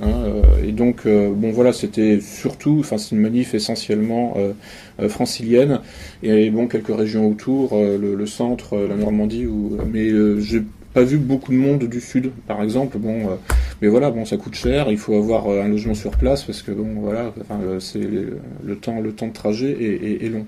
Hein, 0.03 0.09
euh, 0.24 0.42
et 0.66 0.72
donc 0.72 1.07
euh, 1.07 1.30
bon 1.34 1.51
voilà 1.51 1.72
c'était 1.72 2.20
surtout 2.20 2.78
enfin 2.80 2.99
c'est 2.99 3.14
une 3.14 3.20
manif 3.22 3.55
essentiellement 3.55 4.34
euh, 4.36 4.53
euh, 5.01 5.09
francilienne 5.09 5.80
et 6.22 6.51
bon 6.51 6.66
quelques 6.66 6.94
régions 6.96 7.28
autour 7.28 7.70
euh, 7.72 7.99
le, 7.99 8.14
le 8.14 8.26
centre 8.26 8.76
la 8.76 8.96
Normandie 8.96 9.46
ou 9.46 9.76
mais 9.92 10.09
j'ai 10.40 10.62
pas 10.94 11.03
vu 11.03 11.18
beaucoup 11.18 11.53
de 11.53 11.59
monde 11.59 11.84
du 11.84 12.01
sud, 12.01 12.30
par 12.46 12.62
exemple. 12.62 12.96
Bon, 12.99 13.18
euh, 13.28 13.34
mais 13.82 13.88
voilà, 13.88 14.11
bon, 14.11 14.24
ça 14.24 14.38
coûte 14.38 14.55
cher. 14.55 14.86
Il 14.90 14.96
faut 14.96 15.14
avoir 15.16 15.46
un 15.49 15.68
logement 15.68 15.94
sur 15.94 16.12
place 16.12 16.44
parce 16.44 16.62
que 16.62 16.70
bon, 16.72 16.86
voilà, 17.03 17.34
enfin, 17.42 17.61
c'est 17.78 17.99
le, 17.99 18.38
le 18.64 18.74
temps, 18.76 18.99
le 18.99 19.12
temps 19.12 19.26
de 19.28 19.32
trajet 19.34 19.70
est, 19.78 19.84
est- 19.84 20.24
est 20.24 20.28
long. 20.30 20.46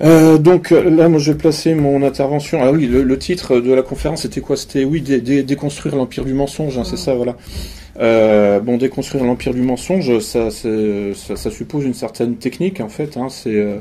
Euh, 0.00 0.38
donc 0.38 0.70
là, 0.70 1.08
moi, 1.08 1.18
je 1.18 1.32
vais 1.32 1.38
placer 1.38 1.74
mon 1.74 2.02
intervention. 2.02 2.60
Ah 2.62 2.72
oui, 2.72 2.86
le, 2.86 3.02
le 3.02 3.18
titre 3.18 3.60
de 3.60 3.72
la 3.72 3.82
conférence, 3.82 4.22
c'était 4.22 4.40
quoi? 4.40 4.56
C'était 4.56 4.84
oui, 4.84 5.00
dé- 5.00 5.20
dé- 5.20 5.42
déconstruire 5.42 5.96
l'empire 5.96 6.24
du 6.24 6.34
mensonge. 6.34 6.78
hein, 6.78 6.84
c'est 6.84 6.96
ça, 6.96 7.14
voilà. 7.14 7.36
Euh, 7.98 8.60
bon, 8.60 8.78
déconstruire 8.78 9.24
l'empire 9.24 9.52
du 9.52 9.60
mensonge, 9.60 10.18
ça, 10.20 10.50
ça, 10.50 11.36
ça 11.36 11.50
suppose 11.50 11.84
une 11.84 11.94
certaine 11.94 12.36
technique 12.36 12.80
en 12.80 12.88
fait. 12.88 13.16
Hein, 13.16 13.28
euh, 13.46 13.78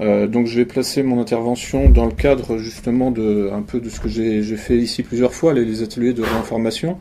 euh, 0.00 0.26
donc 0.28 0.46
je 0.46 0.56
vais 0.56 0.64
placer 0.64 1.02
mon 1.02 1.20
intervention 1.20 1.90
dans 1.90 2.06
le 2.06 2.12
cadre 2.12 2.58
justement 2.58 3.10
de 3.10 3.50
un 3.52 3.62
peu 3.62 3.80
de 3.80 3.88
ce 3.88 3.98
que 4.00 4.08
j'ai 4.08 4.42
fait 4.56 4.76
ici 4.76 5.02
plusieurs 5.02 5.34
fois, 5.34 5.54
les 5.54 5.82
ateliers 5.82 6.12
de 6.12 6.22
réinformation, 6.22 6.98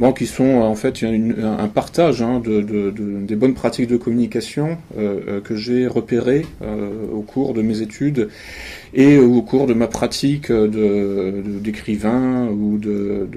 bon, 0.00 0.12
qui 0.12 0.26
sont 0.26 0.44
euh, 0.44 0.62
en 0.64 0.74
fait 0.74 1.02
un, 1.04 1.68
partage 1.68 2.22
hein, 2.22 2.40
de, 2.40 2.60
de- 2.60 2.90
de- 2.90 3.20
des 3.20 3.36
bonnes 3.36 3.54
pratiques 3.54 3.88
de 3.88 3.96
communication 3.96 4.78
euh, 4.98 5.20
euh, 5.28 5.40
que 5.40 5.56
j'ai 5.56 5.86
repérées 5.86 6.46
au 7.12 7.20
cours 7.22 7.54
de 7.54 7.62
mes 7.62 7.80
études 7.82 8.28
et 8.92 9.18
au 9.18 9.42
cours 9.42 9.66
de 9.66 9.74
ma 9.74 9.86
pratique 9.86 10.50
d'écrivain 10.52 12.48
ou 12.48 12.78
de, 12.78 13.28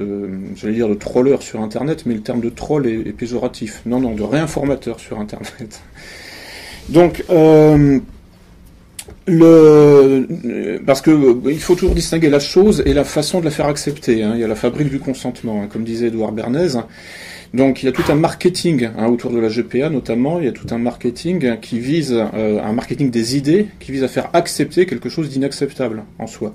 j'allais 0.55 0.73
dire 0.75 0.89
de 0.89 0.93
trolleur 0.93 1.41
sur 1.41 1.61
Internet, 1.61 2.03
mais 2.05 2.13
le 2.13 2.21
terme 2.21 2.41
de 2.41 2.49
troll 2.49 2.87
est, 2.87 3.11
péjoratif. 3.13 3.81
Non, 3.85 3.99
non, 3.99 4.13
de 4.13 4.23
réinformateur 4.23 4.99
sur 4.99 5.19
Internet. 5.19 5.81
Donc, 6.89 7.23
le, 9.27 10.79
parce 10.85 11.01
que 11.01 11.11
il 11.49 11.59
faut 11.59 11.75
toujours 11.75 11.95
distinguer 11.95 12.29
la 12.29 12.39
chose 12.39 12.81
et 12.85 12.93
la 12.93 13.03
façon 13.03 13.39
de 13.39 13.45
la 13.45 13.51
faire 13.51 13.67
accepter. 13.67 14.23
hein. 14.23 14.31
Il 14.35 14.39
y 14.41 14.43
a 14.43 14.47
la 14.47 14.55
fabrique 14.55 14.89
du 14.89 14.99
consentement, 14.99 15.61
hein, 15.61 15.67
comme 15.71 15.83
disait 15.83 16.07
Edouard 16.07 16.31
Bernays. 16.31 16.77
Donc 17.53 17.81
il 17.81 17.85
y 17.85 17.89
a 17.89 17.91
tout 17.93 18.03
un 18.09 18.15
marketing 18.15 18.89
hein, 18.97 19.07
autour 19.07 19.31
de 19.31 19.39
la 19.39 19.47
GPA 19.49 19.89
notamment. 19.89 20.39
Il 20.39 20.45
y 20.45 20.49
a 20.49 20.51
tout 20.51 20.67
un 20.71 20.77
marketing 20.77 21.57
qui 21.61 21.79
vise 21.79 22.13
euh, 22.33 22.61
un 22.61 22.73
marketing 22.73 23.09
des 23.09 23.37
idées 23.37 23.67
qui 23.79 23.91
vise 23.91 24.03
à 24.03 24.07
faire 24.09 24.29
accepter 24.33 24.85
quelque 24.85 25.09
chose 25.09 25.29
d'inacceptable 25.29 26.03
en 26.19 26.27
soi. 26.27 26.53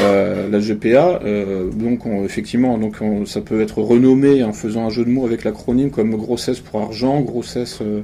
Euh, 0.00 0.48
la 0.50 0.58
GPA, 0.58 1.20
euh, 1.24 1.68
donc 1.70 2.06
on- 2.06 2.24
effectivement, 2.24 2.78
donc 2.78 2.96
on- 3.02 3.26
ça 3.26 3.42
peut 3.42 3.60
être 3.60 3.78
renommé 3.82 4.42
en 4.42 4.52
faisant 4.54 4.86
un 4.86 4.90
jeu 4.90 5.04
de 5.04 5.10
mots 5.10 5.26
avec 5.26 5.44
l'acronyme 5.44 5.90
comme 5.90 6.16
grossesse 6.16 6.60
pour 6.60 6.80
argent, 6.80 7.20
grossesse, 7.20 7.78
euh, 7.82 8.00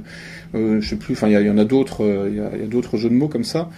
je 0.53 0.79
sais 0.81 0.95
plus, 0.95 1.13
enfin 1.13 1.27
il 1.27 1.33
y, 1.33 1.49
en 1.49 1.57
a 1.57 1.65
d'autres, 1.65 2.03
euh, 2.03 2.29
il 2.29 2.61
y 2.61 2.63
a, 2.63 2.67
d'autres 2.67 2.97
jeux 2.97 3.09
de 3.09 3.13
mots 3.13 3.27
comme 3.27 3.43
ça. 3.43 3.69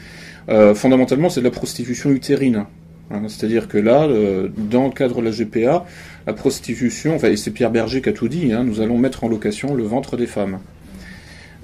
Euh, 0.50 0.74
fondamentalement, 0.74 1.30
c'est 1.30 1.42
de 1.42 1.46
la 1.46 1.52
prostitution 1.52 2.12
utérine. 2.12 2.66
hein. 3.12 3.24
C'est-à-dire 3.28 3.68
que 3.68 3.78
là, 3.78 4.04
euh, 4.04 4.48
dans 4.58 4.86
le 4.86 4.92
cadre 4.92 5.22
de 5.22 5.26
la 5.26 5.32
GPA, 5.32 5.86
la 6.26 6.34
prostitution, 6.34 7.16
enfin, 7.16 7.30
et 7.30 7.36
c'est 7.38 7.52
Pierre 7.52 7.72
Berger 7.72 8.02
qui 8.02 8.10
a 8.10 8.14
tout 8.14 8.28
dit, 8.28 8.54
hein, 8.54 8.64
nous 8.64 8.82
allons 8.82 8.98
mettre 8.98 9.24
en 9.24 9.28
location 9.28 9.74
le 9.74 9.84
ventre 9.84 10.18
des 10.18 10.28
femmes. 10.28 10.60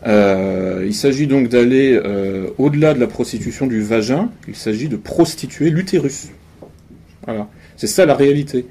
Euh, 0.05 0.84
il 0.86 0.93
s'agit 0.93 1.26
donc 1.26 1.49
d'aller 1.49 1.93
euh, 1.93 2.49
au-delà 2.58 2.93
de 2.93 2.99
la 2.99 3.08
prostitution 3.08 3.66
du 3.66 3.82
vagin, 3.82 4.30
il 4.47 4.55
s'agit 4.55 4.89
de 4.89 4.95
prostituer 4.95 5.70
l'utérus. 5.70 6.28
Voilà, 7.26 7.47
c'est 7.78 7.88
ça 7.88 8.05
la 8.05 8.14
réalité. 8.14 8.68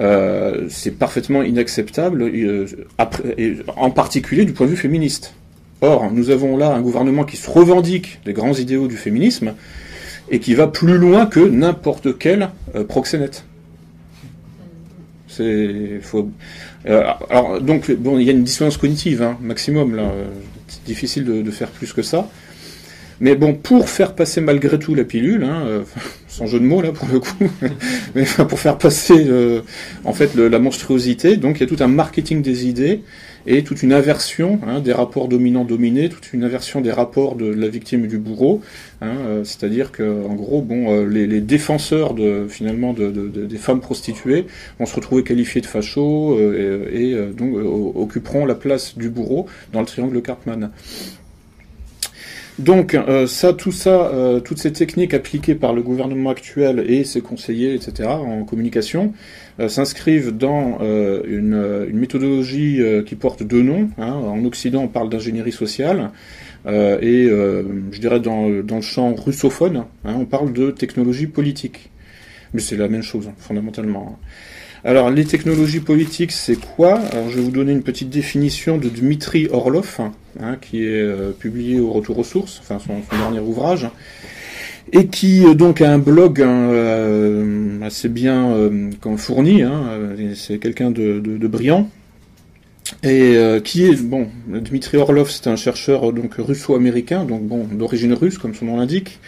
Euh, 0.00 0.66
c'est 0.68 0.92
parfaitement 0.92 1.42
inacceptable, 1.42 2.22
euh, 2.22 2.66
en 3.76 3.90
particulier 3.90 4.44
du 4.44 4.52
point 4.52 4.66
de 4.66 4.70
vue 4.72 4.76
féministe. 4.76 5.34
Or, 5.82 6.10
nous 6.12 6.30
avons 6.30 6.56
là 6.56 6.74
un 6.74 6.80
gouvernement 6.80 7.24
qui 7.24 7.36
se 7.36 7.48
revendique 7.50 8.20
des 8.24 8.32
grands 8.32 8.54
idéaux 8.54 8.86
du 8.86 8.96
féminisme 8.96 9.54
et 10.30 10.38
qui 10.38 10.54
va 10.54 10.66
plus 10.66 10.98
loin 10.98 11.26
que 11.26 11.40
n'importe 11.40 12.18
quel 12.18 12.50
euh, 12.74 12.84
proxénète. 12.84 13.44
C'est 15.26 16.00
faut. 16.02 16.30
euh, 16.86 17.04
alors 17.30 17.60
donc 17.60 17.90
bon, 17.92 18.18
il 18.18 18.24
y 18.24 18.28
a 18.28 18.32
une 18.32 18.44
dissonance 18.44 18.76
cognitive, 18.76 19.22
hein, 19.22 19.38
maximum 19.40 19.96
là. 19.96 20.12
difficile 20.86 21.24
de, 21.24 21.40
de 21.42 21.50
faire 21.50 21.68
plus 21.68 21.92
que 21.92 22.02
ça. 22.02 22.28
Mais 23.20 23.34
bon, 23.34 23.52
pour 23.52 23.90
faire 23.90 24.14
passer 24.14 24.40
malgré 24.40 24.78
tout 24.78 24.94
la 24.94 25.04
pilule, 25.04 25.44
hein, 25.44 25.62
euh, 25.66 25.82
sans 26.28 26.46
jeu 26.46 26.58
de 26.58 26.64
mots 26.64 26.80
là 26.80 26.90
pour 26.90 27.06
le 27.08 27.20
coup, 27.20 27.50
mais 28.14 28.24
pour 28.48 28.58
faire 28.58 28.78
passer 28.78 29.26
euh, 29.28 29.60
en 30.04 30.14
fait 30.14 30.34
la 30.34 30.58
monstruosité, 30.58 31.36
donc 31.36 31.58
il 31.58 31.60
y 31.60 31.64
a 31.64 31.76
tout 31.76 31.82
un 31.82 31.88
marketing 31.88 32.40
des 32.42 32.66
idées 32.66 33.02
et 33.46 33.64
toute 33.64 33.82
une 33.82 33.92
inversion 33.92 34.60
hein, 34.66 34.80
des 34.80 34.92
rapports 34.92 35.28
dominants-dominés, 35.28 36.08
toute 36.08 36.32
une 36.32 36.44
inversion 36.44 36.80
des 36.80 36.92
rapports 36.92 37.36
de 37.36 37.46
la 37.46 37.68
victime 37.68 38.04
et 38.04 38.08
du 38.08 38.18
bourreau. 38.18 38.60
hein, 39.00 39.14
euh, 39.26 39.44
C'est-à-dire 39.44 39.92
que 39.92 40.02
en 40.26 40.34
gros, 40.34 40.62
bon, 40.62 40.92
euh, 40.92 41.06
les, 41.06 41.40
défenseurs 41.40 42.14
finalement 42.48 42.92
de, 42.92 43.10
de- 43.10 43.28
de- 43.28 43.46
des 43.46 43.56
femmes 43.56 43.80
prostituées 43.80 44.46
vont 44.78 44.86
se 44.86 44.94
retrouver 44.94 45.24
qualifiés 45.24 45.60
de 45.60 45.66
fachos 45.66 46.36
euh, 46.38 46.88
et, 46.92 47.34
donc 47.34 47.54
occuperont 47.94 48.44
la 48.46 48.54
place 48.54 48.96
du 48.96 49.08
bourreau 49.08 49.46
dans 49.72 49.80
le 49.80 49.86
triangle 49.86 50.20
Cartman. 50.22 50.70
Donc 52.58 52.96
ça, 53.26 53.54
tout 53.54 53.72
ça, 53.72 54.12
toutes 54.44 54.58
ces 54.58 54.72
techniques 54.72 55.14
appliquées 55.14 55.54
par 55.54 55.72
le 55.72 55.80
gouvernement 55.80 56.28
actuel 56.28 56.84
et 56.86 57.04
ses 57.04 57.22
conseillers, 57.22 57.74
etc., 57.74 58.10
en 58.10 58.44
communication, 58.44 59.14
s'inscrivent 59.58 60.36
dans 60.36 60.78
euh, 60.80 61.22
une, 61.26 61.54
euh, 61.54 61.88
une 61.88 61.98
méthodologie 61.98 62.80
euh, 62.80 63.02
qui 63.02 63.14
porte 63.14 63.42
deux 63.42 63.62
noms. 63.62 63.90
hein. 63.98 64.12
En 64.12 64.44
Occident, 64.44 64.82
on 64.82 64.88
parle 64.88 65.10
d'ingénierie 65.10 65.52
sociale, 65.52 66.10
euh, 66.66 66.98
et 67.00 67.26
euh, 67.26 67.62
je 67.90 68.00
dirais 68.00 68.20
dans, 68.20 68.48
dans 68.62 68.76
le 68.76 68.82
champ 68.82 69.14
russophone, 69.14 69.84
hein, 70.04 70.14
on 70.18 70.24
parle 70.24 70.52
de 70.52 70.70
technologie 70.70 71.26
politique. 71.26 71.90
Mais 72.52 72.60
c'est 72.60 72.76
la 72.76 72.88
même 72.88 73.02
chose, 73.02 73.28
hein, 73.28 73.34
fondamentalement. 73.38 74.18
Alors, 74.82 75.10
les 75.10 75.26
technologies 75.26 75.80
politiques, 75.80 76.32
c'est 76.32 76.56
quoi? 76.56 76.98
Je 77.28 77.36
vais 77.36 77.42
vous 77.42 77.50
donner 77.50 77.72
une 77.72 77.82
petite 77.82 78.08
définition 78.08 78.78
de 78.78 78.88
Dmitri 78.88 79.46
Orlov, 79.50 79.98
qui 80.62 80.84
est 80.84 81.02
euh, 81.02 81.32
publié 81.32 81.78
au 81.78 81.92
Retour 81.92 82.18
aux 82.18 82.24
sources, 82.24 82.62
enfin 82.62 82.78
son 82.78 83.16
dernier 83.18 83.40
ouvrage, 83.40 83.88
et 84.92 85.06
qui 85.06 85.44
euh, 85.44 85.54
donc 85.54 85.80
a 85.80 85.92
un 85.92 85.98
blog 85.98 86.42
hein, 86.42 86.70
euh, 86.70 87.80
assez 87.82 88.08
bien 88.08 88.52
euh, 88.52 88.90
fourni. 89.16 89.62
hein, 89.62 90.14
c'est 90.34 90.58
quelqu'un 90.58 90.90
de, 90.90 91.20
brillant. 91.46 91.88
et 93.02 93.36
qui 93.64 93.84
est 93.84 94.02
bon 94.02 94.28
Dmitri 94.48 94.96
Orlov 94.96 95.30
c'est 95.30 95.48
un 95.48 95.56
chercheur 95.56 96.12
donc 96.12 96.34
russo-américain 96.38 97.24
donc 97.24 97.42
bon 97.42 97.64
d'origine 97.64 98.14
russe 98.14 98.38
comme 98.38 98.54
son 98.54 98.66
nom 98.66 98.76
l'indique 98.76 99.20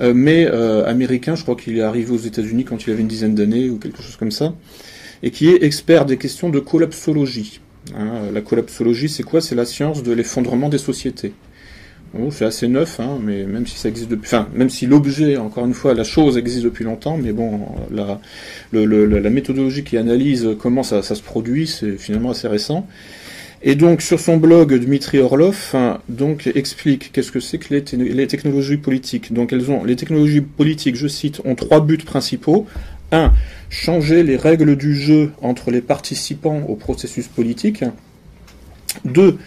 mais 0.00 0.46
américain 0.46 1.34
je 1.34 1.42
crois 1.42 1.56
qu'il 1.56 1.76
est 1.78 1.82
arrivé 1.82 2.10
aux 2.12 2.18
États-Unis 2.18 2.64
quand 2.64 2.86
il 2.86 2.90
avait 2.92 3.02
une 3.02 3.08
dizaine 3.08 3.34
d'années 3.34 3.68
ou 3.70 3.78
quelque 3.78 4.02
chose 4.02 4.16
comme 4.16 4.30
ça 4.30 4.54
et 5.22 5.30
qui 5.30 5.48
est 5.48 5.62
expert 5.62 6.04
des 6.06 6.16
questions 6.16 6.48
de 6.50 6.58
collapsologie 6.58 7.60
hein. 7.94 8.30
la 8.32 8.40
collapsologie 8.40 9.08
c'est 9.08 9.22
quoi? 9.22 9.40
C'est 9.40 9.54
la 9.54 9.66
science 9.66 10.02
de 10.02 10.12
l'effondrement 10.12 10.68
des 10.68 10.78
sociétés 10.78 11.32
C'est 12.30 12.44
assez 12.44 12.68
neuf, 12.68 13.00
hein, 13.00 13.18
mais 13.22 13.44
même 13.44 13.66
si 13.66 13.78
ça 13.78 13.88
existe 13.88 14.10
depuis, 14.10 14.26
enfin, 14.26 14.48
même 14.54 14.70
si 14.70 14.86
l'objet, 14.86 15.36
encore 15.36 15.66
une 15.66 15.74
fois, 15.74 15.94
la 15.94 16.04
chose 16.04 16.36
existe 16.38 16.64
depuis 16.64 16.84
longtemps, 16.84 17.16
mais 17.16 17.32
bon, 17.32 17.60
la, 17.90 19.30
méthodologie 19.30 19.84
qui 19.84 19.96
analyse 19.96 20.48
comment 20.58 20.82
ça, 20.82 21.02
ça 21.02 21.14
se 21.14 21.22
produit, 21.22 21.66
c'est 21.66 21.96
finalement 21.96 22.30
assez 22.30 22.48
récent. 22.48 22.86
Et 23.62 23.74
donc 23.74 24.02
sur 24.02 24.20
son 24.20 24.36
blog, 24.36 24.74
Dmitri 24.74 25.18
Orlov 25.18 25.70
hein, 25.74 25.98
donc 26.08 26.48
explique 26.54 27.10
qu'est-ce 27.10 27.32
que 27.32 27.40
c'est 27.40 27.58
que 27.58 27.74
les, 27.74 27.82
les, 28.12 28.26
technologies 28.26 28.76
politiques. 28.76 29.32
Donc 29.32 29.52
elles 29.52 29.70
ont 29.70 29.82
les 29.82 29.96
technologies 29.96 30.42
politiques, 30.42 30.94
je 30.94 31.08
cite, 31.08 31.40
ont 31.44 31.54
trois 31.54 31.80
buts 31.80 31.96
principaux. 31.96 32.66
Un, 33.12 33.32
changer 33.70 34.22
les 34.22 34.36
règles 34.36 34.76
du 34.76 34.94
jeu 34.94 35.32
entre 35.40 35.70
les 35.70 35.80
participants 35.80 36.62
au 36.68 36.76
processus 36.76 37.28
politique. 37.28 37.84
Deux, 39.04 39.38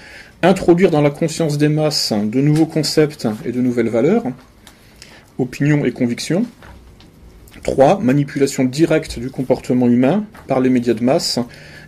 introduire 0.41 0.89
dans 0.89 1.01
la 1.01 1.09
conscience 1.09 1.57
des 1.57 1.69
masses 1.69 2.13
de 2.13 2.41
nouveaux 2.41 2.65
concepts 2.65 3.27
et 3.45 3.51
de 3.51 3.61
nouvelles 3.61 3.89
valeurs, 3.89 4.23
opinions 5.37 5.85
et 5.85 5.91
convictions. 5.91 6.45
3. 7.63 7.99
Manipulation 7.99 8.63
directe 8.63 9.19
du 9.19 9.29
comportement 9.29 9.87
humain 9.87 10.25
par 10.47 10.61
les 10.61 10.69
médias 10.69 10.93
de 10.93 11.03
masse 11.03 11.39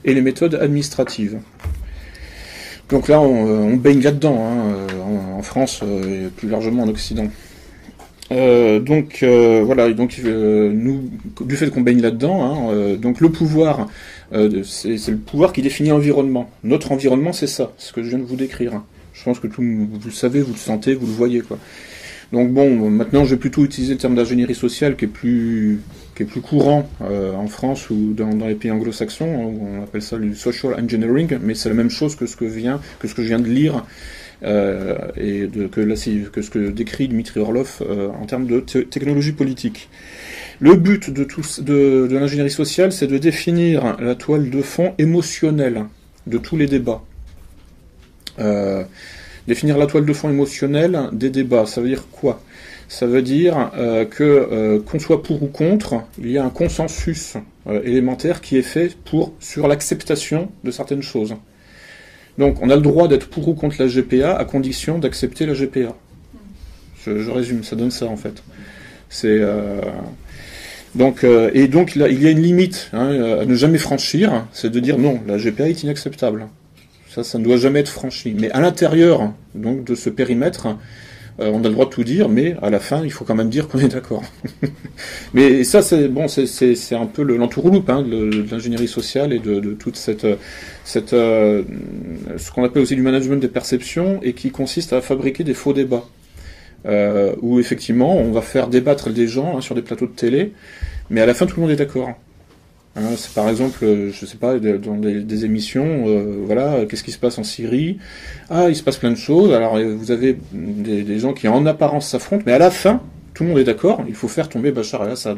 et 0.04 0.14
les 0.14 0.22
méthodes 0.22 0.56
administratives. 0.56 1.40
Donc 2.90 3.08
là, 3.08 3.22
on, 3.22 3.78
baigne 3.78 4.02
là-dedans, 4.02 4.38
hein, 4.38 5.38
en, 5.38 5.42
France 5.42 5.80
euh, 5.82 6.28
et 6.28 6.30
plus 6.30 6.50
largement 6.50 6.84
en 6.84 6.90
Occident. 6.90 7.28
Euh, 8.34 8.80
donc 8.80 9.20
euh, 9.24 9.64
voilà, 9.66 9.92
donc 9.94 10.22
nous, 10.24 11.10
du 11.40 11.56
fait 11.56 11.70
qu'on 11.70 11.82
baigne 11.82 12.02
là-dedans, 12.02 12.70
hein, 12.72 12.98
le 13.02 13.30
pouvoir 13.30 13.88
euh, 14.34 14.64
c'est 14.64 15.08
le 15.10 15.18
pouvoir 15.18 15.54
qui 15.54 15.62
définit 15.62 15.90
l'environnement. 15.90 16.50
Notre 16.64 16.92
environnement, 16.92 17.34
c'est 17.34 17.48
ça, 17.48 17.74
ce 17.78 17.92
que 17.92 18.04
je 18.04 18.10
viens 18.10 18.20
de 18.20 18.24
vous 18.24 18.36
décrire. 18.36 18.82
Je 19.14 19.24
pense 19.24 19.40
que 19.40 19.48
tout, 19.48 19.62
vous 19.62 20.00
le 20.06 20.12
savez, 20.12 20.42
vous 20.42 20.54
le 20.54 20.58
sentez, 20.58 20.94
vous 20.94 21.06
le 21.06 21.12
voyez, 21.14 21.42
quoi. 21.42 21.58
Donc 22.32 22.52
bon, 22.52 22.90
maintenant, 22.90 23.26
je 23.26 23.32
vais 23.32 23.40
plutôt 23.40 23.66
utiliser 23.66 23.94
le 23.94 24.00
terme 24.00 24.16
d'ingénierie 24.16 24.56
sociale 24.56 24.96
qui 24.96 25.04
est 25.06 25.08
plus 25.10 25.82
courant 26.42 26.90
euh, 27.02 27.34
en 27.34 27.48
France 27.48 27.90
ou 27.90 28.14
dans, 28.14 28.30
les 28.48 28.56
pays 28.56 28.72
anglo-saxons. 28.72 29.26
On 29.26 29.84
appelle 29.84 30.02
ça 30.02 30.16
le 30.16 30.34
social 30.34 30.74
engineering, 30.76 31.38
mais 31.42 31.56
c'est 31.56 31.68
la 31.68 31.76
même 31.76 31.90
chose 31.90 32.16
que 32.16 32.26
ce 32.26 32.38
que 32.38 32.48
je 32.48 32.56
viens 33.22 33.40
de 33.40 33.48
lire 33.48 33.86
euh, 34.44 34.98
et 35.18 35.50
que 35.70 36.42
ce 36.42 36.50
que 36.50 36.70
décrit 36.70 37.10
Dmitri 37.10 37.42
Orlov 37.42 37.84
en 38.18 38.26
termes 38.26 38.48
de 38.48 38.62
technologie 38.62 39.34
politique. 39.34 39.90
Le 40.62 40.76
but 40.76 41.10
de, 41.10 42.08
l'ingénierie 42.12 42.52
sociale, 42.52 42.92
c'est 42.92 43.08
de 43.08 43.18
définir 43.18 44.00
la 44.00 44.14
toile 44.14 44.52
de 44.52 44.62
fond 44.62 44.94
émotionnelle 45.00 45.86
de 46.28 46.38
tous 46.38 46.56
les 46.56 46.68
débats. 46.68 47.02
Euh, 48.38 48.84
définir 49.48 49.80
la 49.80 49.88
toile 49.88 50.06
de 50.06 50.14
fond 50.14 50.30
émotionnelle 50.30 51.10
des 51.14 51.32
débats, 51.32 51.66
ça 51.66 51.82
veut 51.82 51.88
dire 51.88 52.04
quoi? 52.12 52.44
Ça 52.90 53.08
veut 53.08 53.24
dire 53.24 53.72
euh, 53.76 54.06
que 54.06 54.24
euh, 54.24 54.80
qu'on 54.80 55.00
soit 55.00 55.24
pour 55.24 55.42
ou 55.42 55.48
contre, 55.48 56.04
il 56.20 56.30
y 56.30 56.38
a 56.38 56.46
un 56.46 56.52
consensus 56.52 57.38
élémentaire 57.84 58.40
qui 58.40 58.56
est 58.56 58.62
fait 58.62 58.96
pour 59.04 59.34
sur 59.40 59.68
l'acceptation 59.68 60.52
de 60.64 60.70
certaines 60.70 61.02
choses. 61.02 61.34
Donc 62.38 62.62
on 62.62 62.70
a 62.70 62.76
le 62.76 62.84
droit 62.84 63.08
d'être 63.08 63.32
pour 63.32 63.48
ou 63.48 63.56
contre 63.56 63.78
la 63.80 63.88
GPA 63.88 64.38
à 64.38 64.46
condition 64.46 65.00
d'accepter 65.00 65.48
la 65.48 65.54
GPA. 65.56 65.96
Je, 67.04 67.18
je, 67.18 67.32
résume, 67.32 67.64
ça 67.64 67.76
donne 67.76 67.90
ça 67.90 68.06
en 68.06 68.18
fait. 68.18 68.44
C'est 69.10 69.42
donc, 70.96 71.24
euh, 71.24 71.52
et 71.54 71.68
donc 71.68 71.96
il, 71.96 72.02
y 72.02 72.28
a 72.28 72.30
une 72.30 72.42
limite 72.42 72.90
hein, 72.94 73.40
à 73.42 73.46
ne 73.46 73.56
jamais 73.56 73.78
franchir, 73.78 74.46
c'est 74.52 74.70
de 74.70 74.80
dire 74.80 74.98
non, 74.98 75.22
la 75.28 75.38
GPA 75.38 75.70
est 75.70 75.84
inacceptable. 75.84 76.48
Ça, 77.10 77.24
ça 77.24 77.38
ne 77.38 77.44
doit 77.44 77.58
jamais 77.58 77.80
être 77.80 77.90
franchi. 77.90 78.36
Mais 78.38 78.52
à 78.52 78.62
l'intérieur 78.62 79.34
donc 79.54 79.84
de 79.84 79.96
ce 79.96 80.10
périmètre, 80.10 80.68
euh, 81.40 81.50
on 81.54 81.64
a 81.64 81.68
le 81.68 81.74
droit 81.74 81.86
de 81.86 81.90
tout 81.90 82.04
dire, 82.04 82.30
mais 82.30 82.56
à 82.62 82.70
la 82.70 82.80
fin, 82.80 83.04
il 83.04 83.12
faut 83.12 83.26
quand 83.26 83.36
même 83.36 83.50
dire 83.50 83.68
qu'on 83.68 83.80
est 83.80 83.88
d'accord. 83.88 84.24
mais 85.34 85.64
ça, 85.64 85.82
c'est 85.82 86.08
bon, 86.08 86.28
c'est 86.28 86.96
un 86.96 87.06
peu 87.06 87.24
l'entourloupe 87.24 87.90
hein, 87.90 88.02
de, 88.02 88.46
l'ingénierie 88.52 88.88
sociale 88.88 89.34
et 89.34 89.40
de, 89.40 89.60
de 89.60 89.74
toute 89.74 89.96
cette, 89.96 90.26
euh, 90.26 91.64
ce 92.38 92.52
qu'on 92.52 92.64
appelle 92.64 92.84
aussi 92.84 92.96
du 92.96 93.02
management 93.02 93.38
des 93.38 93.48
perceptions 93.48 94.20
et 94.24 94.34
qui 94.34 94.52
consiste 94.52 94.94
à 94.94 95.02
fabriquer 95.02 95.44
des 95.44 95.54
faux 95.54 95.74
débats 95.74 96.06
où 97.44 97.60
effectivement 97.60 98.18
on 98.18 98.32
va 98.32 98.42
faire 98.42 98.68
débattre 98.68 99.12
des 99.12 99.28
gens 99.28 99.58
hein, 99.58 99.62
sur 99.62 99.76
des 99.76 99.84
plateaux 99.84 100.08
de 100.08 100.14
télé, 100.14 100.52
mais 101.12 101.22
à 101.22 101.28
la 101.28 101.36
fin 101.36 101.46
tout 101.46 101.58
le 101.58 101.62
monde 101.62 101.72
est 101.72 101.76
d'accord. 101.76 102.10
Hein, 102.96 103.04
par 103.36 103.48
exemple, 103.48 103.86
euh, 103.86 104.12
je 104.12 104.26
sais 104.26 104.38
pas, 104.38 104.60
dans 104.60 104.98
des, 104.98 105.46
émissions, 105.46 106.04
euh, 106.08 106.44
voilà, 106.46 106.86
qu'est-ce 106.90 107.04
qui 107.04 107.12
se 107.12 107.18
passe 107.18 107.38
en 107.38 107.44
Syrie? 107.44 108.00
Ah, 108.50 108.68
il 108.68 108.76
se 108.76 108.84
passe 108.84 108.98
plein 108.98 109.12
de 109.12 109.16
choses. 109.16 109.54
Alors 109.54 109.80
vous 109.80 110.12
avez 110.12 110.38
des, 110.52 111.20
gens 111.20 111.34
qui 111.34 111.48
en 111.48 111.66
apparence 111.66 112.08
s'affrontent, 112.08 112.44
mais 112.46 112.52
à 112.52 112.58
la 112.58 112.72
fin, 112.72 113.02
tout 113.34 113.44
le 113.44 113.50
monde 113.50 113.60
est 113.60 113.64
d'accord. 113.64 114.04
Il 114.08 114.16
faut 114.16 114.28
faire 114.28 114.50
tomber 114.50 114.72
Bachar 114.72 115.06
el-Assad. 115.06 115.38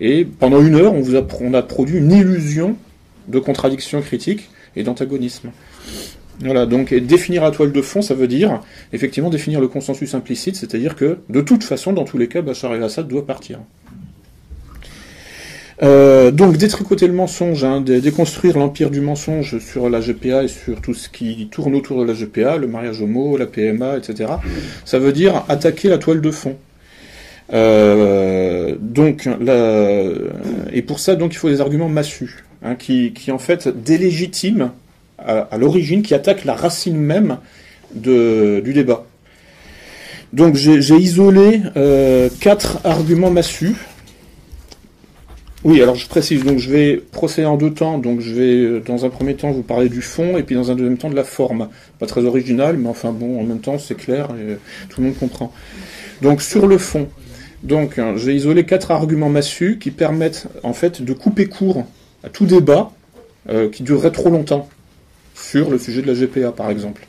Et 0.00 0.24
pendant 0.24 0.60
une 0.60 0.74
heure, 0.74 0.92
on 0.92 1.00
vous 1.00 1.16
a, 1.16 1.22
produit 1.62 1.98
une 1.98 2.12
illusion 2.12 2.76
de 3.28 3.38
contradiction 3.38 4.00
critique 4.02 4.50
et 4.76 4.82
d'antagonisme. 4.82 5.50
Voilà, 6.40 6.66
donc 6.66 6.92
définir 6.92 7.42
la 7.42 7.52
toile 7.52 7.72
de 7.72 7.80
fond, 7.80 8.02
ça 8.02 8.14
veut 8.14 8.26
dire 8.26 8.60
effectivement 8.92 9.30
définir 9.30 9.60
le 9.60 9.68
consensus 9.68 10.14
implicite, 10.14 10.56
c'est-à-dire 10.56 10.94
que 10.94 11.18
de 11.28 11.40
toute 11.40 11.64
façon, 11.64 11.92
dans 11.92 12.04
tous 12.04 12.18
les 12.18 12.28
cas, 12.28 12.42
Bachar 12.42 12.74
el-Assad 12.74 13.08
doit 13.08 13.24
partir. 13.24 13.60
Euh, 15.82 16.30
donc 16.30 16.56
détricoter 16.56 17.06
le 17.06 17.12
mensonge, 17.12 17.64
hein, 17.64 17.80
déconstruire 17.80 18.58
l'empire 18.58 18.90
du 18.90 19.00
mensonge 19.00 19.58
sur 19.58 19.90
la 19.90 20.00
GPA 20.00 20.44
et 20.44 20.48
sur 20.48 20.80
tout 20.80 20.94
ce 20.94 21.08
qui 21.08 21.48
tourne 21.50 21.74
autour 21.74 22.00
de 22.00 22.06
la 22.06 22.14
GPA, 22.14 22.58
le 22.58 22.66
mariage 22.66 23.02
homo, 23.02 23.36
la 23.36 23.46
PMA, 23.46 23.96
etc. 23.96 24.34
Ça 24.84 24.98
veut 24.98 25.12
dire 25.12 25.44
attaquer 25.48 25.88
la 25.88 25.98
toile 25.98 26.20
de 26.20 26.30
fond. 26.30 26.56
Euh, 27.52 28.76
donc, 28.80 29.28
la, 29.40 30.10
et 30.72 30.82
pour 30.82 31.00
ça, 31.00 31.16
donc, 31.16 31.34
il 31.34 31.36
faut 31.36 31.48
des 31.48 31.60
arguments 31.60 31.88
massus, 31.88 32.44
hein, 32.62 32.76
qui, 32.76 33.12
en 33.30 33.38
fait 33.38 33.68
délégitiment 33.68 34.70
à, 35.18 35.56
l'origine, 35.58 36.02
qui 36.02 36.14
attaque 36.14 36.44
la 36.44 36.54
racine 36.54 36.96
même 36.96 37.38
du 37.94 38.72
débat. 38.72 39.06
Donc 40.34 40.56
j'ai 40.56 40.96
isolé 40.96 41.60
euh, 41.76 42.28
quatre 42.40 42.80
arguments 42.82 43.30
massus. 43.30 43.76
Oui, 45.64 45.80
alors 45.80 45.94
je 45.94 46.06
précise, 46.06 46.44
donc 46.44 46.58
je 46.58 46.70
vais 46.70 46.96
procéder 46.96 47.46
en 47.46 47.56
deux 47.56 47.72
temps. 47.72 47.98
Donc 47.98 48.20
je 48.20 48.34
vais 48.34 48.80
dans 48.80 49.06
un 49.06 49.08
premier 49.08 49.34
temps 49.34 49.50
vous 49.50 49.62
parler 49.62 49.88
du 49.88 50.02
fond 50.02 50.36
et 50.36 50.42
puis 50.42 50.54
dans 50.54 50.70
un 50.70 50.74
deuxième 50.74 50.98
temps 50.98 51.10
de 51.10 51.16
la 51.16 51.24
forme. 51.24 51.68
Pas 51.98 52.06
très 52.06 52.24
original, 52.24 52.76
mais 52.76 52.88
enfin 52.88 53.12
bon, 53.12 53.40
en 53.40 53.44
même 53.44 53.60
temps 53.60 53.78
c'est 53.78 53.96
clair 53.96 54.28
et 54.32 54.56
tout 54.90 55.00
le 55.00 55.08
monde 55.08 55.18
comprend. 55.18 55.52
Donc 56.20 56.42
sur 56.42 56.66
le 56.66 56.76
fond, 56.76 57.08
donc 57.62 57.98
hein, 57.98 58.14
j'ai 58.16 58.34
isolé 58.34 58.64
quatre 58.64 58.90
arguments 58.90 59.30
massus 59.30 59.78
qui 59.78 59.90
permettent 59.90 60.48
en 60.62 60.74
fait 60.74 61.00
de 61.00 61.12
couper 61.14 61.46
court 61.46 61.86
à 62.22 62.28
tout 62.28 62.44
débat 62.44 62.92
euh, 63.48 63.70
qui 63.70 63.82
durerait 63.82 64.12
trop 64.12 64.30
longtemps 64.30 64.68
sur 65.34 65.70
le 65.70 65.78
sujet 65.78 66.02
de 66.02 66.06
la 66.06 66.14
GPA, 66.14 66.52
par 66.52 66.70
exemple. 66.70 67.06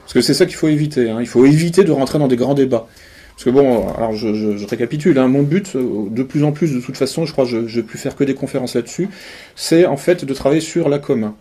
Parce 0.00 0.12
que 0.12 0.20
c'est 0.20 0.34
ça 0.34 0.46
qu'il 0.46 0.56
faut 0.56 0.68
éviter. 0.68 1.10
Hein. 1.10 1.18
Il 1.20 1.26
faut 1.26 1.44
éviter 1.46 1.84
de 1.84 1.92
rentrer 1.92 2.18
dans 2.18 2.28
des 2.28 2.36
grands 2.36 2.54
débats. 2.54 2.86
Parce 3.34 3.44
que 3.44 3.50
bon, 3.50 3.88
alors 3.94 4.12
je, 4.12 4.64
récapitule, 4.64 5.18
hein. 5.18 5.26
mon 5.26 5.42
but, 5.42 5.74
euh, 5.74 6.08
de 6.08 6.22
plus 6.22 6.44
en 6.44 6.52
plus, 6.52 6.72
de 6.72 6.80
toute 6.80 6.96
façon, 6.96 7.26
je 7.26 7.32
crois 7.32 7.44
que 7.44 7.50
je 7.50 7.56
ne 7.56 7.66
vais 7.66 7.82
plus 7.82 7.98
faire 7.98 8.14
que 8.14 8.24
des 8.24 8.34
conférences 8.34 8.74
là-dessus, 8.74 9.08
c'est 9.56 9.86
en 9.86 9.96
fait 9.96 10.24
de 10.24 10.34
travailler 10.34 10.60
sur 10.60 10.88
la 10.88 10.98
com. 10.98 11.32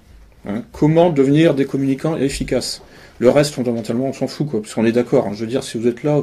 Hein. 0.47 0.63
Comment 0.71 1.11
devenir 1.11 1.53
des 1.53 1.65
communicants 1.65 2.17
efficaces 2.17 2.81
le 3.19 3.29
reste, 3.29 3.53
fondamentalement, 3.53 4.07
on 4.07 4.13
s'en 4.13 4.27
fout, 4.27 4.47
quoi, 4.47 4.61
parce 4.61 4.73
qu'on 4.73 4.85
est 4.85 4.91
d'accord. 4.91 5.27
Hein. 5.27 5.31
Je 5.33 5.41
veux 5.41 5.47
dire, 5.47 5.63
si 5.63 5.77
vous 5.77 5.87
êtes 5.87 6.03
là, 6.03 6.21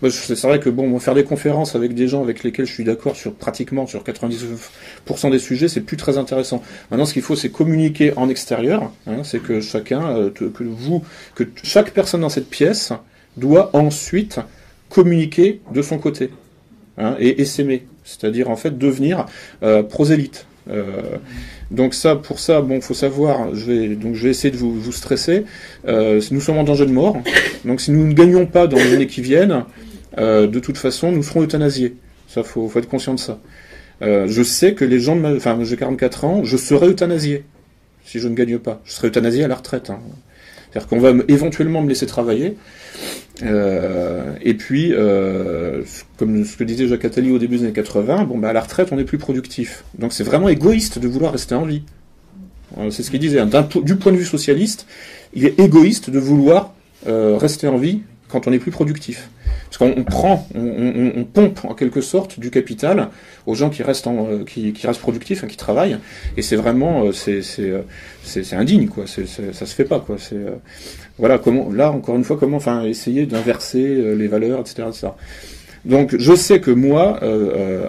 c'est 0.00 0.42
vrai 0.42 0.58
que 0.58 0.70
bon, 0.70 0.98
faire 0.98 1.14
des 1.14 1.24
conférences 1.24 1.76
avec 1.76 1.94
des 1.94 2.08
gens 2.08 2.22
avec 2.22 2.42
lesquels 2.42 2.66
je 2.66 2.72
suis 2.72 2.84
d'accord 2.84 3.14
sur 3.14 3.34
pratiquement 3.34 3.86
sur 3.86 4.02
99% 4.02 5.30
des 5.30 5.38
sujets, 5.38 5.68
c'est 5.68 5.82
plus 5.82 5.96
très 5.96 6.16
intéressant. 6.16 6.62
Maintenant, 6.90 7.04
ce 7.04 7.12
qu'il 7.12 7.22
faut, 7.22 7.36
c'est 7.36 7.50
communiquer 7.50 8.14
en 8.16 8.28
extérieur. 8.28 8.90
C'est 9.22 9.40
que 9.40 9.60
chacun, 9.60 10.16
euh, 10.16 10.30
que 10.30 10.64
vous, 10.64 11.04
que 11.34 11.44
chaque 11.62 11.90
personne 11.90 12.22
dans 12.22 12.30
cette 12.30 12.48
pièce 12.48 12.92
doit 13.36 13.70
ensuite 13.74 14.40
communiquer 14.94 15.60
de 15.72 15.82
son 15.82 15.98
côté 15.98 16.30
hein, 16.98 17.16
et, 17.18 17.44
s'aimer, 17.44 17.84
c'est-à-dire 18.04 18.48
en 18.48 18.56
fait 18.56 18.78
devenir 18.78 19.26
euh, 19.62 19.82
prosélyte. 19.82 20.46
Euh, 20.70 21.16
donc 21.70 21.94
ça, 21.94 22.14
pour 22.14 22.38
ça, 22.38 22.62
bon, 22.62 22.80
faut 22.80 22.94
savoir. 22.94 23.54
Je 23.54 23.70
vais 23.70 23.88
donc 23.96 24.14
je 24.14 24.24
vais 24.24 24.30
essayer 24.30 24.52
de 24.52 24.56
vous, 24.56 24.92
stresser. 24.92 25.44
Euh, 25.88 26.20
nous 26.30 26.40
sommes 26.40 26.58
en 26.58 26.64
danger 26.64 26.86
de 26.86 26.92
mort. 26.92 27.16
Donc 27.64 27.80
si 27.80 27.90
nous 27.90 28.06
ne 28.06 28.12
gagnons 28.12 28.46
pas 28.46 28.68
dans 28.68 28.76
les 28.76 28.94
années 28.94 29.08
qui 29.08 29.20
viennent, 29.20 29.64
de 30.16 30.58
toute 30.60 30.78
façon, 30.78 31.10
nous 31.10 31.24
serons 31.24 31.42
euthanasiés. 31.42 31.96
Ça, 32.28 32.44
faut, 32.44 32.70
être 32.76 32.88
conscient 32.88 33.14
de 33.14 33.20
ça. 33.20 33.40
Je 34.00 34.42
sais 34.42 34.74
que 34.74 34.84
les 34.84 35.00
gens, 35.00 35.16
de 35.16 35.20
ma... 35.20 35.34
enfin, 35.34 35.58
j'ai 35.62 35.76
44 35.76 36.24
ans, 36.24 36.44
je 36.44 36.56
serai 36.56 36.86
euthanasié. 36.86 37.44
si 38.04 38.20
je 38.20 38.28
ne 38.28 38.34
gagne 38.34 38.58
pas. 38.58 38.80
Je 38.84 38.92
serai 38.92 39.08
euthanasié 39.08 39.42
à 39.42 39.48
la 39.48 39.56
retraite. 39.56 39.90
Hein. 39.90 39.98
C'est-à-dire 40.74 40.88
qu'on 40.88 40.98
va 40.98 41.12
éventuellement 41.28 41.82
me 41.82 41.88
laisser 41.88 42.06
travailler. 42.06 42.56
Euh, 43.44 44.34
et 44.42 44.54
puis, 44.54 44.90
euh, 44.92 45.82
comme 46.16 46.44
ce 46.44 46.56
que 46.56 46.64
disait 46.64 46.88
Jacques 46.88 47.04
Attali 47.04 47.30
au 47.30 47.38
début 47.38 47.58
des 47.58 47.64
années 47.64 47.72
80, 47.72 48.24
bon, 48.24 48.38
bah, 48.38 48.48
à 48.48 48.52
la 48.52 48.60
retraite, 48.60 48.88
on 48.90 48.98
est 48.98 49.04
plus 49.04 49.18
productif. 49.18 49.84
Donc 49.96 50.12
c'est 50.12 50.24
vraiment 50.24 50.48
égoïste 50.48 50.98
de 50.98 51.06
vouloir 51.06 51.30
rester 51.30 51.54
en 51.54 51.64
vie. 51.64 51.82
Euh, 52.78 52.90
c'est 52.90 53.04
ce 53.04 53.12
qu'il 53.12 53.20
disait. 53.20 53.38
Hein. 53.38 53.48
Du 53.84 53.94
point 53.94 54.10
de 54.10 54.16
vue 54.16 54.24
socialiste, 54.24 54.86
il 55.32 55.44
est 55.44 55.60
égoïste 55.60 56.10
de 56.10 56.18
vouloir 56.18 56.74
rester 57.06 57.68
en 57.68 57.76
vie 57.76 58.00
quand 58.28 58.48
on 58.48 58.52
est 58.52 58.58
plus 58.58 58.70
productif. 58.72 59.28
Parce 59.76 59.92
qu'on 59.92 60.04
prend, 60.04 60.46
on, 60.54 61.24
pompe 61.24 61.64
en 61.64 61.74
quelque 61.74 62.00
sorte 62.00 62.38
du 62.38 62.50
capital 62.50 63.08
aux 63.46 63.54
gens 63.54 63.70
qui 63.70 63.82
restent, 63.82 64.08
restent 64.84 65.00
productifs, 65.00 65.42
hein, 65.42 65.48
qui 65.48 65.56
travaillent, 65.56 65.98
et 66.36 66.42
c'est 66.42 66.54
vraiment, 66.54 67.04
euh, 67.04 67.12
euh, 67.28 67.82
c'est, 68.22 68.54
indigne, 68.54 68.86
quoi. 68.86 69.04
C'est, 69.06 69.26
ça 69.26 69.66
se 69.66 69.74
fait 69.74 69.84
pas, 69.84 69.98
quoi. 69.98 70.16
Euh, 70.32 70.50
voilà, 71.18 71.38
comment, 71.38 71.72
là 71.72 71.90
encore 71.90 72.14
une 72.14 72.22
fois, 72.22 72.36
comment, 72.38 72.58
enfin, 72.58 72.84
essayer 72.84 73.26
d'inverser 73.26 74.14
les 74.16 74.28
valeurs, 74.28 74.60
etc., 74.60 74.84
etc. 74.88 75.08
Donc, 75.84 76.14
je 76.16 76.34
sais 76.34 76.60
que 76.60 76.70
moi, 76.70 77.18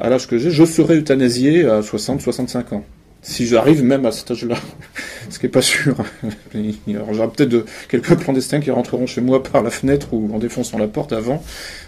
à 0.01 0.09
l'âge 0.09 0.27
que 0.27 0.39
j'ai, 0.39 0.49
je 0.49 0.65
serai 0.65 0.97
euthanasié 0.97 1.65
à 1.65 1.83
60, 1.83 2.19
65 2.19 2.73
ans 2.73 2.83
si 3.25 3.47
j'arrive 3.47 3.83
même 3.83 4.05
à 4.05 4.11
cet 4.11 4.29
âge-là, 4.29 4.55
ce 5.29 5.39
qui 5.39 5.47
n'est 5.47 5.51
pas 5.51 5.63
sûr. 5.63 5.95
Il 6.53 6.75
y 6.87 6.95
aura 6.95 7.31
peut-être 7.31 7.65
quelques 7.89 8.15
clandestins 8.17 8.59
qui 8.59 8.69
rentreront 8.69 9.07
chez 9.07 9.19
moi 9.19 9.41
par 9.41 9.63
la 9.63 9.71
fenêtre 9.71 10.13
ou 10.13 10.29
en 10.33 10.37
défonçant 10.37 10.77
la 10.77 10.87
porte 10.87 11.11
avant, 11.11 11.43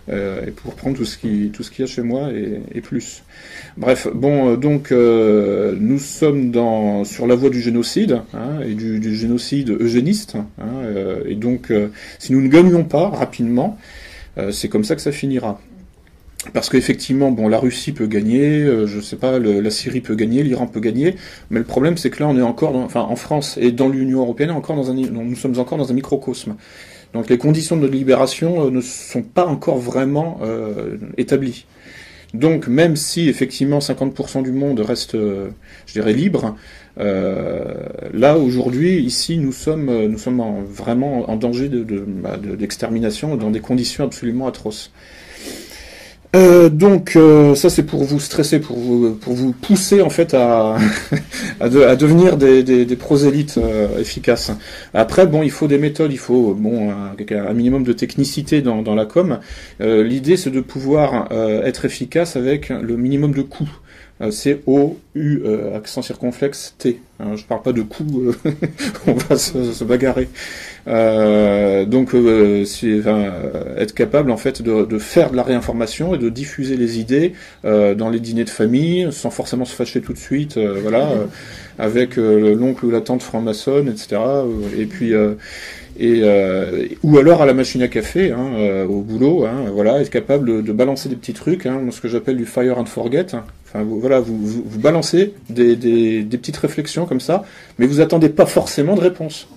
euh, 0.10 0.48
et 0.48 0.52
pour 0.52 0.74
prendre 0.74 0.98
tout 0.98 1.06
ce 1.06 1.18
qui 1.18 1.52
tout 1.54 1.62
ce 1.62 1.70
qu'il 1.70 1.86
y 1.86 1.88
a 1.88 1.92
chez 1.92 2.02
moi 2.02 2.30
et, 2.74 2.82
plus. 2.82 3.24
Bref, 3.78 4.08
bon, 4.12 4.54
euh, 4.54 4.56
donc 4.56 4.92
euh, 4.92 5.76
nous 5.80 6.00
sommes 6.00 6.50
dans 6.50 7.04
sur 7.04 7.28
la 7.28 7.36
voie 7.36 7.52
du 7.52 7.62
génocide 7.62 8.22
hein, 8.34 8.62
et 8.66 8.74
du, 8.74 9.16
génocide 9.16 9.70
eugéniste, 9.70 10.38
hein, 10.60 10.66
et 11.28 11.36
donc 11.36 11.72
si 12.18 12.34
nous 12.34 12.42
ne 12.42 12.48
gagnons 12.48 12.84
pas 12.84 13.10
rapidement, 13.10 13.78
c'est 14.52 14.70
comme 14.70 14.84
ça 14.84 14.96
que 14.96 15.02
ça 15.02 15.12
finira 15.12 15.60
parce 16.54 16.70
qu'effectivement, 16.70 17.32
bon, 17.32 17.48
la 17.48 17.60
Russie 17.60 17.92
peut 17.92 18.08
gagner, 18.08 18.64
euh, 18.64 18.88
je 18.88 19.00
sais 19.00 19.16
pas, 19.16 19.40
la 19.40 19.70
Syrie 19.70 20.02
peut 20.02 20.16
gagner, 20.16 20.44
l'Iran 20.44 20.68
peut 20.68 20.80
gagner, 20.80 21.16
mais 21.50 21.60
le 21.60 21.66
problème 21.66 21.98
c'est 21.98 22.10
que 22.10 22.22
là 22.22 22.30
on 22.30 22.38
est 22.38 22.42
encore, 22.42 22.76
enfin 22.76 23.02
en 23.02 23.16
France 23.16 23.58
et 23.60 23.72
dans 23.72 23.90
l'Union 23.90 24.20
européenne, 24.20 24.52
encore 24.52 24.76
dans 24.76 24.90
un, 24.92 24.94
nous 24.94 25.36
sommes 25.36 25.60
encore 25.60 25.78
dans 25.78 25.92
un 25.92 25.94
microcosme. 25.94 26.56
Donc 27.14 27.30
les 27.30 27.38
conditions 27.38 27.78
de 27.78 27.88
libération 27.88 28.66
euh, 28.66 28.70
ne 28.70 28.82
sont 28.82 29.24
pas 29.24 29.46
encore 29.46 29.78
vraiment 29.78 30.40
euh, 30.44 30.98
établies. 31.18 31.66
Donc 32.34 32.68
même 32.68 32.96
si 32.96 33.30
effectivement 33.30 33.80
50% 33.80 34.44
du 34.44 34.52
monde 34.52 34.82
reste, 34.82 35.14
je 35.14 35.94
dirais, 35.94 36.12
libre, 36.12 36.58
là 36.98 38.38
aujourd'hui, 38.38 38.98
ici, 38.98 39.38
nous 39.38 39.54
sommes, 39.54 40.08
nous 40.08 40.18
sommes 40.18 40.44
vraiment 40.70 41.30
en 41.30 41.38
danger 41.38 41.70
bah, 41.70 42.36
d'extermination 42.38 43.36
de, 43.36 43.42
dans 43.42 43.50
des 43.50 43.62
conditions 43.62 44.04
absolument 44.04 44.46
atroces. 44.46 44.92
Euh, 46.38 46.70
donc 46.70 47.16
euh, 47.16 47.56
ça 47.56 47.70
c'est 47.70 47.84
pour 47.84 48.04
vous 48.04 48.20
stresser, 48.20 48.60
pour 48.60 48.78
vous 48.78 49.54
pousser 49.54 50.02
en 50.02 50.10
fait 50.12 50.36
à 50.36 50.78
devenir 51.62 52.38
des, 52.38 52.86
prosélytes 52.96 53.58
euh, 53.58 54.00
efficaces. 54.00 54.52
Après 54.94 55.26
bon 55.26 55.42
il 55.42 55.50
faut 55.50 55.68
des 55.68 55.80
méthodes, 55.80 56.12
il 56.12 56.20
faut 56.20 56.54
bon 56.54 56.92
un, 56.92 57.54
minimum 57.54 57.84
de 57.84 57.94
technicité 57.94 58.62
dans, 58.62 58.96
la 58.96 59.06
com. 59.06 59.40
L'idée 59.80 60.38
c'est 60.38 60.52
de 60.52 60.62
pouvoir 60.62 61.30
être 61.32 61.86
efficace 61.86 62.36
avec 62.36 62.70
le 62.70 62.98
minimum 62.98 63.34
de 63.34 63.42
coûts. 63.42 63.70
C'est 64.32 64.62
O 64.66 64.98
U 65.16 65.42
accent 65.76 66.02
circonflexe 66.02 66.76
T. 66.78 67.00
Hein, 67.20 67.36
je 67.36 67.44
parle 67.46 67.62
pas 67.62 67.74
de 67.74 67.82
coûts, 67.82 68.34
on 69.08 69.14
va 69.14 69.38
se 69.38 69.84
bagarrer. 69.84 70.28
Euh, 70.88 71.86
donc, 71.86 72.14
euh, 72.14 72.64
euh, 72.84 73.76
être 73.78 73.94
capable 73.94 74.32
en 74.32 74.38
fait 74.38 74.62
de, 74.62 74.86
de, 74.86 74.98
faire 74.98 75.32
de 75.32 75.36
la 75.36 75.44
réinformation 75.44 76.16
et 76.16 76.18
de 76.18 76.30
diffuser 76.30 76.78
les 76.78 77.00
idées 77.00 77.34
euh, 77.66 77.94
dans 77.94 78.10
les 78.10 78.20
dîners 78.20 78.46
de 78.46 78.50
famille, 78.50 79.08
sans 79.12 79.30
forcément 79.30 79.66
se 79.66 79.76
fâcher 79.76 80.02
tout 80.02 80.14
de 80.14 80.18
suite, 80.18 80.58
euh, 80.58 80.80
voilà, 80.82 81.10
avec 81.78 82.16
l'oncle 82.18 82.86
ou 82.86 82.92
la 82.92 83.02
tante 83.02 83.22
franc-maçonne, 83.22 83.90
etc. 83.90 84.20
Et 84.78 84.86
puis 84.86 85.14
et 86.00 86.24
ou 87.04 87.18
alors 87.18 87.42
à 87.42 87.46
la 87.46 87.54
machine 87.54 87.82
à 87.82 87.88
café, 87.88 88.32
hein, 88.32 88.86
au 88.88 89.02
boulot, 89.02 89.46
hein, 89.46 89.66
voilà, 89.72 90.02
être 90.02 90.10
capable 90.10 90.64
de, 90.64 90.72
balancer 90.72 91.10
des 91.10 91.16
petits 91.16 91.34
trucs, 91.34 91.66
hein, 91.66 91.82
ce 91.92 92.02
que 92.02 92.08
j'appelle 92.08 92.38
du 92.38 92.46
fire 92.46 92.78
and 92.78 92.86
forget. 92.86 93.28
Enfin, 93.68 93.84
vous, 93.84 94.00
voilà, 94.00 94.20
vous, 94.20 94.38
vous, 94.38 94.64
vous 94.66 94.80
balancez 94.80 95.34
des, 95.50 95.76
des, 95.76 96.24
des, 96.24 96.38
petites 96.38 96.58
réflexions 96.58 97.06
comme 97.06 97.20
ça, 97.20 97.44
mais 97.78 97.86
vous 97.86 98.00
attendez 98.00 98.30
pas 98.30 98.46
forcément 98.46 98.96
de 98.96 99.02
réponse. 99.02 99.48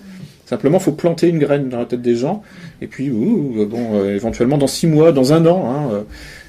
Simplement, 0.51 0.79
il 0.79 0.83
faut 0.83 0.91
planter 0.91 1.29
une 1.29 1.39
graine 1.39 1.69
dans 1.69 1.79
la 1.79 1.85
tête 1.85 2.03
des 2.03 2.17
gens, 2.17 2.43
et 2.83 2.89
puis, 2.89 3.09
bon, 3.09 3.95
euh, 3.95 4.17
éventuellement, 4.17 4.59
dans 4.59 4.67
six 4.67 4.89
mois, 4.89 5.13
dans 5.13 5.33
un 5.33 5.47
an, 5.47 5.71
hein, 5.71 5.93
euh, 5.93 6.01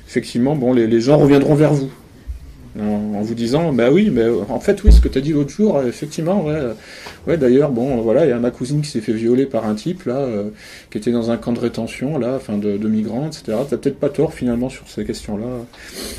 effectivement, 0.07 0.55
bon, 0.55 0.73
les, 0.73 1.01
gens 1.01 1.19
reviendront 1.19 1.53
vers 1.53 1.71
vous. 1.71 1.91
En, 2.79 3.21
vous 3.21 3.35
disant, 3.35 3.71
bah 3.73 3.91
oui, 3.91 4.09
mais 4.11 4.25
en 4.49 4.59
fait, 4.59 4.83
oui, 4.83 4.91
ce 4.91 5.01
que 5.01 5.07
tu 5.07 5.19
as 5.19 5.21
dit 5.21 5.33
l'autre 5.33 5.51
jour, 5.51 5.83
effectivement, 5.83 6.43
ouais, 6.43 6.57
ouais 7.27 7.37
d'ailleurs, 7.37 7.69
bon, 7.69 7.97
voilà, 7.97 8.25
il 8.25 8.29
y 8.29 8.31
a 8.31 8.39
ma 8.39 8.49
cousine 8.49 8.81
qui 8.81 8.89
s'est 8.89 9.01
fait 9.01 9.13
violer 9.13 9.45
par 9.45 9.67
un 9.67 9.75
type, 9.75 10.05
là, 10.05 10.15
euh, 10.15 10.49
qui 10.89 10.97
était 10.97 11.11
dans 11.11 11.29
un 11.29 11.37
camp 11.37 11.51
de 11.51 11.59
rétention, 11.59 12.17
là, 12.17 12.33
enfin, 12.37 12.57
de, 12.57 12.77
de 12.77 12.87
migrants, 12.87 13.27
etc. 13.27 13.55
T'as 13.69 13.77
peut-être 13.77 13.99
pas 13.99 14.09
tort, 14.09 14.33
finalement, 14.33 14.69
sur 14.69 14.89
ces 14.89 15.05
questions-là. 15.05 15.45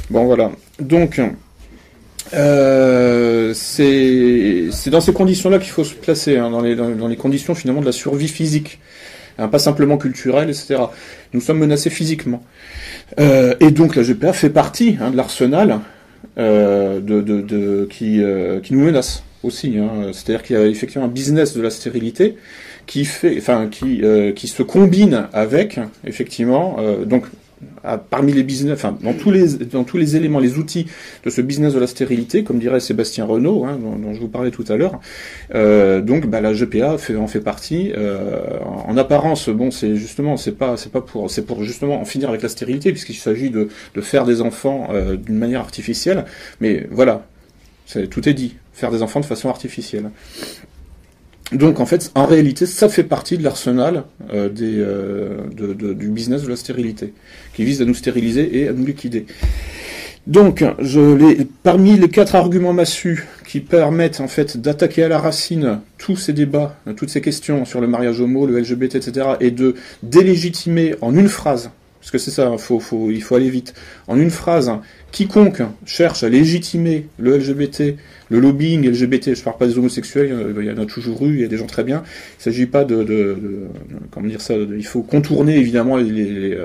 Bon, 0.09 0.25
voilà. 0.27 0.53
Donc, 0.79 1.21
euh, 2.35 3.53
c'est 3.55 4.91
dans 4.91 5.01
ces 5.01 5.13
conditions-là 5.13 5.59
qu'il 5.59 5.71
faut 5.71 5.85
se 5.85 5.95
placer, 5.95 6.37
hein, 6.37 6.51
dans, 6.51 6.61
les, 6.61 6.75
dans, 6.75 7.09
les 7.09 7.17
conditions 7.17 7.55
finalement 7.55 7.81
de 7.81 7.87
la 7.87 7.93
survie 7.93 8.29
physique, 8.29 8.79
hein, 9.39 9.49
pas 9.49 9.59
simplement 9.59 9.99
culturelle, 9.99 10.51
etc. 10.51 10.77
Nous 11.33 11.41
sommes 11.41 11.59
menacés 11.59 11.91
physiquement. 11.91 12.43
Euh, 13.21 13.55
et 13.61 13.71
donc 13.71 13.97
la 13.97 14.03
GPA 14.03 14.33
fait 14.33 14.51
partie 14.51 14.97
hein, 15.01 15.11
de 15.11 15.17
l'arsenal 15.17 15.81
euh, 16.39 17.01
de, 17.01 17.21
de, 17.21 17.41
de, 17.43 17.87
qui, 17.91 18.23
euh, 18.23 18.61
qui 18.61 18.73
nous 18.73 18.85
menace 18.85 19.23
aussi. 19.43 19.77
Hein. 19.79 20.13
C'est-à-dire 20.13 20.43
qu'il 20.43 20.57
y 20.57 20.59
a 20.59 20.67
effectivement 20.67 21.07
un 21.07 21.11
business 21.11 21.55
de 21.55 21.63
la 21.63 21.71
stérilité 21.71 22.37
qui 22.87 23.05
fait, 23.05 23.37
enfin, 23.39 23.69
qui, 23.71 24.03
euh, 24.03 24.33
qui 24.33 24.49
se 24.49 24.63
combine 24.63 25.29
avec 25.33 25.79
effectivement, 26.07 26.77
euh, 26.79 27.05
parmi 28.11 28.33
les 28.33 28.43
business, 28.43 28.75
enfin 28.75 28.97
dans 29.03 29.13
tous 29.13 29.31
les 29.31 29.49
dans 29.73 29.85
tous 29.85 29.97
les 29.97 30.17
éléments, 30.17 30.39
les 30.39 30.59
outils 30.59 30.87
de 31.25 31.31
ce 31.31 31.41
business 31.41 31.75
de 31.75 31.81
la 31.81 31.87
stérilité, 31.87 32.45
comme 32.45 32.59
dirait 32.59 32.81
Sébastien 32.81 33.25
Renault, 33.25 33.65
hein, 33.65 33.79
dont, 33.81 34.15
je 34.15 34.21
vous 34.21 34.29
parlais 34.29 34.51
tout 34.51 34.65
à 34.69 34.77
l'heure. 34.77 35.01
Euh, 35.55 36.01
donc 36.01 36.27
bah, 36.27 36.41
la 36.41 36.53
GPA 36.53 36.97
en 37.19 37.27
fait 37.27 37.41
partie. 37.41 37.93
Euh, 37.97 38.59
en 38.87 38.97
apparence, 38.97 39.49
bon, 39.49 39.71
c'est 39.71 39.97
justement, 39.97 40.37
c'est 40.37 40.53
pas 40.53 40.77
c'est 40.77 40.93
pas 40.93 41.01
pour 41.01 41.31
c'est 41.31 41.43
pour 41.43 41.63
justement 41.65 42.01
en 42.01 42.05
finir 42.05 42.29
avec 42.29 42.43
la 42.43 42.49
stérilité, 42.49 42.93
puisqu'il 42.93 43.15
s'agit 43.15 43.51
de, 43.51 43.69
de 43.95 44.01
faire 44.01 44.25
des 44.25 44.41
enfants 44.41 44.89
euh, 44.93 45.17
d'une 45.17 45.39
manière 45.39 45.61
artificielle. 45.61 46.25
Mais 46.61 46.87
voilà, 46.91 47.27
tout 48.11 48.29
est 48.29 48.35
dit, 48.35 48.57
faire 48.73 48.91
des 48.91 49.03
enfants 49.03 49.21
de 49.21 49.27
façon 49.27 49.49
artificielle. 49.49 50.11
Donc 51.53 51.81
en 51.81 51.87
fait, 51.87 52.11
en 52.15 52.27
réalité, 52.27 52.67
ça 52.67 52.89
fait 52.89 53.05
partie 53.05 53.37
de 53.37 53.45
l'arsenal 53.45 54.05
euh, 54.33 54.49
euh, 54.61 55.95
du 55.95 56.09
business 56.09 56.43
de 56.43 56.49
la 56.49 56.57
stérilité, 56.57 57.13
qui 57.55 57.65
vise 57.65 57.83
à 57.83 57.85
nous 57.85 57.95
stériliser 57.95 58.59
et 58.59 58.69
à 58.69 58.73
nous 58.73 58.87
liquider. 58.87 59.27
Donc, 60.29 60.65
parmi 61.65 61.99
les 61.99 62.09
quatre 62.09 62.37
arguments 62.37 62.73
massus 62.73 63.27
qui 63.45 63.59
permettent 63.59 64.21
en 64.21 64.29
fait 64.29 64.57
d'attaquer 64.57 65.03
à 65.03 65.09
la 65.09 65.19
racine 65.19 65.81
tous 65.99 66.15
ces 66.15 66.33
débats, 66.33 66.77
toutes 66.97 67.11
ces 67.11 67.21
questions 67.21 67.65
sur 67.65 67.81
le 67.81 67.89
mariage 67.89 68.21
homo, 68.21 68.47
le 68.47 68.61
LGBT, 68.61 68.95
etc., 68.97 69.27
et 69.41 69.51
de 69.51 69.75
délégitimer 70.05 70.95
en 71.01 71.17
une 71.17 71.29
phrase, 71.29 71.71
parce 71.99 72.13
que 72.13 72.19
c'est 72.19 72.31
ça, 72.31 72.57
faut, 72.57 73.11
il 73.11 73.21
faut 73.21 73.35
aller 73.35 73.51
vite, 73.51 73.75
en 74.07 74.17
une 74.17 74.31
phrase, 74.31 74.71
quiconque 75.11 75.63
cherche 75.87 76.23
à 76.23 76.29
légitimer 76.29 77.09
le 77.19 77.39
LGBT 77.39 77.97
le 78.33 78.41
lobbying 78.41 78.89
LGBT, 78.89 79.35
je 79.35 79.43
parle 79.43 79.59
pas 79.59 79.67
des 79.67 79.77
homosexuels, 79.77 80.55
il 80.59 80.65
y 80.65 80.71
en 80.71 80.79
a 80.79 80.87
toujours 80.87 81.27
eu, 81.27 81.35
il 81.35 81.41
y 81.43 81.45
a 81.45 81.49
des 81.49 81.59
gens 81.59 81.67
très 81.67 81.85
bien. 81.85 82.03
Il 82.39 82.43
s'agit 82.43 82.65
pas 82.65 82.85
de, 82.85 83.03
de, 83.05 83.37
comment 84.11 84.27
dire 84.27 84.41
ça, 84.41 84.55
il 84.55 84.87
faut 84.87 85.03
contourner 85.03 85.59
évidemment 85.59 85.99
les, 85.99 86.11
les, 86.11 86.59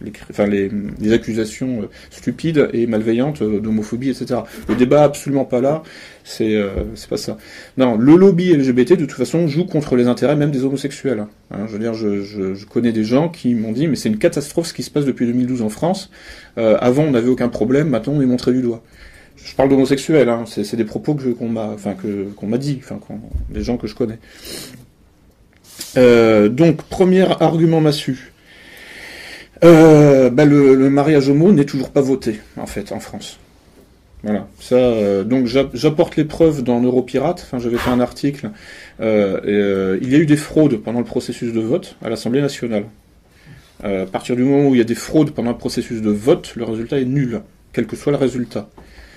les, 0.00 0.12
enfin 0.30 0.46
les, 0.46 0.68
les, 1.00 1.12
accusations 1.12 1.82
euh, 1.82 1.86
stupides 2.10 2.68
et 2.72 2.88
malveillantes 2.88 3.40
euh, 3.40 3.60
d'homophobie, 3.60 4.10
etc. 4.10 4.40
Le 4.68 4.74
débat 4.74 5.04
absolument 5.04 5.44
pas 5.44 5.60
là, 5.60 5.84
c'est 6.24 6.56
euh, 6.56 6.70
c'est 6.96 7.08
pas 7.08 7.16
ça. 7.16 7.38
Non, 7.76 7.96
le 7.96 8.16
lobby 8.16 8.52
LGBT 8.52 8.94
de 8.94 9.06
toute 9.06 9.12
façon 9.12 9.46
joue 9.46 9.64
contre 9.64 9.94
les 9.94 10.08
intérêts 10.08 10.34
même 10.34 10.50
des 10.50 10.64
homosexuels. 10.64 11.26
Hein, 11.52 11.66
je 11.68 11.72
veux 11.72 11.78
dire, 11.78 11.94
je, 11.94 12.22
je, 12.22 12.54
je, 12.54 12.66
connais 12.66 12.92
des 12.92 13.04
gens 13.04 13.28
qui 13.28 13.54
m'ont 13.54 13.72
dit 13.72 13.86
mais 13.86 13.94
c'est 13.94 14.08
une 14.08 14.18
catastrophe 14.18 14.66
ce 14.66 14.74
qui 14.74 14.82
se 14.82 14.90
passe 14.90 15.04
depuis 15.04 15.26
2012 15.26 15.62
en 15.62 15.68
France. 15.68 16.10
Euh, 16.58 16.76
avant 16.80 17.04
on 17.04 17.12
n'avait 17.12 17.28
aucun 17.28 17.48
problème, 17.48 17.90
maintenant 17.90 18.14
on 18.14 18.22
est 18.22 18.26
montré 18.26 18.52
du 18.52 18.62
doigt 18.62 18.82
je 19.44 19.54
parle 19.54 19.68
d'homosexuels, 19.68 20.28
hein. 20.28 20.44
c'est 20.46 20.76
des 20.76 20.84
propos 20.84 21.14
que 21.14 21.30
qu'on 21.30 21.48
m'a, 21.48 21.66
enfin 21.66 21.94
que 21.94 22.24
qu'on 22.36 22.46
m'a 22.46 22.58
dit, 22.58 22.80
enfin 22.82 22.98
des 23.50 23.62
gens 23.62 23.76
que 23.76 23.86
je 23.86 23.94
connais. 23.94 24.18
Euh, 25.96 26.48
donc 26.48 26.82
premier 26.82 27.26
argument 27.40 27.80
massu. 27.80 28.32
Euh, 29.64 30.30
bah, 30.30 30.44
le, 30.44 30.90
mariage 30.90 31.28
homo 31.28 31.52
n'est 31.52 31.64
toujours 31.64 31.90
pas 31.90 32.00
voté 32.00 32.40
en 32.56 32.66
fait 32.66 32.92
en 32.92 33.00
France. 33.00 33.38
Voilà. 34.22 34.46
Ça, 34.60 34.76
euh, 34.76 35.24
donc 35.24 35.46
j'apporte 35.46 36.16
les 36.16 36.24
preuves 36.24 36.62
dans 36.62 36.80
Neuropirate. 36.80 37.42
Enfin, 37.44 37.58
j'avais 37.58 37.76
fait 37.78 37.90
un 37.90 38.00
article. 38.00 38.50
Il 39.00 40.08
y 40.08 40.14
a 40.14 40.18
eu 40.18 40.26
des 40.26 40.36
fraudes 40.36 40.76
pendant 40.76 41.00
le 41.00 41.04
processus 41.04 41.52
de 41.52 41.60
vote 41.60 41.96
à 42.02 42.08
l'Assemblée 42.08 42.40
nationale. 42.40 42.84
à 43.82 44.06
partir 44.06 44.36
du 44.36 44.44
moment 44.44 44.68
où 44.68 44.74
il 44.74 44.78
y 44.78 44.82
a 44.82 44.84
des 44.84 44.94
fraudes 44.94 45.32
pendant 45.32 45.50
le 45.50 45.58
processus 45.58 46.00
de 46.00 46.10
vote, 46.10 46.52
le 46.54 46.64
résultat 46.64 47.00
est 47.00 47.04
nul, 47.04 47.42
quel 47.72 47.86
que 47.86 47.96
soit 47.96 48.12
le 48.12 48.18
résultat. 48.18 48.68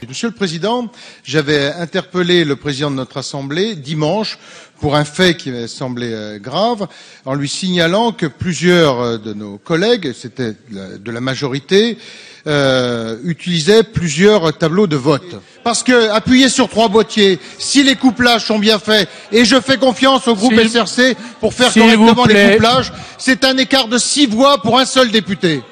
Monsieur 0.08 0.28
le 0.28 0.34
Président, 0.36 0.92
j'avais 1.24 1.72
interpellé 1.74 2.46
le 2.46 2.56
président 2.56 2.92
de 2.92 2.96
notre 2.96 3.18
Assemblée 3.18 3.76
dimanche 3.76 4.38
pour 4.80 4.96
un 4.96 5.06
fait 5.06 5.36
qui 5.36 5.52
m'a 5.52 5.68
semblé 5.68 6.38
grave, 6.40 6.88
en 7.26 7.34
lui 7.34 7.50
signalant 7.50 8.12
que 8.12 8.26
plusieurs 8.26 9.20
de 9.20 9.34
nos 9.34 9.58
collègues, 9.58 10.14
c'était 10.14 10.54
de 10.70 11.12
la 11.12 11.22
majorité, 11.22 11.98
euh, 12.48 13.18
utilisait 13.24 13.82
plusieurs 13.82 14.56
tableaux 14.56 14.86
de 14.86 14.96
vote. 14.96 15.42
Parce 15.64 15.82
que 15.82 16.12
appuyer 16.12 16.48
sur 16.50 16.70
trois 16.70 16.90
boîtiers, 16.90 17.40
si 17.58 17.82
les 17.82 17.96
couplages 17.96 18.46
sont 18.46 18.60
bien 18.60 18.78
faits, 18.78 19.10
et 19.32 19.46
je 19.46 19.60
fais 19.60 19.78
confiance 19.78 20.28
au 20.28 20.36
groupe 20.36 20.54
SRC 20.54 21.16
pour 21.40 21.56
faire 21.56 21.74
correctement 21.74 22.26
les 22.26 22.52
couplages, 22.52 22.94
c'est 23.18 23.44
un 23.46 23.58
écart 23.58 23.88
de 23.88 23.98
six 23.98 24.28
voix 24.28 24.62
pour 24.62 24.78
un 24.78 24.86
seul 24.86 25.10
député. 25.10 25.64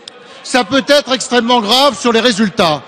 Ça 0.44 0.64
peut 0.64 0.84
être 0.88 1.14
extrêmement 1.14 1.62
grave 1.62 2.00
sur 2.00 2.12
les 2.12 2.22
résultats. 2.22 2.82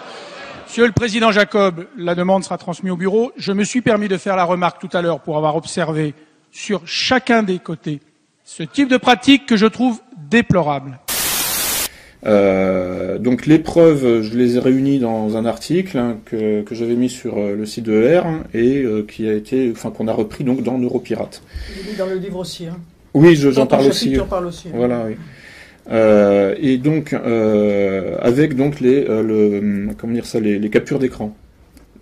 Monsieur 0.76 0.88
le 0.88 0.92
Président 0.92 1.32
Jacob, 1.32 1.86
la 1.98 2.16
demande 2.16 2.44
sera 2.44 2.58
transmise 2.58 2.92
au 2.92 2.98
bureau. 2.98 3.32
Je 3.38 3.54
me 3.54 3.64
suis 3.64 3.80
permis 3.80 4.10
de 4.10 4.18
faire 4.18 4.36
la 4.36 4.44
remarque 4.44 4.82
tout 4.82 4.90
à 4.92 5.02
l'heure 5.02 5.22
pour 5.22 5.38
avoir 5.38 5.56
observé 5.56 6.14
sur 6.52 6.82
chacun 6.86 7.44
des 7.44 7.60
côtés 7.60 8.02
ce 8.44 8.62
type 8.62 8.90
de 8.90 8.98
pratique 8.98 9.46
que 9.46 9.56
je 9.56 9.68
trouve 9.68 10.02
déplorable. 10.18 11.00
Euh, 12.26 13.18
donc 13.20 13.46
les 13.46 13.58
preuves, 13.58 14.22
je 14.22 14.38
les 14.38 14.58
ai 14.58 14.60
réunies 14.60 15.00
dans 15.00 15.38
un 15.38 15.46
article 15.46 15.98
hein, 15.98 16.18
que, 16.26 16.62
que 16.64 16.76
j'avais 16.76 16.96
mis 16.96 17.08
sur 17.08 17.38
euh, 17.38 17.56
le 17.56 17.66
site 17.66 17.86
de 17.86 17.94
ER 17.94 18.24
et 18.54 18.82
euh, 18.82 19.08
qui 19.10 19.30
a 19.30 19.34
été, 19.34 19.72
enfin 19.72 19.92
qu'on 19.92 20.10
a 20.10 20.14
repris 20.14 20.44
donc 20.44 20.62
dans 20.62 20.78
Neuropirate. 20.78 21.42
Il 21.86 21.94
est 21.94 21.98
dans 21.98 22.08
le 22.08 22.18
livre 22.18 22.40
aussi. 22.40 22.68
Hein. 22.68 22.76
Oui, 23.14 23.38
j'en 23.38 23.66
parle 23.66 23.88
aussi. 23.88 24.18
parle 24.30 24.48
aussi. 24.48 24.68
Hein. 24.68 24.74
Voilà. 24.76 25.06
Oui. 25.08 25.16
Euh, 25.92 26.56
et 26.60 26.78
donc 26.78 27.14
avec 27.14 28.56
donc 28.56 28.80
les, 28.80 29.04
le, 29.04 29.90
comment 29.98 30.14
dire 30.14 30.26
ça, 30.26 30.40
les, 30.40 30.60
les 30.60 30.70
captures 30.70 31.00
d'écran, 31.00 31.36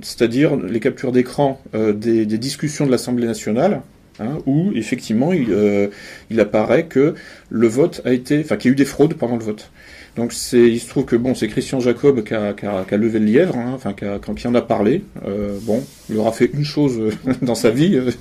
c'est-à-dire 0.02 0.56
les 0.56 0.80
captures 0.80 1.12
d'écran 1.12 1.62
des, 1.74 2.26
des, 2.26 2.38
discussions 2.38 2.86
de 2.86 2.92
l'Assemblée 2.92 3.28
nationale. 3.28 3.82
Hein, 4.20 4.38
où 4.46 4.72
effectivement 4.76 5.34
il, 5.34 5.90
il 6.30 6.40
apparaît 6.40 6.86
que 6.86 7.16
le 7.50 7.68
vote 7.68 8.02
a 8.06 8.14
été, 8.14 8.42
enfin 8.42 8.58
qu'il 8.58 8.70
y 8.70 8.72
a 8.72 8.74
eu 8.74 8.76
des 8.76 8.86
fraudes 8.86 9.16
pendant 9.16 9.38
le 9.38 9.44
vote. 9.44 9.72
Donc 10.16 10.32
c'est, 10.32 10.70
il 10.70 10.80
se 10.80 10.88
trouve 10.88 11.06
que 11.06 11.16
bon, 11.16 11.34
c'est 11.34 11.48
Christian 11.48 11.80
Jacob 11.80 12.24
qui 12.24 12.36
a, 12.36 12.54
levé 12.92 13.18
le 13.18 13.26
lièvre, 13.26 13.58
hein, 13.58 13.72
enfin 13.74 13.94
qui, 13.94 14.06
a, 14.06 14.20
qui, 14.20 14.48
en 14.48 14.54
a 14.54 14.62
parlé. 14.62 15.04
Euh, 15.26 15.58
bon, 15.64 15.84
il 16.08 16.18
aura 16.18 16.32
fait 16.32 16.52
une 16.54 16.64
chose 16.64 17.00
euh, 17.00 17.34
dans 17.42 17.56
sa 17.56 17.72
vie, 17.72 17.96
euh, 17.96 18.12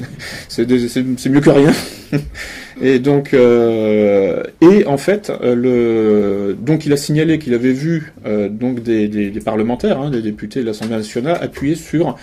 c'est, 0.48 0.66
mieux 1.28 1.40
que 1.40 1.50
rien. 1.50 1.72
et 2.80 2.98
donc, 2.98 3.34
et 3.34 4.86
en 4.86 4.96
fait, 4.96 5.30
le, 5.42 6.56
donc 6.58 6.86
il 6.86 6.92
a 6.94 6.96
signalé 6.96 7.38
qu'il 7.38 7.52
avait 7.52 7.72
vu 7.72 8.12
donc 8.50 8.82
des 8.82 9.32
parlementaires, 9.44 10.00
hein, 10.00 10.10
des 10.10 10.22
députés 10.22 10.60
de 10.60 10.66
l'Assemblée 10.66 10.96
nationale, 10.96 11.38
appuyer 11.42 11.74
sur 11.74 12.16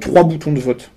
trois 0.00 0.22
boutons 0.22 0.52
de 0.52 0.60
vote. 0.60 0.90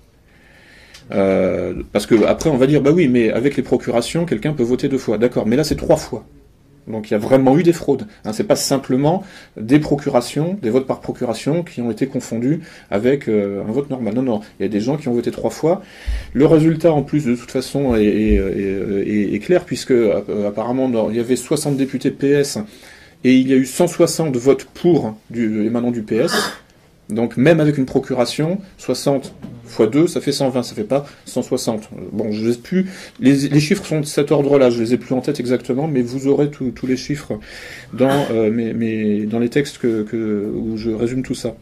parce 1.08 2.06
que 2.06 2.24
après 2.24 2.50
on 2.50 2.56
va 2.56 2.66
dire 2.66 2.82
bah 2.82 2.92
oui 2.92 3.08
mais 3.08 3.30
avec 3.30 3.56
les 3.56 3.62
procurations 3.62 4.26
quelqu'un 4.26 4.52
peut 4.52 4.62
voter 4.62 4.88
deux 4.88 4.98
fois 4.98 5.18
d'accord 5.18 5.46
mais 5.46 5.56
là 5.56 5.64
c'est 5.64 5.76
trois 5.76 5.96
fois 5.96 6.24
donc 6.86 7.10
il 7.10 7.12
y 7.12 7.14
a 7.14 7.18
vraiment 7.18 7.56
eu 7.58 7.62
des 7.62 7.72
fraudes. 7.72 8.06
Hein, 8.24 8.32
c'est 8.32 8.44
pas 8.44 8.56
simplement 8.56 9.24
des 9.56 9.78
procurations, 9.78 10.58
des 10.60 10.70
votes 10.70 10.86
par 10.86 11.00
procuration 11.00 11.62
qui 11.62 11.80
ont 11.80 11.90
été 11.90 12.06
confondus 12.06 12.60
avec 12.90 13.28
euh, 13.28 13.62
un 13.66 13.72
vote 13.72 13.90
normal. 13.90 14.14
Non, 14.14 14.22
non, 14.22 14.40
il 14.58 14.64
y 14.64 14.66
a 14.66 14.68
des 14.68 14.80
gens 14.80 14.96
qui 14.96 15.08
ont 15.08 15.14
voté 15.14 15.30
trois 15.30 15.50
fois. 15.50 15.82
Le 16.32 16.46
résultat, 16.46 16.92
en 16.92 17.02
plus, 17.02 17.24
de 17.24 17.34
toute 17.34 17.50
façon, 17.50 17.94
est, 17.96 19.40
clair 19.42 19.64
puisque 19.64 19.90
euh, 19.90 20.48
apparemment 20.48 20.90
il 21.10 21.16
y 21.16 21.20
avait 21.20 21.36
60 21.36 21.76
députés 21.76 22.10
PS 22.10 22.58
et 23.24 23.34
il 23.34 23.48
y 23.48 23.52
a 23.52 23.56
eu 23.56 23.66
160 23.66 24.36
votes 24.36 24.64
pour 24.64 25.16
du, 25.30 25.66
émanant 25.66 25.90
du 25.90 26.02
PS. 26.02 26.32
Donc 27.10 27.36
même 27.36 27.60
avec 27.60 27.76
une 27.76 27.84
procuration, 27.84 28.58
60 28.78 29.34
x 29.66 29.90
2, 29.90 30.06
ça 30.06 30.20
fait 30.20 30.32
120, 30.32 30.62
ça 30.62 30.74
fait 30.74 30.84
pas 30.84 31.06
160. 31.26 31.90
Bon, 32.12 32.32
je 32.32 32.50
sais 32.50 32.58
plus, 32.58 32.90
les, 33.20 33.60
chiffres 33.60 33.84
sont 33.84 34.00
de 34.00 34.06
cet 34.06 34.32
ordre-là, 34.32 34.70
je 34.70 34.80
les 34.80 34.94
ai 34.94 34.96
plus 34.96 35.14
en 35.14 35.20
tête 35.20 35.40
exactement, 35.40 35.86
mais 35.86 36.02
vous 36.02 36.28
aurez 36.28 36.50
tous 36.50 36.86
les 36.86 36.96
chiffres 36.96 37.38
dans, 37.92 38.26
euh, 38.30 38.50
les 38.50 39.48
textes 39.50 39.82
où 39.82 40.76
je 40.76 40.90
résume 40.90 41.22
tout 41.22 41.34
ça. 41.34 41.54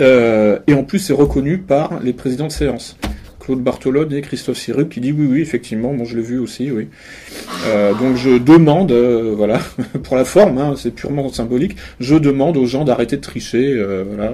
Euh, 0.00 0.58
et 0.66 0.74
en 0.74 0.84
plus, 0.84 0.98
c'est 0.98 1.12
reconnu 1.12 1.58
par 1.58 2.00
les 2.00 2.12
présidents 2.12 2.46
de 2.46 2.52
séance. 2.52 2.96
Claude 3.40 3.62
Bartolone 3.62 4.12
et 4.12 4.20
Christophe 4.20 4.58
Sirup 4.58 4.90
qui 4.90 5.00
dit 5.00 5.12
oui, 5.12 5.26
oui, 5.28 5.40
effectivement, 5.40 5.92
bon, 5.94 6.04
je 6.04 6.16
l'ai 6.16 6.22
vu 6.22 6.38
aussi, 6.38 6.70
oui. 6.70 6.88
Euh, 7.66 7.94
donc 7.94 8.16
je 8.16 8.38
demande, 8.38 8.92
voilà, 8.92 9.60
pour 10.04 10.16
la 10.16 10.24
forme, 10.24 10.58
hein, 10.58 10.74
c'est 10.76 10.94
purement 10.94 11.28
symbolique, 11.30 11.76
je 11.98 12.14
demande 12.14 12.56
aux 12.56 12.66
gens 12.66 12.84
d'arrêter 12.84 13.16
de 13.16 13.22
tricher, 13.22 13.82
voilà. 14.08 14.32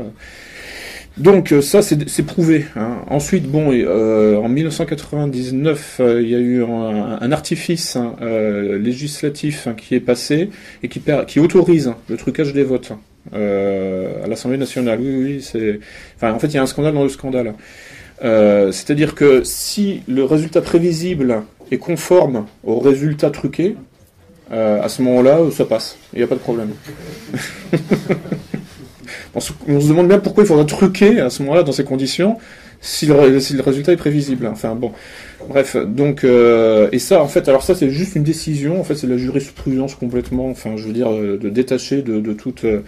Donc 1.16 1.52
euh, 1.52 1.62
ça 1.62 1.80
c'est 1.80 2.22
prouvé. 2.24 2.66
Hein. 2.76 2.98
Ensuite 3.08 3.44
bon 3.44 3.70
euh, 3.72 4.36
en 4.36 4.48
1999 4.48 5.96
euh, 6.00 6.22
il 6.22 6.28
y 6.28 6.34
a 6.34 6.38
eu 6.38 6.62
un, 6.62 7.32
artifice 7.32 7.96
hein, 7.96 8.16
législatif 8.20 9.68
qui 9.78 9.94
est 9.94 10.00
passé 10.00 10.50
et 10.82 10.88
qui, 10.88 11.00
qui 11.26 11.40
autorise 11.40 11.92
le 12.08 12.16
trucage 12.16 12.52
des 12.52 12.64
votes 12.64 12.92
à 13.32 14.26
l'Assemblée 14.28 14.58
nationale. 14.58 15.00
Oui 15.00 15.16
oui 15.16 15.40
c'est 15.42 15.80
enfin 16.16 16.32
en 16.32 16.38
fait 16.38 16.48
il 16.48 16.54
y 16.54 16.58
a 16.58 16.62
un 16.62 16.66
scandale 16.66 16.94
dans 16.94 17.02
le 17.02 17.08
scandale. 17.08 17.54
C'est-à-dire 18.20 19.14
que 19.14 19.42
si 19.44 20.02
le 20.08 20.24
résultat 20.24 20.60
prévisible 20.60 21.42
est 21.70 21.78
conforme 21.78 22.46
au 22.64 22.78
résultat 22.78 23.30
truqué, 23.30 23.76
à 24.50 24.88
ce 24.88 25.02
moment-là 25.02 25.38
ça 25.52 25.64
passe. 25.64 25.98
Il 26.12 26.18
n'y 26.18 26.24
a 26.24 26.26
pas 26.26 26.36
de 26.36 26.40
problème. 26.40 26.70
on 29.34 29.40
se, 29.40 29.52
demande 29.88 30.08
bien 30.08 30.18
pourquoi 30.18 30.44
il 30.44 30.46
faudra 30.46 30.64
truquer 30.64 31.20
à 31.20 31.30
ce 31.30 31.42
moment-là 31.42 31.62
dans 31.62 31.72
ces 31.72 31.84
conditions 31.84 32.38
si 32.86 33.06
le, 33.06 33.14
résultat 33.14 33.92
est 33.92 33.96
prévisible. 33.96 34.46
Enfin 34.46 34.74
bon, 34.74 34.92
bref. 35.48 35.76
Donc 35.76 36.22
euh, 36.22 36.88
et 36.92 36.98
ça 36.98 37.20
en 37.20 37.26
fait, 37.26 37.48
alors 37.48 37.62
ça 37.62 37.74
c'est 37.74 37.90
juste 37.90 38.14
une 38.14 38.22
décision. 38.22 38.80
En 38.80 38.84
fait, 38.84 38.94
c'est 38.94 39.08
la 39.08 39.16
jurisprudence 39.16 39.96
complètement. 39.96 40.48
Enfin, 40.48 40.76
je 40.76 40.84
veux 40.84 40.92
dire, 40.92 41.12
euh, 41.12 41.36
de 41.36 41.48
détacher 41.48 42.02
de, 42.02 42.20
de 42.20 42.32
toute, 42.32 42.64
euh, 42.64 42.80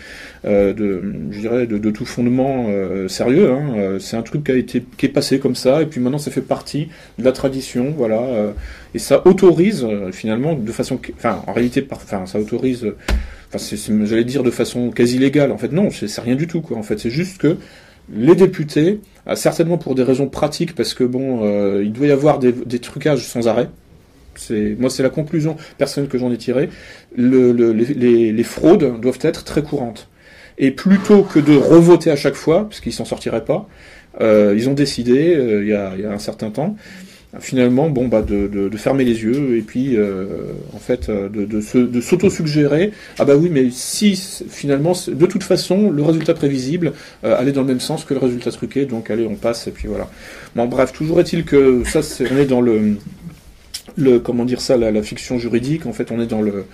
de, 0.44 1.02
je 1.30 1.40
dirais, 1.40 1.66
de, 1.66 1.78
de 1.78 1.90
tout 1.90 2.06
fondement 2.06 2.66
euh, 2.68 3.08
sérieux. 3.08 3.50
Hein. 3.50 3.98
C'est 3.98 4.16
un 4.16 4.22
truc 4.22 4.44
qui 4.44 4.52
a 4.52 4.56
été 4.56 4.84
qui 4.96 5.06
est 5.06 5.10
passé 5.10 5.40
comme 5.40 5.56
ça 5.56 5.82
et 5.82 5.86
puis 5.86 6.00
maintenant 6.00 6.18
ça 6.18 6.30
fait 6.30 6.40
partie 6.40 6.88
de 7.18 7.24
la 7.24 7.32
tradition, 7.32 7.92
voilà. 7.96 8.22
et 8.94 8.98
ça 8.98 9.26
autorise 9.26 9.86
finalement 10.12 10.54
de 10.54 10.72
façon, 10.72 11.00
enfin 11.16 11.42
en 11.46 11.52
réalité, 11.52 11.86
enfin 11.90 12.26
ça 12.26 12.38
autorise 12.38 12.86
Enfin, 13.50 13.76
j'allais 14.04 14.24
dire 14.24 14.42
de 14.42 14.50
façon 14.50 14.90
quasi 14.90 15.18
légale. 15.18 15.52
En 15.52 15.56
fait, 15.58 15.72
non, 15.72 15.88
c'est 15.90 16.20
rien 16.20 16.34
du 16.34 16.46
tout. 16.46 16.60
Quoi. 16.60 16.76
En 16.76 16.82
fait, 16.82 16.98
c'est 16.98 17.08
juste 17.08 17.38
que 17.38 17.56
les 18.12 18.34
députés, 18.34 19.00
ah, 19.26 19.36
certainement 19.36 19.78
pour 19.78 19.94
des 19.94 20.02
raisons 20.02 20.28
pratiques, 20.28 20.74
parce 20.74 20.94
que 20.94 21.04
bon, 21.04 21.40
euh, 21.42 21.82
il 21.84 21.92
doit 21.92 22.06
y 22.06 22.10
avoir 22.10 22.38
des, 22.38 22.78
trucages 22.78 23.26
sans 23.26 23.48
arrêt. 23.48 23.68
C'est 24.34 24.76
moi, 24.78 24.88
c'est 24.88 25.02
la 25.02 25.10
conclusion 25.10 25.56
personnelle 25.78 26.08
que 26.08 26.18
j'en 26.18 26.30
ai 26.30 26.38
tirée. 26.38 26.70
Le, 27.16 27.52
le, 27.52 27.72
les, 27.72 28.42
fraudes 28.44 29.00
doivent 29.00 29.18
être 29.22 29.44
très 29.44 29.62
courantes. 29.62 30.08
Et 30.58 30.70
plutôt 30.70 31.22
que 31.22 31.38
de 31.38 31.56
revoter 31.56 32.10
à 32.10 32.16
chaque 32.16 32.34
fois, 32.34 32.64
parce 32.64 32.80
qu'ils 32.80 32.92
s'en 32.92 33.04
sortiraient 33.04 33.44
pas, 33.44 33.68
euh, 34.20 34.54
ils 34.56 34.68
ont 34.68 34.74
décidé 34.74 35.34
euh, 35.34 35.62
il 35.62 35.68
y 35.68 36.04
a 36.06 36.12
un 36.12 36.18
certain 36.18 36.50
temps 36.50 36.76
finalement 37.40 37.90
bon 37.90 38.08
bah 38.08 38.22
de, 38.22 38.46
de, 38.46 38.68
de, 38.68 38.76
fermer 38.78 39.04
les 39.04 39.22
yeux 39.22 39.56
et 39.58 39.60
puis 39.60 39.96
euh, 39.96 40.52
en 40.74 40.78
fait 40.78 41.10
euh, 41.10 41.28
de, 41.28 41.44
de, 41.44 41.86
de 41.86 42.00
s'auto-suggérer 42.00 42.92
ah 43.18 43.26
bah 43.26 43.36
oui 43.36 43.50
mais 43.52 43.68
si 43.70 44.16
finalement 44.16 44.94
de 45.06 45.26
toute 45.26 45.42
façon 45.42 45.90
le 45.90 46.02
résultat 46.02 46.32
prévisible 46.32 46.94
euh, 47.24 47.38
allait 47.38 47.52
dans 47.52 47.60
le 47.60 47.66
même 47.66 47.80
sens 47.80 48.04
que 48.04 48.14
le 48.14 48.20
résultat 48.20 48.50
truqué 48.50 48.86
donc 48.86 49.10
allez 49.10 49.26
on 49.26 49.34
passe 49.34 49.66
et 49.66 49.72
puis 49.72 49.88
voilà 49.88 50.08
bon 50.56 50.66
bref 50.66 50.92
toujours 50.94 51.20
est-il 51.20 51.44
que 51.44 51.84
ça 51.84 52.02
c'est 52.02 52.32
on 52.32 52.38
est 52.38 52.46
dans 52.46 52.62
le 52.62 52.96
le 53.96 54.20
comment 54.20 54.44
dire 54.44 54.60
ça 54.60 54.76
la, 54.76 54.90
la, 54.90 55.02
fiction 55.02 55.38
juridique 55.38 55.84
en 55.86 55.92
fait 55.92 56.10
on 56.10 56.20
est 56.20 56.26
dans 56.26 56.40
le 56.40 56.64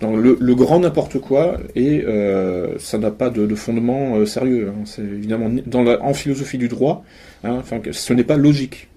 dans 0.00 0.16
le, 0.16 0.36
le 0.38 0.54
grand 0.54 0.80
n'importe 0.80 1.20
quoi 1.20 1.58
et 1.74 2.02
euh, 2.06 2.78
ça 2.78 2.98
n'a 2.98 3.10
pas 3.10 3.30
de, 3.30 3.46
de 3.46 3.54
fondement 3.54 4.16
euh, 4.16 4.26
sérieux 4.26 4.70
hein. 4.70 4.82
c'est 4.84 5.02
évidemment 5.02 5.50
dans 5.66 5.82
la, 5.82 6.02
en 6.02 6.12
philosophie 6.12 6.58
du 6.58 6.68
droit 6.68 7.04
hein, 7.44 7.56
enfin 7.60 7.80
ce 7.90 8.12
n'est 8.12 8.24
pas 8.24 8.36
logique 8.36 8.88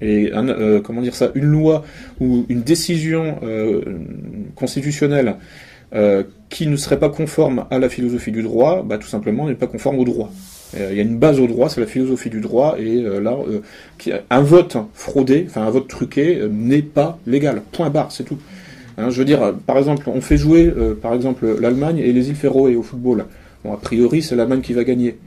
et 0.00 0.32
euh, 0.34 0.80
comment 0.80 1.02
dire 1.02 1.14
ça, 1.14 1.30
une 1.34 1.44
loi 1.44 1.84
ou 2.20 2.46
une 2.48 2.62
décision 2.62 3.38
euh, 3.42 3.82
constitutionnelle 4.54 5.36
euh, 5.94 6.22
qui 6.48 6.66
ne 6.66 6.76
serait 6.76 6.98
pas 6.98 7.08
conforme 7.08 7.66
à 7.70 7.78
la 7.78 7.88
philosophie 7.88 8.32
du 8.32 8.42
droit, 8.42 8.82
bah, 8.82 8.98
tout 8.98 9.08
simplement 9.08 9.48
n'est 9.48 9.54
pas 9.54 9.66
conforme 9.66 9.98
au 9.98 10.04
droit. 10.04 10.30
Il 10.72 10.94
y 10.94 11.00
a 11.00 11.02
une 11.02 11.18
base 11.18 11.40
au 11.40 11.48
droit, 11.48 11.68
c'est 11.68 11.80
la 11.80 11.88
philosophie 11.88 12.30
du 12.30 12.40
droit, 12.40 12.76
et 12.78 13.02
là, 13.02 13.36
un 14.30 14.40
vote 14.40 14.76
fraudé, 14.94 15.46
enfin 15.48 15.62
un 15.62 15.70
vote 15.70 15.88
truqué, 15.88 16.46
n'est 16.48 16.82
pas 16.82 17.18
légal. 17.26 17.62
Point 17.72 17.90
barre, 17.90 18.12
c'est 18.12 18.22
tout. 18.22 18.38
Hein, 18.96 19.10
je 19.10 19.18
veux 19.18 19.24
dire, 19.24 19.52
par 19.66 19.78
exemple, 19.78 20.08
on 20.08 20.20
fait 20.20 20.36
jouer, 20.36 20.72
par 21.02 21.12
exemple, 21.12 21.56
l'Allemagne 21.60 21.98
et 21.98 22.12
les 22.12 22.28
îles 22.28 22.36
Féroé 22.36 22.76
au 22.76 22.84
football. 22.84 23.24
Bon, 23.64 23.72
a 23.72 23.78
priori, 23.78 24.22
c'est 24.22 24.36
l'Allemagne 24.36 24.60
qui 24.60 24.72
va 24.72 24.84
gagner. 24.84 25.18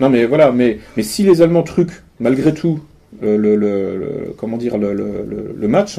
Non, 0.00 0.10
mais 0.10 0.26
voilà, 0.26 0.52
mais, 0.52 0.80
mais 0.98 1.02
si 1.02 1.22
les 1.22 1.40
Allemands 1.40 1.62
truquent, 1.62 2.02
malgré 2.20 2.52
tout, 2.52 2.80
le, 3.20 3.36
le- 3.36 3.56
le- 3.56 4.34
comment 4.36 4.56
dire, 4.56 4.78
le, 4.78 5.68
match, 5.68 5.98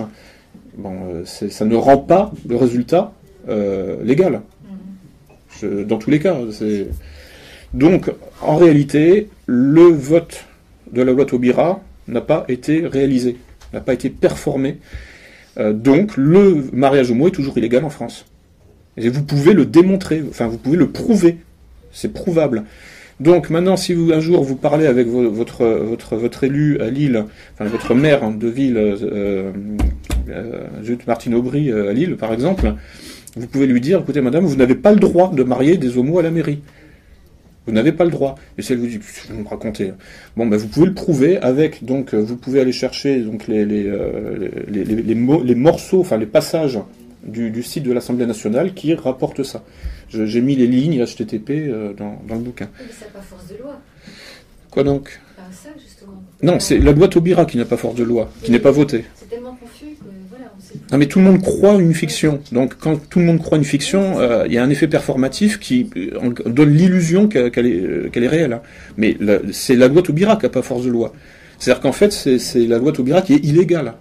bon, 0.77 0.93
euh, 1.13 1.25
ça 1.25 1.65
ne 1.65 1.75
rend 1.75 1.97
pas 1.97 2.31
le 2.47 2.55
résultat 2.55 3.11
euh, 3.49 3.97
légal. 4.03 4.41
Je- 5.59 5.83
dans 5.83 5.97
tous 5.97 6.09
les 6.11 6.19
cas. 6.19 6.35
c'est- 6.51 6.87
Donc, 7.73 8.11
en 8.41 8.55
réalité, 8.55 9.29
le 9.45 9.83
vote 9.83 10.45
de 10.91 11.01
la 11.01 11.11
loi 11.11 11.25
Taubira 11.25 11.81
n'a 12.07 12.21
pas 12.21 12.45
été 12.47 12.85
réalisé, 12.87 13.37
n'a 13.73 13.81
pas 13.81 13.93
été 13.93 14.09
performé. 14.09 14.77
Euh, 15.57 15.73
donc, 15.73 16.15
le 16.17 16.65
mariage 16.71 17.11
homo 17.11 17.27
est 17.27 17.31
toujours 17.31 17.57
illégal 17.57 17.83
en 17.83 17.89
France. 17.89 18.25
Et 18.95 19.09
vous 19.09 19.23
pouvez 19.23 19.53
le 19.53 19.65
démontrer, 19.65 20.23
enfin, 20.29 20.47
vous 20.47 20.57
pouvez 20.57 20.77
le 20.77 20.89
prouver. 20.89 21.37
C'est 21.91 22.13
prouvable. 22.13 22.63
Donc 23.19 23.49
maintenant, 23.49 23.77
si 23.77 23.93
vous 23.93 24.11
un 24.11 24.19
jour 24.19 24.43
vous 24.43 24.55
parlez 24.55 24.85
avec 24.85 25.07
vo- 25.07 25.31
votre 25.31 25.65
votre 25.65 26.15
votre 26.17 26.43
élu 26.43 26.79
à 26.79 26.89
Lille, 26.91 27.25
enfin 27.53 27.65
votre 27.65 27.95
maire 27.95 28.23
hein, 28.23 28.31
de 28.31 28.47
ville, 28.47 28.77
euh, 28.77 29.51
euh, 30.29 30.63
Judith 30.83 31.07
Martine 31.07 31.33
Aubry 31.33 31.71
euh, 31.71 31.89
à 31.89 31.93
Lille 31.93 32.15
par 32.15 32.31
exemple, 32.31 32.75
vous 33.35 33.47
pouvez 33.47 33.65
lui 33.65 33.81
dire, 33.81 34.01
écoutez 34.01 34.21
madame, 34.21 34.45
vous 34.45 34.55
n'avez 34.55 34.75
pas 34.75 34.91
le 34.91 34.99
droit 34.99 35.31
de 35.33 35.41
marier 35.43 35.77
des 35.77 35.97
homos 35.97 36.19
à 36.19 36.21
la 36.23 36.29
mairie. 36.31 36.59
Vous 37.65 37.73
n'avez 37.73 37.91
pas 37.91 38.05
le 38.05 38.11
droit. 38.11 38.35
Et 38.57 38.61
si 38.61 38.71
elle 38.71 38.79
vous 38.79 38.87
dit, 38.87 38.97
Pff, 38.97 39.27
vous 39.29 39.43
me 39.43 39.47
racontez. 39.47 39.91
Bon, 40.37 40.45
ben 40.47 40.55
vous 40.57 40.67
pouvez 40.67 40.85
le 40.85 40.93
prouver 40.93 41.37
avec, 41.37 41.83
donc, 41.83 42.13
euh, 42.13 42.19
vous 42.19 42.37
pouvez 42.37 42.61
aller 42.61 42.71
chercher 42.71 43.19
donc 43.21 43.47
les 43.47 43.65
les, 43.65 43.85
euh, 43.87 44.49
les, 44.69 44.85
les 44.85 45.55
morceaux, 45.55 45.99
enfin 45.99 46.17
les 46.17 46.27
passages 46.27 46.79
du, 47.25 47.49
du 47.49 47.63
site 47.63 47.83
de 47.83 47.91
l'Assemblée 47.91 48.25
nationale 48.25 48.73
qui 48.73 48.93
rapportent 48.93 49.43
ça. 49.43 49.63
J'ai 50.09 50.41
mis 50.41 50.55
les 50.55 50.67
lignes 50.67 51.03
HTTP 51.03 51.49
euh, 51.51 51.93
dans, 51.93 52.21
dans 52.27 52.35
le 52.35 52.41
bouquin. 52.41 52.69
Mais 52.79 52.85
ça 52.93 53.05
n'a 53.05 53.11
pas 53.11 53.21
force 53.21 53.47
de 53.47 53.57
loi. 53.61 53.79
Quoi 54.71 54.83
donc? 54.83 55.19
Pas 55.35 55.43
ça, 55.51 55.69
justement. 55.81 56.23
Non, 56.43 56.59
c'est 56.59 56.77
la 56.79 56.91
loi 56.91 57.07
Taubira 57.07 57.45
qui 57.45 57.57
n'a 57.57 57.65
pas 57.65 57.77
force 57.77 57.95
de 57.95 58.03
loi, 58.03 58.29
qui 58.43 58.51
n'est 58.51 58.59
pas 58.59 58.71
votée. 58.71 59.05
C'est 59.15 59.29
tellement 59.29 59.55
confus 59.55 59.95
que 59.99 60.05
voilà, 60.29 60.45
on 60.57 60.61
sait 60.61 60.73
plus. 60.77 60.91
Non, 60.91 60.97
mais 60.97 61.05
tout 61.07 61.19
le 61.19 61.25
monde 61.25 61.41
croit 61.41 61.75
une 61.75 61.93
fiction. 61.93 62.41
Donc, 62.51 62.75
quand 62.79 62.97
tout 63.09 63.19
le 63.19 63.25
monde 63.25 63.39
croit 63.41 63.57
une 63.57 63.63
fiction, 63.63 64.19
euh, 64.19 64.45
il 64.47 64.53
y 64.53 64.57
a 64.57 64.63
un 64.63 64.69
effet 64.69 64.87
performatif 64.87 65.59
qui 65.59 65.89
euh, 65.97 66.29
donne 66.45 66.73
l'illusion 66.73 67.27
qu'elle 67.27 67.47
est, 67.65 68.11
qu'elle 68.11 68.23
est 68.23 68.27
réelle. 68.27 68.53
hein. 68.53 68.61
Mais 68.97 69.17
c'est 69.51 69.75
la 69.75 69.87
loi 69.87 70.01
Taubira 70.03 70.35
qui 70.37 70.43
n'a 70.43 70.49
pas 70.49 70.61
force 70.61 70.83
de 70.83 70.89
loi. 70.91 71.13
C'est-à-dire 71.59 71.81
qu'en 71.81 71.91
fait, 71.91 72.11
c'est 72.11 72.59
la 72.67 72.77
loi 72.77 72.91
Taubira 72.91 73.21
qui 73.21 73.33
est 73.33 73.43
illégale. 73.43 73.95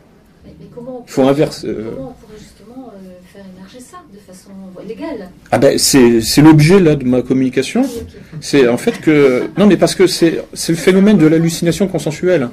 Mais, 0.44 0.52
mais 0.60 0.66
comment 0.74 0.98
on 1.00 1.04
Il 1.06 1.10
faut 1.10 1.22
inverser. 1.22 1.68
euh, 1.68 1.90
Comment 1.94 2.10
on 2.10 2.12
pourrait 2.26 2.38
justement 2.38 2.88
euh, 2.94 3.08
faire 3.32 3.44
émerger 3.56 3.80
ça 3.80 3.96
de 4.12 4.15
façon 4.26 4.50
légale 4.86 5.28
Ah 5.50 5.58
ben, 5.58 5.78
c'est 5.78 6.20
c'est 6.20 6.42
l'objet 6.42 6.80
là 6.80 6.94
de 6.96 7.04
ma 7.04 7.22
communication. 7.22 7.82
Oui. 7.82 8.02
C'est 8.40 8.68
en 8.68 8.76
fait 8.76 9.00
que 9.00 9.44
non, 9.58 9.66
mais 9.66 9.76
parce 9.76 9.94
que 9.94 10.06
c'est 10.06 10.42
c'est 10.52 10.72
le 10.72 10.78
phénomène 10.78 11.18
de 11.18 11.26
l'hallucination 11.26 11.86
consensuelle. 11.88 12.48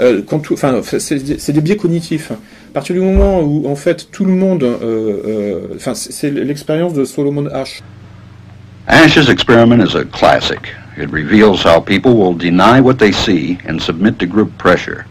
Euh, 0.00 0.22
quand 0.26 0.38
tout, 0.38 0.54
enfin, 0.54 0.80
c'est 0.82 1.16
des- 1.16 1.38
c'est 1.38 1.52
des 1.52 1.60
biais 1.60 1.76
cognitifs. 1.76 2.30
À 2.32 2.72
partir 2.74 2.94
du 2.94 3.00
moment 3.00 3.40
où 3.40 3.66
en 3.68 3.76
fait 3.76 4.08
tout 4.12 4.24
le 4.24 4.32
monde, 4.32 4.62
euh, 4.62 4.76
euh, 4.82 5.60
enfin, 5.76 5.94
c'est 5.94 6.12
c'est 6.12 6.30
l'expérience 6.30 6.92
de 6.94 7.04
Solomon 7.04 7.44
H. 7.48 7.80
Ash's 8.86 9.28
experiment 9.28 9.80
is 9.84 9.96
a 9.96 10.04
classic. 10.04 10.60
It 10.96 11.10
reveals 11.12 11.64
how 11.64 11.80
people 11.80 12.12
will 12.12 12.34
deny 12.36 12.80
what 12.80 12.94
they 12.94 13.12
see 13.12 13.58
and 13.68 13.78
submit 13.80 14.12
to 14.18 14.26
group 14.26 14.50
pressure. 14.58 15.04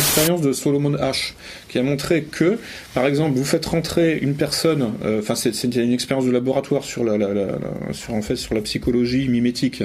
L'expérience 0.00 0.40
de 0.40 0.54
Solomon 0.54 0.92
H, 0.92 1.34
qui 1.68 1.78
a 1.78 1.82
montré 1.82 2.22
que, 2.22 2.56
par 2.94 3.04
exemple, 3.04 3.36
vous 3.36 3.44
faites 3.44 3.66
rentrer 3.66 4.16
une 4.16 4.32
personne, 4.32 4.94
euh, 5.04 5.18
enfin 5.18 5.34
c'est 5.34 5.62
une 5.62 5.92
expérience 5.92 6.24
de 6.24 6.30
laboratoire 6.30 6.84
sur 6.84 7.04
la, 7.04 7.18
sur 7.92 8.14
en 8.14 8.22
fait 8.22 8.36
sur 8.36 8.54
la 8.54 8.62
psychologie 8.62 9.28
mimétique. 9.28 9.82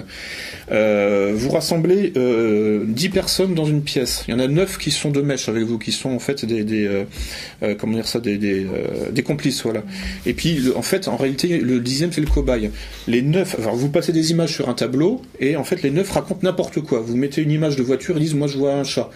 Euh, 0.72 1.34
vous 1.36 1.50
rassemblez 1.50 2.14
euh, 2.16 2.86
10 2.88 3.10
personnes 3.10 3.56
dans 3.56 3.66
une 3.66 3.82
pièce. 3.82 4.24
Il 4.30 4.32
y 4.32 4.34
en 4.34 4.40
a 4.40 4.48
9 4.48 4.78
qui 4.78 4.90
sont 4.90 5.12
de 5.12 5.20
mèche 5.20 5.50
avec 5.50 5.64
vous, 5.64 5.78
qui 5.78 5.92
sont 5.92 6.12
en 6.12 6.20
fait 6.20 6.46
des, 6.46 6.88
euh, 6.88 7.76
comment 7.78 7.98
dire 7.98 8.08
ça, 8.08 8.22
des, 8.22 9.24
complices, 9.26 9.64
voilà. 9.64 9.84
Et 10.26 10.34
puis 10.34 10.72
en 10.78 10.82
fait, 10.82 11.10
en 11.10 11.18
réalité, 11.18 11.58
le 11.58 11.82
dixième 11.82 12.14
c'est 12.14 12.22
le 12.22 12.28
cobaye. 12.28 12.72
Les 13.10 13.22
9, 13.22 13.60
alors 13.60 13.76
vous 13.76 13.90
passez 13.90 14.14
des 14.14 14.32
images 14.32 14.54
sur 14.54 14.70
un 14.70 14.76
tableau 14.76 15.22
et 15.42 15.58
en 15.58 15.66
fait 15.66 15.82
les 15.82 15.92
9 15.92 16.10
racontent 16.10 16.40
n'importe 16.42 16.80
quoi. 16.80 17.02
Vous 17.02 17.18
mettez 17.18 17.42
une 17.42 17.52
image 17.52 17.76
de 17.76 17.84
voiture, 17.84 18.16
ils 18.16 18.24
disent 18.24 18.34
moi 18.34 18.48
je 18.48 18.58
vois 18.58 18.76
un 18.76 18.86
chat. 18.86 19.10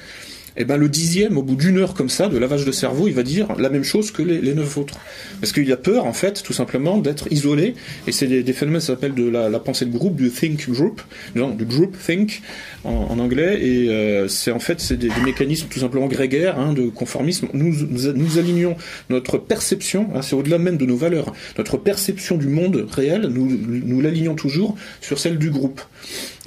Et 0.57 0.65
ben 0.65 0.77
le 0.77 0.89
dixième, 0.89 1.37
au 1.37 1.43
bout 1.43 1.55
d'une 1.55 1.77
heure 1.77 1.93
comme 1.93 2.09
ça, 2.09 2.27
de 2.27 2.37
lavage 2.37 2.65
de 2.65 2.71
cerveau, 2.71 3.07
il 3.07 3.13
va 3.13 3.23
dire 3.23 3.55
la 3.57 3.69
même 3.69 3.83
chose 3.83 4.11
que 4.11 4.21
les, 4.21 4.53
neuf 4.53 4.77
autres. 4.77 4.95
Parce 5.39 5.51
qu'il 5.51 5.71
a 5.71 5.77
peur, 5.77 6.05
en 6.05 6.13
fait, 6.13 6.43
tout 6.43 6.53
simplement, 6.53 6.97
d'être 6.97 7.31
isolé. 7.31 7.75
Et 8.07 8.11
c'est 8.11 8.27
des, 8.27 8.53
phénomènes, 8.53 8.81
ça 8.81 8.93
s'appelle 8.93 9.13
de 9.13 9.29
la, 9.29 9.59
pensée 9.59 9.85
de 9.85 9.95
groupe, 9.95 10.15
du 10.15 10.29
think 10.29 10.69
group, 10.69 11.01
non, 11.35 11.49
du 11.49 11.65
group 11.65 11.95
think 12.05 12.41
en, 12.83 13.07
en 13.09 13.19
anglais. 13.19 13.59
Et 13.61 13.89
euh, 13.89 14.27
c'est 14.27 14.51
en 14.51 14.59
fait 14.59 14.79
c'est 14.79 14.97
des, 14.97 15.09
des 15.09 15.21
mécanismes 15.23 15.67
tout 15.69 15.79
simplement 15.79 16.07
grégaires, 16.07 16.59
hein, 16.59 16.73
de 16.73 16.89
conformisme. 16.89 17.47
Nous, 17.53 17.87
nous, 17.89 18.13
nous 18.13 18.37
alignons 18.37 18.75
notre 19.09 19.37
perception, 19.37 20.09
hein, 20.15 20.21
c'est 20.21 20.35
au-delà 20.35 20.57
même 20.57 20.77
de 20.77 20.85
nos 20.85 20.97
valeurs, 20.97 21.33
notre 21.57 21.77
perception 21.77 22.37
du 22.37 22.47
monde 22.47 22.87
réel, 22.91 23.27
nous, 23.31 23.45
nous 23.45 24.01
l'alignons 24.01 24.35
toujours 24.35 24.75
sur 25.01 25.19
celle 25.19 25.37
du 25.37 25.49
groupe. 25.49 25.81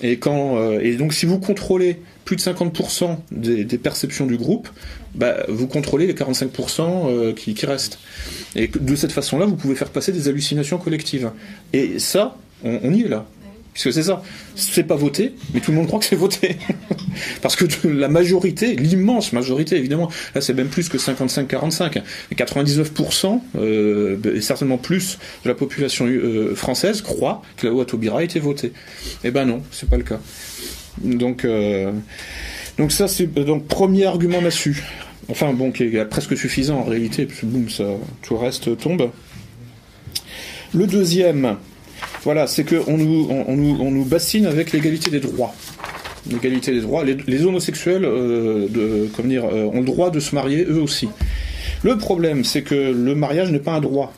Euh, 0.03 0.81
et 0.81 0.97
donc 0.97 1.12
si 1.12 1.27
vous 1.27 1.39
contrôlez 1.39 1.99
plus 2.24 2.37
de 2.37 2.41
50% 2.41 3.19
des, 3.31 3.65
perceptions 3.79 4.27
du 4.27 4.37
groupe, 4.37 4.69
bah, 5.15 5.45
vous 5.49 5.66
contrôlez 5.66 6.07
les 6.07 6.15
45% 6.15 6.81
euh, 6.81 7.33
qui, 7.33 7.55
restent. 7.66 7.99
Et 8.55 8.69
de 8.69 8.97
cette 8.97 9.12
façon-là, 9.12 9.47
vous 9.47 9.57
pouvez 9.57 9.74
faire 9.74 9.91
passer 9.91 10.12
des 10.12 10.29
hallucinations 10.29 10.79
collectives. 10.79 11.31
Et 11.73 11.99
ça, 11.99 12.37
on 12.65 12.93
y 12.93 13.03
est 13.03 13.09
là. 13.09 13.27
Puisque 13.73 13.93
c'est 13.93 14.03
ça. 14.03 14.23
C'est 14.55 14.82
pas 14.82 14.97
voté, 14.97 15.35
mais 15.55 15.61
tout 15.61 15.70
le 15.70 15.78
monde 15.78 15.86
croit 15.86 15.99
que 15.99 16.05
c'est 16.05 16.16
voté. 16.16 16.57
Parce 17.43 17.57
que 17.57 17.65
la 17.89 18.09
majorité, 18.09 18.77
l'immense 18.77 19.32
majorité, 19.32 19.77
évidemment, 19.77 20.11
là 20.35 20.40
c'est 20.43 20.53
même 20.53 20.69
plus 20.69 20.89
que 20.89 20.99
55-45, 20.99 22.03
mais 22.31 22.36
99%, 22.36 23.40
euh, 23.57 24.19
et 24.35 24.40
certainement 24.43 24.77
plus 24.77 25.19
de 25.44 25.49
la 25.49 25.55
population 25.55 26.07
euh, 26.07 26.55
française 26.55 27.01
croit 27.01 27.43
que 27.57 27.66
la 27.66 27.73
loi 27.73 27.86
Taubira 27.86 28.19
a 28.19 28.23
été 28.23 28.40
votée. 28.40 28.73
Eh 29.24 29.31
ben 29.31 29.47
non, 29.47 29.62
c'est 29.70 29.89
pas 29.89 29.97
le 29.97 30.05
cas. 30.05 30.20
Donc, 31.03 31.47
euh, 31.47 31.93
donc 32.77 32.93
ça 32.93 33.09
c'est 33.09 33.27
donc 33.27 33.66
premier 33.66 34.05
argument 34.05 34.40
là-dessus. 34.43 34.85
Enfin 35.28 35.53
bon, 35.55 35.73
qui 35.73 35.85
est 35.85 36.05
presque 36.05 36.36
suffisant 36.36 36.81
en 36.81 36.85
réalité, 36.85 37.24
parce 37.24 37.40
que 37.40 37.47
boum, 37.47 37.70
ça, 37.70 37.85
tout 38.20 38.35
le 38.35 38.40
reste 38.40 38.77
tombe. 38.77 39.11
Le 40.74 40.86
deuxième, 40.86 41.57
voilà, 42.23 42.47
c'est 42.47 42.65
qu'on 42.65 42.97
nous, 42.97 43.29
on, 43.31 43.57
nous, 43.57 43.77
on 43.81 44.03
bassine 44.03 44.47
avec 44.47 44.73
l'égalité 44.73 45.11
des 45.11 45.20
droits. 45.20 45.55
L'égalité 46.31 46.73
des 46.73 46.81
droits. 46.81 47.05
Les, 47.05 47.45
homosexuels 47.45 48.05
euh, 48.05 48.69
de, 48.69 49.09
euh, 49.19 49.70
ont 49.73 49.81
le 49.81 49.85
droit 49.85 50.11
de 50.11 50.20
se 50.20 50.35
marier 50.35 50.65
eux 50.65 50.81
aussi. 50.81 51.09
Le 51.83 51.99
problème, 51.99 52.45
c'est 52.45 52.62
que 52.62 52.74
le 52.74 53.15
mariage 53.15 53.51
n'est 53.51 53.59
pas 53.59 53.73
un 53.73 53.81
droit. 53.81 54.12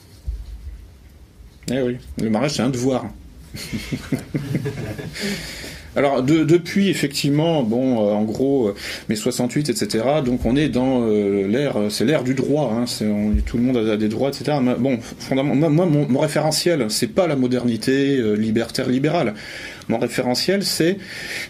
Eh 1.71 1.81
oui, 1.81 1.97
le 2.21 2.29
mariage 2.29 2.53
c'est 2.53 2.63
un 2.63 2.69
devoir. 2.69 3.07
Alors 5.97 6.23
de- 6.23 6.45
depuis 6.45 6.89
effectivement, 6.89 7.63
bon, 7.63 7.99
euh, 8.09 8.13
en 8.13 8.23
gros, 8.25 8.69
euh, 8.69 8.75
mai 9.09 9.17
68, 9.17 9.71
etc. 9.71 10.05
Donc 10.25 10.45
on 10.45 10.57
est 10.57 10.69
dans 10.69 11.03
euh, 11.03 11.47
l'ère, 11.47 11.77
c'est 11.91 12.05
l'ère 12.05 12.25
du 12.25 12.35
droit. 12.35 12.73
Hein, 12.75 12.85
c'est, 12.87 13.07
on- 13.07 13.33
tout 13.47 13.57
le 13.57 13.63
monde 13.63 13.77
a 13.77 13.97
des 13.97 14.09
droits, 14.09 14.29
etc. 14.31 14.59
Bon, 14.79 14.99
fondamentalement, 15.19 15.71
moi, 15.71 15.87
mon, 15.87 16.09
mon 16.09 16.19
référentiel, 16.21 16.87
c'est 16.89 17.07
pas 17.15 17.27
la 17.27 17.37
modernité 17.37 18.17
euh, 18.19 18.35
libertaire 18.35 18.89
libérale. 18.89 19.35
Mon 19.89 19.99
référentiel, 19.99 20.65
c'est 20.65 20.97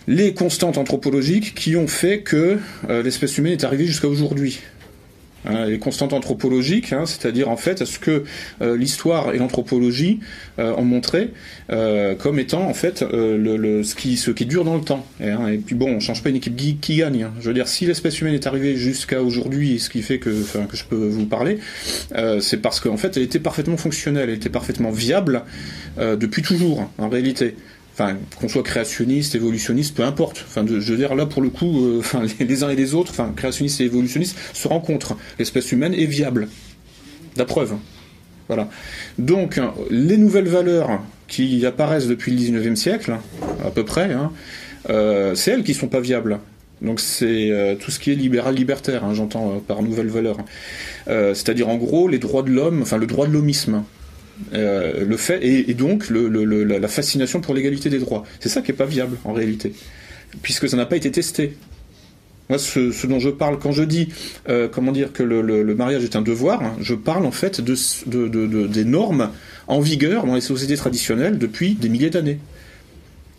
les 0.09 0.35
constantes 0.35 0.77
anthropologiques 0.77 1.55
qui 1.55 1.77
ont 1.77 1.87
fait 1.87 2.19
que 2.21 2.59
euh, 2.91 3.03
l'espèce 3.03 3.39
humaine 3.39 3.53
est 3.53 3.65
arrivée 3.65 3.87
jusqu'à 3.87 4.09
aujourd'hui. 4.09 4.59
Hein, 5.47 5.67
les 5.67 5.79
constantes 5.79 6.15
anthropologiques, 6.15 6.93
hein, 6.93 7.05
c'est-à-dire 7.05 7.51
en 7.51 7.57
fait 7.57 7.85
ce 7.85 7.99
que 7.99 8.25
euh, 8.63 8.77
l'histoire 8.77 9.35
et 9.35 9.39
l'anthropologie 9.39 10.21
euh, 10.59 10.75
ont 10.77 10.85
montré 10.85 11.33
euh, 11.71 12.15
comme 12.15 12.39
étant 12.39 12.63
en 12.63 12.73
fait 12.73 13.01
ce, 13.01 13.95
qui, 13.95 14.17
ce 14.17 14.31
qui 14.31 14.47
dure 14.47 14.65
dans 14.65 14.77
le 14.77 14.83
temps. 14.83 15.07
Et, 15.21 15.29
hein, 15.29 15.57
puis 15.65 15.75
bon, 15.75 15.91
on 15.91 16.01
change 16.01 16.23
pas 16.23 16.31
une 16.31 16.37
équipe 16.37 16.57
qui, 16.57 16.77
qui 16.77 16.97
gagne. 16.97 17.29
Je 17.41 17.49
veux 17.49 17.55
dire, 17.55 17.69
si 17.69 17.85
l'espèce 17.85 18.21
humaine 18.21 18.35
est 18.35 18.47
arrivée 18.47 18.77
jusqu'à 18.77 19.23
aujourd'hui, 19.23 19.79
ce 19.81 19.91
qui 19.91 20.01
fait 20.01 20.19
que, 20.19 20.31
que 20.31 20.77
je 20.77 20.85
peux 20.85 20.97
vous 20.97 21.27
parler, 21.27 21.59
c'est 22.41 22.61
parce 22.63 22.81
qu'en 22.81 22.97
fait 22.97 23.17
elle 23.17 23.23
était 23.23 23.39
parfaitement 23.39 23.77
fonctionnelle, 23.77 24.31
elle 24.31 24.37
était 24.37 24.49
parfaitement 24.49 24.91
viable 24.91 25.43
depuis 25.99 26.43
toujours 26.43 26.91
en 26.99 27.09
réalité. 27.09 27.55
Enfin, 27.95 28.17
qu'on 28.41 28.49
soit 28.49 28.65
créationniste, 28.65 29.37
évolutionniste, 29.37 29.95
peu 29.95 30.03
importe. 30.03 30.45
Enfin, 30.49 30.67
je 30.67 30.75
veux 30.75 30.97
dire 30.97 31.15
là 31.15 31.27
pour 31.27 31.43
le 31.43 31.49
coup, 31.49 31.87
euh, 31.87 32.03
les, 32.41 32.65
uns 32.65 32.71
et 32.71 32.75
les 32.75 32.93
autres, 32.95 33.13
enfin, 33.13 33.33
créationnistes 33.37 33.81
et 33.81 33.85
évolutionnistes 33.85 34.37
se 34.53 34.67
rencontrent. 34.67 35.17
L'espèce 35.39 35.71
humaine 35.71 35.95
est 35.95 36.07
viable. 36.07 36.49
La 37.37 37.45
preuve. 37.45 37.75
Voilà. 38.49 38.69
Donc, 39.19 39.61
les 39.91 40.17
nouvelles 40.17 40.49
valeurs 40.49 41.01
qui 41.29 41.65
apparaissent 41.65 42.09
depuis 42.09 42.33
le 42.33 42.39
19e 42.39 42.75
siècle, 42.75 43.17
à 43.65 43.71
peu 43.71 43.85
près, 43.85 44.13
hein, 44.13 44.33
euh, 44.91 45.37
c'est 45.37 45.53
elles 45.53 45.65
qui 45.65 45.73
sont 45.73 45.89
pas 45.89 46.01
viables. 46.01 46.41
Donc 46.83 47.01
c'est 47.01 47.51
euh, 47.51 47.77
tout 47.77 47.93
ce 47.93 48.01
qui 48.01 48.11
est 48.11 48.17
libéral 48.17 48.57
libertaire, 48.57 49.05
hein, 49.05 49.15
j'entends 49.15 49.63
par 49.67 49.83
nouvelles 49.83 50.09
valeurs. 50.09 50.39
C'est-à-dire 51.07 51.69
en 51.69 51.77
gros 51.77 52.09
les 52.09 52.19
droits 52.19 52.43
de 52.43 52.51
l'homme, 52.51 52.83
enfin 52.83 52.99
le 52.99 53.07
droit 53.07 53.27
de 53.27 53.33
l'homisme. 53.33 53.85
Euh, 54.53 55.05
le 55.05 55.17
fait 55.17 55.45
et, 55.47 55.75
donc 55.75 56.11
la 56.11 56.89
fascination 56.89 57.41
pour 57.41 57.55
l'égalité 57.55 57.89
des 57.89 57.99
droits. 57.99 58.25
C'est 58.41 58.49
ça 58.49 58.63
qui 58.63 58.73
est 58.73 58.75
pas 58.75 58.87
viable 58.87 59.17
en 59.25 59.33
réalité, 59.33 59.73
puisque 60.43 60.69
ça 60.69 60.77
n'a 60.77 60.87
pas 60.87 60.97
été 60.97 61.11
testé. 61.11 61.57
Moi, 62.51 62.59
ce, 62.59 63.07
dont 63.07 63.21
je 63.21 63.31
parle 63.31 63.59
quand 63.59 63.73
je 63.73 63.83
dis, 63.85 64.09
euh, 64.51 64.69
comment 64.71 64.93
dire, 64.93 65.13
que 65.13 65.23
le, 65.23 65.75
mariage 65.75 66.05
est 66.05 66.15
un 66.15 66.21
devoir, 66.21 66.63
hein, 66.63 66.77
je 66.81 66.95
parle 66.95 67.25
en 67.25 67.31
fait 67.31 67.61
de, 67.63 68.67
des 68.67 68.85
normes 68.85 69.31
en 69.67 69.81
vigueur 69.81 70.27
dans 70.27 70.35
les 70.35 70.43
sociétés 70.43 70.77
traditionnelles 70.77 71.39
depuis 71.39 71.75
des 71.75 71.89
milliers 71.89 72.11
d'années. 72.11 72.39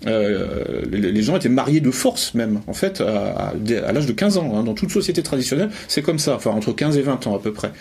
Euh, 0.07 0.81
les, 0.91 1.21
gens 1.21 1.35
étaient 1.35 1.49
mariés 1.49 1.81
de 1.81 1.91
force 1.91 2.33
même, 2.33 2.61
en 2.67 2.73
fait, 2.73 3.01
à 3.01 3.53
l'âge 3.91 4.05
de 4.05 4.11
15 4.11 4.37
ans. 4.37 4.57
hein. 4.57 4.63
Dans 4.63 4.73
toute 4.73 4.91
société 4.91 5.21
traditionnelle, 5.21 5.69
c'est 5.87 6.01
comme 6.01 6.19
ça, 6.19 6.35
enfin 6.35 6.51
entre 6.51 6.71
15 6.71 6.97
et 6.97 7.01
20 7.01 7.27
ans 7.27 7.35
à 7.35 7.39
peu 7.39 7.53
près. 7.53 7.71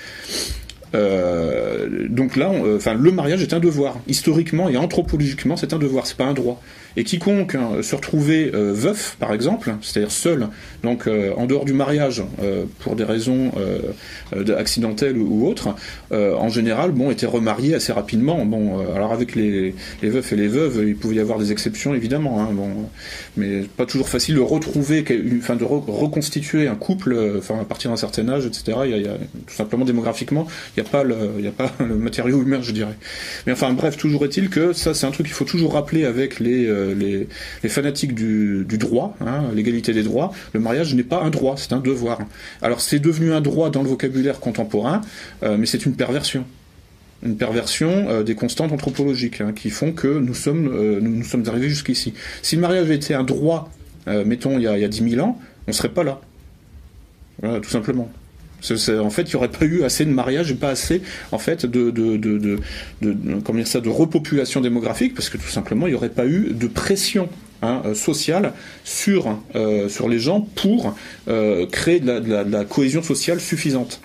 Euh, 0.94 2.06
donc 2.08 2.36
là, 2.36 2.50
euh, 2.50 2.76
enfin, 2.76 2.94
le 2.94 3.10
mariage 3.10 3.42
est 3.42 3.52
un 3.52 3.60
devoir. 3.60 3.98
Historiquement 4.06 4.68
et 4.68 4.76
anthropologiquement, 4.76 5.56
c'est 5.56 5.72
un 5.72 5.78
devoir, 5.78 6.06
c'est 6.06 6.16
pas 6.16 6.24
un 6.24 6.34
droit. 6.34 6.62
Et 6.96 7.04
quiconque 7.04 7.54
hein, 7.56 7.82
se 7.82 7.94
retrouvait 7.96 8.50
euh, 8.54 8.72
veuf, 8.72 9.16
par 9.18 9.32
exemple, 9.32 9.74
c'est-à-dire 9.82 10.12
seul, 10.12 10.48
donc 10.82 11.06
euh, 11.06 11.32
en 11.36 11.46
dehors 11.46 11.64
du 11.64 11.72
mariage, 11.72 12.22
euh, 12.42 12.64
pour 12.80 12.94
des 12.96 13.04
raisons 13.04 13.52
de- 14.34 14.54
accidentelles 14.54 15.18
ou, 15.18 15.46
autres, 15.48 15.74
en 16.12 16.48
général, 16.48 16.92
bon, 16.92 17.10
était 17.10 17.26
remarié 17.26 17.74
assez 17.74 17.92
rapidement. 17.92 18.44
Bon, 18.44 18.80
alors 18.94 19.12
avec 19.12 19.34
les, 19.34 19.74
veufs 20.02 20.32
et 20.32 20.36
les 20.36 20.48
veuves, 20.48 20.82
il 20.86 20.96
pouvait 20.96 21.16
y 21.16 21.20
avoir 21.20 21.38
des 21.38 21.52
exceptions 21.52 21.94
évidemment, 21.94 22.40
hein, 22.40 22.48
bon, 22.52 22.68
mais 23.36 23.62
pas 23.76 23.86
toujours 23.86 24.08
facile 24.08 24.36
de 24.36 24.40
retrouver, 24.40 25.04
enfin, 25.38 25.56
de 25.56 25.64
re- 25.64 25.84
reconstituer 25.90 26.68
un 26.68 26.74
couple, 26.76 27.16
enfin, 27.38 27.58
à 27.60 27.64
partir 27.64 27.90
d'un 27.90 27.96
certain 27.96 28.28
âge, 28.28 28.46
etc. 28.46 28.78
Il 28.84 28.90
y 29.02 29.08
a, 29.08 29.14
tout 29.46 29.54
simplement 29.54 29.84
démographiquement, 29.84 30.46
il 30.76 30.82
n'y 30.82 30.86
a 30.88 30.90
pas 30.90 31.02
le, 31.04 31.14
a 31.14 31.50
pas 31.50 31.72
le 31.84 31.96
matériau 31.96 32.42
humain, 32.42 32.60
je 32.62 32.72
dirais. 32.72 32.94
Mais 33.46 33.52
enfin, 33.52 33.72
bref, 33.72 33.96
toujours 33.96 34.24
est-il 34.24 34.48
que 34.50 34.72
ça, 34.72 34.94
c'est 34.94 35.06
un 35.06 35.10
truc 35.10 35.26
qu'il 35.26 35.34
faut 35.34 35.44
toujours 35.44 35.74
rappeler 35.74 36.04
avec 36.04 36.40
les, 36.40 36.66
les, 36.94 37.28
les 37.62 37.68
fanatiques 37.68 38.14
du, 38.14 38.64
droit, 38.78 39.16
hein, 39.20 39.44
l'égalité 39.54 39.92
des 39.92 40.02
droits. 40.02 40.32
Le 40.52 40.60
mariage 40.60 40.94
n'est 40.94 41.02
pas 41.02 41.22
un 41.22 41.30
droit, 41.30 41.54
c'est 41.56 41.72
un 41.72 41.80
devoir. 41.80 42.18
Alors, 42.62 42.80
c'est 42.80 42.98
devenu 42.98 43.32
un 43.32 43.40
droit 43.40 43.70
dans 43.70 43.82
le 43.82 43.88
vocabulaire 43.88 44.40
contemporain, 44.40 45.00
euh, 45.42 45.56
mais 45.58 45.66
c'est 45.66 45.86
une 45.86 45.94
perversion 45.94 46.44
une 47.24 47.36
perversion 47.36 48.08
euh, 48.08 48.22
des 48.22 48.34
constantes 48.34 48.72
anthropologiques 48.72 49.40
hein, 49.40 49.52
qui 49.54 49.70
font 49.70 49.92
que 49.92 50.18
nous 50.18 50.34
sommes, 50.34 50.68
euh, 50.68 51.00
nous, 51.00 51.24
sommes 51.24 51.44
arrivés 51.48 51.68
jusqu'ici. 51.68 52.12
Si 52.42 52.56
le 52.56 52.62
mariage 52.62 52.84
avait 52.84 52.96
été 52.96 53.14
un 53.14 53.24
droit, 53.24 53.70
euh, 54.08 54.24
mettons, 54.24 54.58
il 54.58 54.64
y, 54.64 54.66
a, 54.66 54.76
il 54.76 54.82
y 54.82 54.84
a 54.84 54.88
10 54.88 55.10
000 55.10 55.26
ans, 55.26 55.40
on 55.66 55.72
serait 55.72 55.88
pas 55.88 56.04
là. 56.04 56.20
Voilà, 57.40 57.60
tout 57.60 57.70
simplement. 57.70 58.10
En 58.70 59.10
fait, 59.10 59.22
il 59.22 59.28
n'y 59.30 59.34
aurait 59.36 59.48
pas 59.48 59.64
eu 59.64 59.82
assez 59.82 60.04
de 60.04 60.10
mariages 60.10 60.50
et 60.50 60.54
pas 60.54 60.70
assez, 60.70 61.02
en 61.32 61.38
fait, 61.38 61.66
de, 61.66 61.92
ça, 63.64 63.80
de 63.80 63.88
repopulation 63.88 64.60
démographique, 64.60 65.14
parce 65.14 65.28
que 65.28 65.36
tout 65.36 65.48
simplement, 65.48 65.86
il 65.86 65.90
n'y 65.90 65.96
aurait 65.96 66.08
pas 66.08 66.26
eu 66.26 66.52
de 66.52 66.66
pression 66.66 67.28
hein, 67.62 67.82
euh, 67.84 67.94
sociale 67.94 68.52
sur, 68.84 69.38
euh, 69.54 69.88
sur 69.88 70.08
les 70.08 70.18
gens 70.18 70.40
pour 70.40 70.96
euh, 71.28 71.66
créer 71.66 72.00
de 72.00 72.50
la, 72.50 72.64
cohésion 72.64 73.02
sociale 73.02 73.40
suffisante. 73.40 74.00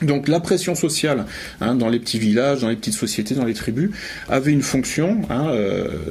Donc 0.00 0.28
la 0.28 0.38
pression 0.38 0.76
sociale 0.76 1.26
hein, 1.60 1.74
dans 1.74 1.88
les 1.88 1.98
petits 1.98 2.20
villages, 2.20 2.60
dans 2.60 2.68
les 2.68 2.76
petites 2.76 2.94
sociétés, 2.94 3.34
dans 3.34 3.44
les 3.44 3.54
tribus, 3.54 3.90
avait 4.28 4.52
une 4.52 4.62
fonction 4.62 5.22
hein, 5.28 5.52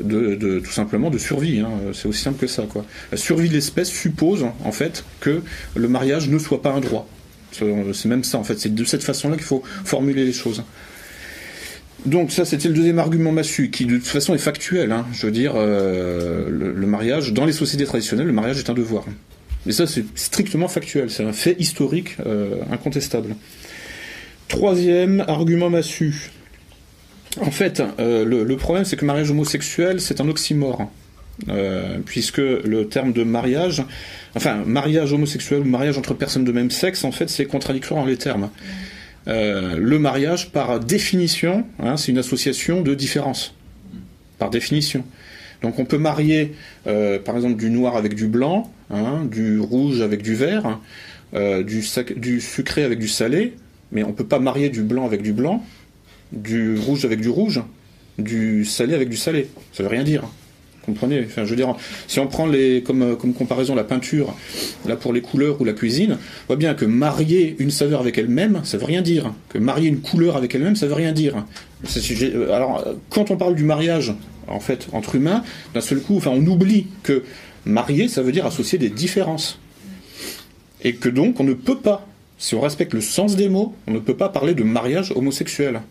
de, 0.04 0.36
de- 0.36 0.60
tout 0.60 0.74
simplement 0.74 1.10
de 1.10 1.18
survie. 1.18 1.64
C'est 1.94 2.10
aussi 2.10 2.22
simple 2.22 2.38
que 2.38 2.48
ça. 2.48 2.64
Quoi. 2.64 2.86
La 3.14 3.18
survie 3.18 3.48
de 3.48 3.54
l'espèce 3.54 3.90
suppose 3.90 4.46
en 4.66 4.72
fait 4.74 5.06
que 5.22 5.42
le 5.74 5.88
mariage 5.88 6.28
ne 6.28 6.38
soit 6.38 6.62
pas 6.62 6.74
un 6.74 6.82
droit. 6.82 7.08
C'est 7.52 8.06
même 8.06 8.24
ça 8.24 8.38
en 8.38 8.44
fait. 8.44 8.60
C'est 8.60 8.74
de 8.74 8.84
cette 8.84 9.04
façon-là 9.04 9.36
qu'il 9.36 9.46
faut 9.46 9.64
formuler 9.86 10.26
les 10.26 10.34
choses. 10.34 10.64
Donc 12.06 12.32
ça, 12.32 12.46
c'était 12.46 12.68
le 12.68 12.74
deuxième 12.74 13.00
argument 13.00 13.32
massu, 13.32 13.70
qui 13.70 13.86
de 13.86 13.98
toute 13.98 14.08
façon 14.08 14.36
est 14.36 14.40
factuel. 14.40 14.92
hein. 14.92 15.06
Je 15.14 15.26
veux 15.26 15.32
dire, 15.32 15.54
euh, 15.56 16.48
le, 16.50 16.88
mariage, 16.88 17.34
dans 17.34 17.46
les 17.46 17.52
sociétés 17.52 17.86
traditionnelles, 17.86 18.28
le 18.28 18.34
mariage 18.34 18.60
est 18.60 18.70
un 18.70 18.74
devoir. 18.74 19.06
Et 19.66 19.72
ça, 19.72 19.88
c'est 19.88 20.06
strictement 20.16 20.68
factuel. 20.68 21.10
C'est 21.10 21.24
un 21.24 21.34
fait 21.34 21.56
historique 21.60 22.16
euh, 22.26 22.62
incontestable. 22.72 23.36
Troisième 24.48 25.26
argument 25.28 25.70
massu. 25.70 26.32
En 27.42 27.52
fait, 27.52 27.84
euh, 28.00 28.24
le 28.24 28.58
problème, 28.58 28.86
c'est 28.86 28.96
que 28.96 29.02
le 29.02 29.08
mariage 29.08 29.32
homosexuel, 29.32 30.00
c'est 30.00 30.22
un 30.22 30.30
oxymore. 30.30 30.90
Euh, 31.50 32.00
puisque 32.04 32.40
le 32.40 32.88
terme 32.88 33.14
de 33.14 33.24
mariage, 33.24 33.84
enfin, 34.36 34.64
mariage 34.66 35.14
homosexuel 35.14 35.62
ou 35.62 35.66
mariage 35.66 35.98
entre 35.98 36.16
personnes 36.16 36.46
de 36.46 36.52
même 36.52 36.72
sexe, 36.72 37.04
en 37.04 37.12
fait, 37.12 37.30
c'est 37.30 37.46
contradictoire 37.46 38.02
dans 38.02 38.08
les 38.08 38.18
termes. 38.18 38.50
Euh, 39.28 39.76
le 39.78 40.00
mariage, 40.00 40.52
par 40.52 40.80
définition, 40.80 41.66
hein, 41.80 41.98
c'est 41.98 42.12
une 42.12 42.18
association 42.18 42.82
de 42.82 42.96
différences. 42.96 43.54
Par 44.40 44.50
définition. 44.50 45.04
Donc 45.62 45.80
on 45.80 45.86
peut 45.86 45.98
marier, 45.98 46.54
euh, 46.86 47.20
par 47.20 47.36
exemple, 47.36 47.56
du 47.56 47.70
noir 47.70 47.96
avec 47.96 48.14
du 48.16 48.28
blanc, 48.28 48.72
hein, 48.90 49.26
du 49.30 49.60
rouge 49.60 50.02
avec 50.02 50.22
du 50.22 50.36
vert, 50.36 50.80
euh, 51.34 51.64
du, 51.64 51.82
sucré 52.42 52.84
avec 52.84 53.00
du 53.00 53.08
salé, 53.08 53.56
mais 53.92 54.04
on 54.04 54.14
peut 54.14 54.26
pas 54.26 54.40
marier 54.40 54.70
du 54.70 54.84
blanc 54.84 55.06
avec 55.06 55.22
du 55.22 55.34
blanc, 55.34 55.64
du 56.32 56.78
rouge 56.78 57.06
avec 57.06 57.20
du 57.20 57.30
rouge, 57.30 57.62
du 58.18 58.66
salé 58.66 58.94
avec 58.94 59.10
du 59.10 59.18
salé. 59.18 59.50
Ça 59.74 59.84
veut 59.84 59.90
rien 59.90 60.04
dire. 60.04 60.24
Comprenez 60.88 61.28
si 62.08 62.20
on 62.22 62.28
prend 62.28 62.46
les, 62.46 62.82
comme, 62.82 63.02
euh, 63.02 63.16
comme 63.18 63.34
comparaison 63.34 63.76
la 63.76 63.84
peinture, 63.84 64.34
là 64.88 64.96
pour 64.96 65.12
les 65.12 65.20
couleurs 65.20 65.60
ou 65.60 65.66
la 65.66 65.74
cuisine, 65.74 66.14
on 66.14 66.48
voit 66.48 66.56
bien 66.56 66.76
que 66.76 66.86
marier 66.86 67.58
une 67.60 67.72
saveur 67.72 68.00
avec 68.00 68.18
elle-même, 68.18 68.62
ça 68.64 68.78
veut 68.78 68.86
rien 68.86 69.02
dire. 69.02 69.34
Que 69.50 69.58
marier 69.58 69.90
une 69.90 70.00
couleur 70.00 70.38
avec 70.38 70.56
elle-même, 70.56 70.78
ça 70.78 70.88
veut 70.88 70.94
rien 70.94 71.12
dire. 71.12 71.44
Euh, 71.84 72.54
Alors, 72.54 72.88
euh, 72.88 72.94
quand 73.10 73.32
on 73.32 73.36
parle 73.36 73.56
du 73.56 73.66
mariage, 73.66 74.14
en 74.48 74.62
fait, 74.62 74.88
entre 74.94 75.16
humains, 75.16 75.44
d'un 75.74 75.82
seul 75.82 76.00
coup, 76.00 76.22
on 76.26 76.48
oublie 76.48 76.88
que 77.04 77.24
marier, 77.66 78.08
ça 78.08 78.22
veut 78.22 78.32
dire 78.32 78.46
associer 78.46 78.80
des 78.80 78.90
différences. 78.90 79.60
Et 80.86 80.96
que 80.96 81.10
donc, 81.10 81.42
on 81.42 81.44
ne 81.44 81.54
peut 81.54 81.80
pas, 81.80 82.08
si 82.38 82.56
on 82.56 82.62
respecte 82.62 82.94
le 82.94 83.02
sens 83.02 83.36
des 83.36 83.50
mots, 83.50 83.76
on 83.88 83.92
ne 83.92 84.00
peut 84.00 84.16
pas 84.16 84.30
parler 84.30 84.54
de 84.54 84.64
mariage 84.64 85.12
homosexuel. 85.14 85.82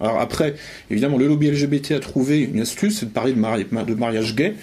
Alors 0.00 0.18
après, 0.18 0.54
évidemment, 0.90 1.18
le 1.18 1.26
lobby 1.28 1.50
LGBT 1.50 1.92
a 1.92 2.00
trouvé 2.00 2.40
une 2.40 2.60
astuce, 2.60 3.00
c'est 3.00 3.06
de 3.06 3.10
parler 3.10 3.32
de, 3.34 3.38
mari- 3.38 3.66
de 3.70 3.94
mariage 3.94 4.34
gay. 4.34 4.54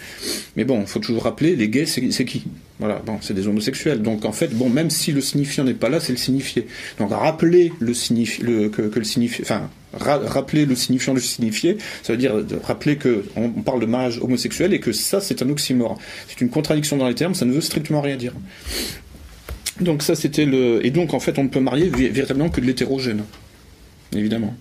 Mais 0.55 0.63
bon, 0.65 0.81
il 0.81 0.87
faut 0.87 0.99
toujours 0.99 1.23
rappeler, 1.23 1.55
les 1.55 1.69
gays, 1.69 1.85
c'est 1.85 2.25
qui? 2.25 2.43
Voilà, 2.79 3.01
bon, 3.05 3.17
c'est 3.21 3.33
des 3.33 3.47
homosexuels. 3.47 4.01
Donc 4.01 4.25
en 4.25 4.31
fait, 4.31 4.53
bon, 4.53 4.69
même 4.69 4.89
si 4.89 5.11
le 5.11 5.21
signifiant 5.21 5.63
n'est 5.63 5.73
pas 5.75 5.89
là, 5.89 5.99
c'est 5.99 6.11
le 6.11 6.17
signifié. 6.17 6.67
Donc 6.99 7.11
rappeler 7.11 7.71
le 7.79 7.93
signifi 7.93 8.41
le, 8.41 8.69
que, 8.69 8.81
le 8.81 9.03
signifié, 9.03 9.43
enfin, 9.43 9.69
ra- 9.93 10.19
rappeler 10.23 10.65
le 10.65 10.75
signifiant 10.75 11.13
du 11.13 11.21
signifié, 11.21 11.77
ça 12.03 12.13
veut 12.13 12.17
dire 12.19 12.33
rappeler 12.63 12.97
que 12.97 13.25
on, 13.35 13.45
on 13.45 13.61
parle 13.61 13.79
de 13.81 13.85
mariage 13.85 14.19
homosexuel 14.21 14.73
et 14.73 14.79
que 14.79 14.91
ça, 14.91 15.21
c'est 15.21 15.41
un 15.43 15.49
oxymore. 15.49 15.97
C'est 16.27 16.41
une 16.41 16.49
contradiction 16.49 16.97
dans 16.97 17.07
les 17.07 17.15
termes, 17.15 17.35
ça 17.35 17.45
ne 17.45 17.51
veut 17.53 17.61
strictement 17.61 18.01
rien 18.01 18.15
dire. 18.15 18.33
Donc 19.81 20.01
ça, 20.01 20.15
c'était 20.15 20.45
le. 20.45 20.83
Et 20.85 20.89
donc 20.89 21.13
en 21.13 21.19
fait, 21.19 21.37
on 21.37 21.43
ne 21.43 21.49
peut 21.49 21.59
marier 21.59 21.89
vé- 21.91 22.09
véritablement 22.09 22.49
que 22.49 22.59
de 22.61 22.65
l'hétérogène, 22.65 23.23
évidemment. 24.15 24.55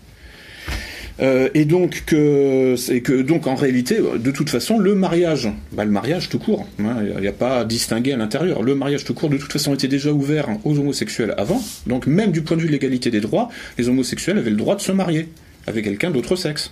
Euh, 1.18 1.48
et 1.54 1.64
donc 1.64 2.02
que 2.04 2.74
que 3.00 3.22
donc 3.22 3.46
en 3.46 3.54
réalité 3.54 3.96
de 4.18 4.30
toute 4.30 4.50
façon 4.50 4.78
le 4.78 4.94
mariage 4.94 5.48
bah, 5.72 5.86
le 5.86 5.90
mariage 5.90 6.28
tout 6.28 6.38
court 6.38 6.66
hein, 6.78 6.96
il 7.16 7.20
n'y 7.22 7.26
a 7.26 7.32
pas 7.32 7.60
à 7.60 7.64
distinguer 7.64 8.12
à 8.12 8.18
l'intérieur. 8.18 8.62
Le 8.62 8.74
mariage 8.74 9.04
tout 9.04 9.14
court 9.14 9.30
de 9.30 9.38
toute 9.38 9.50
façon 9.50 9.72
était 9.72 9.88
déjà 9.88 10.12
ouvert 10.12 10.48
aux 10.64 10.78
homosexuels 10.78 11.32
avant. 11.38 11.62
Donc 11.86 12.06
même 12.06 12.32
du 12.32 12.42
point 12.42 12.58
de 12.58 12.60
vue 12.60 12.66
de 12.68 12.72
l'égalité 12.72 13.10
des 13.10 13.20
droits 13.22 13.48
les 13.78 13.88
homosexuels 13.88 14.36
avaient 14.36 14.50
le 14.50 14.56
droit 14.56 14.76
de 14.76 14.82
se 14.82 14.92
marier 14.92 15.30
avec 15.66 15.84
quelqu'un 15.86 16.10
d'autre 16.10 16.36
sexe. 16.36 16.70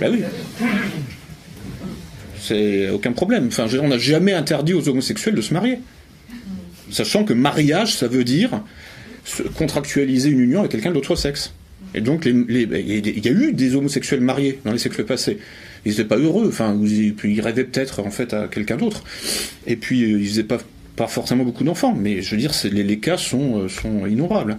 Bah 0.00 0.06
oui. 0.12 0.22
C'est 2.40 2.90
aucun 2.90 3.12
problème. 3.12 3.48
Enfin 3.48 3.66
on 3.82 3.88
n'a 3.88 3.98
jamais 3.98 4.32
interdit 4.32 4.74
aux 4.74 4.88
homosexuels 4.88 5.34
de 5.34 5.40
se 5.40 5.52
marier. 5.52 5.80
Sachant 6.92 7.24
que 7.24 7.32
mariage 7.32 7.96
ça 7.96 8.06
veut 8.06 8.22
dire 8.24 8.62
se- 9.24 9.42
contractualiser 9.42 10.28
une 10.30 10.38
union 10.40 10.60
avec 10.60 10.70
quelqu'un 10.70 10.92
d'autre 10.92 11.16
sexe. 11.16 11.52
Et 11.94 12.00
donc, 12.00 12.24
ben, 12.24 12.46
il 12.48 13.24
y 13.24 13.28
a 13.28 13.32
eu 13.32 13.52
des 13.52 13.74
homosexuels 13.74 14.20
mariés 14.20 14.60
dans 14.64 14.72
les 14.72 14.78
siècles 14.78 15.04
passés. 15.04 15.38
Ils 15.84 15.90
n'étaient 15.90 16.04
pas 16.04 16.16
heureux, 16.16 16.48
enfin, 16.48 16.78
ils, 16.82 17.40
rêvaient 17.40 17.64
peut-être 17.64 18.00
en 18.00 18.10
fait 18.10 18.32
à 18.32 18.48
quelqu'un 18.48 18.76
d'autre. 18.76 19.04
Et 19.66 19.76
puis, 19.76 20.02
euh, 20.02 20.20
ils 20.20 20.26
faisaient 20.26 20.44
pas, 20.44 20.58
forcément 21.06 21.44
beaucoup 21.44 21.64
d'enfants, 21.64 21.94
mais 21.94 22.22
je 22.22 22.30
veux 22.30 22.36
dire, 22.36 22.52
les, 22.72 22.98
cas 22.98 23.16
sont, 23.16 23.60
euh, 23.60 23.68
sont 23.68 24.06
innombrables. 24.06 24.58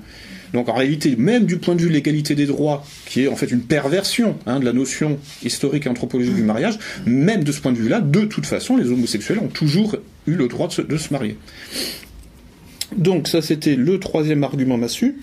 Donc 0.54 0.70
en 0.70 0.74
réalité, 0.74 1.16
même 1.18 1.46
du 1.46 1.58
point 1.58 1.76
de 1.76 1.82
vue 1.82 1.90
de 1.90 1.94
l'égalité 1.94 2.36
des 2.36 2.46
droits, 2.46 2.86
qui 3.06 3.24
est 3.24 3.28
en 3.28 3.36
fait 3.36 3.52
une 3.52 3.62
perversion 3.62 4.38
hein, 4.46 4.60
de 4.60 4.66
la 4.66 4.72
notion 4.72 5.20
historique 5.44 5.86
et 5.86 5.90
anthropologique 5.90 6.36
du 6.36 6.44
mariage, 6.44 6.78
même 7.06 7.44
de 7.44 7.52
ce 7.52 7.60
point 7.60 7.74
de 7.74 7.78
vue-là, 7.78 8.00
de 8.00 8.22
toute 8.26 8.46
façon, 8.46 8.78
les 8.78 8.90
homosexuels 8.90 9.40
ont 9.40 9.48
toujours 9.48 9.98
eu 10.28 10.36
le 10.36 10.48
droit 10.48 10.68
de 10.68 10.74
se, 10.74 10.82
de 10.82 10.98
se 10.98 11.12
marier. 11.12 11.38
Donc 12.96 13.28
ça 13.28 13.42
c'était 13.42 13.76
le 13.76 14.00
troisième 14.00 14.44
argument 14.44 14.78
massu. 14.78 15.18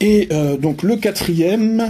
Et 0.00 0.28
euh, 0.30 0.56
donc 0.56 0.82
le 0.82 0.96
quatrième, 0.96 1.88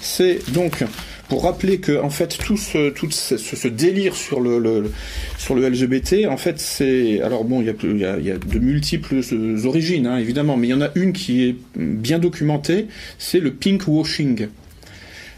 c'est 0.00 0.38
donc 0.52 0.82
pour 1.28 1.44
rappeler 1.44 1.78
que 1.78 2.00
en 2.00 2.10
fait 2.10 2.38
tout 2.38 2.56
ce 2.56 2.90
tout 2.90 3.10
ce, 3.10 3.68
délire 3.68 4.14
sur 4.14 4.40
le, 4.40 4.90
sur 5.36 5.54
le 5.54 5.68
LGBT, 5.68 6.26
en 6.28 6.36
fait 6.38 6.58
c'est 6.58 7.20
alors 7.20 7.44
bon 7.44 7.60
il 7.60 7.66
y 7.66 7.98
y 7.98 8.04
a, 8.04 8.18
y 8.18 8.30
a 8.30 8.38
de 8.38 8.58
multiples 8.58 9.20
origines 9.64 10.06
hein, 10.06 10.16
évidemment, 10.16 10.56
mais 10.56 10.68
il 10.68 10.70
y 10.70 10.74
en 10.74 10.80
a 10.80 10.90
une 10.94 11.12
qui 11.12 11.44
est 11.44 11.56
bien 11.76 12.18
documentée, 12.18 12.86
c'est 13.18 13.40
le 13.40 13.52
pink 13.52 13.86
washing. 13.86 14.48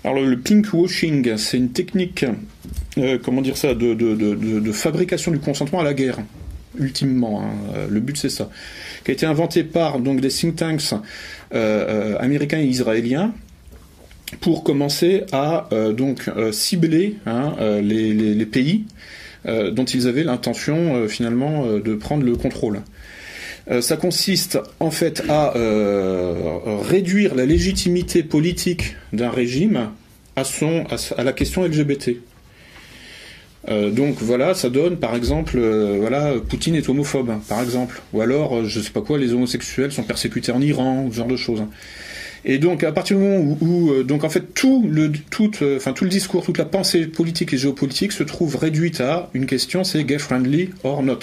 Alors 0.05 0.23
le, 0.23 0.39
pink 0.39 0.73
washing, 0.73 1.37
c'est 1.37 1.57
une 1.57 1.71
technique, 1.71 2.25
euh, 2.97 3.19
comment 3.21 3.43
dire 3.43 3.57
ça, 3.57 3.75
de, 3.75 3.93
de, 3.93 4.15
de, 4.15 4.73
fabrication 4.73 5.33
du 5.33 5.41
consentement 5.41 5.81
à 5.81 5.85
la 5.85 5.95
guerre 5.95 6.19
ultimement. 6.79 7.43
Hein. 7.43 7.51
Euh, 7.75 7.87
le 7.91 8.01
but 8.01 8.17
c'est 8.17 8.31
ça, 8.31 8.51
qui 9.05 9.11
a 9.11 9.15
été 9.15 9.27
inventé 9.27 9.65
par 9.65 9.99
donc 9.99 10.21
des 10.21 10.29
think 10.29 10.57
tanks 10.57 10.93
euh, 10.93 10.99
euh, 11.55 12.17
américains 12.19 12.59
et 12.59 12.67
israéliens 12.67 13.33
pour 14.41 14.65
commencer 14.65 15.23
à 15.31 15.69
donc 15.97 16.29
cibler 16.51 17.15
hein, 17.27 17.55
les, 17.81 18.47
pays 18.47 18.85
dont 19.45 19.85
ils 19.85 20.09
avaient 20.09 20.25
l'intention 20.25 21.07
finalement 21.07 21.65
de 21.79 21.95
prendre 21.95 22.25
le 22.25 22.35
contrôle. 22.35 22.81
ça 23.81 23.97
consiste 23.97 24.59
en 24.81 24.91
fait 24.91 25.23
à 25.29 25.53
réduire 26.83 27.37
la 27.37 27.47
légitimité 27.47 28.25
politique 28.25 28.97
d'un 29.13 29.31
régime 29.31 29.91
à, 30.35 30.43
son, 30.43 30.85
à 31.17 31.23
la 31.23 31.33
question 31.33 31.63
LGBT. 31.63 32.17
Euh, 33.69 33.91
donc 33.91 34.17
voilà, 34.21 34.55
ça 34.55 34.71
donne 34.71 34.97
par 34.97 35.15
exemple, 35.17 35.57
euh, 35.59 35.97
voilà, 36.01 36.35
Poutine 36.49 36.77
est 36.77 36.89
homophobe, 36.89 37.33
par 37.49 37.61
exemple, 37.61 38.01
ou 38.13 38.21
alors, 38.21 38.59
euh, 38.59 38.65
je 38.65 38.81
sais 38.81 38.91
pas 38.91 39.01
quoi, 39.01 39.19
les 39.19 39.33
homosexuels 39.33 39.91
sont 39.91 40.05
persécutés 40.05 40.53
en 40.53 40.61
Iran, 40.61 41.09
ce 41.11 41.17
genre 41.17 41.27
de 41.27 41.37
choses. 41.37 41.65
Et 42.45 42.59
donc 42.59 42.85
à 42.85 42.93
partir 42.93 43.19
du 43.19 43.25
moment 43.25 43.39
où, 43.39 43.59
où 43.61 44.03
donc 44.05 44.23
en 44.23 44.29
fait 44.29 44.55
tout 44.55 44.87
le 44.89 45.11
tout, 45.31 45.49
tout 45.49 46.05
le 46.05 46.09
discours, 46.11 46.45
toute 46.45 46.59
la 46.59 46.65
pensée 46.65 47.07
politique 47.07 47.53
et 47.53 47.59
géopolitique 47.59 48.13
se 48.13 48.23
trouve 48.23 48.55
réduite 48.55 49.01
à 49.01 49.31
une 49.35 49.47
question, 49.47 49.83
c'est 49.83 50.05
gay 50.05 50.19
friendly 50.19 50.71
or 50.85 51.03
not. 51.03 51.19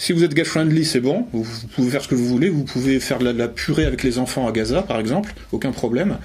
Si 0.00 0.14
vous 0.14 0.24
êtes 0.24 0.32
gay 0.32 0.44
friendly, 0.44 0.86
c'est 0.86 1.00
bon, 1.00 1.26
vous, 1.34 1.44
pouvez 1.74 1.90
faire 1.90 2.02
ce 2.02 2.08
que 2.08 2.14
vous 2.14 2.24
voulez, 2.24 2.48
vous 2.48 2.64
pouvez 2.64 3.00
faire 3.00 3.18
de 3.18 3.28
la, 3.28 3.48
purée 3.48 3.84
avec 3.84 4.02
les 4.02 4.18
enfants 4.18 4.48
à 4.48 4.52
Gaza, 4.52 4.80
par 4.80 4.98
exemple, 4.98 5.34
aucun 5.52 5.72
problème. 5.72 6.16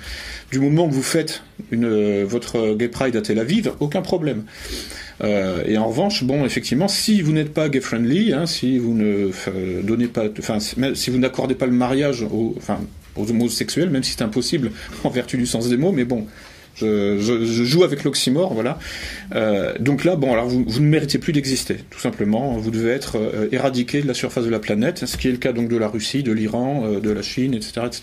Du 0.55 0.61
moment 0.61 0.87
que 0.87 0.93
vous 0.93 1.03
faites 1.03 1.43
euh, 1.73 2.23
votre 2.25 2.75
gay 2.75 2.87
pride 2.87 3.17
à 3.17 3.21
Tel 3.21 3.39
Aviv, 3.39 3.73
aucun 3.81 4.01
problème. 4.01 4.45
Euh, 5.21 5.61
et 5.65 5.77
en 5.77 5.89
revanche, 5.89 6.23
bon, 6.23 6.45
effectivement, 6.45 6.87
si 6.87 7.21
vous 7.21 7.33
n'êtes 7.33 7.53
pas 7.53 7.67
gay 7.67 7.81
friendly, 7.81 8.31
hein, 8.31 8.45
si 8.45 8.77
vous 8.77 8.93
ne 8.93 9.31
euh, 9.49 9.81
donnez 9.83 10.07
pas, 10.07 10.27
enfin, 10.39 10.59
si 10.61 11.09
vous 11.09 11.17
n'accordez 11.17 11.55
pas 11.55 11.65
le 11.65 11.73
mariage 11.73 12.23
aux, 12.23 12.55
aux 13.17 13.29
homosexuels, 13.29 13.89
même 13.89 14.03
si 14.03 14.13
c'est 14.13 14.21
impossible 14.21 14.71
en 15.03 15.09
vertu 15.09 15.35
du 15.35 15.45
sens 15.45 15.67
des 15.67 15.75
mots, 15.75 15.91
mais 15.91 16.05
bon, 16.05 16.25
je, 16.77 17.63
joue 17.63 17.83
avec 17.83 18.03
l'oxymore, 18.03 18.53
voilà. 18.53 18.79
Euh, 19.33 19.73
donc 19.79 20.03
là, 20.03 20.15
bon, 20.15 20.33
alors 20.33 20.47
vous, 20.47 20.63
ne 20.79 20.87
méritez 20.87 21.17
plus 21.17 21.33
d'exister, 21.33 21.77
tout 21.89 21.99
simplement. 21.99 22.57
Vous 22.57 22.71
devez 22.71 22.91
être 22.91 23.17
euh, 23.17 23.47
éradiqué 23.51 24.01
de 24.01 24.07
la 24.07 24.13
surface 24.13 24.45
de 24.45 24.49
la 24.49 24.59
planète, 24.59 25.05
ce 25.05 25.17
qui 25.17 25.27
est 25.27 25.31
le 25.31 25.37
cas 25.37 25.53
donc 25.53 25.69
de 25.69 25.77
la 25.77 25.87
Russie, 25.87 26.23
de 26.23 26.31
l'Iran, 26.31 26.83
euh, 26.85 26.99
de 26.99 27.09
la 27.11 27.21
Chine, 27.21 27.53
etc., 27.53 27.81
etc. 27.85 28.01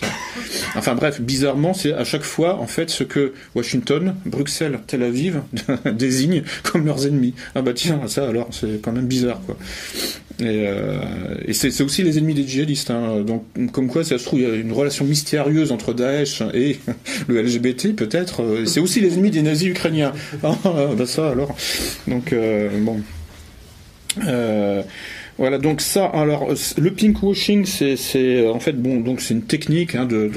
Enfin 0.77 0.95
bref, 0.95 1.21
bizarrement, 1.21 1.75
c'est 1.75 1.93
à 1.93 2.05
chaque 2.05 2.23
fois 2.23 2.59
en 2.59 2.67
fait 2.67 2.91
ce 2.91 3.05
que 3.05 3.33
Washington, 3.55 4.15
Bruxelles, 4.25 4.81
Tel 4.87 5.03
Aviv 5.03 5.43
désignent 5.93 6.43
comme 6.65 6.87
leurs 6.87 7.07
ennemis. 7.07 7.35
Ah 7.55 7.63
bah 7.63 7.73
tiens, 7.75 8.01
ça 8.07 8.29
alors, 8.29 8.49
c'est 8.53 8.81
quand 8.83 8.93
même 8.93 9.07
bizarre, 9.07 9.41
quoi. 9.45 9.57
Et, 10.41 10.67
euh, 10.67 10.99
c'est 11.53 11.81
aussi 11.83 12.03
les 12.03 12.19
ennemis 12.19 12.35
des 12.35 12.47
djihadistes. 12.47 12.91
Hein. 12.91 13.21
Donc, 13.21 13.45
comme 13.73 13.89
quoi, 13.89 14.05
ça 14.05 14.19
se 14.19 14.25
trouve, 14.25 14.41
il 14.41 14.49
y 14.49 14.51
a 14.51 14.55
une 14.55 14.73
relation 14.73 15.05
mystérieuse 15.05 15.73
entre 15.73 15.93
Daesh 15.93 16.43
et 16.55 16.79
le 17.29 17.43
LGBT, 17.43 17.95
peut-être. 17.95 18.43
C'est 18.67 18.81
aussi 18.81 19.01
les 19.01 19.15
ennemis 19.15 19.31
des 19.31 19.43
nazis 19.43 19.69
ukrainiens. 19.69 20.13
Ah, 20.43 20.57
bah 20.97 21.07
ça, 21.07 21.31
alors. 21.31 21.57
Donc, 22.07 22.33
euh, 22.33 22.69
bon. 22.81 23.01
Euh, 24.27 24.83
voilà, 25.39 25.59
donc 25.59 25.81
ça, 25.81 26.07
alors 26.07 26.49
le 26.77 26.91
pinkwashing, 26.91 27.65
c'est 27.65 28.47
en 28.47 28.61
fait 28.61 28.73
bon, 28.73 29.01
donc 29.01 29.21
c'est 29.21 29.35
une 29.35 29.43
technique, 29.43 29.95
hein, 29.95 30.05
de, 30.05 30.31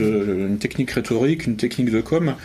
une 0.50 0.58
technique 0.58 0.92
rhétorique, 0.92 1.46
une 1.46 1.58
technique 1.58 1.92
de 1.92 2.02
com 2.02 2.36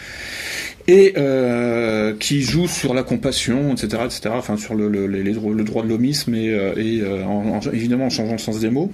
et 0.88 1.14
euh, 1.16 2.16
qui 2.18 2.42
joue 2.42 2.66
sur 2.66 2.94
la 2.94 3.04
compassion, 3.04 3.72
etc., 3.72 4.02
etc., 4.04 4.20
enfin 4.32 4.56
sur 4.56 4.74
le, 4.74 4.88
le, 4.88 5.62
droit 5.62 5.84
de 5.84 5.88
l'homisme 5.88 6.34
et, 6.34 6.46
et 6.76 7.04
en, 7.24 7.58
en, 7.58 7.60
évidemment 7.72 8.06
en 8.06 8.10
changeant 8.10 8.32
le 8.32 8.38
sens 8.38 8.58
des 8.58 8.70
mots. 8.70 8.90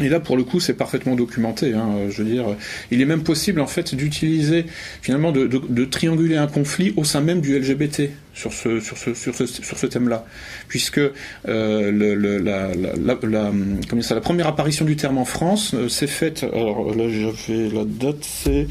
Et 0.00 0.08
là, 0.08 0.20
pour 0.20 0.38
le 0.38 0.44
coup, 0.44 0.58
c'est 0.58 0.72
parfaitement 0.72 1.14
documenté. 1.14 1.74
Hein, 1.74 2.08
je 2.08 2.22
veux 2.22 2.30
dire, 2.30 2.56
il 2.90 3.02
est 3.02 3.04
même 3.04 3.22
possible 3.22 3.60
en 3.60 3.66
fait 3.66 3.94
d'utiliser 3.94 4.64
finalement 5.02 5.32
de, 5.32 5.84
trianguler 5.84 6.36
un 6.36 6.46
conflit 6.46 6.94
au 6.96 7.04
sein 7.04 7.20
même 7.20 7.42
du 7.42 7.58
LGBT 7.58 8.08
sur 8.32 8.54
ce 8.54 8.80
sur 8.80 8.96
ce 8.96 9.12
sur 9.12 9.34
ce 9.34 9.44
sur 9.46 9.76
ce 9.76 9.86
thème-là, 9.86 10.24
puisque 10.68 11.00
euh, 11.48 12.70
la, 13.04 14.20
première 14.20 14.46
apparition 14.46 14.86
du 14.86 14.96
terme 14.96 15.18
en 15.18 15.26
France 15.26 15.74
euh, 15.74 15.88
s'est 15.90 16.06
faite. 16.06 16.42
Alors 16.50 16.94
là, 16.94 17.04
j'avais 17.10 17.68
la 17.68 17.84
date, 17.84 18.22
c'est 18.22 18.68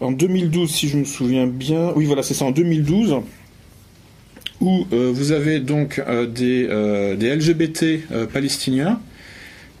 en 0.00 0.12
2012, 0.12 0.70
si 0.70 0.88
je 0.88 0.96
me 0.96 1.04
souviens 1.04 1.48
bien. 1.48 1.92
Oui, 1.96 2.04
voilà, 2.04 2.22
c'est 2.22 2.34
ça, 2.34 2.44
en 2.44 2.52
2012 2.52 3.16
où 4.60 4.86
euh, 4.92 5.10
vous 5.10 5.32
avez 5.32 5.58
donc 5.58 6.02
des 6.34 6.66
LGBT 6.68 8.28
palestiniens 8.30 9.00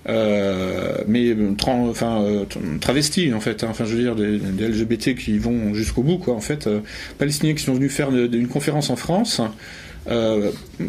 euh, 0.08 0.98
mais 1.06 1.36
tra 1.58 1.72
enfin 1.72 2.22
euh, 2.22 2.44
travestis 2.80 3.34
en 3.34 3.40
fait 3.40 3.62
hein, 3.64 3.68
enfin 3.70 3.84
je 3.84 3.94
veux 3.94 4.02
dire 4.02 4.16
des, 4.16 4.38
LGBT 4.66 5.14
qui 5.14 5.36
vont 5.36 5.74
jusqu'au 5.74 6.02
bout 6.02 6.16
quoi 6.18 6.34
en 6.34 6.40
fait. 6.40 6.66
Euh, 6.66 6.80
palestiniens 7.18 7.54
qui 7.54 7.62
sont 7.62 7.74
venus 7.74 7.92
faire 7.92 8.08
une, 8.10 8.48
conférence 8.48 8.90
en 8.90 8.96
France 8.96 9.42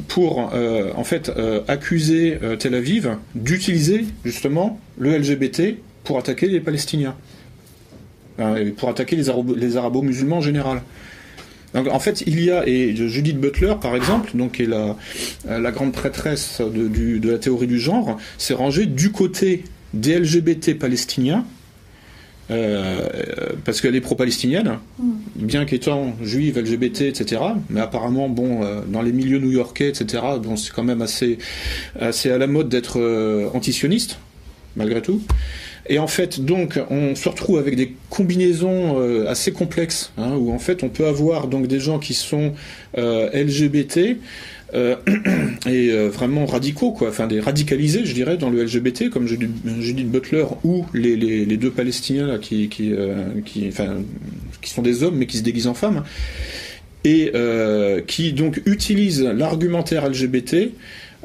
pour 0.08 0.40
en 0.40 1.04
fait 1.04 1.32
accuser 1.68 2.40
Tel 2.60 2.74
Aviv 2.74 3.18
d'utiliser 3.36 4.06
justement 4.24 4.80
le 4.98 5.18
LGBT 5.18 5.76
pour 6.04 6.18
attaquer 6.18 6.48
les 6.48 6.60
Palestiniens. 6.60 7.16
Pour 8.78 8.90
attaquer 8.90 9.16
les, 9.18 9.26
les 9.58 9.78
arabo-musulmans 9.78 10.38
en 10.38 10.42
général 10.42 10.82
donc, 11.74 11.88
en 11.88 12.00
fait, 12.00 12.24
il 12.28 12.44
y 12.44 12.52
a, 12.52 12.68
et 12.68 12.96
Judith 12.96 13.40
Butler, 13.40 13.76
par 13.82 13.96
exemple, 13.96 14.32
donc, 14.34 14.54
qui 14.54 14.64
est 14.64 14.68
la, 14.68 14.98
la 15.48 15.72
grande 15.72 15.94
prêtresse 15.94 16.62
de, 16.62 16.88
du, 16.88 17.20
de 17.20 17.32
la 17.32 17.38
théorie 17.38 17.68
du 17.68 17.80
genre, 17.80 18.18
s'est 18.38 18.54
rangée 18.54 18.86
du 18.86 19.12
côté 19.12 19.64
des 19.94 20.20
LGBT 20.20 20.78
palestiniens, 20.78 21.46
euh, 22.50 23.08
parce 23.64 23.80
qu'elle 23.80 23.96
est 23.96 24.02
pro-palestinienne, 24.02 24.80
mm. 25.00 25.12
bien 25.36 25.66
qu'étant 25.66 26.16
juive, 26.22 26.60
LGBT, 26.60 27.02
etc. 27.02 27.42
Mais 27.70 27.80
apparemment, 27.80 28.28
bon, 28.28 28.64
euh, 28.64 28.82
dans 28.86 29.02
les 29.02 29.14
milieux 29.14 29.40
new-yorkais, 29.40 29.90
etc., 29.90 30.24
bon, 30.42 30.58
c'est 30.58 30.74
quand 30.74 30.84
même 30.84 31.02
assez, 31.02 31.38
assez 32.00 32.30
à 32.30 32.38
la 32.38 32.48
mode 32.48 32.68
d'être 32.68 33.00
euh, 33.00 33.50
antisioniste, 33.54 34.20
malgré 34.76 35.02
tout. 35.02 35.22
Et 35.92 36.00
en 36.00 36.08
fait, 36.08 36.40
donc, 36.40 36.80
on 36.90 37.16
se 37.16 37.28
retrouve 37.28 37.60
avec 37.60 37.76
des 37.76 37.94
combinaisons 38.10 38.98
euh, 38.98 39.28
assez 39.28 39.52
complexes, 39.52 40.14
hein, 40.18 40.38
où 40.38 40.54
en 40.54 40.58
fait, 40.58 40.84
on 40.84 40.90
peut 40.90 41.06
avoir 41.06 41.50
des 41.50 41.82
gens 41.82 42.00
qui 42.00 42.14
sont 42.14 42.54
euh, 42.98 43.30
LGBT 43.34 44.16
euh, 44.74 44.96
et 45.70 45.92
vraiment 46.08 46.46
radicaux, 46.46 46.92
quoi, 46.94 47.10
enfin 47.10 47.28
des 47.28 47.42
radicalisés, 47.42 48.06
je 48.06 48.14
dirais, 48.14 48.38
dans 48.38 48.50
le 48.50 48.64
LGBT, 48.64 49.10
comme 49.10 49.28
Judith 49.28 50.10
Butler 50.10 50.46
ou 50.64 50.86
les, 50.94 51.58
deux 51.58 51.72
Palestiniens 51.72 52.38
qui, 52.40 52.70
qui 52.70 52.94
sont 54.64 54.82
des 54.82 55.04
hommes 55.04 55.18
mais 55.18 55.26
qui 55.26 55.40
se 55.40 55.44
déguisent 55.44 55.68
en 55.68 55.74
femmes. 55.74 56.06
Et 57.04 57.34
qui 58.08 58.32
donc 58.32 58.62
utilisent 58.66 59.24
l'argumentaire 59.24 60.08
LGBT 60.08 60.70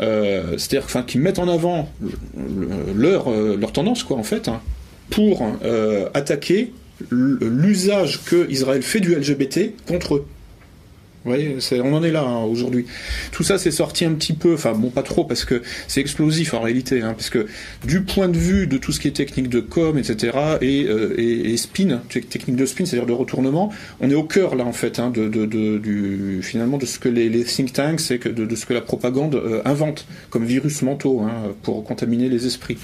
euh, 0.00 0.58
c'est-à-dire 0.58 0.84
enfin, 0.84 1.02
qu'ils 1.02 1.20
mettent 1.20 1.38
en 1.38 1.48
avant 1.48 1.88
leur, 2.94 3.30
euh, 3.30 3.56
leur 3.56 3.72
tendance, 3.72 4.02
quoi, 4.02 4.16
en 4.16 4.22
fait, 4.22 4.48
hein, 4.48 4.60
pour 5.10 5.46
euh, 5.64 6.08
attaquer 6.14 6.72
l'usage 7.10 8.22
que 8.24 8.50
Israël 8.50 8.82
fait 8.82 9.00
du 9.00 9.14
LGBT 9.14 9.72
contre 9.86 10.16
eux. 10.16 10.26
Vous 11.26 11.80
on 11.82 11.92
en 11.92 12.04
est 12.04 12.12
là 12.12 12.22
hein, 12.22 12.44
aujourd'hui. 12.44 12.86
Tout 13.32 13.42
ça, 13.42 13.58
c'est 13.58 13.72
sorti 13.72 14.04
un 14.04 14.12
petit 14.12 14.32
peu, 14.32 14.54
enfin 14.54 14.72
bon, 14.72 14.90
pas 14.90 15.02
trop, 15.02 15.24
parce 15.24 15.44
que 15.44 15.62
c'est 15.88 16.00
explosif 16.00 16.54
en 16.54 16.60
réalité, 16.60 17.02
hein, 17.02 17.14
parce 17.14 17.30
que 17.30 17.46
du 17.84 18.02
point 18.02 18.28
de 18.28 18.38
vue 18.38 18.66
de 18.66 18.78
tout 18.78 18.92
ce 18.92 19.00
qui 19.00 19.08
est 19.08 19.16
technique 19.16 19.48
de 19.48 19.60
com, 19.60 19.98
etc., 19.98 20.36
et, 20.60 20.84
euh, 20.84 21.14
et, 21.18 21.52
et 21.52 21.56
spin, 21.56 22.00
technique 22.08 22.56
de 22.56 22.66
spin, 22.66 22.84
c'est-à-dire 22.84 23.06
de 23.06 23.12
retournement, 23.12 23.72
on 24.00 24.10
est 24.10 24.14
au 24.14 24.22
cœur 24.22 24.54
là 24.54 24.64
en 24.64 24.72
fait, 24.72 24.98
hein, 24.98 25.10
de, 25.10 25.28
de, 25.28 25.46
de, 25.46 25.78
du, 25.78 26.40
finalement 26.42 26.78
de 26.78 26.86
ce 26.86 26.98
que 26.98 27.08
les, 27.08 27.28
les 27.28 27.44
think 27.44 27.72
tanks 27.72 28.10
et 28.10 28.18
que 28.18 28.28
de, 28.28 28.46
de, 28.46 28.56
ce 28.56 28.66
que 28.66 28.74
la 28.74 28.80
propagande 28.80 29.34
euh, 29.34 29.62
invente 29.64 30.06
comme 30.30 30.44
virus 30.44 30.82
mentaux 30.82 31.22
hein, 31.22 31.54
pour 31.62 31.82
contaminer 31.84 32.28
les 32.28 32.46
esprits. 32.46 32.78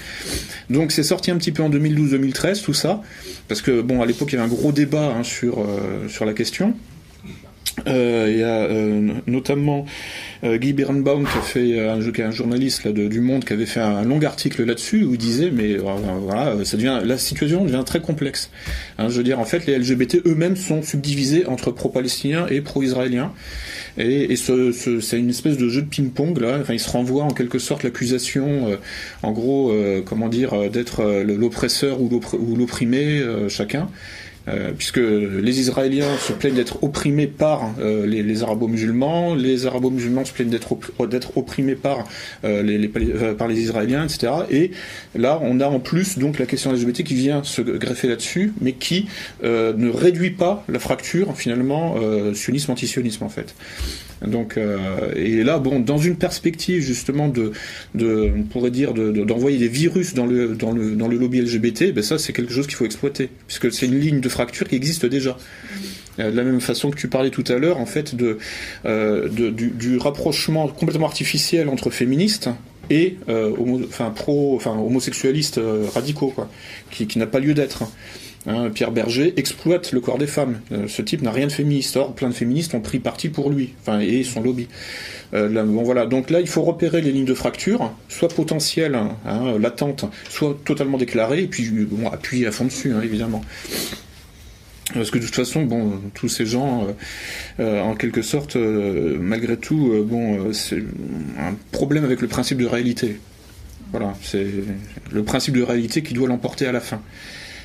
Donc 0.69 0.91
c'est 0.91 1.03
sorti 1.03 1.31
un 1.31 1.37
petit 1.37 1.51
peu 1.51 1.63
en 1.63 1.69
2012-2013 1.69 2.63
tout 2.63 2.73
ça, 2.73 3.01
parce 3.47 3.61
que 3.61 3.81
bon, 3.81 4.01
à 4.01 4.05
l'époque 4.05 4.31
il 4.31 4.35
y 4.35 4.39
avait 4.39 4.51
un 4.51 4.53
gros 4.53 4.71
débat 4.71 5.13
hein, 5.15 5.23
sur 5.23 5.59
euh, 5.59 6.07
sur 6.09 6.25
la 6.25 6.33
question. 6.33 6.73
Euh, 7.87 8.27
il 8.29 8.37
y 8.37 8.43
a 8.43 8.65
euh, 8.65 9.13
notamment 9.25 9.85
euh, 10.43 10.57
Guy 10.57 10.73
Birnbaum 10.73 11.25
qui 11.25 11.37
a 11.37 11.41
fait 11.41 11.79
un, 11.79 11.99
qui 12.11 12.21
est 12.21 12.23
un 12.23 12.31
journaliste 12.31 12.83
là, 12.83 12.91
du 12.91 13.19
Monde 13.19 13.45
qui 13.45 13.53
avait 13.53 13.65
fait 13.65 13.79
un, 13.79 14.03
long 14.03 14.21
article 14.21 14.63
là-dessus 14.63 15.03
où 15.03 15.13
il 15.13 15.17
disait 15.17 15.49
mais 15.51 15.77
voilà 15.77 16.63
ça 16.65 16.77
devient 16.77 16.99
la 17.03 17.17
situation 17.17 17.65
devient 17.65 17.83
très 17.85 17.99
complexe. 17.99 18.51
Hein, 18.99 19.09
je 19.09 19.17
veux 19.17 19.23
dire 19.23 19.39
en 19.39 19.45
fait 19.45 19.65
les 19.65 19.77
LGBT 19.77 20.21
eux-mêmes 20.25 20.55
sont 20.55 20.83
subdivisés 20.83 21.47
entre 21.47 21.71
pro-palestiniens 21.71 22.45
et 22.47 22.61
pro-israéliens 22.61 23.33
et, 23.97 24.31
et 24.31 24.35
ce, 24.35 24.71
ce, 24.71 24.99
c'est 24.99 25.17
une 25.17 25.29
espèce 25.29 25.57
de 25.57 25.67
jeu 25.67 25.81
de 25.81 25.87
ping-pong 25.87 26.39
là. 26.39 26.59
Enfin 26.61 26.73
ils 26.73 26.79
se 26.79 26.89
renvoient 26.91 27.23
en 27.23 27.31
quelque 27.33 27.59
sorte 27.59 27.83
l'accusation 27.83 28.77
en 29.23 29.31
gros 29.31 29.73
comment 30.05 30.29
dire 30.29 30.69
d'être 30.69 31.03
l'oppresseur 31.23 31.99
ou 32.01 32.55
l'opprimé 32.55 33.23
chacun. 33.49 33.89
Euh, 34.49 34.71
puisque 34.77 34.97
les 34.97 35.59
Israéliens 35.61 36.17
se 36.17 36.33
plaignent 36.33 36.55
d'être 36.55 36.83
opprimés 36.83 37.27
par 37.27 37.71
euh, 37.79 38.05
les, 38.05 38.23
les 38.23 38.43
arabo-musulmans, 38.43 39.35
les 39.35 39.65
arabo-musulmans 39.65 40.25
se 40.25 40.33
plaignent 40.33 40.49
d'être 40.49 40.75
d'être 41.07 41.37
opprimés 41.37 41.75
par 41.75 42.05
euh, 42.43 42.61
les, 42.61 42.77
les, 42.77 42.89
par 42.89 43.47
les 43.47 43.61
Israéliens, 43.61 44.03
etc. 44.03 44.33
Et 44.51 44.71
là, 45.15 45.39
on 45.41 45.61
a 45.61 45.67
en 45.67 45.79
plus 45.79 46.17
donc 46.17 46.39
la 46.39 46.45
question 46.45 46.73
LGBT 46.73 47.03
qui 47.03 47.15
vient 47.15 47.43
se 47.43 47.61
greffer 47.61 48.09
là-dessus, 48.09 48.53
mais 48.59 48.73
qui 48.73 49.07
ne 49.43 49.89
réduit 49.89 50.31
pas 50.31 50.63
la 50.67 50.79
fracture 50.79 51.35
finalement 51.37 51.95
sionisme-antisionisme 52.33 53.23
en 53.23 53.29
fait. 53.29 53.55
Donc, 54.27 54.57
euh, 54.57 55.11
et 55.15 55.43
là, 55.43 55.59
bon, 55.59 55.79
dans 55.79 55.97
une 55.97 56.15
perspective 56.15 56.81
justement 56.81 57.27
de, 57.27 57.51
de 57.95 58.31
on 58.37 58.43
pourrait 58.43 58.71
dire, 58.71 58.93
d'envoyer 58.93 59.57
de, 59.57 59.63
des 59.63 59.69
virus 59.69 60.13
dans 60.13 60.25
le, 60.25 60.55
dans 60.55 60.71
le, 60.71 60.95
dans 60.95 61.07
le 61.07 61.17
lobby 61.17 61.41
LGBT, 61.41 61.93
ben 61.93 62.03
ça, 62.03 62.17
c'est 62.17 62.33
quelque 62.33 62.53
chose 62.53 62.67
qu'il 62.67 62.75
faut 62.75 62.85
exploiter, 62.85 63.29
puisque 63.47 63.71
c'est 63.71 63.85
une 63.85 63.99
ligne 63.99 64.21
de 64.21 64.29
fracture 64.29 64.67
qui 64.67 64.75
existe 64.75 65.05
déjà. 65.05 65.37
Euh, 66.19 66.31
de 66.31 66.37
la 66.37 66.43
même 66.43 66.61
façon 66.61 66.91
que 66.91 66.95
tu 66.95 67.07
parlais 67.07 67.31
tout 67.31 67.43
à 67.47 67.57
l'heure, 67.57 67.79
en 67.79 67.85
fait, 67.85 68.15
de, 68.15 68.37
euh, 68.85 69.27
de 69.29 69.49
du, 69.49 69.69
du, 69.69 69.97
rapprochement 69.97 70.67
complètement 70.67 71.07
artificiel 71.07 71.69
entre 71.69 71.89
féministes 71.89 72.49
et 72.89 73.17
euh, 73.29 73.51
homo, 73.57 73.81
enfin, 73.87 74.11
pro, 74.11 74.55
enfin, 74.55 74.77
homosexualistes 74.77 75.59
radicaux, 75.93 76.29
quoi, 76.29 76.49
qui, 76.91 77.07
qui 77.07 77.17
n'a 77.17 77.27
pas 77.27 77.39
lieu 77.39 77.53
d'être. 77.53 77.83
Hein, 78.45 78.69
Pierre 78.73 78.91
Berger 78.91 79.33
exploite 79.37 79.91
le 79.91 80.01
corps 80.01 80.17
des 80.17 80.27
femmes. 80.27 80.59
Euh, 80.71 80.87
ce 80.87 81.01
type 81.01 81.21
n'a 81.21 81.31
rien 81.31 81.47
de 81.47 81.51
féministe. 81.51 81.95
Or, 81.95 82.13
plein 82.13 82.29
de 82.29 82.33
féministes 82.33 82.73
ont 82.73 82.81
pris 82.81 82.99
parti 82.99 83.29
pour 83.29 83.49
lui, 83.49 83.73
enfin, 83.81 83.99
et 83.99 84.23
son 84.23 84.41
lobby. 84.41 84.67
Euh, 85.33 85.63
bon, 85.63 85.83
voilà. 85.83 86.05
Donc 86.05 86.29
là, 86.29 86.41
il 86.41 86.47
faut 86.47 86.63
repérer 86.63 87.01
les 87.01 87.11
lignes 87.11 87.25
de 87.25 87.33
fracture, 87.33 87.93
soit 88.09 88.29
potentielles, 88.29 88.95
hein, 88.95 89.57
latentes, 89.59 90.05
soit 90.29 90.57
totalement 90.65 90.97
déclarées, 90.97 91.43
et 91.43 91.47
puis 91.47 91.69
bon, 91.69 92.09
appuyer 92.09 92.47
à 92.47 92.51
fond 92.51 92.65
dessus, 92.65 92.91
hein, 92.93 93.01
évidemment. 93.01 93.41
Parce 94.93 95.11
que 95.11 95.17
de 95.17 95.25
toute 95.25 95.35
façon, 95.35 95.63
bon, 95.63 96.01
tous 96.13 96.27
ces 96.27 96.45
gens, 96.45 96.87
euh, 96.87 97.63
euh 97.63 97.81
en 97.81 97.95
quelque 97.95 98.21
sorte, 98.21 98.55
euh, 98.55 99.17
malgré 99.19 99.57
tout, 99.57 99.91
euh, 99.91 100.03
bon, 100.03 100.53
c'est 100.53 100.83
un 101.39 101.55
problème 101.71 102.03
avec 102.03 102.21
le 102.21 102.27
principe 102.27 102.59
de 102.59 102.65
réalité. 102.65 103.19
Voilà, 103.91 104.13
c'est 104.23 104.45
le 105.11 105.23
principe 105.23 105.55
de 105.55 105.63
réalité 105.63 106.03
qui 106.03 106.13
doit 106.13 106.27
l'emporter 106.27 106.67
à 106.67 106.71
la 106.71 106.79
fin. 106.79 107.01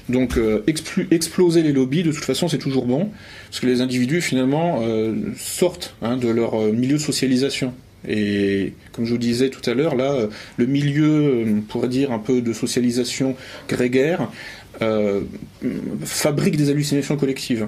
Donc 0.09 0.39
euh, 0.39 0.65
exploser 1.11 1.63
les 1.63 1.73
lobbies, 1.73 2.03
de 2.03 2.13
toute 2.13 2.25
façon, 2.25 2.49
c'est 2.49 2.59
toujours 2.59 2.87
bon, 2.87 3.11
parce 3.47 3.61
que 3.61 3.67
les 3.67 3.81
individus, 3.81 4.23
finalement, 4.23 4.81
euh, 4.83 5.15
sortent 5.37 5.95
hein, 6.01 6.17
de 6.17 6.29
leur 6.29 6.55
euh, 6.55 6.73
milieu 6.73 6.97
de 6.97 7.03
socialisation. 7.03 7.75
Et 8.07 8.73
comme 8.93 9.05
je 9.05 9.11
vous 9.11 9.19
disais 9.19 9.51
tout 9.51 9.69
à 9.69 9.75
l'heure, 9.75 9.97
là, 9.97 10.29
le 10.57 10.67
milieu, 10.67 11.45
on 11.47 11.61
pourrait 11.63 11.89
dire, 11.89 12.13
un 12.13 12.21
peu 12.21 12.41
de 12.41 12.53
socialisation 12.53 13.35
grégaire, 13.69 14.31
fabrique 16.05 16.57
des 16.57 16.71
hallucinations 16.71 17.17
collectives. 17.17 17.67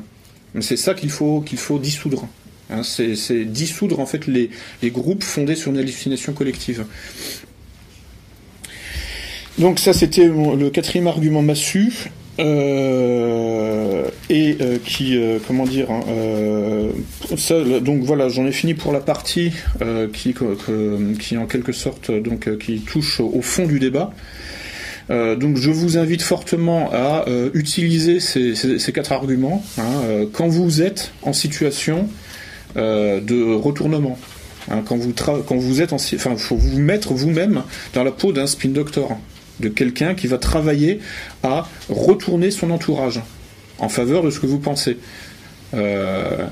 C'est 0.61 0.77
ça 0.77 0.95
qu'il 0.95 1.11
faut, 1.11 1.41
qu'il 1.41 1.59
faut 1.59 1.81
dissoudre. 1.81 2.29
Hein, 2.71 2.83
c'est 2.85 3.45
dissoudre 3.45 3.99
en 3.99 4.07
fait 4.07 4.29
les, 4.29 4.51
les 4.83 4.91
groupes 4.93 5.25
fondés 5.25 5.57
sur 5.57 5.73
une 5.73 5.79
hallucination 5.79 6.33
collective. 6.33 6.85
Donc 9.59 9.81
ça 9.81 9.93
c'était 9.93 10.29
le 10.29 10.71
quatrième 10.71 11.09
argument 11.09 11.43
massu. 11.43 11.93
Euh, 12.41 14.09
et 14.31 14.57
euh, 14.61 14.79
qui, 14.85 15.17
euh, 15.17 15.39
comment 15.47 15.67
dire, 15.67 15.91
hein, 15.91 16.03
ça, 17.37 17.63
donc 17.81 18.03
voilà, 18.03 18.29
j'en 18.29 18.47
ai 18.47 18.53
fini 18.53 18.75
pour 18.75 18.93
la 18.93 19.01
partie 19.01 19.53
qui, 20.13 20.33
que, 20.33 21.15
qui 21.19 21.37
en 21.37 21.47
quelque 21.47 21.73
sorte 21.73 22.11
donc 22.11 22.59
qui 22.59 22.81
touche 22.81 23.21
au 23.21 23.43
fond 23.43 23.67
du 23.67 23.79
débat. 23.79 24.13
donc 25.09 25.57
je 25.57 25.71
vous 25.71 25.99
invite 25.99 26.23
fortement 26.23 26.91
à 26.93 27.25
utiliser 27.55 28.21
ces, 28.21 28.55
ces, 28.55 28.79
ces, 28.79 28.93
quatre 28.93 29.13
arguments 29.13 29.65
hein, 29.79 30.27
quand 30.33 30.49
vous 30.49 30.83
êtes 30.83 31.13
en 31.23 31.33
situation 31.33 32.09
de 32.77 33.55
retournement. 33.55 34.19
Hein, 34.71 34.83
quand, 34.87 34.97
vous 34.97 35.13
quand 35.15 35.57
vous 35.57 35.81
êtes 35.81 35.93
en, 35.93 35.97
enfin, 35.97 36.37
faut 36.37 36.57
vous 36.57 36.79
mettre 36.79 37.15
vous-même 37.15 37.63
dans 37.95 38.05
la 38.05 38.13
peau 38.13 38.33
d'un 38.33 38.47
spin 38.47 38.69
doctor 38.69 39.19
de 39.61 39.69
quelqu'un 39.69 40.15
qui 40.15 40.27
va 40.27 40.39
travailler 40.39 41.01
à 41.43 41.69
retourner 41.89 42.51
son 42.51 42.71
entourage 42.71 43.21
en 43.79 43.89
faveur 43.89 44.23
de 44.23 44.31
ce 44.31 44.41
que 44.41 44.47
vous 44.47 44.59
pensez. 44.59 44.99
Euh, 45.75 46.47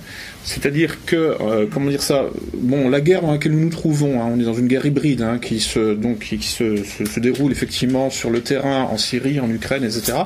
c'est-à-dire 0.44 1.04
que, 1.04 1.16
euh, 1.16 1.66
comment 1.70 1.90
dire 1.90 2.02
ça, 2.02 2.26
bon, 2.54 2.88
la 2.88 3.00
guerre 3.00 3.22
dans 3.22 3.32
laquelle 3.32 3.52
nous 3.52 3.60
nous 3.60 3.70
trouvons, 3.70 4.22
hein, 4.22 4.30
on 4.32 4.40
est 4.40 4.44
dans 4.44 4.54
une 4.54 4.68
guerre 4.68 4.86
hybride 4.86 5.22
hein, 5.22 5.38
qui, 5.38 5.62
donc, 5.96 6.20
qui, 6.20 6.42
se, 6.42 7.20
déroule 7.20 7.52
effectivement 7.52 8.10
sur 8.10 8.30
le 8.30 8.40
terrain 8.40 8.84
en 8.84 8.96
Syrie, 8.96 9.40
en 9.40 9.50
Ukraine, 9.50 9.84
etc., 9.84 10.18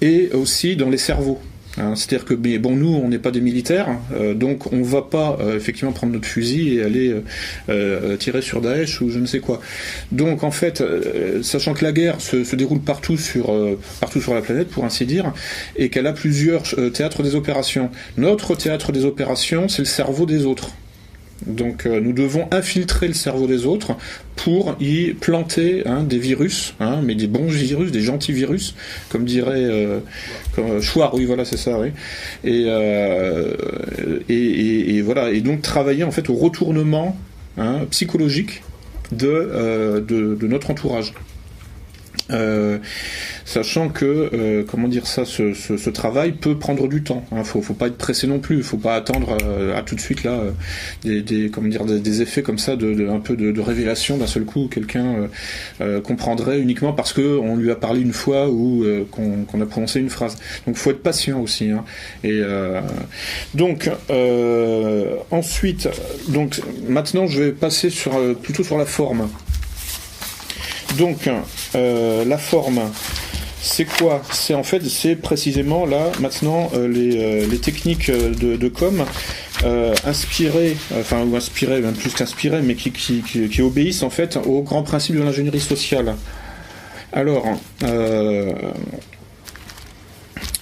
et 0.00 0.30
aussi 0.32 0.76
dans 0.76 0.90
les 0.90 0.98
cerveaux. 0.98 1.40
Hein, 1.78 1.94
C'est-à-dire 1.94 2.24
que, 2.24 2.34
bon, 2.34 2.76
nous, 2.76 2.88
on 2.88 3.08
n'est 3.08 3.18
pas 3.18 3.30
des 3.30 3.40
militaires, 3.40 3.88
euh, 4.12 4.34
donc 4.34 4.72
on 4.72 4.82
va 4.82 5.02
pas 5.02 5.38
euh, 5.40 5.56
effectivement 5.56 5.92
prendre 5.92 6.12
notre 6.12 6.26
fusil 6.26 6.74
et 6.74 6.82
aller 6.82 7.14
euh, 7.68 8.16
tirer 8.16 8.42
sur 8.42 8.60
Daesh 8.60 9.00
ou 9.00 9.10
je 9.10 9.18
ne 9.18 9.26
sais 9.26 9.40
quoi. 9.40 9.60
Donc, 10.12 10.42
en 10.42 10.50
fait, 10.50 10.82
sachant 11.42 11.74
que 11.74 11.84
la 11.84 11.92
guerre 11.92 12.20
se, 12.20 12.56
déroule 12.56 12.80
partout 12.80 13.16
sur 13.16 13.52
la 13.52 14.40
planète, 14.42 14.68
pour 14.68 14.84
ainsi 14.84 15.06
dire, 15.06 15.32
et 15.76 15.88
qu'elle 15.90 16.06
a 16.06 16.12
plusieurs 16.12 16.64
théâtres 16.92 17.22
des 17.22 17.34
opérations. 17.34 17.90
Notre 18.16 18.56
théâtre 18.56 18.92
des 18.92 19.04
opérations, 19.04 19.68
c'est 19.68 19.82
le 19.82 19.86
cerveau 19.86 20.26
des 20.26 20.44
autres. 20.44 20.70
Donc 21.46 21.86
euh, 21.86 22.00
nous 22.00 22.12
devons 22.12 22.48
infiltrer 22.50 23.06
le 23.06 23.14
cerveau 23.14 23.46
des 23.46 23.64
autres 23.64 23.96
pour 24.36 24.76
y 24.80 25.12
planter 25.14 25.86
hein, 25.86 26.02
des 26.02 26.18
virus, 26.18 26.74
hein, 26.80 27.00
mais 27.02 27.14
des 27.14 27.26
bons 27.26 27.46
virus, 27.46 27.92
des 27.92 28.00
gentils 28.00 28.32
virus, 28.32 28.74
comme 29.08 29.24
dirait 29.24 29.64
euh, 29.64 30.00
comme, 30.54 30.80
Chouard, 30.80 31.14
oui 31.14 31.24
voilà 31.24 31.44
c'est 31.44 31.56
ça, 31.56 31.78
oui. 31.78 31.88
Et, 32.44 32.64
euh, 32.66 33.54
et, 34.28 34.96
et, 34.96 35.02
voilà, 35.02 35.30
et 35.30 35.40
donc 35.40 35.62
travailler 35.62 36.04
en 36.04 36.10
fait 36.10 36.28
au 36.28 36.34
retournement 36.34 37.16
hein, 37.56 37.86
psychologique 37.90 38.62
euh, 39.22 40.00
de, 40.00 40.34
de 40.34 40.46
notre 40.46 40.70
entourage. 40.70 41.14
Euh, 42.30 42.78
sachant 43.44 43.88
que 43.88 44.30
euh, 44.34 44.64
comment 44.68 44.88
dire 44.88 45.06
ça, 45.06 45.24
ce, 45.24 45.90
travail 45.90 46.32
peut 46.32 46.58
prendre 46.58 46.88
du 46.88 47.02
temps. 47.02 47.24
Hein, 47.32 47.44
faut, 47.44 47.62
faut 47.62 47.74
pas 47.74 47.86
être 47.86 47.96
pressé 47.96 48.26
non 48.26 48.38
plus. 48.38 48.62
Faut 48.62 48.76
pas 48.76 48.94
attendre 48.94 49.36
euh, 49.44 49.76
à 49.76 49.82
tout 49.82 49.94
de 49.94 50.00
suite 50.00 50.24
là 50.24 50.40
des, 51.04 51.50
comment 51.52 51.68
dire 51.68 51.84
des, 51.84 52.22
effets 52.22 52.42
comme 52.42 52.58
ça 52.58 52.76
de, 52.76 53.08
un 53.08 53.20
peu 53.20 53.36
de, 53.36 53.60
révélation 53.60 54.18
d'un 54.18 54.26
seul 54.26 54.44
coup. 54.44 54.68
Quelqu'un 54.70 55.28
comprendrait 56.04 56.60
uniquement 56.60 56.92
parce 56.92 57.12
que 57.12 57.38
on 57.38 57.56
lui 57.56 57.70
a 57.70 57.76
parlé 57.76 58.00
une 58.00 58.12
fois 58.12 58.48
ou 58.48 58.84
qu'on 59.10 59.44
qu 59.44 59.62
a 59.62 59.66
prononcé 59.66 60.00
une 60.00 60.10
phrase. 60.10 60.36
Donc 60.66 60.76
faut 60.76 60.90
être 60.90 61.02
patient 61.02 61.40
aussi. 61.40 61.70
Hein. 61.70 61.84
Et 62.24 62.42
donc 63.54 63.90
ensuite, 65.30 65.88
donc 66.28 66.60
maintenant 66.88 67.26
je 67.26 67.42
vais 67.42 67.52
passer 67.52 67.90
sur 67.90 68.12
plutôt 68.36 68.62
sur 68.62 68.78
la 68.78 68.86
forme. 68.86 69.28
Donc, 70.96 71.28
euh, 71.74 72.24
la 72.24 72.38
forme, 72.38 72.80
c'est 73.60 73.84
quoi? 73.84 74.22
C'est 74.32 74.54
en 74.54 74.62
fait, 74.62 74.82
c'est 74.84 75.16
précisément 75.16 75.84
là, 75.86 76.10
maintenant, 76.20 76.70
euh, 76.74 76.88
les, 76.88 77.16
euh, 77.16 77.46
les, 77.46 77.58
techniques 77.58 78.10
de, 78.10 78.56
de 78.56 78.68
com 78.68 79.04
euh, 79.64 79.94
inspirées, 80.04 80.76
enfin, 80.98 81.24
ou 81.24 81.36
inspirées, 81.36 81.80
même 81.80 81.94
plus 81.94 82.14
qu'inspirées, 82.14 82.62
mais 82.62 82.74
qui, 82.74 82.90
qui, 82.92 83.22
qui, 83.22 83.62
obéissent 83.62 84.02
en 84.02 84.10
fait 84.10 84.36
aux 84.36 84.62
grands 84.62 84.82
principes 84.82 85.16
de 85.16 85.22
l'ingénierie 85.22 85.60
sociale. 85.60 86.14
Alors, 87.12 87.44
euh, 87.82 88.52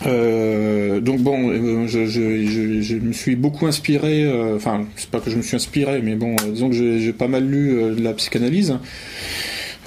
euh, 0.06 1.00
donc 1.00 1.20
bon, 1.20 1.86
je, 1.86 2.06
je, 2.06 2.46
je, 2.46 2.80
je, 2.80 2.96
me 2.96 3.12
suis 3.12 3.36
beaucoup 3.36 3.66
inspiré, 3.66 4.24
euh, 4.24 4.56
enfin, 4.56 4.86
c'est 4.96 5.10
pas 5.10 5.20
que 5.20 5.30
je 5.30 5.36
me 5.36 5.42
suis 5.42 5.56
inspiré, 5.56 6.00
mais 6.02 6.14
bon, 6.14 6.36
disons 6.50 6.70
que 6.70 6.98
j'ai 6.98 7.12
pas 7.12 7.28
mal 7.28 7.46
lu 7.46 7.94
la 8.00 8.14
psychanalyse. 8.14 8.78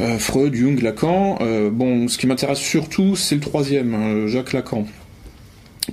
Euh, 0.01 0.17
Freud, 0.17 0.53
Jung, 0.53 0.81
Lacan. 0.81 1.39
Euh, 1.41 1.69
bon, 1.69 2.07
ce 2.07 2.17
qui 2.17 2.27
m'intéresse 2.27 2.59
surtout, 2.59 3.15
c'est 3.15 3.35
le 3.35 3.41
troisième, 3.41 3.93
euh, 3.93 4.27
Jacques 4.27 4.53
Lacan. 4.53 4.85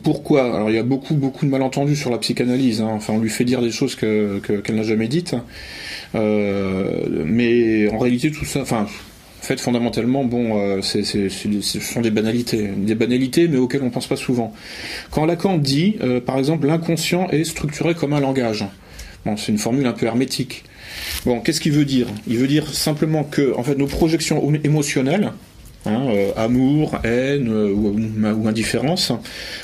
Pourquoi? 0.03 0.55
Alors 0.55 0.71
il 0.71 0.77
y 0.77 0.79
a 0.79 0.83
beaucoup 0.83 1.15
beaucoup 1.15 1.47
de 1.47 1.51
malentendus 1.51 1.97
sur 1.97 2.11
la 2.11 2.19
psychanalyse. 2.19 2.83
Hein. 2.83 2.91
Enfin, 2.93 3.15
on 3.15 3.19
lui 3.19 3.31
fait 3.31 3.45
dire 3.45 3.63
des 3.63 3.71
choses 3.71 3.95
que, 3.95 4.39
qu'elle 4.39 4.77
n'a 4.77 4.83
jamais 4.83 5.09
dites. 5.09 5.35
Euh, 6.15 7.25
mais 7.25 7.89
en 7.89 7.99
réalité, 7.99 8.31
tout 8.31 8.45
ça, 8.45 8.61
enfin, 8.61 8.87
fait, 9.41 9.59
fondamentalement, 9.59 10.25
bon, 10.25 10.83
ce 10.83 11.81
sont 11.81 12.01
des 12.01 12.11
banalités, 12.11 12.69
des 12.77 12.95
banalités, 12.95 13.49
mais 13.49 13.57
auxquelles 13.57 13.83
on 13.83 13.91
pense 13.91 14.07
pas 14.07 14.17
souvent. 14.17 14.53
Quand 15.11 15.25
Lacan 15.25 15.57
dit, 15.57 15.97
par 16.27 16.39
exemple, 16.39 16.67
l'inconscient 16.67 17.29
est 17.31 17.45
structuré 17.45 17.95
comme 17.95 18.13
un 18.13 18.21
langage. 18.21 18.67
C'est 19.37 19.51
une 19.51 19.59
formule 19.59 19.87
un 19.87 19.93
peu 19.93 20.07
hermétique. 20.07 20.65
Bon, 21.25 21.41
qu'est-ce 21.41 21.61
qu'il 21.61 21.73
veut 21.73 21.85
dire? 21.85 22.07
Il 22.27 22.39
veut 22.39 22.47
dire 22.47 22.73
simplement 22.73 23.25
que, 23.25 23.55
en 23.57 23.63
fait, 23.63 23.77
nos 23.77 23.87
projections 23.87 24.43
émotionnelles, 24.65 25.33
hein, 25.87 26.07
euh, 26.09 26.33
amour, 26.37 26.99
haine 27.05 27.49
euh, 27.49 27.73
ou, 27.73 28.49
indifférence, 28.49 29.13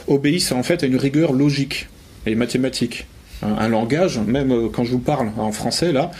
obéissent 0.08 0.52
en 0.52 0.62
fait 0.62 0.82
à 0.82 0.86
une 0.86 0.96
rigueur 0.96 1.32
logique 1.32 1.88
et 2.26 2.34
mathématique. 2.34 3.06
Un, 3.42 3.54
un 3.54 3.68
langage, 3.68 4.18
même 4.18 4.52
euh, 4.52 4.68
quand 4.72 4.84
je 4.84 4.92
vous 4.92 4.98
parle 4.98 5.30
en 5.36 5.52
français 5.52 5.92
là, 5.92 6.10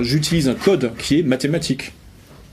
j'utilise 0.00 0.48
un 0.48 0.54
code 0.54 0.92
qui 0.96 1.20
est 1.20 1.22
mathématique. 1.22 1.92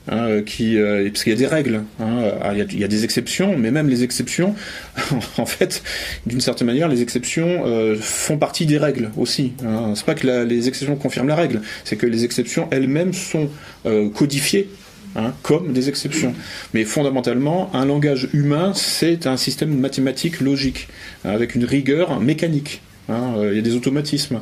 Hein, 0.10 0.18
euh, 0.28 0.42
qui, 0.42 0.78
euh, 0.78 1.10
parce 1.10 1.24
qu'il 1.24 1.34
y 1.34 1.36
a 1.36 1.40
des 1.40 1.48
règles, 1.48 1.84
hein, 2.00 2.20
euh, 2.22 2.64
il, 2.72 2.80
y 2.80 2.84
a, 2.84 2.88
des 2.88 3.04
exceptions, 3.04 3.58
mais 3.58 3.72
même 3.72 3.90
les 3.90 4.04
exceptions, 4.04 4.56
en 5.38 5.46
fait, 5.46 5.84
d'une 6.26 6.42
certaine 6.42 6.68
manière, 6.68 6.88
les 6.88 7.02
exceptions 7.02 7.64
euh, 7.66 7.96
font 8.00 8.38
partie 8.38 8.66
des 8.66 8.78
règles 8.78 9.12
aussi. 9.18 9.54
Hein. 9.66 9.94
C'est 9.96 10.06
pas 10.06 10.16
que 10.16 10.26
la- 10.28 10.46
les 10.46 10.68
exceptions 10.68 10.96
confirment 10.96 11.28
la 11.30 11.36
règle, 11.36 11.62
c'est 11.84 11.96
que 11.96 12.06
les 12.06 12.24
exceptions 12.26 12.68
elles-mêmes 12.72 13.14
sont 13.14 13.50
euh, 13.86 14.10
codifiées 14.10 14.70
hein, 15.16 15.34
comme 15.44 15.74
des 15.74 15.90
exceptions. 15.90 16.34
Mais 16.74 16.84
fondamentalement, 16.84 17.70
un 17.74 17.86
langage 17.86 18.30
humain, 18.34 18.74
c'est 18.76 19.28
un 19.28 19.38
système 19.38 19.78
mathématique 19.80 20.42
logique, 20.42 20.88
avec 21.24 21.56
une 21.56 21.66
rigueur 21.66 22.20
mécanique. 22.20 22.82
hein, 23.10 23.34
euh, 23.38 23.50
Il 23.52 23.56
y 23.56 23.60
a 23.60 23.62
des 23.64 23.76
automatismes. 23.76 24.42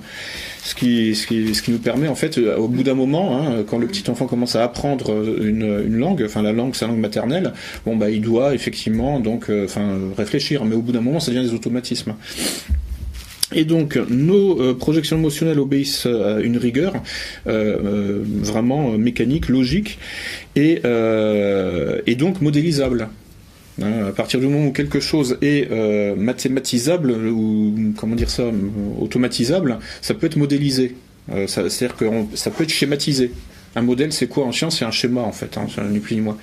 Ce 0.66 0.74
qui, 0.74 1.14
ce, 1.14 1.28
qui, 1.28 1.54
ce 1.54 1.62
qui 1.62 1.70
nous 1.70 1.78
permet, 1.78 2.08
en 2.08 2.16
fait, 2.16 2.40
euh, 2.40 2.58
au 2.58 2.68
bout 2.68 2.82
d'un 2.82 2.96
moment, 2.96 3.38
hein, 3.38 3.64
quand 3.68 3.78
le 3.78 3.86
petit 3.86 4.10
enfant 4.10 4.26
commence 4.26 4.56
à 4.56 4.64
apprendre 4.64 5.12
euh, 5.12 5.48
une, 5.48 5.96
langue, 5.96 6.24
enfin 6.26 6.42
la 6.42 6.54
langue, 6.54 6.74
sa 6.74 6.88
langue 6.88 6.98
maternelle, 6.98 7.54
bon 7.86 7.96
bah 7.96 8.10
il 8.10 8.22
doit 8.22 8.56
effectivement 8.56 9.20
donc, 9.20 9.52
euh, 9.52 9.66
enfin 9.66 10.00
réfléchir. 10.18 10.66
Mais 10.66 10.74
au 10.74 10.82
bout 10.82 10.92
d'un 10.92 11.02
moment, 11.02 11.20
ça 11.20 11.32
devient 11.32 11.48
des 11.48 11.54
automatismes. 11.54 12.16
Et 13.54 13.64
donc, 13.64 13.96
nos 14.10 14.74
projections 14.74 15.18
émotionnelles 15.18 15.60
obéissent 15.60 16.08
à 16.08 16.40
une 16.40 16.58
rigueur 16.58 16.94
vraiment 17.46 18.98
mécanique, 18.98 19.50
logique, 19.50 20.00
et, 20.56 20.82
et 22.08 22.16
donc 22.16 22.42
modélisable. 22.42 23.08
Hein, 23.82 24.06
à 24.08 24.12
partir 24.12 24.40
du 24.40 24.48
moment 24.48 24.68
où 24.68 24.72
quelque 24.72 25.00
chose 25.00 25.38
est 25.42 25.70
euh, 25.72 26.16
mathématisable 26.16 27.12
ou 27.12 27.94
comment 27.98 28.16
dire 28.16 28.30
ça, 28.30 28.44
automatisable, 29.00 29.80
ça 30.02 30.14
peut 30.14 30.28
être 30.28 30.38
modélisé. 30.38 30.96
Euh, 31.32 31.48
C'est-à-dire 31.48 31.96
que 31.96 32.06
ça 32.36 32.52
peut 32.52 32.64
être 32.64 32.70
schématisé. 32.70 33.32
Un 33.78 33.82
modèle, 33.82 34.14
c'est 34.14 34.28
quoi 34.28 34.46
en 34.46 34.54
science? 34.54 34.80
C'est 34.80 34.86
un 34.86 34.92
schéma 34.92 35.22
en 35.22 35.34
fait, 35.34 35.58
ni 35.92 36.00
plus 36.00 36.16
ni 36.16 36.22
moins. 36.22 36.38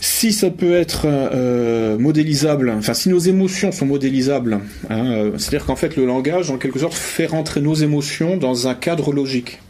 Si 0.00 0.32
ça 0.32 0.48
peut 0.48 0.74
être 0.74 1.02
euh, 1.04 1.98
modélisable, 1.98 2.70
enfin 2.70 2.94
si 2.94 3.10
nos 3.10 3.18
émotions 3.18 3.72
sont 3.72 3.84
modélisables, 3.84 4.60
hein, 4.88 5.32
c'est-à-dire 5.36 5.66
qu'en 5.66 5.76
fait 5.76 5.96
le 5.96 6.06
langage, 6.06 6.50
en 6.50 6.56
quelque 6.56 6.78
sorte, 6.78 6.94
fait 6.94 7.26
rentrer 7.26 7.60
nos 7.60 7.74
émotions 7.74 8.38
dans 8.38 8.68
un 8.68 8.74
cadre 8.74 9.12
logique. 9.12 9.60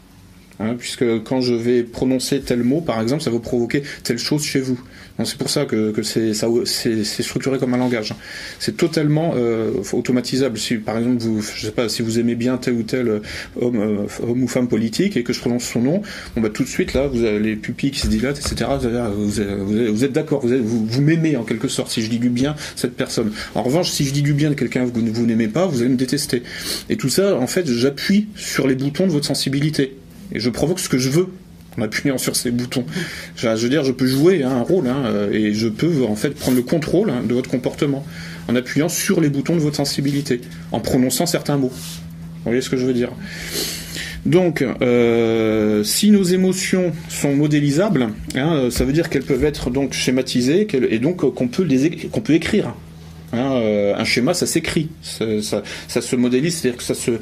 Hein, 0.61 0.77
puisque 0.79 1.25
quand 1.25 1.41
je 1.41 1.55
vais 1.55 1.83
prononcer 1.83 2.41
tel 2.41 2.63
mot, 2.63 2.81
par 2.81 3.01
exemple, 3.01 3.23
ça 3.23 3.31
va 3.31 3.41
provoquer 3.41 3.83
telle 4.05 4.19
chose 4.19 4.45
chez 4.45 4.61
vous. 4.61 4.81
C'est 5.23 5.39
pour 5.39 5.49
ça 5.49 5.65
que, 5.65 5.93
c'est 6.03 7.23
structuré 7.23 7.59
comme 7.59 7.73
un 7.75 7.79
langage. 7.79 8.15
C'est 8.59 8.77
totalement 8.77 9.35
euh, 9.37 9.71
automatisable. 9.93 10.59
Si 10.59 10.77
par 10.77 10.99
exemple 10.99 11.19
vous, 11.19 11.41
je 11.41 11.67
sais 11.67 11.73
pas, 11.73 11.89
si 11.89 12.03
vous 12.03 12.19
aimez 12.19 12.35
bien 12.35 12.57
tel 12.57 12.75
ou 12.75 12.83
tel 12.83 13.09
euh, 13.09 13.21
homme, 13.61 13.77
euh, 13.77 14.07
homme 14.29 14.43
ou 14.43 14.49
femme 14.49 14.67
politique 14.67 15.17
et 15.17 15.23
que 15.23 15.33
je 15.33 15.39
prononce 15.39 15.65
son 15.65 15.83
nom, 15.83 16.03
bah 16.37 16.49
tout 16.51 16.65
de 16.65 16.69
suite 16.69 16.95
là, 16.95 17.07
vous 17.07 17.23
avez 17.23 17.39
les 17.39 17.55
pupilles 17.55 17.93
qui 17.93 18.01
se 18.01 18.09
dilatent, 18.09 18.41
etc. 18.41 18.71
Vous, 19.15 20.05
êtes 20.05 20.13
d'accord, 20.13 20.45
vous, 20.45 21.01
m'aimez 21.01 21.37
en 21.37 21.45
quelque 21.45 21.69
sorte 21.69 21.93
si 21.93 22.03
je 22.03 22.11
dis 22.11 22.19
du 22.19 22.31
bien 22.31 22.57
cette 22.75 22.97
personne. 22.97 23.31
En 23.55 23.63
revanche, 23.63 23.91
si 23.91 24.05
je 24.05 24.13
dis 24.13 24.23
du 24.23 24.35
bien 24.35 24.51
de 24.51 24.55
quelqu'un 24.55 24.89
que 24.89 24.99
vous 24.99 25.27
n'aimez 25.27 25.49
pas, 25.49 25.67
vous 25.67 25.81
allez 25.81 25.91
me 25.91 25.97
détester. 25.97 26.43
Et 26.89 26.97
tout 26.97 27.09
ça, 27.09 27.37
en 27.37 27.47
fait, 27.47 27.67
j'appuie 27.67 28.27
sur 28.35 28.67
les 28.67 28.75
boutons 28.75 29.07
de 29.07 29.13
votre 29.13 29.27
sensibilité 29.27 29.97
et 30.33 30.41
je 30.41 30.51
provoque 30.51 30.81
ce 30.81 30.89
que 30.89 30.99
je 30.99 31.11
veux 31.11 31.29
en 31.79 31.83
appuyant 31.83 32.19
sur 32.19 32.37
ces 32.37 32.51
boutons. 32.51 32.85
Je, 33.37 33.49
veux 33.49 33.69
dire, 33.69 33.85
je 33.85 33.93
peux 33.93 34.07
jouer 34.07 34.43
hein, 34.43 34.51
un 34.51 34.63
rôle 34.63 34.89
hein, 34.89 35.05
euh, 35.07 35.33
et 35.33 35.55
je 35.55 35.69
peux 35.69 36.05
en 36.05 36.17
fait 36.17 36.31
prendre 36.31 36.57
le 36.57 36.63
contrôle 36.63 37.11
hein, 37.11 37.23
de 37.27 37.35
votre 37.35 37.51
comportement 37.51 38.05
en 38.49 38.57
appuyant 38.57 38.89
sur 38.89 39.21
les 39.21 39.29
boutons 39.29 39.55
de 39.55 39.61
votre 39.61 39.77
sensibilité, 39.77 40.41
en 40.73 40.81
prononçant 40.81 41.27
certains 41.27 41.57
mots. 41.57 41.73
Vous 41.73 42.51
voyez 42.51 42.61
ce 42.61 42.69
que 42.69 42.77
je 42.77 42.85
veux 42.85 42.93
dire? 42.93 43.11
Donc, 44.27 44.65
euh, 44.81 45.85
si 45.85 46.11
nos 46.11 46.23
émotions 46.23 46.93
sont 47.09 47.35
modélisables, 47.35 48.09
euh, 48.37 48.71
ça 48.71 48.85
veut 48.85 48.93
dire 48.93 49.11
qu'elles 49.11 49.25
peuvent 49.25 49.45
être 49.45 49.71
donc 49.71 49.93
schématisées 49.93 50.67
et 50.91 50.99
donc 50.99 51.17
qu'on 51.35 51.49
peut 51.49 51.67
qu'on 52.11 52.21
peut 52.21 52.33
écrire. 52.33 52.75
Euh, 53.37 53.95
un 53.97 54.05
schéma, 54.05 54.35
ça 54.35 54.47
s'écrit, 54.47 54.89
ça, 55.03 55.63
se 56.01 56.17
modélise, 56.17 56.59
c'est-à-dire 56.59 56.79
que 56.79 56.85
ça 56.85 56.95
se, 56.95 57.13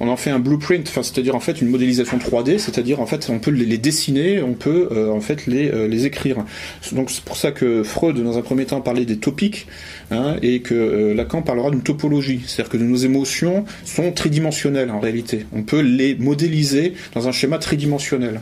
on 0.00 0.08
en 0.08 0.16
fait 0.16 0.30
un 0.30 0.38
blueprint, 0.38 0.86
enfin, 0.88 1.02
c'est-à-dire 1.02 1.34
en 1.34 1.40
fait 1.40 1.60
une 1.60 1.68
modélisation 1.68 2.18
3D, 2.18 2.58
c'est-à-dire 2.58 3.00
en 3.00 3.06
fait 3.06 3.28
on 3.30 3.38
peut 3.38 3.50
les, 3.50 3.78
dessiner, 3.78 4.42
on 4.42 4.54
peut 4.54 4.88
euh, 4.92 5.10
en 5.10 5.20
fait 5.20 5.46
les, 5.46 5.68
euh, 5.70 5.88
les 5.88 6.06
écrire. 6.06 6.44
Donc 6.92 7.10
c'est 7.10 7.24
pour 7.24 7.36
ça 7.36 7.52
que 7.52 7.82
Freud, 7.82 8.22
dans 8.22 8.38
un 8.38 8.42
premier 8.42 8.66
temps, 8.66 8.80
parlait 8.80 9.04
des 9.04 9.18
topiques, 9.18 9.66
hein, 10.10 10.36
et 10.42 10.60
que 10.60 11.12
Lacan 11.14 11.42
parlera 11.42 11.70
d'une 11.70 11.82
topologie, 11.82 12.42
c'est-à-dire 12.46 12.70
que 12.70 12.78
nos 12.78 12.96
émotions 12.96 13.64
sont 13.84 14.12
tridimensionnelles 14.12 14.90
en 14.90 15.00
réalité. 15.00 15.46
On 15.52 15.62
peut 15.62 15.80
les 15.80 16.14
modéliser 16.14 16.94
dans 17.14 17.28
un 17.28 17.32
schéma 17.32 17.58
tridimensionnel. 17.58 18.40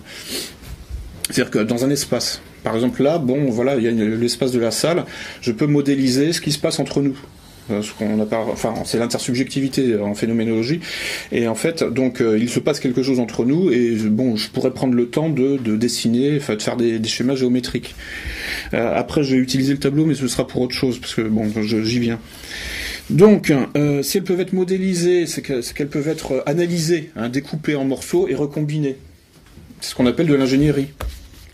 C'est-à-dire 1.30 1.50
que 1.50 1.58
dans 1.60 1.84
un 1.84 1.90
espace. 1.90 2.40
Par 2.64 2.74
exemple 2.74 3.02
là, 3.02 3.18
bon, 3.18 3.50
voilà, 3.50 3.76
il 3.76 3.84
y 3.84 3.88
a 3.88 3.90
l'espace 3.92 4.50
de 4.50 4.58
la 4.58 4.72
salle, 4.72 5.04
je 5.40 5.52
peux 5.52 5.66
modéliser 5.66 6.32
ce 6.32 6.40
qui 6.40 6.50
se 6.50 6.58
passe 6.58 6.80
entre 6.80 7.00
nous. 7.00 7.16
Euh, 7.70 7.82
enfin, 8.52 8.74
c'est 8.84 8.98
l'intersubjectivité 8.98 9.96
en 9.96 10.14
phénoménologie. 10.14 10.80
Et 11.32 11.48
en 11.48 11.54
fait, 11.54 11.82
donc, 11.82 12.20
euh, 12.20 12.38
il 12.38 12.48
se 12.48 12.60
passe 12.60 12.80
quelque 12.80 13.02
chose 13.02 13.20
entre 13.20 13.44
nous, 13.44 13.70
et 13.70 13.94
bon, 14.04 14.36
je 14.36 14.50
pourrais 14.50 14.72
prendre 14.72 14.94
le 14.94 15.08
temps 15.08 15.30
de, 15.30 15.56
de 15.56 15.76
dessiner, 15.76 16.32
de 16.38 16.38
faire 16.38 16.76
des, 16.76 17.02
schémas 17.04 17.36
géométriques. 17.36 17.94
Euh, 18.74 18.92
après, 18.94 19.22
je 19.22 19.36
vais 19.36 19.40
utiliser 19.40 19.72
le 19.72 19.78
tableau, 19.78 20.04
mais 20.04 20.14
ce 20.14 20.28
sera 20.28 20.46
pour 20.46 20.60
autre 20.60 20.74
chose, 20.74 20.98
parce 20.98 21.14
que 21.14 21.22
bon, 21.22 21.50
j'y 21.62 21.98
viens. 21.98 22.18
Donc, 23.10 23.52
si 24.02 24.18
elles 24.18 24.24
peuvent 24.24 24.40
être 24.40 24.54
modélisées, 24.54 25.26
c'est 25.26 25.42
qu'elles 25.42 25.88
peuvent 25.88 26.08
être 26.08 26.42
analysées, 26.46 27.10
hein, 27.16 27.28
découpées 27.28 27.76
en 27.76 27.84
morceaux 27.84 28.28
et 28.28 28.34
recombinées. 28.34 28.96
C'est 29.80 29.90
ce 29.90 29.94
qu'on 29.94 30.06
appelle 30.06 30.26
de 30.26 30.34
l'ingénierie. 30.34 30.88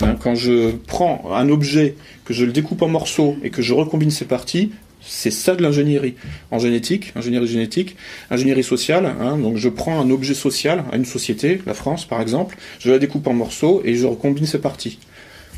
Hein, 0.03 0.17
quand 0.21 0.35
je 0.35 0.71
prends 0.87 1.31
un 1.33 1.49
objet, 1.49 1.97
que 2.25 2.35
je 2.35 2.45
le 2.45 2.53
découpe 2.53 2.83
en 2.83 2.89
morceaux 2.89 3.37
et 3.43 3.51
que 3.51 3.63
je 3.63 3.75
recombine 3.75 4.11
ses 4.11 4.25
parties, 4.25 4.73
c'est 5.01 5.31
ça 5.31 5.55
de 5.55 5.63
l'ingénierie. 5.63 6.15
En 6.51 6.59
génétique, 6.59 7.13
ingénierie 7.17 7.47
génétique, 7.47 7.97
ingénierie 8.31 8.63
sociale, 8.63 9.07
hein, 9.21 9.39
donc 9.39 9.57
je 9.57 9.69
prends 9.69 10.01
un 10.01 10.11
objet 10.11 10.35
social, 10.35 10.85
une 10.93 11.05
société, 11.05 11.61
la 11.67 11.75
France 11.75 12.05
par 12.05 12.21
exemple, 12.21 12.57
je 12.79 12.91
la 12.91 12.99
découpe 12.99 13.27
en 13.27 13.33
morceaux 13.33 13.83
et 13.85 13.95
je 13.95 14.07
recombine 14.07 14.47
ses 14.47 14.59
parties. 14.59 14.99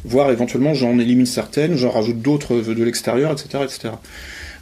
Voire 0.05 0.31
éventuellement 0.31 0.75
j'en 0.75 0.99
élimine 0.99 1.27
certaines, 1.27 1.77
j'en 1.77 1.91
rajoute 1.91 2.21
d'autres 2.21 2.57
de 2.57 2.85
l'extérieur, 2.85 3.33
etc. 3.33 3.65
etc. 3.65 3.95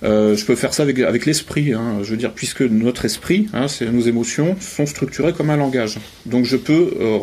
Euh, 0.03 0.35
je 0.35 0.45
peux 0.45 0.57
faire 0.57 0.73
ça 0.73 0.85
avec, 0.85 1.27
l'esprit, 1.27 1.75
hein, 1.75 1.99
je 2.03 2.11
veux 2.11 2.17
dire, 2.17 2.33
puisque 2.33 2.63
notre 2.63 3.05
esprit, 3.05 3.49
hein, 3.53 3.67
nos 3.93 4.01
émotions, 4.01 4.57
sont 4.61 4.87
structurées 4.87 5.33
comme 5.33 5.51
un 5.51 5.57
langage. 5.57 5.99
Donc 6.27 6.45
je 6.45 6.57
peux 6.57 6.95
euh, 7.01 7.19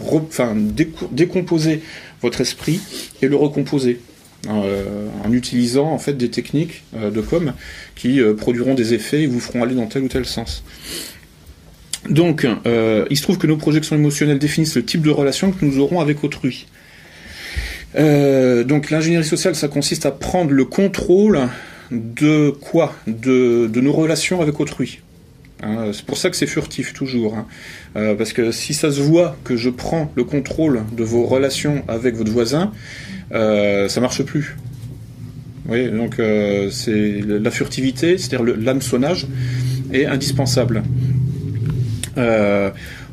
décomposer 1.11 1.81
votre 2.21 2.41
esprit 2.41 2.79
et 3.21 3.27
le 3.27 3.35
recomposer 3.35 3.99
euh, 4.47 5.07
en 5.25 5.33
utilisant 5.33 5.91
en 5.91 5.97
fait 5.97 6.13
des 6.13 6.29
techniques 6.29 6.83
de 6.93 7.21
com 7.21 7.53
qui 7.95 8.21
produiront 8.37 8.75
des 8.75 8.93
effets 8.93 9.23
et 9.23 9.27
vous 9.27 9.39
feront 9.39 9.63
aller 9.63 9.75
dans 9.75 9.87
tel 9.87 10.03
ou 10.03 10.07
tel 10.07 10.25
sens. 10.25 10.63
Donc, 12.09 12.45
il 12.45 13.17
se 13.17 13.21
trouve 13.21 13.37
que 13.37 13.47
nos 13.47 13.57
projections 13.57 13.95
émotionnelles 13.95 14.39
définissent 14.39 14.75
le 14.75 14.85
type 14.85 15.01
de 15.01 15.09
relation 15.09 15.51
que 15.51 15.65
nous 15.65 15.79
aurons 15.79 15.99
avec 15.99 16.23
autrui. 16.23 16.67
Donc 17.95 18.91
l'ingénierie 18.91 19.25
sociale, 19.25 19.55
ça 19.55 19.67
consiste 19.67 20.05
à 20.05 20.11
prendre 20.11 20.51
le 20.51 20.65
contrôle 20.65 21.49
de 21.91 22.49
quoi 22.49 22.95
de, 23.07 23.69
nos 23.75 23.93
relations 23.93 24.41
avec 24.41 24.59
autrui. 24.59 25.01
Hein, 25.63 25.91
c'est 25.91 26.05
pour 26.05 26.17
ça 26.17 26.29
que 26.29 26.35
c'est 26.35 26.47
furtif 26.47 26.93
toujours. 26.93 27.35
hein. 27.35 27.47
Euh, 27.95 28.15
parce 28.15 28.33
que 28.33 28.51
si 28.51 28.73
ça 28.73 28.91
se 28.91 29.01
voit 29.01 29.35
que 29.43 29.55
je 29.55 29.69
prends 29.69 30.11
le 30.15 30.23
contrôle 30.23 30.83
de 30.95 31.03
vos 31.03 31.25
relations 31.25 31.83
avec 31.87 32.15
votre 32.15 32.31
voisin, 32.31 32.71
euh, 33.33 33.87
ça 33.87 34.01
marche 34.01 34.23
plus. 34.23 34.55
Donc 35.67 36.19
euh, 36.19 36.69
c'est 36.69 37.21
la 37.25 37.51
furtivité, 37.51 38.17
c'est-à-dire 38.17 38.55
l'hameçonnage, 38.57 39.27
est 39.91 40.05
indispensable. 40.05 40.83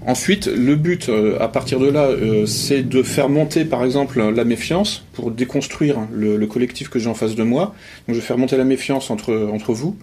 Ensuite, 0.07 0.47
le 0.47 0.77
but, 0.77 1.09
euh, 1.09 1.39
à 1.41 1.49
partir 1.49 1.81
de 1.81 1.89
là, 1.89 2.05
euh, 2.05 2.45
c'est 2.45 2.83
de 2.83 3.03
faire 3.03 3.31
monter, 3.31 3.65
par 3.65 3.85
exemple, 3.85 4.23
la 4.23 4.45
méfiance 4.45 5.05
pour 5.15 5.31
déconstruire 5.31 5.99
le, 6.13 6.37
le 6.37 6.47
collectif 6.47 6.91
que 6.91 6.99
j'ai 6.99 7.09
en 7.09 7.15
face 7.15 7.35
de 7.35 7.43
moi. 7.43 7.75
Donc, 8.07 8.15
je 8.15 8.21
vais 8.21 8.27
faire 8.27 8.37
monter 8.37 8.57
la 8.57 8.65
méfiance 8.65 9.11
entre, 9.11 9.35
entre 9.53 9.73
vous. 9.73 9.97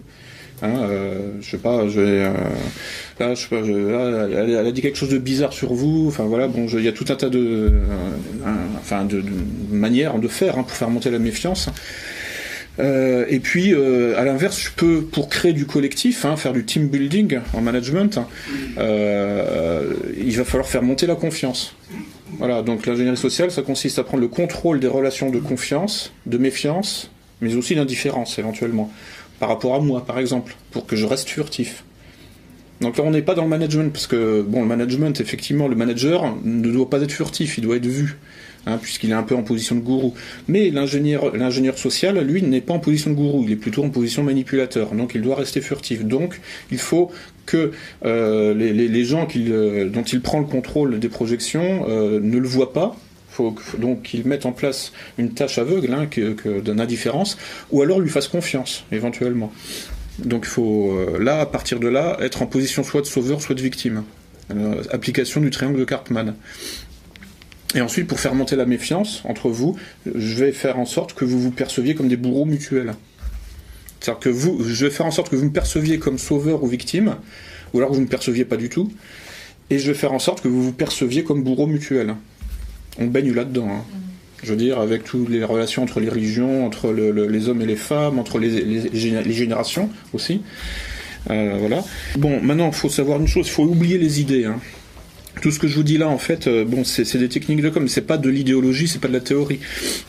Hein, 0.62 0.76
euh, 0.82 1.32
je 1.40 1.50
sais 1.50 1.58
pas, 1.58 1.88
je 1.88 2.00
vais, 2.00 2.24
euh, 2.24 2.32
là, 3.18 4.28
elle, 4.60 4.66
a 4.66 4.70
dit 4.70 4.80
quelque 4.80 4.96
chose 4.96 5.08
de 5.08 5.18
bizarre 5.18 5.52
sur 5.52 5.74
vous. 5.74 6.06
Enfin 6.06 6.24
voilà, 6.24 6.46
bon, 6.46 6.66
il 6.68 6.84
y 6.84 6.88
a 6.88 6.92
tout 6.92 7.06
un 7.08 7.16
tas 7.16 7.28
de, 7.28 7.72
enfin, 8.78 9.04
de, 9.04 9.20
de 9.20 9.30
manières 9.72 10.20
de 10.20 10.28
faire 10.28 10.58
hein, 10.58 10.62
pour 10.62 10.76
faire 10.76 10.88
monter 10.88 11.10
la 11.10 11.18
méfiance. 11.18 11.68
Euh, 12.78 13.26
et 13.28 13.40
puis, 13.40 13.74
euh, 13.74 14.18
à 14.18 14.24
l'inverse, 14.24 14.58
je 14.58 14.70
peux, 14.74 15.02
pour 15.02 15.28
créer 15.28 15.52
du 15.52 15.66
collectif, 15.66 16.24
hein, 16.24 16.36
faire 16.36 16.52
du 16.52 16.64
team 16.64 16.88
building 16.88 17.40
en 17.52 17.60
management, 17.60 18.18
euh, 18.78 19.92
il 20.16 20.36
va 20.36 20.44
falloir 20.44 20.68
faire 20.68 20.82
monter 20.82 21.06
la 21.06 21.14
confiance. 21.14 21.74
Voilà, 22.38 22.62
donc 22.62 22.86
l'ingénierie 22.86 23.16
sociale, 23.16 23.50
ça 23.50 23.62
consiste 23.62 23.98
à 23.98 24.04
prendre 24.04 24.22
le 24.22 24.28
contrôle 24.28 24.80
des 24.80 24.86
relations 24.86 25.30
de 25.30 25.38
confiance, 25.38 26.12
de 26.24 26.38
méfiance, 26.38 27.10
mais 27.42 27.54
aussi 27.56 27.74
d'indifférence 27.74 28.38
éventuellement, 28.38 28.90
par 29.38 29.50
rapport 29.50 29.74
à 29.74 29.80
moi, 29.80 30.04
par 30.06 30.18
exemple, 30.18 30.54
pour 30.70 30.86
que 30.86 30.96
je 30.96 31.04
reste 31.04 31.28
furtif. 31.28 31.84
Donc 32.80 32.96
là, 32.96 33.04
on 33.04 33.10
n'est 33.10 33.22
pas 33.22 33.34
dans 33.34 33.42
le 33.42 33.48
management, 33.48 33.92
parce 33.92 34.06
que, 34.06 34.42
bon, 34.42 34.62
le 34.62 34.66
management, 34.66 35.20
effectivement, 35.20 35.68
le 35.68 35.76
manager 35.76 36.34
ne 36.42 36.70
doit 36.70 36.88
pas 36.88 37.02
être 37.02 37.12
furtif, 37.12 37.58
il 37.58 37.64
doit 37.64 37.76
être 37.76 37.86
vu, 37.86 38.16
hein, 38.66 38.78
puisqu'il 38.80 39.10
est 39.10 39.14
un 39.14 39.22
peu 39.22 39.34
en 39.34 39.42
position 39.42 39.76
de 39.76 39.80
gourou. 39.80 40.14
Mais 40.48 40.70
l'ingénieur, 40.70 41.78
social, 41.78 42.18
lui, 42.18 42.42
n'est 42.42 42.60
pas 42.60 42.74
en 42.74 42.78
position 42.78 43.10
de 43.10 43.16
gourou, 43.16 43.44
il 43.44 43.52
est 43.52 43.56
plutôt 43.56 43.84
en 43.84 43.90
position 43.90 44.22
manipulateur, 44.22 44.92
donc 44.94 45.12
il 45.14 45.22
doit 45.22 45.36
rester 45.36 45.60
furtif. 45.60 46.04
Donc, 46.04 46.40
il 46.70 46.78
faut 46.78 47.10
que 47.46 47.72
euh, 48.04 48.54
les, 48.54 48.72
les- 48.72 49.04
gens 49.04 49.26
qu'il, 49.26 49.52
euh, 49.52 49.88
dont 49.88 50.02
il 50.02 50.20
prend 50.20 50.38
le 50.38 50.46
contrôle 50.46 51.00
des 51.00 51.08
projections 51.08 51.86
euh, 51.88 52.20
ne 52.20 52.38
le 52.38 52.46
voient 52.46 52.72
pas. 52.72 52.96
Faut 53.30 53.54
donc 53.78 54.02
qu'ils 54.02 54.26
mettent 54.26 54.46
en 54.46 54.52
place 54.52 54.92
une 55.18 55.30
tâche 55.32 55.58
aveugle 55.58 55.92
hein, 55.94 56.06
que, 56.06 56.32
que 56.34 56.60
d'indifférence, 56.60 57.38
ou 57.70 57.80
alors 57.82 57.98
lui 57.98 58.10
fasse 58.10 58.28
confiance, 58.28 58.84
éventuellement. 58.92 59.50
Donc 60.18 60.42
il 60.44 60.50
faut, 60.50 60.92
euh, 60.92 61.18
là, 61.18 61.40
à 61.40 61.46
partir 61.46 61.80
de 61.80 61.88
là, 61.88 62.18
être 62.20 62.42
en 62.42 62.46
position 62.46 62.84
soit 62.84 63.00
de 63.00 63.06
sauveur, 63.06 63.40
soit 63.40 63.54
de 63.54 63.62
victime. 63.62 64.04
Euh, 64.54 64.82
application 64.90 65.40
du 65.40 65.48
triangle 65.50 65.78
de 65.78 65.84
Cartman. 65.84 66.34
Et 67.74 67.80
ensuite, 67.80 68.06
pour 68.06 68.20
faire 68.20 68.34
monter 68.34 68.54
la 68.56 68.66
méfiance 68.66 69.22
entre 69.24 69.48
vous, 69.48 69.76
je 70.14 70.34
vais 70.44 70.52
faire 70.52 70.78
en 70.78 70.84
sorte 70.84 71.14
que 71.14 71.24
vous 71.24 71.40
vous 71.40 71.50
perceviez 71.50 71.94
comme 71.94 72.08
des 72.08 72.16
bourreaux 72.18 72.44
mutuels. 72.44 72.94
C'est-à-dire 74.00 74.20
que 74.20 74.28
vous, 74.28 74.62
je 74.64 74.84
vais 74.86 74.90
faire 74.90 75.06
en 75.06 75.10
sorte 75.10 75.30
que 75.30 75.36
vous 75.36 75.44
me 75.46 75.52
perceviez 75.52 75.98
comme 75.98 76.18
sauveur 76.18 76.62
ou 76.62 76.66
victime, 76.66 77.16
ou 77.72 77.78
alors 77.78 77.90
que 77.90 77.94
vous 77.94 78.00
ne 78.00 78.06
me 78.06 78.10
perceviez 78.10 78.44
pas 78.44 78.56
du 78.56 78.68
tout, 78.68 78.92
et 79.70 79.78
je 79.78 79.86
vais 79.90 79.96
faire 79.96 80.12
en 80.12 80.18
sorte 80.18 80.42
que 80.42 80.48
vous 80.48 80.62
vous 80.62 80.72
perceviez 80.72 81.22
comme 81.24 81.42
bourreaux 81.42 81.66
mutuels. 81.66 82.14
On 82.98 83.06
baigne 83.06 83.32
là-dedans. 83.32 83.68
hein. 83.70 83.84
Je 84.42 84.50
veux 84.50 84.56
dire, 84.56 84.80
avec 84.80 85.04
toutes 85.04 85.28
les 85.30 85.44
relations 85.44 85.84
entre 85.84 86.00
les 86.00 86.08
religions, 86.08 86.66
entre 86.66 86.90
le- 86.90 87.12
le- 87.12 87.28
les 87.28 87.48
hommes 87.48 87.62
et 87.62 87.66
les 87.66 87.76
femmes, 87.76 88.18
entre 88.18 88.40
les 88.40 88.90
générations 89.32 89.88
aussi. 90.12 90.42
Euh, 91.30 91.54
voilà. 91.60 91.84
Bon, 92.18 92.40
maintenant, 92.42 92.66
il 92.66 92.74
faut 92.74 92.88
savoir 92.88 93.20
une 93.20 93.28
chose, 93.28 93.46
il 93.46 93.50
faut 93.52 93.62
oublier 93.62 93.98
les 93.98 94.20
idées. 94.20 94.44
hein. 94.46 94.58
Tout 95.40 95.50
ce 95.50 95.58
que 95.58 95.66
je 95.66 95.74
vous 95.74 95.82
dis 95.82 95.98
là, 95.98 96.08
en 96.08 96.18
fait, 96.18 96.46
euh, 96.46 96.64
bon, 96.64 96.84
c'est 96.84 97.16
des 97.16 97.28
techniques 97.28 97.62
de 97.62 97.70
com, 97.70 97.88
c'est 97.88 98.02
pas 98.06 98.18
de 98.18 98.28
l'idéologie, 98.28 98.86
c'est 98.86 99.00
pas 99.00 99.08
de 99.08 99.12
la 99.14 99.20
théorie. 99.20 99.58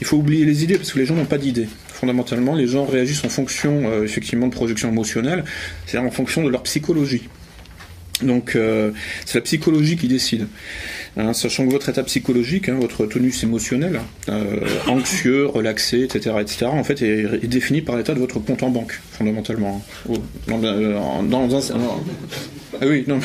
Il 0.01 0.05
faut 0.05 0.17
oublier 0.17 0.45
les 0.45 0.63
idées 0.63 0.75
parce 0.75 0.91
que 0.91 0.99
les 0.99 1.05
gens 1.05 1.15
n'ont 1.15 1.25
pas 1.25 1.37
d'idées. 1.37 1.67
Fondamentalement, 1.87 2.55
les 2.55 2.67
gens 2.67 2.85
réagissent 2.85 3.23
en 3.23 3.29
fonction, 3.29 3.83
euh, 3.89 4.03
effectivement, 4.03 4.47
de 4.47 4.53
projection 4.53 4.89
émotionnelle, 4.89 5.43
c'est-à-dire 5.85 6.07
en 6.07 6.11
fonction 6.11 6.43
de 6.43 6.49
leur 6.49 6.61
psychologie. 6.63 7.23
Donc, 8.21 8.55
euh, 8.55 8.91
c'est 9.25 9.35
la 9.35 9.41
psychologie 9.41 9.97
qui 9.97 10.07
décide. 10.07 10.47
Hein, 11.17 11.33
sachant 11.33 11.65
que 11.65 11.71
votre 11.71 11.89
état 11.89 12.03
psychologique, 12.03 12.69
hein, 12.69 12.77
votre 12.79 13.05
tonus 13.05 13.43
émotionnel, 13.43 14.01
euh, 14.29 14.59
anxieux, 14.87 15.45
relaxé, 15.47 16.01
etc., 16.03 16.35
etc., 16.41 16.65
en 16.65 16.83
fait, 16.83 17.01
est, 17.01 17.47
défini 17.47 17.81
par 17.81 17.97
l'état 17.97 18.13
de 18.13 18.19
votre 18.19 18.39
compte 18.39 18.61
en 18.63 18.69
banque, 18.69 18.99
fondamentalement. 19.13 19.83
Au- 20.09 20.17
Dans, 20.47 20.57
dans- 20.59 21.23
dans 21.47 21.55
un, 21.71 21.77
dans- 21.77 22.03
ah 22.81 22.85
oui, 22.87 23.03
non. 23.07 23.19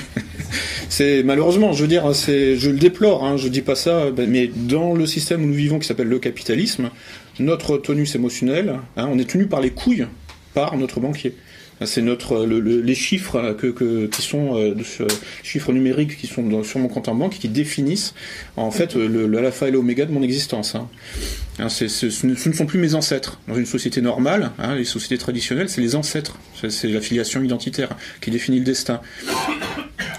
C'est 0.89 1.23
malheureusement, 1.23 1.73
je 1.73 1.83
veux 1.83 1.89
dire, 1.89 2.11
je 2.13 2.71
le 2.71 2.79
déplore, 2.79 3.25
hein, 3.25 3.37
je 3.37 3.49
dis 3.49 3.61
pas 3.63 3.75
ça, 3.75 4.11
ben, 4.11 4.29
mais 4.29 4.49
dans 4.55 4.95
le 4.95 5.07
système 5.07 5.43
où 5.45 5.47
nous 5.47 5.55
vivons, 5.55 5.79
qui 5.79 5.87
s'appelle 5.87 6.09
le 6.09 6.19
capitalisme, 6.19 6.91
notre 7.39 7.79
tonus 7.79 8.15
émotionnel, 8.15 8.75
hein, 8.97 9.09
on 9.13 9.19
est 9.19 9.29
tenu 9.29 9.47
par 9.47 9.61
les 9.61 9.71
couilles 9.71 10.07
par 10.55 10.77
notre 10.77 11.01
banquier. 11.01 11.35
C'est 11.85 12.03
notre 12.03 12.45
le- 12.45 12.59
le- 12.59 12.81
les 12.81 12.95
chiffres 12.97 13.57
qui 14.11 14.23
sont 14.23 14.57
euh, 14.57 14.75
chiffres 15.45 15.73
numériques 15.73 16.17
qui 16.17 16.27
sont 16.27 16.65
sur 16.65 16.81
mon 16.81 16.89
compte 16.89 17.07
en 17.07 17.15
banque 17.15 17.35
qui 17.39 17.49
définissent 17.49 18.15
en 18.57 18.73
fait 18.73 18.97
le, 18.97 19.29
le 19.29 19.39
alpha 19.39 19.69
et 19.69 19.71
l'oméga 19.71 20.05
de 20.05 20.11
mon 20.11 20.23
existence. 20.25 20.75
hein. 20.75 20.89
Hein, 21.59 21.69
ce, 21.69 22.27
ne, 22.27 22.35
sont 22.35 22.67
plus 22.67 22.79
mes 22.79 22.95
ancêtres. 22.95 23.41
Dans 23.49 23.57
une 23.57 23.67
société 23.67 24.01
normale, 24.01 24.53
hein, 24.59 24.77
les 24.77 24.85
sociétés 24.85 25.19
traditionnelles, 25.19 25.69
c'est 25.69 25.81
les 25.81 25.95
ancêtres. 25.97 26.39
C'est- 26.61 26.71
C'est 26.71 26.89
la 26.89 27.01
filiation 27.01 27.43
identitaire 27.43 27.91
qui 28.21 28.31
définit 28.31 28.59
le 28.59 28.65
destin 28.65 29.01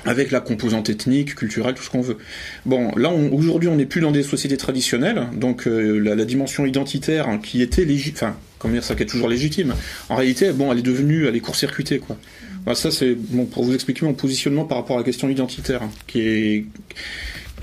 avec 0.05 0.31
la 0.31 0.39
composante 0.39 0.89
ethnique, 0.89 1.35
culturelle, 1.35 1.75
tout 1.75 1.83
ce 1.83 1.89
qu'on 1.89 2.01
veut. 2.01 2.17
Bon, 2.65 2.91
là, 2.95 3.11
aujourd'hui, 3.11 3.69
on 3.69 3.75
n'est 3.75 3.85
plus 3.85 4.01
dans 4.01 4.11
des 4.11 4.23
sociétés 4.23 4.57
traditionnelles, 4.57 5.27
donc 5.33 5.67
euh, 5.67 5.99
la, 5.99 6.25
dimension 6.25 6.65
identitaire 6.65 7.29
hein, 7.29 7.39
qui 7.41 7.61
était 7.61 7.85
légitime, 7.85 8.13
enfin, 8.15 8.35
comment 8.57 8.73
dire 8.73 8.83
ça, 8.83 8.95
qui 8.95 9.03
est 9.03 9.07
toujours 9.07 9.27
légitime, 9.27 9.75
en 10.09 10.15
réalité, 10.15 10.51
bon, 10.51 10.71
elle 10.71 10.79
est 10.79 10.83
devenue, 10.83 11.27
elle 11.27 11.35
est 11.35 11.39
court-circuitée, 11.41 11.99
quoi. 11.99 12.17
Voilà, 12.65 12.75
ça, 12.75 12.91
c'est 12.91 13.15
bon 13.15 13.45
pour 13.45 13.63
vous 13.63 13.73
expliquer 13.73 14.05
mon 14.05 14.13
positionnement 14.13 14.65
par 14.65 14.77
rapport 14.79 14.97
à 14.97 14.99
la 14.99 15.05
question 15.05 15.29
identitaire, 15.29 15.81
qui 16.07 16.21
est, 16.21 16.65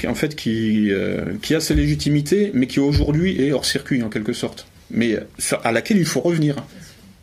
en 0.04 0.14
fait, 0.14 0.34
qui, 0.34 0.90
euh, 0.90 1.36
a 1.50 1.60
ses 1.60 1.74
légitimités, 1.74 2.50
mais 2.54 2.66
qui 2.66 2.80
aujourd'hui 2.80 3.40
est 3.40 3.52
hors 3.52 3.64
circuit, 3.64 4.02
en 4.02 4.08
quelque 4.08 4.32
sorte, 4.32 4.66
mais 4.90 5.18
à 5.64 5.72
laquelle 5.72 5.98
il 5.98 6.04
faut 6.04 6.20
revenir, 6.20 6.56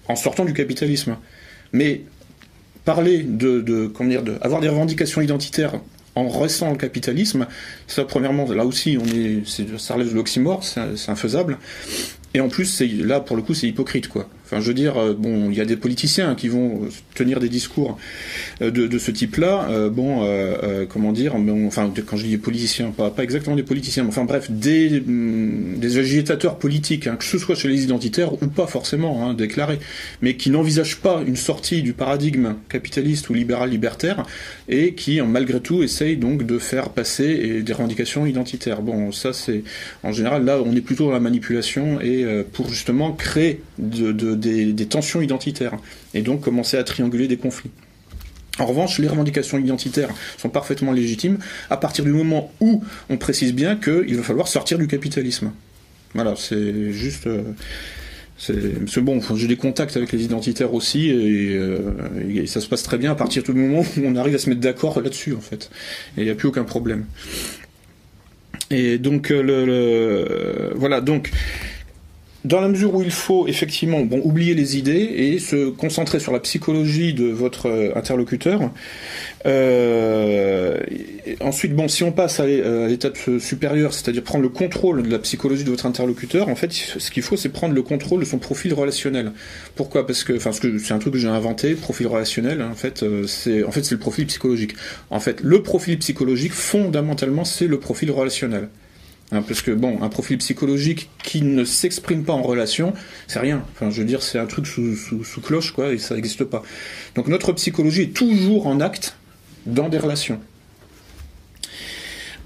en 0.08 0.16
sortant 0.16 0.46
du 0.46 0.54
capitalisme. 0.54 1.18
Mais 1.72 2.02
parler 2.86 3.24
de, 3.24 3.88
comment 3.88 4.10
dire, 4.10 4.24
de, 4.24 4.38
avoir 4.42 4.62
des 4.62 4.70
revendications 4.70 5.22
identitaires 5.22 5.80
en 6.16 6.30
restant 6.30 6.72
le 6.72 6.78
capitalisme, 6.78 7.48
ça 7.88 8.06
premièrement, 8.06 8.46
là 8.52 8.66
aussi, 8.66 8.98
on 9.02 9.06
est, 9.06 9.44
ça 9.80 9.96
relève 9.96 10.10
de 10.10 10.16
l'oxymore, 10.16 10.64
c'est 10.64 11.10
infaisable. 11.10 11.58
Et 12.34 12.40
en 12.40 12.50
plus, 12.50 12.82
là, 12.82 13.20
pour 13.20 13.36
le 13.36 13.44
coup, 13.44 13.54
c'est 13.54 13.68
hypocrite, 13.68 14.08
quoi. 14.08 14.28
Enfin, 14.46 14.62
je 14.62 14.68
veux 14.68 14.74
dire, 14.74 14.98
euh, 14.98 15.14
bon, 15.18 15.50
il 15.50 15.58
y 15.58 15.62
a 15.62 15.66
des 15.66 15.78
politiciens 15.78 16.36
qui 16.36 16.50
vont 16.50 16.84
euh, 16.84 16.90
tenir 17.16 17.40
des 17.40 17.48
discours 17.48 17.98
euh, 18.62 18.72
de, 18.72 18.98
ce 19.00 19.10
type-là. 19.10 19.90
bon, 19.90 20.28
comment 20.90 21.12
dire, 21.12 21.36
enfin, 21.36 21.92
quand 22.06 22.18
je 22.18 22.26
dis 22.26 22.32
des 22.32 22.38
politiciens, 22.38 22.92
pas, 22.92 23.12
exactement 23.20 23.56
des 23.56 23.64
politiciens, 23.64 24.04
mais 24.04 24.10
enfin, 24.10 24.26
bref, 24.26 24.52
des, 24.52 25.02
des 25.02 25.98
agitateurs 25.98 26.58
politiques, 26.58 27.08
hein, 27.08 27.16
que 27.16 27.24
ce 27.24 27.38
soit 27.38 27.56
chez 27.56 27.68
les 27.68 27.84
identitaires 27.84 28.34
ou 28.34 28.48
pas 28.48 28.68
forcément 28.68 29.28
hein, 29.28 29.34
déclarés, 29.34 29.80
mais 30.22 30.36
qui 30.36 30.50
n'envisagent 30.50 30.98
pas 30.98 31.24
une 31.26 31.36
sortie 31.36 31.82
du 31.82 31.94
paradigme 31.94 32.56
capitaliste 32.70 33.30
ou 33.30 33.34
libéral-libertaire 33.34 34.24
et 34.70 34.94
qui, 34.94 35.22
malgré 35.22 35.60
tout, 35.60 35.84
essayent 35.84 36.18
donc 36.18 36.46
de 36.46 36.60
faire 36.60 36.90
passer 36.90 37.26
et 37.26 37.62
des 37.62 37.74
revendications 37.74 38.26
identitaires. 38.26 38.82
Bon, 38.82 39.12
ça, 39.12 39.34
c'est 39.34 39.64
en 40.04 40.12
général 40.12 40.46
là, 40.46 40.62
on 40.64 40.76
est 40.76 40.82
plutôt 40.82 41.06
dans 41.06 41.12
la 41.12 41.20
manipulation 41.20 42.00
et 42.02 42.23
euh, 42.24 42.44
pour 42.52 42.70
justement 42.70 43.12
créer 43.14 43.62
de, 43.78 44.12
de- 44.12 44.36
des, 44.36 44.86
tensions 44.86 45.22
identitaires 45.22 45.74
et 46.14 46.22
donc 46.22 46.42
commencer 46.42 46.78
à 46.78 46.84
trianguler 46.84 47.28
des 47.28 47.38
conflits. 47.38 47.72
En 48.60 48.66
revanche, 48.66 49.00
les 49.00 49.08
revendications 49.08 49.58
identitaires 49.58 50.10
sont 50.38 50.50
parfaitement 50.50 50.92
légitimes 50.92 51.40
à 51.70 51.78
partir 51.78 52.06
du 52.06 52.12
moment 52.12 52.52
où 52.60 52.84
on 53.10 53.18
précise 53.18 53.54
bien 53.54 53.76
qu'il 53.76 54.16
va 54.16 54.24
falloir 54.24 54.48
sortir 54.48 54.78
du 54.78 54.88
capitalisme. 54.88 55.52
Voilà, 56.14 56.36
c'est 56.36 56.92
juste. 56.92 57.26
euh, 57.28 57.42
c'est 58.38 59.00
bon, 59.02 59.22
j'ai 59.36 59.48
des 59.48 59.56
contacts 59.56 59.96
avec 59.96 60.12
les 60.12 60.24
identitaires 60.24 60.74
aussi, 60.74 61.10
et, 61.10 61.56
euh, 61.56 61.80
et 62.30 62.46
ça 62.46 62.60
se 62.62 62.68
passe 62.68 62.84
très 62.84 62.98
bien 62.98 63.12
à 63.12 63.16
partir 63.16 63.42
du 63.44 63.54
moment 63.54 63.82
où 63.82 64.02
on 64.04 64.16
arrive 64.18 64.36
à 64.36 64.38
se 64.38 64.50
mettre 64.50 64.60
d'accord 64.62 65.00
là-dessus, 65.02 65.34
en 65.34 65.40
fait. 65.40 65.70
Et 66.18 66.22
il 66.22 66.26
n'y 66.26 66.30
a 66.30 66.36
plus 66.36 66.50
aucun 66.50 66.64
problème. 66.66 67.06
Et 68.70 68.98
donc, 68.98 69.30
le- 69.30 70.72
voilà, 70.76 71.00
donc, 71.02 71.32
dans 72.46 72.60
la 72.60 72.68
mesure 72.68 72.94
où 72.94 73.02
il 73.02 73.12
faut 73.12 73.48
effectivement 73.48 74.02
bon, 74.02 74.20
oublier 74.24 74.54
les 74.54 74.78
idées 74.78 74.92
et 75.16 75.40
se 75.40 75.70
concentrer 75.70 76.20
sur 76.20 76.34
la 76.34 76.40
psychologie 76.40 77.14
de 77.14 77.26
votre 77.26 77.68
euh, 77.68 77.92
interlocuteur. 77.96 78.70
Euh, 79.46 80.78
ensuite, 81.40 81.74
bon, 81.74 81.88
si 81.88 82.04
on 82.04 82.12
passe 82.12 82.40
à 82.40 82.46
l'é- 82.46 82.64
à 82.64 82.88
l'étape 82.88 83.18
euh, 83.28 83.40
supérieure, 83.40 83.94
c'est-à-dire 83.94 84.24
prendre 84.24 84.44
le 84.44 84.50
contrôle 84.50 85.04
de 85.04 85.10
la 85.10 85.20
psychologie 85.20 85.64
de 85.64 85.70
votre 85.70 85.86
interlocuteur, 85.86 86.50
en 86.50 86.56
fait, 86.56 86.72
ce 86.72 87.12
qu'il 87.12 87.24
faut, 87.24 87.38
c'est 87.38 87.50
prendre 87.50 87.74
le 87.74 87.82
contrôle 87.82 88.20
de 88.20 88.26
son 88.26 88.40
profil 88.40 88.74
relationnel. 88.74 89.32
Pourquoi? 89.76 90.06
Parce 90.06 90.24
que, 90.24 90.34
enfin, 90.36 90.52
c'est 90.52 90.94
un 90.94 91.00
truc 91.00 91.14
que 91.14 91.20
j'ai 91.20 91.28
inventé, 91.28 91.76
profil 91.76 92.08
relationnel. 92.08 92.62
En 92.62 92.76
fait, 92.76 93.04
euh, 93.04 93.26
c'est, 93.28 93.64
en 93.64 93.72
fait, 93.72 93.84
c'est 93.84 93.96
le 93.96 94.00
profil 94.00 94.26
psychologique. 94.28 94.74
En 95.10 95.20
fait, 95.20 95.40
le 95.42 95.64
profil 95.64 95.98
psychologique, 96.00 96.54
fondamentalement, 96.54 97.46
c'est 97.46 97.68
le 97.68 97.80
profil 97.80 98.12
relationnel. 98.12 98.68
Hein, 99.34 99.44
parce 99.48 99.62
que 99.62 99.72
bon, 99.72 100.02
un 100.04 100.10
profil 100.10 100.38
psychologique 100.38 101.10
qui 101.24 101.42
ne 101.42 101.66
s'exprime 101.66 102.24
pas 102.24 102.34
en 102.34 102.44
relation, 102.44 102.94
c'est 103.28 103.40
rien. 103.40 103.64
Enfin, 103.74 103.90
je 103.90 104.00
veux 104.00 104.08
dire, 104.08 104.22
c'est 104.22 104.38
un 104.38 104.46
truc 104.46 104.68
sous, 104.68 105.42
cloche, 105.42 105.72
quoi, 105.72 105.92
et 105.92 105.98
ça 105.98 106.16
n'existe 106.16 106.44
pas. 106.44 106.62
Donc 107.16 107.28
notre 107.28 107.52
psychologie 107.54 108.04
est 108.04 108.14
toujours 108.14 108.68
en 108.68 108.80
acte 108.80 109.16
dans 109.66 109.90
des 109.90 109.98
relations. 109.98 110.40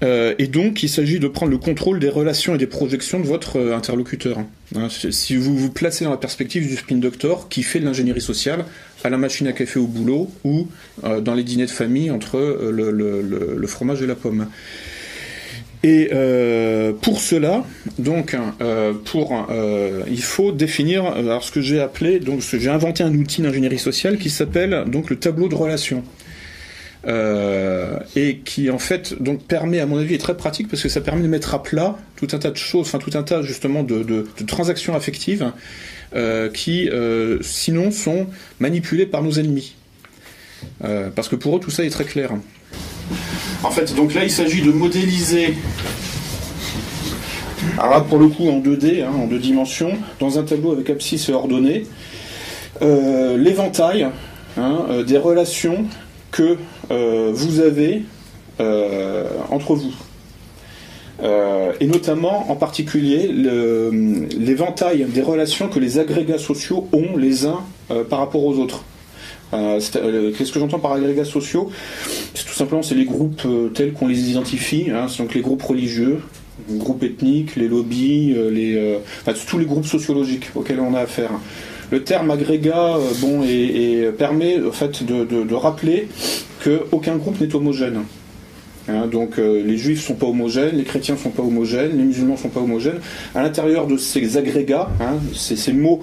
Euh, 0.04 0.34
et 0.38 0.46
donc, 0.46 0.84
il 0.84 0.88
s'agit 0.88 1.18
de 1.18 1.26
prendre 1.26 1.50
le 1.50 1.58
contrôle 1.58 1.98
des 1.98 2.08
relations 2.08 2.54
et 2.54 2.58
des 2.58 2.68
projections 2.68 3.18
de 3.18 3.26
votre 3.26 3.56
euh, 3.56 3.76
interlocuteur. 3.76 4.38
Hein, 4.76 4.88
si 4.88 5.34
vous 5.34 5.56
vous 5.56 5.70
placez 5.70 6.04
dans 6.04 6.12
la 6.12 6.16
perspective 6.16 6.66
du 6.68 6.76
spin 6.76 6.98
doctor 6.98 7.48
qui 7.48 7.64
fait 7.64 7.80
de 7.80 7.84
l'ingénierie 7.84 8.20
sociale 8.20 8.64
à 9.02 9.10
la 9.10 9.18
machine 9.18 9.48
à 9.48 9.52
café 9.52 9.80
au 9.80 9.88
boulot 9.88 10.30
ou 10.44 10.68
euh, 11.02 11.20
dans 11.20 11.34
les 11.34 11.42
dîners 11.42 11.66
de 11.66 11.72
famille 11.72 12.12
entre 12.12 12.38
le 12.70 13.66
fromage 13.66 14.00
et 14.00 14.06
la 14.06 14.14
pomme. 14.14 14.46
Et 15.84 16.10
euh, 16.12 16.92
pour 16.92 17.20
cela, 17.20 17.64
donc, 17.98 18.36
euh, 18.60 18.92
pour, 19.04 19.46
euh, 19.50 20.02
il 20.10 20.22
faut 20.22 20.50
définir 20.50 21.04
alors 21.04 21.44
ce 21.44 21.52
que 21.52 21.60
j'ai 21.60 21.80
appelé, 21.80 22.18
donc 22.18 22.40
j'ai 22.40 22.68
inventé 22.68 23.04
un 23.04 23.14
outil 23.14 23.42
d'ingénierie 23.42 23.78
sociale 23.78 24.18
qui 24.18 24.28
s'appelle 24.28 24.84
donc 24.88 25.08
le 25.08 25.16
tableau 25.16 25.48
de 25.48 25.54
relations. 25.54 26.02
et 28.16 28.40
qui 28.44 28.70
en 28.70 28.78
fait 28.78 29.22
donc 29.22 29.44
permet 29.44 29.78
à 29.78 29.86
mon 29.86 29.98
avis 29.98 30.14
est 30.14 30.18
très 30.18 30.36
pratique 30.36 30.68
parce 30.68 30.82
que 30.82 30.88
ça 30.88 31.00
permet 31.00 31.22
de 31.22 31.28
mettre 31.28 31.54
à 31.54 31.62
plat 31.62 31.96
tout 32.16 32.28
un 32.32 32.38
tas 32.38 32.50
de 32.50 32.56
choses, 32.56 32.88
enfin 32.88 32.98
tout 32.98 33.16
un 33.16 33.22
tas 33.22 33.40
justement 33.40 33.82
de, 33.82 34.02
de, 34.02 34.26
de 34.38 34.44
transactions 34.44 34.94
affectives 34.96 35.52
qui 36.52 36.90
sinon 37.40 37.92
sont 37.92 38.26
manipulées 38.58 39.06
par 39.06 39.22
nos 39.22 39.32
ennemis. 39.38 39.76
parce 41.14 41.28
que 41.28 41.36
pour 41.36 41.56
eux 41.56 41.60
tout 41.60 41.70
ça 41.70 41.84
est 41.84 41.90
très 41.90 42.04
clair. 42.04 42.32
En 43.62 43.70
fait, 43.70 43.94
donc 43.94 44.14
là, 44.14 44.24
il 44.24 44.30
s'agit 44.30 44.62
de 44.62 44.70
modéliser, 44.70 45.54
alors 47.78 48.04
pour 48.04 48.18
le 48.18 48.28
coup, 48.28 48.48
en 48.48 48.60
2D, 48.60 49.02
hein, 49.02 49.10
en 49.22 49.26
deux 49.26 49.38
dimensions, 49.38 49.92
dans 50.20 50.38
un 50.38 50.42
tableau 50.42 50.72
avec 50.72 50.90
abscisse 50.90 51.28
et 51.28 51.32
ordonnées, 51.32 51.84
euh, 52.82 53.36
l'éventail 53.36 54.08
hein, 54.56 54.86
euh, 54.90 55.02
des 55.02 55.18
relations 55.18 55.84
que 56.30 56.56
euh, 56.90 57.32
vous 57.34 57.60
avez 57.60 58.02
entre 59.50 59.74
vous. 59.74 59.94
Et 61.80 61.86
notamment, 61.86 62.50
en 62.50 62.56
particulier, 62.56 63.28
l'éventail 63.28 65.04
des 65.04 65.22
relations 65.22 65.68
que 65.68 65.78
les 65.78 66.00
agrégats 66.00 66.38
sociaux 66.38 66.88
ont 66.92 67.16
les 67.16 67.46
uns 67.46 67.60
par 68.10 68.18
rapport 68.18 68.44
aux 68.44 68.58
autres. 68.58 68.82
Euh, 69.54 69.80
euh, 69.96 70.32
Qu'est-ce 70.36 70.52
que 70.52 70.58
j'entends 70.58 70.78
par 70.78 70.92
agrégats 70.92 71.24
sociaux? 71.24 71.70
C'est 72.34 72.44
tout 72.46 72.52
simplement 72.52 72.82
c'est 72.82 72.94
les 72.94 73.04
groupes 73.04 73.42
euh, 73.46 73.68
tels 73.68 73.92
qu'on 73.92 74.06
les 74.06 74.30
identifie, 74.30 74.86
hein, 74.90 75.06
donc 75.18 75.34
les 75.34 75.40
groupes 75.40 75.62
religieux, 75.62 76.20
les 76.68 76.78
groupes 76.78 77.02
ethniques, 77.02 77.56
les 77.56 77.68
lobbies, 77.68 78.36
enfin, 79.24 79.38
tous 79.46 79.58
les 79.58 79.64
groupes 79.64 79.86
sociologiques 79.86 80.50
auxquels 80.54 80.80
on 80.80 80.94
a 80.94 81.00
affaire. 81.00 81.30
Le 81.90 82.02
terme 82.02 82.30
agrégat 82.30 82.98
bon, 83.20 83.42
et, 83.42 84.02
et 84.02 84.12
permet 84.12 84.60
en 84.62 84.72
fait, 84.72 85.04
de, 85.04 85.24
de, 85.24 85.44
de 85.44 85.54
rappeler 85.54 86.08
qu'aucun 86.62 87.16
groupe 87.16 87.40
n'est 87.40 87.54
homogène. 87.54 88.02
Hein, 88.88 89.06
donc 89.06 89.38
les 89.38 89.78
juifs 89.78 90.04
sont 90.04 90.14
pas 90.14 90.26
homogènes, 90.26 90.76
les 90.76 90.84
chrétiens 90.84 91.16
sont 91.16 91.30
pas 91.30 91.42
homogènes, 91.42 91.96
les 91.96 92.04
musulmans 92.04 92.36
sont 92.36 92.48
pas 92.48 92.60
homogènes. 92.60 93.00
À 93.34 93.42
l'intérieur 93.42 93.86
de 93.86 93.96
ces 93.96 94.36
agrégats, 94.36 94.90
hein, 95.00 95.16
ces 95.34 95.72
mots 95.72 96.00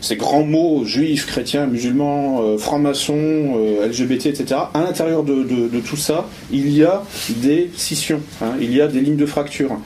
ces 0.00 0.16
grands 0.16 0.44
mots 0.44 0.84
juifs, 0.84 1.26
chrétiens, 1.26 1.66
musulmans, 1.66 2.42
euh, 2.42 2.58
francs-maçons, 2.58 3.14
euh, 3.56 3.88
LGBT, 3.88 4.26
etc. 4.26 4.60
À 4.74 4.82
l'intérieur 4.82 5.24
de, 5.24 5.80
tout 5.80 5.96
ça, 5.96 6.28
il 6.52 6.70
y 6.70 6.84
a 6.84 7.02
des 7.30 7.70
scissions, 7.76 8.20
hein, 8.42 8.52
il 8.60 8.74
y 8.74 8.80
a 8.80 8.88
des 8.88 9.00
lignes 9.00 9.16
de 9.16 9.26
fracture. 9.26 9.78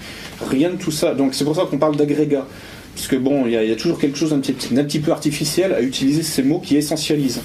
Rien 0.49 0.71
de 0.71 0.77
tout 0.77 0.91
ça. 0.91 1.15
Donc 1.15 1.35
c'est 1.35 1.45
pour 1.45 1.57
ça 1.57 1.63
qu'on 1.71 1.79
parle 1.79 1.97
d'agrégat. 1.97 2.47
Parce 2.95 3.09
que 3.09 3.17
bon, 3.17 3.47
il 3.47 3.53
y, 3.53 3.73
a, 3.73 3.77
toujours 3.77 3.99
quelque 3.99 4.19
chose 4.19 4.31
d'un 4.31 4.41
petit, 4.85 5.01
peu 5.01 5.13
artificiel 5.13 5.73
à 5.73 5.81
utiliser 5.81 6.23
ces 6.23 6.43
mots 6.43 6.59
qui 6.59 6.77
essentialisent. 6.77 7.41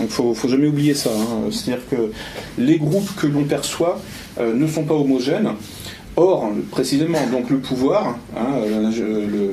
Donc 0.00 0.08
faut, 0.08 0.34
faut 0.34 0.48
jamais 0.48 0.66
oublier 0.66 0.94
ça. 0.94 1.10
Hein. 1.10 1.50
C'est-à-dire 1.52 1.84
que 1.88 2.10
les 2.58 2.78
groupes 2.78 3.14
que 3.16 3.26
l'on 3.28 3.44
perçoit 3.44 4.00
euh, 4.40 4.54
ne 4.54 4.66
sont 4.66 4.84
pas 4.84 4.94
homogènes. 4.94 5.50
Or, 6.16 6.50
précisément, 6.70 7.24
donc 7.30 7.50
le 7.50 7.58
pouvoir, 7.58 8.18
hein, 8.36 8.48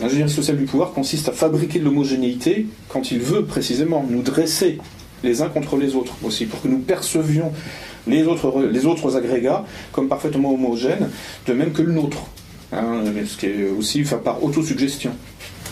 l'ingénierie 0.01 0.29
sociale 0.29 0.57
du 0.57 0.65
pouvoir 0.65 0.91
consiste 0.91 1.29
à 1.29 1.31
fabriquer 1.31 1.79
de 1.79 1.85
l'homogénéité 1.85 2.65
quand 2.89 3.11
il 3.11 3.19
veut 3.19 3.45
précisément 3.45 4.05
nous 4.09 4.21
dresser 4.21 4.79
les 5.23 5.41
uns 5.41 5.49
contre 5.49 5.77
les 5.77 5.95
autres 5.95 6.13
aussi, 6.23 6.45
pour 6.45 6.61
que 6.61 6.67
nous 6.67 6.79
percevions 6.79 7.51
les 8.07 8.23
autres, 8.23 8.61
les 8.61 8.85
autres 8.85 9.15
agrégats 9.15 9.65
comme 9.91 10.07
parfaitement 10.07 10.53
homogènes, 10.53 11.09
de 11.45 11.53
même 11.53 11.71
que 11.71 11.81
le 11.81 11.93
nôtre, 11.93 12.25
hein, 12.71 13.03
ce 13.25 13.37
qui 13.37 13.45
est 13.47 13.69
aussi 13.69 14.03
par 14.03 14.43
autosuggestion. 14.43 15.11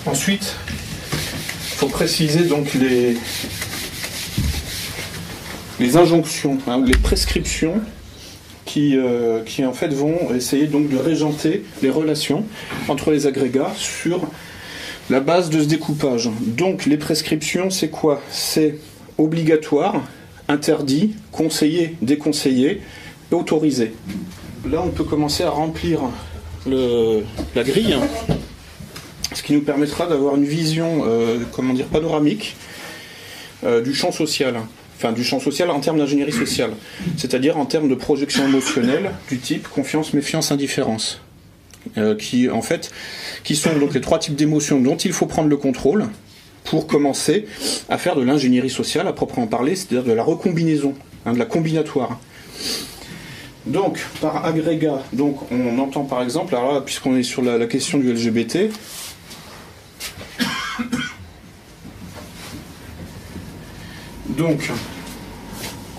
Ensuite, 0.05 0.55
il 0.69 1.77
faut 1.77 1.87
préciser 1.87 2.43
donc 2.43 2.73
les, 2.75 3.17
injonctions, 5.97 6.57
hein, 6.67 6.83
les 6.85 6.97
prescriptions 6.97 7.81
qui, 8.75 8.97
euh, 8.97 9.39
qui 9.45 9.63
en 9.63 9.71
fait 9.71 9.93
vont 9.93 10.35
essayer 10.35 10.67
donc 10.67 10.89
de 10.89 10.97
régenter 10.97 11.63
les 11.81 11.89
relations 11.89 12.43
entre 12.89 13.11
les 13.11 13.25
agrégats 13.25 13.71
sur 13.77 14.27
la 15.09 15.21
base 15.21 15.49
de 15.49 15.61
ce 15.61 15.65
découpage. 15.65 16.29
Donc 16.41 16.85
les 16.85 16.97
prescriptions, 16.97 17.69
c'est 17.69 17.87
quoi? 17.87 18.21
C'est 18.29 18.75
obligatoire, 19.17 20.01
interdit, 20.49 21.15
conseillé, 21.31 21.95
déconseillé, 22.01 22.81
autorisé. 23.31 23.93
Là, 24.69 24.81
on 24.83 24.89
peut 24.89 25.05
commencer 25.05 25.43
à 25.43 25.51
remplir 25.51 26.01
la 26.65 27.63
grille, 27.63 27.95
ce 29.33 29.41
qui 29.41 29.53
nous 29.53 29.61
permettra 29.61 30.05
d'avoir 30.05 30.35
une 30.35 30.43
vision, 30.43 31.03
euh, 31.07 31.37
comment 31.53 31.73
dire, 31.73 31.85
panoramique 31.85 32.57
euh, 33.63 33.79
du 33.79 33.93
champ 33.93 34.11
social 34.11 34.55
enfin 34.97 35.11
du 35.11 35.23
champ 35.23 35.39
social 35.39 35.69
en 35.69 35.79
termes 35.79 35.97
d'ingénierie 35.97 36.31
sociale, 36.31 36.71
c'est-à-dire 37.17 37.57
en 37.57 37.65
termes 37.65 37.89
de 37.89 37.95
projection 37.95 38.45
émotionnelle 38.45 39.11
du 39.29 39.37
type 39.37 39.67
confiance, 39.67 40.13
méfiance, 40.13 40.51
indifférence, 40.51 41.21
euh, 41.97 42.15
qui 42.15 42.49
en 42.49 42.61
fait, 42.61 42.91
qui 43.43 43.55
sont 43.55 43.77
donc 43.77 43.93
les 43.93 44.01
trois 44.01 44.19
types 44.19 44.35
d'émotions 44.35 44.79
dont 44.79 44.97
il 44.97 45.13
faut 45.13 45.25
prendre 45.25 45.49
le 45.49 45.57
contrôle 45.57 46.07
pour 46.63 46.87
commencer 46.87 47.45
à 47.89 47.97
faire 47.97 48.15
de 48.15 48.23
l'ingénierie 48.23 48.69
sociale 48.69 49.07
à 49.07 49.13
proprement 49.13 49.47
parler, 49.47 49.75
c'est-à-dire 49.75 50.03
de 50.03 50.13
la 50.13 50.23
recombinaison, 50.23 50.95
hein, 51.25 51.33
de 51.33 51.39
la 51.39 51.45
combinatoire. 51.45 52.19
Donc, 53.65 53.99
par 54.21 54.45
agrégat, 54.45 55.01
donc 55.11 55.37
on 55.51 55.79
entend 55.79 56.03
par 56.03 56.21
exemple, 56.21 56.55
alors 56.55 56.85
puisqu'on 56.85 57.15
est 57.17 57.23
sur 57.23 57.41
la 57.41 57.65
question 57.65 57.97
du 57.97 58.13
LGBT, 58.13 58.69
Donc, 64.37 64.69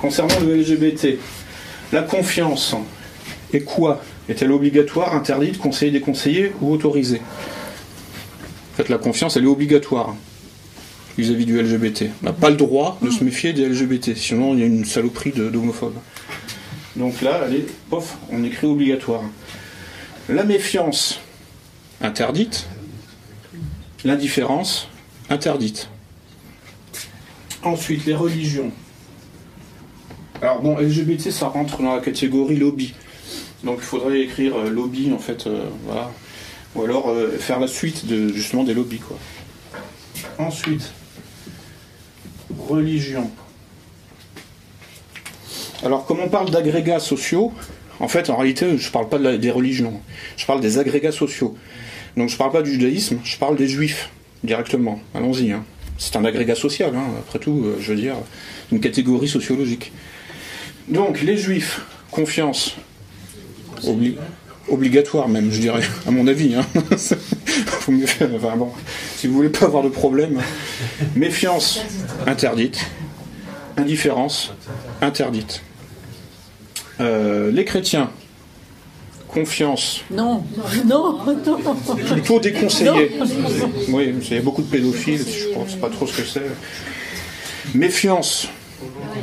concernant 0.01 0.39
le 0.41 0.57
LGBT, 0.57 1.19
la 1.93 2.03
confiance 2.03 2.75
est 3.53 3.61
quoi? 3.61 4.03
Est-elle 4.29 4.53
obligatoire, 4.53 5.15
interdite, 5.15 5.59
conseillée, 5.59 5.93
déconseillée 5.93 6.53
ou 6.61 6.73
autorisée? 6.73 7.21
En 8.73 8.77
fait, 8.77 8.89
la 8.89 8.99
confiance, 8.99 9.37
elle 9.37 9.45
est 9.45 9.49
obligatoire 9.49 10.15
vis-à-vis 11.17 11.47
du 11.47 11.61
LGBT. 11.61 12.11
On 12.23 12.27
n'a 12.27 12.33
pas 12.33 12.51
le 12.51 12.57
droit 12.57 12.99
de 13.01 13.11
se 13.11 13.25
méfier 13.25 13.53
des 13.53 13.67
LGBT, 13.67 14.15
sinon 14.15 14.53
il 14.53 14.61
y 14.61 14.63
a 14.63 14.67
une 14.67 14.85
saloperie 14.85 15.33
d'homophobes. 15.33 15.97
Donc 16.95 17.23
là, 17.23 17.43
allez, 17.45 17.65
pof, 17.89 18.17
on 18.31 18.45
écrit 18.45 18.67
obligatoire. 18.67 19.23
La 20.29 20.45
méfiance, 20.45 21.21
interdite. 22.03 22.67
L'indifférence, 24.05 24.89
interdite. 25.31 25.89
Ensuite, 27.67 28.07
les 28.07 28.15
religions. 28.15 28.71
Alors 30.41 30.63
bon, 30.63 30.79
LGBT, 30.79 31.33
ça 31.33 31.49
rentre 31.49 31.83
dans 31.83 31.97
la 31.97 32.01
catégorie 32.01 32.55
lobby. 32.55 32.95
Donc 33.65 33.79
il 33.79 33.85
faudrait 33.85 34.21
écrire 34.21 34.57
euh, 34.57 34.71
lobby, 34.71 35.13
en 35.13 35.19
fait, 35.19 35.49
euh, 35.49 35.65
voilà. 35.85 36.13
Ou 36.77 36.85
alors 36.85 37.09
euh, 37.09 37.37
faire 37.37 37.59
la 37.59 37.67
suite 37.67 38.07
de, 38.07 38.33
justement 38.33 38.63
des 38.63 38.73
lobbies, 38.73 39.01
quoi. 39.01 39.19
Ensuite, 40.39 40.93
religion. 42.69 43.33
Alors, 45.83 46.07
comme 46.07 46.21
on 46.21 46.29
parle 46.29 46.51
d'agrégats 46.51 47.01
sociaux, 47.01 47.53
en 47.99 48.07
fait, 48.07 48.31
en 48.31 48.37
réalité, 48.37 48.79
je 48.79 48.87
ne 48.87 48.93
parle 48.93 49.09
pas 49.09 49.19
des 49.19 49.51
religions, 49.51 50.01
je 50.37 50.47
parle 50.47 50.61
des 50.61 50.79
agrégats 50.79 51.11
sociaux. 51.11 51.57
Donc, 52.17 52.29
je 52.29 52.35
ne 52.35 52.39
parle 52.39 52.53
pas 52.53 52.63
du 52.63 52.71
judaïsme, 52.71 53.19
je 53.25 53.37
parle 53.39 53.57
des 53.57 53.67
juifs, 53.67 54.11
directement. 54.45 55.01
Allons-y. 55.17 55.51
Hein 55.51 55.65
c'est 55.99 56.17
un 56.17 56.25
agrégat 56.25 56.55
social, 56.55 56.95
hein, 56.95 57.07
après 57.21 57.39
tout, 57.39 57.63
euh, 57.65 57.77
je 57.81 57.93
veux 57.93 57.99
dire, 57.99 58.17
une 58.73 58.81
catégorie 58.81 59.29
sociologique. 59.29 59.93
Donc, 60.89 61.23
les 61.23 61.37
juifs, 61.37 61.83
confiance, 62.11 62.77
obli 63.85 64.17
obligatoire 64.69 65.29
même, 65.29 65.53
je 65.53 65.61
dirais, 65.61 65.83
à 66.07 66.11
mon 66.11 66.27
avis. 66.27 66.55
Hein. 66.55 66.67
Enfin 67.89 68.57
bon, 68.57 68.73
si 69.17 69.29
vous 69.29 69.35
voulez 69.35 69.49
pas 69.49 69.67
avoir 69.67 69.85
de 69.85 69.89
problème, 69.89 70.41
méfiance, 71.15 71.81
interdite, 72.27 72.85
indifférence, 73.77 74.53
interdite. 75.01 75.63
Euh, 77.01 77.53
les 77.53 77.65
chrétiens, 77.65 78.11
confiance. 79.41 80.01
Non, 80.11 80.43
non, 80.87 81.19
non. 81.45 81.75
Plutôt 82.15 82.41
déconseillé. 82.41 83.11
Oui, 83.91 84.15
il 84.31 84.35
y 84.35 84.39
a 84.39 84.43
beaucoup 84.43 84.63
de 84.63 84.71
pédophiles, 84.75 85.25
je 85.29 85.59
ne 85.59 85.69
sais 85.69 85.77
pas 85.77 85.91
trop 85.91 86.07
ce 86.07 86.17
que 86.17 86.27
c'est. 86.27 86.51
Méfiance, 87.75 88.49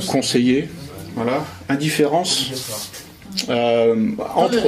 conseillé. 0.08 0.70
Voilà. 1.16 1.38
Indifférence, 1.70 2.34
Euh, 3.50 3.96
entre 4.36 4.64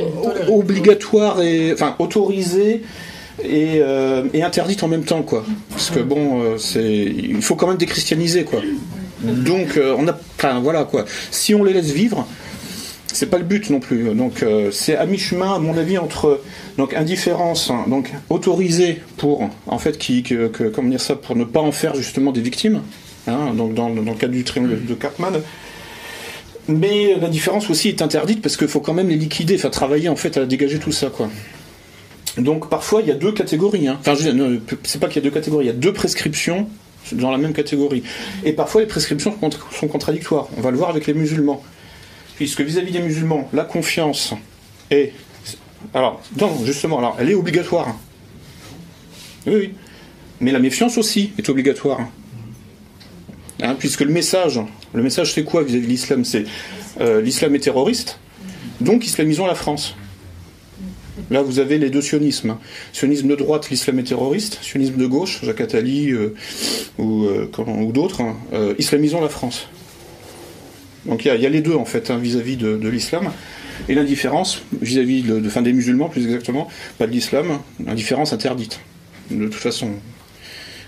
obligatoire 0.49 1.39
et 1.41 1.71
enfin 1.73 1.95
autorisé 1.99 2.81
et, 3.43 3.73
euh, 3.79 4.23
et 4.33 4.41
interdite 4.41 4.81
en 4.81 4.87
même 4.87 5.03
temps 5.03 5.21
quoi 5.21 5.45
parce 5.69 5.91
que 5.91 5.99
bon 5.99 6.23
euh, 6.41 6.57
c'est 6.57 7.03
il 7.35 7.43
faut 7.43 7.55
quand 7.55 7.67
même 7.67 7.77
déchristianiser 7.77 8.43
quoi 8.43 8.61
donc 9.21 9.77
euh, 9.77 9.95
on 9.99 10.07
a 10.07 10.17
enfin, 10.37 10.59
voilà 10.61 10.83
quoi 10.83 11.05
si 11.29 11.53
on 11.53 11.63
les 11.63 11.73
laisse 11.73 11.91
vivre 11.91 12.27
c'est 13.15 13.27
pas 13.27 13.37
le 13.37 13.45
but 13.45 13.69
non 13.69 13.79
plus 13.79 14.13
donc 14.13 14.43
euh, 14.43 14.71
c'est 14.71 14.95
à 14.97 15.05
mi 15.05 15.17
chemin 15.17 15.55
à 15.55 15.59
mon 15.59 15.77
avis 15.77 15.97
entre 15.97 16.41
donc 16.77 16.93
indifférence 16.93 17.69
hein, 17.69 17.85
donc 17.87 18.11
autorisée 18.29 19.01
pour 19.17 19.49
en 19.67 19.79
fait 19.79 19.97
qui 19.97 20.21
dire 20.21 21.01
ça 21.01 21.15
pour 21.15 21.35
ne 21.35 21.45
pas 21.45 21.61
en 21.61 21.71
faire 21.71 21.95
justement 21.95 22.31
des 22.31 22.41
victimes 22.41 22.81
hein, 23.27 23.53
donc 23.55 23.73
dans, 23.73 23.89
le 23.89 24.01
cadre 24.15 24.33
du 24.33 24.43
triangle 24.43 24.85
de 24.85 24.93
Cartman 24.93 25.41
mais 26.67 27.15
la 27.19 27.29
différence 27.29 27.69
aussi 27.69 27.89
est 27.89 28.01
interdite 28.01 28.41
parce 28.41 28.57
qu'il 28.57 28.67
faut 28.67 28.79
quand 28.79 28.93
même 28.93 29.09
les 29.09 29.15
liquider, 29.15 29.57
faire 29.57 29.71
travailler 29.71 30.09
en 30.09 30.15
fait 30.15 30.37
à 30.37 30.45
dégager 30.45 30.79
tout 30.79 30.91
ça 30.91 31.09
quoi. 31.09 31.29
Donc 32.37 32.69
parfois 32.69 33.01
il 33.01 33.07
y 33.07 33.11
a 33.11 33.15
deux 33.15 33.31
catégories. 33.31 33.87
hein. 33.87 33.97
Enfin, 33.99 34.15
c'est 34.83 34.99
pas 34.99 35.07
qu'il 35.07 35.17
y 35.17 35.19
a 35.19 35.29
deux 35.29 35.33
catégories, 35.33 35.65
il 35.65 35.67
y 35.67 35.71
a 35.71 35.73
deux 35.73 35.93
prescriptions 35.93 36.67
dans 37.11 37.31
la 37.31 37.37
même 37.37 37.53
catégorie. 37.53 38.03
Et 38.43 38.53
parfois 38.53 38.81
les 38.81 38.87
prescriptions 38.87 39.35
sont 39.71 39.87
contradictoires. 39.87 40.47
On 40.57 40.61
va 40.61 40.71
le 40.71 40.77
voir 40.77 40.89
avec 40.89 41.05
les 41.05 41.13
musulmans, 41.13 41.63
puisque 42.35 42.61
vis-à-vis 42.61 42.91
des 42.91 43.01
musulmans, 43.01 43.49
la 43.53 43.63
confiance 43.63 44.33
est 44.91 45.13
alors 45.93 46.21
non 46.39 46.65
justement 46.65 46.99
alors 46.99 47.15
elle 47.19 47.29
est 47.29 47.35
obligatoire. 47.35 47.95
Oui 49.47 49.55
oui, 49.55 49.73
mais 50.39 50.51
la 50.51 50.59
méfiance 50.59 50.97
aussi 50.97 51.31
est 51.37 51.49
obligatoire. 51.49 52.07
Hein, 53.61 53.75
puisque 53.79 54.01
le 54.01 54.11
message, 54.11 54.59
le 54.93 55.01
message 55.01 55.33
c'est 55.33 55.43
quoi 55.43 55.63
vis-à-vis 55.63 55.85
de 55.85 55.91
l'islam? 55.91 56.25
C'est 56.25 56.45
euh, 56.99 57.21
l'islam 57.21 57.55
est 57.55 57.59
terroriste, 57.59 58.19
donc 58.81 59.05
islamisons 59.05 59.45
la 59.45 59.55
France. 59.55 59.95
Là, 61.31 61.41
vous 61.41 61.59
avez 61.59 61.77
les 61.77 61.89
deux 61.89 62.01
sionismes. 62.01 62.57
Sionisme 62.91 63.29
de 63.29 63.35
droite, 63.35 63.69
l'islam 63.69 63.99
est 63.99 64.03
terroriste. 64.03 64.59
Sionisme 64.61 64.97
de 64.97 65.07
gauche, 65.07 65.39
Jacques 65.43 65.61
Attali 65.61 66.11
euh, 66.11 66.35
ou, 66.97 67.23
euh, 67.23 67.49
ou 67.57 67.91
d'autres, 67.93 68.21
hein, 68.21 68.35
islamisons 68.77 69.21
la 69.21 69.29
France. 69.29 69.69
Donc 71.05 71.25
il 71.25 71.27
y, 71.27 71.45
a- 71.45 71.49
les 71.49 71.61
deux 71.61 71.75
en 71.75 71.85
fait 71.85 72.09
hein, 72.11 72.17
vis-à-vis 72.17 72.57
de, 72.57 72.87
l'islam. 72.89 73.31
Et 73.89 73.93
l'indifférence 73.93 74.61
vis-à-vis 74.81 75.21
de, 75.21 75.41
enfin, 75.45 75.61
des 75.61 75.73
musulmans, 75.73 76.07
plus 76.07 76.23
exactement, 76.23 76.67
pas 76.97 77.07
de 77.07 77.11
l'islam, 77.11 77.59
l'indifférence 77.85 78.31
interdite. 78.33 78.79
De 79.31 79.45
toute 79.45 79.55
façon, 79.55 79.89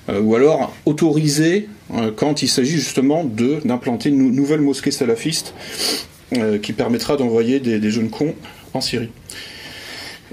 euh, 0.09 0.21
ou 0.21 0.35
alors 0.35 0.73
autorisé 0.85 1.67
euh, 1.93 2.11
quand 2.15 2.41
il 2.43 2.47
s'agit 2.47 2.77
justement 2.77 3.25
d'implanter 3.25 4.09
une 4.09 4.17
nou- 4.19 4.31
nouvelle 4.31 4.61
mosquée 4.61 4.91
salafiste 4.91 5.53
euh, 6.37 6.57
qui 6.57 6.71
permettra 6.73 7.17
d'envoyer 7.17 7.59
des 7.59 7.91
jeunes 7.91 8.09
cons 8.09 8.35
en 8.73 8.81
Syrie. 8.81 9.09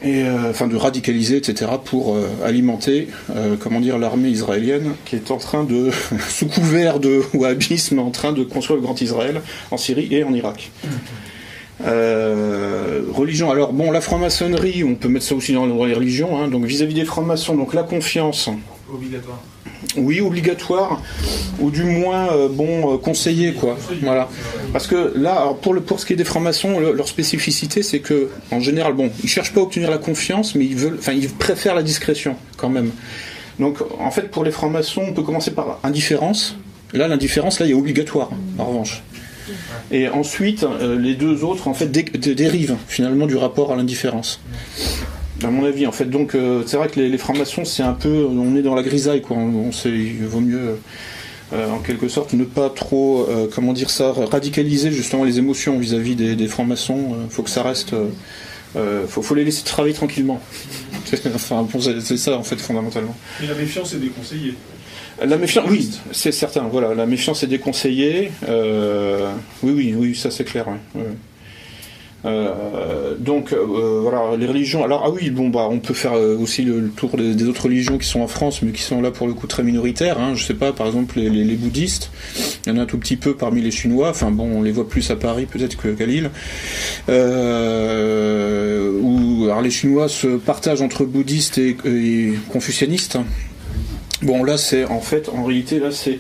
Euh, 0.05 0.51
enfin 0.51 0.67
de 0.67 0.77
radicaliser, 0.77 1.39
etc., 1.39 1.73
pour 1.83 2.15
euh, 2.15 2.29
alimenter, 2.45 3.09
euh, 3.35 3.57
comment 3.59 3.81
dire, 3.81 3.99
l'armée 3.99 4.29
israélienne 4.29 4.95
qui 5.05 5.17
est 5.17 5.31
en 5.31 5.39
train 5.39 5.65
de, 5.65 5.91
sous 6.29 6.47
couvert 6.47 7.01
de 7.01 7.23
wahhabisme, 7.33 7.99
en 7.99 8.11
train 8.11 8.33
de 8.33 8.45
construire 8.45 8.77
le 8.77 8.83
grand 8.83 9.01
Israël 9.01 9.41
en 9.71 9.77
Syrie 9.77 10.09
et 10.11 10.25
en 10.25 10.35
Irak. 10.35 10.71
Religion. 11.81 13.51
Alors 13.51 13.73
bon, 13.73 13.91
la 13.91 14.01
franc-maçonnerie, 14.01 14.85
on 14.85 14.95
peut 14.95 15.09
mettre 15.09 15.27
ça 15.27 15.35
aussi 15.35 15.53
dans, 15.53 15.67
les 15.67 15.95
religions. 15.95 16.39
hein. 16.39 16.49
donc 16.49 16.65
vis-à-vis 16.65 16.95
des 16.95 17.05
francs-maçons, 17.05 17.57
donc 17.57 17.75
la 17.75 17.83
confiance. 17.83 18.49
Obligatoire. 18.93 19.41
Oui, 19.97 20.21
obligatoire, 20.21 21.01
ou 21.61 21.71
du 21.71 21.85
moins 21.85 22.29
euh, 22.33 22.49
bon 22.49 22.95
euh, 22.95 22.99
conseillé 22.99 23.53
quoi. 23.53 23.77
Parce 24.73 24.87
que 24.89 25.13
là, 25.17 25.55
pour 25.63 25.73
le 25.75 25.81
pour 25.81 26.01
ce 26.01 26.07
qui 26.07 26.15
est 26.15 26.17
des 26.17 26.25
francs-maçons, 26.25 26.81
le- 26.81 26.93
leur 26.93 27.07
spécificité, 27.07 27.83
c'est 27.83 28.01
que 28.01 28.29
en 28.51 28.61
général, 28.61 28.95
bon, 28.95 29.11
ils 29.23 29.29
cherchent 29.29 29.53
pas 29.53 29.61
à 29.61 29.63
obtenir 29.65 29.91
la 29.91 29.99
confiance, 29.99 30.55
mais 30.55 30.65
ils 30.65 30.75
veulent, 30.77 30.97
enfin, 30.99 31.13
ils 31.13 31.29
préfèrent 31.29 31.75
la 31.77 31.83
discrétion 31.85 32.37
quand 32.57 32.71
même. 32.71 32.91
Donc, 33.61 33.79
en 34.01 34.11
fait, 34.11 34.31
pour 34.33 34.43
les 34.43 34.51
francs-maçons, 34.51 35.05
on 35.09 35.13
peut 35.13 35.23
commencer 35.23 35.53
par 35.53 35.79
indifférence. 35.85 36.57
Là, 36.93 37.07
l'indifférence, 37.07 37.61
là, 37.61 37.67
il 37.67 37.71
est 37.73 37.75
obligatoire, 37.75 38.31
en 38.59 38.65
revanche. 38.65 39.03
Et 39.93 40.09
ensuite, 40.09 40.65
euh, 40.65 40.99
les 40.99 41.15
deux 41.15 41.45
autres, 41.45 41.69
en 41.69 41.75
fait, 41.75 41.87
dé- 41.87 42.03
dé- 42.03 42.35
dérivent 42.35 42.77
finalement 42.89 43.27
du 43.27 43.37
rapport 43.37 43.71
à 43.73 43.77
l'indifférence. 43.77 44.41
À 45.45 45.51
mon 45.51 45.65
avis, 45.65 45.87
en 45.87 45.93
fait, 45.93 46.07
donc 46.07 46.35
euh, 46.35 46.63
c'est 46.67 46.77
vrai 46.77 46.89
que 46.89 46.99
les, 46.99 47.09
les 47.09 47.19
francs-maçons, 47.19 47.65
c'est 47.65 47.83
un 47.83 47.93
peu, 47.93 48.25
on 48.25 48.57
est 48.57 48.63
dans 48.63 48.75
la 48.75 48.83
grisaille, 48.83 49.21
quoi. 49.21 49.37
On, 49.37 49.73
sait, 49.73 49.91
il 49.91 50.25
vaut 50.25 50.41
mieux, 50.41 50.79
euh, 51.53 51.71
en 51.71 51.81
quelque 51.81 52.09
sorte, 52.09 52.33
ne 52.33 52.45
pas 52.45 52.71
trop, 52.71 53.27
euh, 53.29 53.47
comment 53.55 53.73
dire 53.75 53.91
ça, 53.91 54.13
radicaliser 54.13 54.91
justement 54.91 55.25
les 55.25 55.39
émotions 55.39 55.79
vis-à-vis 55.79 56.17
des, 56.17 56.35
des 56.35 56.49
francs-maçons. 56.49 57.17
Il 57.25 57.31
faut 57.31 57.43
que 57.43 57.51
ça 57.51 57.63
reste, 57.63 57.93
euh, 57.93 58.09
euh, 58.77 59.07
faut, 59.07 59.23
faut 59.23 59.35
les 59.35 59.45
laisser 59.45 59.65
travailler 59.65 59.95
tranquillement. 59.95 60.41
enfin, 61.35 61.67
bon, 61.71 61.81
c'est 61.81 62.17
ça 62.17 62.39
en 62.39 62.43
fait 62.43 62.57
fondamentalement. 62.57 63.15
Mais 63.41 63.47
la 63.47 63.55
méfiance 63.55 63.93
est 63.95 63.99
déconseillée. 63.99 64.55
La 65.25 65.37
méfiance, 65.37 65.67
oui, 65.71 65.91
c'est 66.11 66.33
certain. 66.33 66.63
Voilà, 66.63 66.95
la 66.95 67.07
méfiance 67.07 67.43
est 67.45 67.47
déconseillée. 67.47 68.33
Euh, 68.49 69.31
oui, 69.63 69.73
oui, 69.73 69.95
oui, 69.97 70.15
ça 70.17 70.31
c'est 70.31 70.45
clair. 70.45 70.67
ouais, 70.67 71.01
ouais. 71.03 71.07
Euh, 72.25 73.15
donc 73.19 73.53
euh, 73.53 74.01
voilà 74.03 74.37
les 74.37 74.47
religions. 74.47 74.83
Alors 74.85 75.03
ah 75.07 75.11
oui 75.11 75.31
bon 75.31 75.49
bah 75.51 75.69
on 75.71 75.79
peut 75.79 75.93
faire 75.95 76.15
euh, 76.15 76.39
aussi 76.39 76.63
le, 76.63 76.89
tour 76.89 77.17
des, 77.17 77.45
autres 77.45 77.65
religions 77.65 77.99
qui 77.99 78.09
sont 78.09 78.21
en 78.21 78.29
France 78.29 78.63
mais 78.63 78.73
qui 78.73 78.81
sont 78.81 79.03
là 79.03 79.11
pour 79.11 79.27
le 79.27 79.35
coup 79.35 79.47
très 79.47 79.63
minoritaires. 79.63 80.19
Hein. 80.19 80.35
Je 80.35 80.45
sais 80.45 80.55
pas 80.55 80.73
par 80.73 80.87
exemple 80.87 81.19
les, 81.21 81.57
bouddhistes. 81.57 82.11
Il 82.67 82.73
y 82.73 82.73
en 82.73 82.79
a 82.79 82.83
un 82.83 82.87
tout 82.87 82.99
petit 82.99 83.17
peu 83.17 83.35
parmi 83.35 83.61
les 83.61 83.71
Chinois. 83.71 84.09
Enfin 84.11 84.31
bon 84.31 84.51
on 84.51 84.63
les 84.63 84.73
voit 84.73 84.89
plus 84.89 85.11
à 85.11 85.17
Paris 85.17 85.47
peut-être 85.47 85.77
qu'à 85.77 86.07
Lille. 86.07 86.31
Où 89.03 89.45
alors 89.45 89.61
les 89.61 89.71
Chinois 89.71 90.09
se 90.09 90.39
partagent 90.39 90.83
entre 90.83 91.05
bouddhistes 91.05 91.59
et 91.59 91.77
confucianistes. 92.49 93.19
Bon 94.23 94.43
là 94.43 94.57
c'est 94.57 94.87
en 94.87 95.01
fait 95.01 95.29
en 95.29 95.45
réalité 95.45 95.79
là 95.79 95.91
c'est 95.91 96.19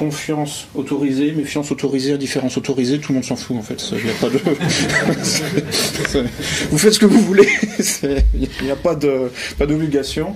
confiance 0.00 0.66
autorisée, 0.74 1.32
méfiance 1.32 1.70
autorisée, 1.70 2.14
indifférence 2.14 2.56
autorisée, 2.56 2.98
tout 3.00 3.12
le 3.12 3.16
monde 3.16 3.24
s'en 3.26 3.36
fout 3.36 3.54
en 3.58 3.62
fait. 3.62 3.84
Il 3.92 4.06
y 4.06 4.10
a 4.10 4.14
pas 4.14 4.30
de... 4.30 4.38
Vous 6.70 6.78
faites 6.78 6.94
ce 6.94 6.98
que 6.98 7.04
vous 7.04 7.20
voulez, 7.20 7.46
il 8.02 8.48
n'y 8.64 8.70
a 8.70 8.76
pas 8.76 8.94
de 8.94 9.30
pas 9.58 9.66
d'obligation. 9.66 10.34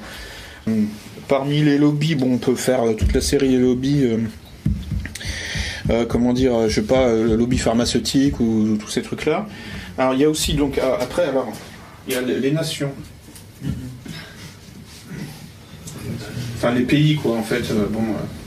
Hum. 0.66 0.88
Parmi 1.28 1.62
les 1.62 1.78
lobbies, 1.78 2.14
bon, 2.14 2.34
on 2.34 2.38
peut 2.38 2.54
faire 2.54 2.82
toute 2.98 3.14
la 3.14 3.22
série 3.22 3.48
des 3.48 3.56
lobbies. 3.58 4.04
euh, 4.04 4.18
euh, 5.90 6.04
comment 6.06 6.34
dire, 6.34 6.68
je 6.68 6.74
sais 6.74 6.82
pas, 6.82 7.10
le 7.12 7.34
lobby 7.34 7.56
pharmaceutique 7.56 8.40
ou, 8.40 8.72
ou 8.72 8.76
tous 8.76 8.90
ces 8.90 9.00
trucs-là. 9.02 9.46
Alors 9.96 10.12
il 10.12 10.20
y 10.20 10.24
a 10.24 10.28
aussi 10.28 10.52
donc 10.54 10.78
après 10.78 11.24
alors 11.24 11.50
il 12.06 12.14
y 12.14 12.16
a 12.16 12.20
les, 12.20 12.50
nations. 12.50 12.92
Enfin 16.56 16.72
les 16.72 16.82
pays 16.82 17.16
quoi 17.16 17.38
en 17.38 17.42
fait. 17.42 17.70
euh, 17.70 17.86
bon. 17.90 18.02
euh. 18.02 18.43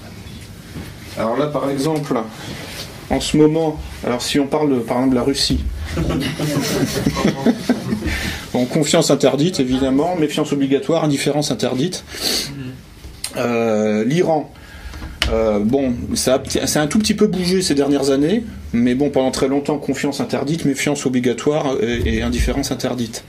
Alors 1.17 1.37
là 1.37 1.47
par 1.47 1.69
exemple, 1.69 2.15
en 3.09 3.19
ce 3.19 3.37
moment, 3.37 3.79
alors 4.05 4.21
si 4.21 4.39
on 4.39 4.47
parle 4.47 4.69
de, 4.69 4.79
par 4.79 4.97
exemple 4.97 5.11
de 5.13 5.19
la 5.19 5.23
Russie. 5.23 5.63
bon, 8.53 8.65
confiance 8.65 9.09
interdite 9.11 9.59
évidemment, 9.59 10.15
méfiance 10.15 10.51
obligatoire, 10.51 11.03
indifférence 11.03 11.51
interdite. 11.51 12.03
Euh, 13.37 14.03
L'Iran. 14.03 14.51
Euh, 15.29 15.59
bon, 15.59 15.93
ça 16.15 16.35
a, 16.35 16.79
un 16.79 16.87
tout 16.87 16.99
petit 16.99 17.13
peu 17.13 17.27
bougé 17.27 17.61
ces 17.61 17.75
dernières 17.75 18.11
années, 18.11 18.45
mais 18.71 18.95
bon, 18.95 19.09
pendant 19.09 19.31
très 19.31 19.49
longtemps, 19.49 19.77
confiance 19.77 20.21
interdite, 20.21 20.63
méfiance 20.63 21.05
obligatoire 21.05 21.75
et, 21.81 22.17
et 22.17 22.21
indifférence 22.21 22.71
interdite. 22.71 23.25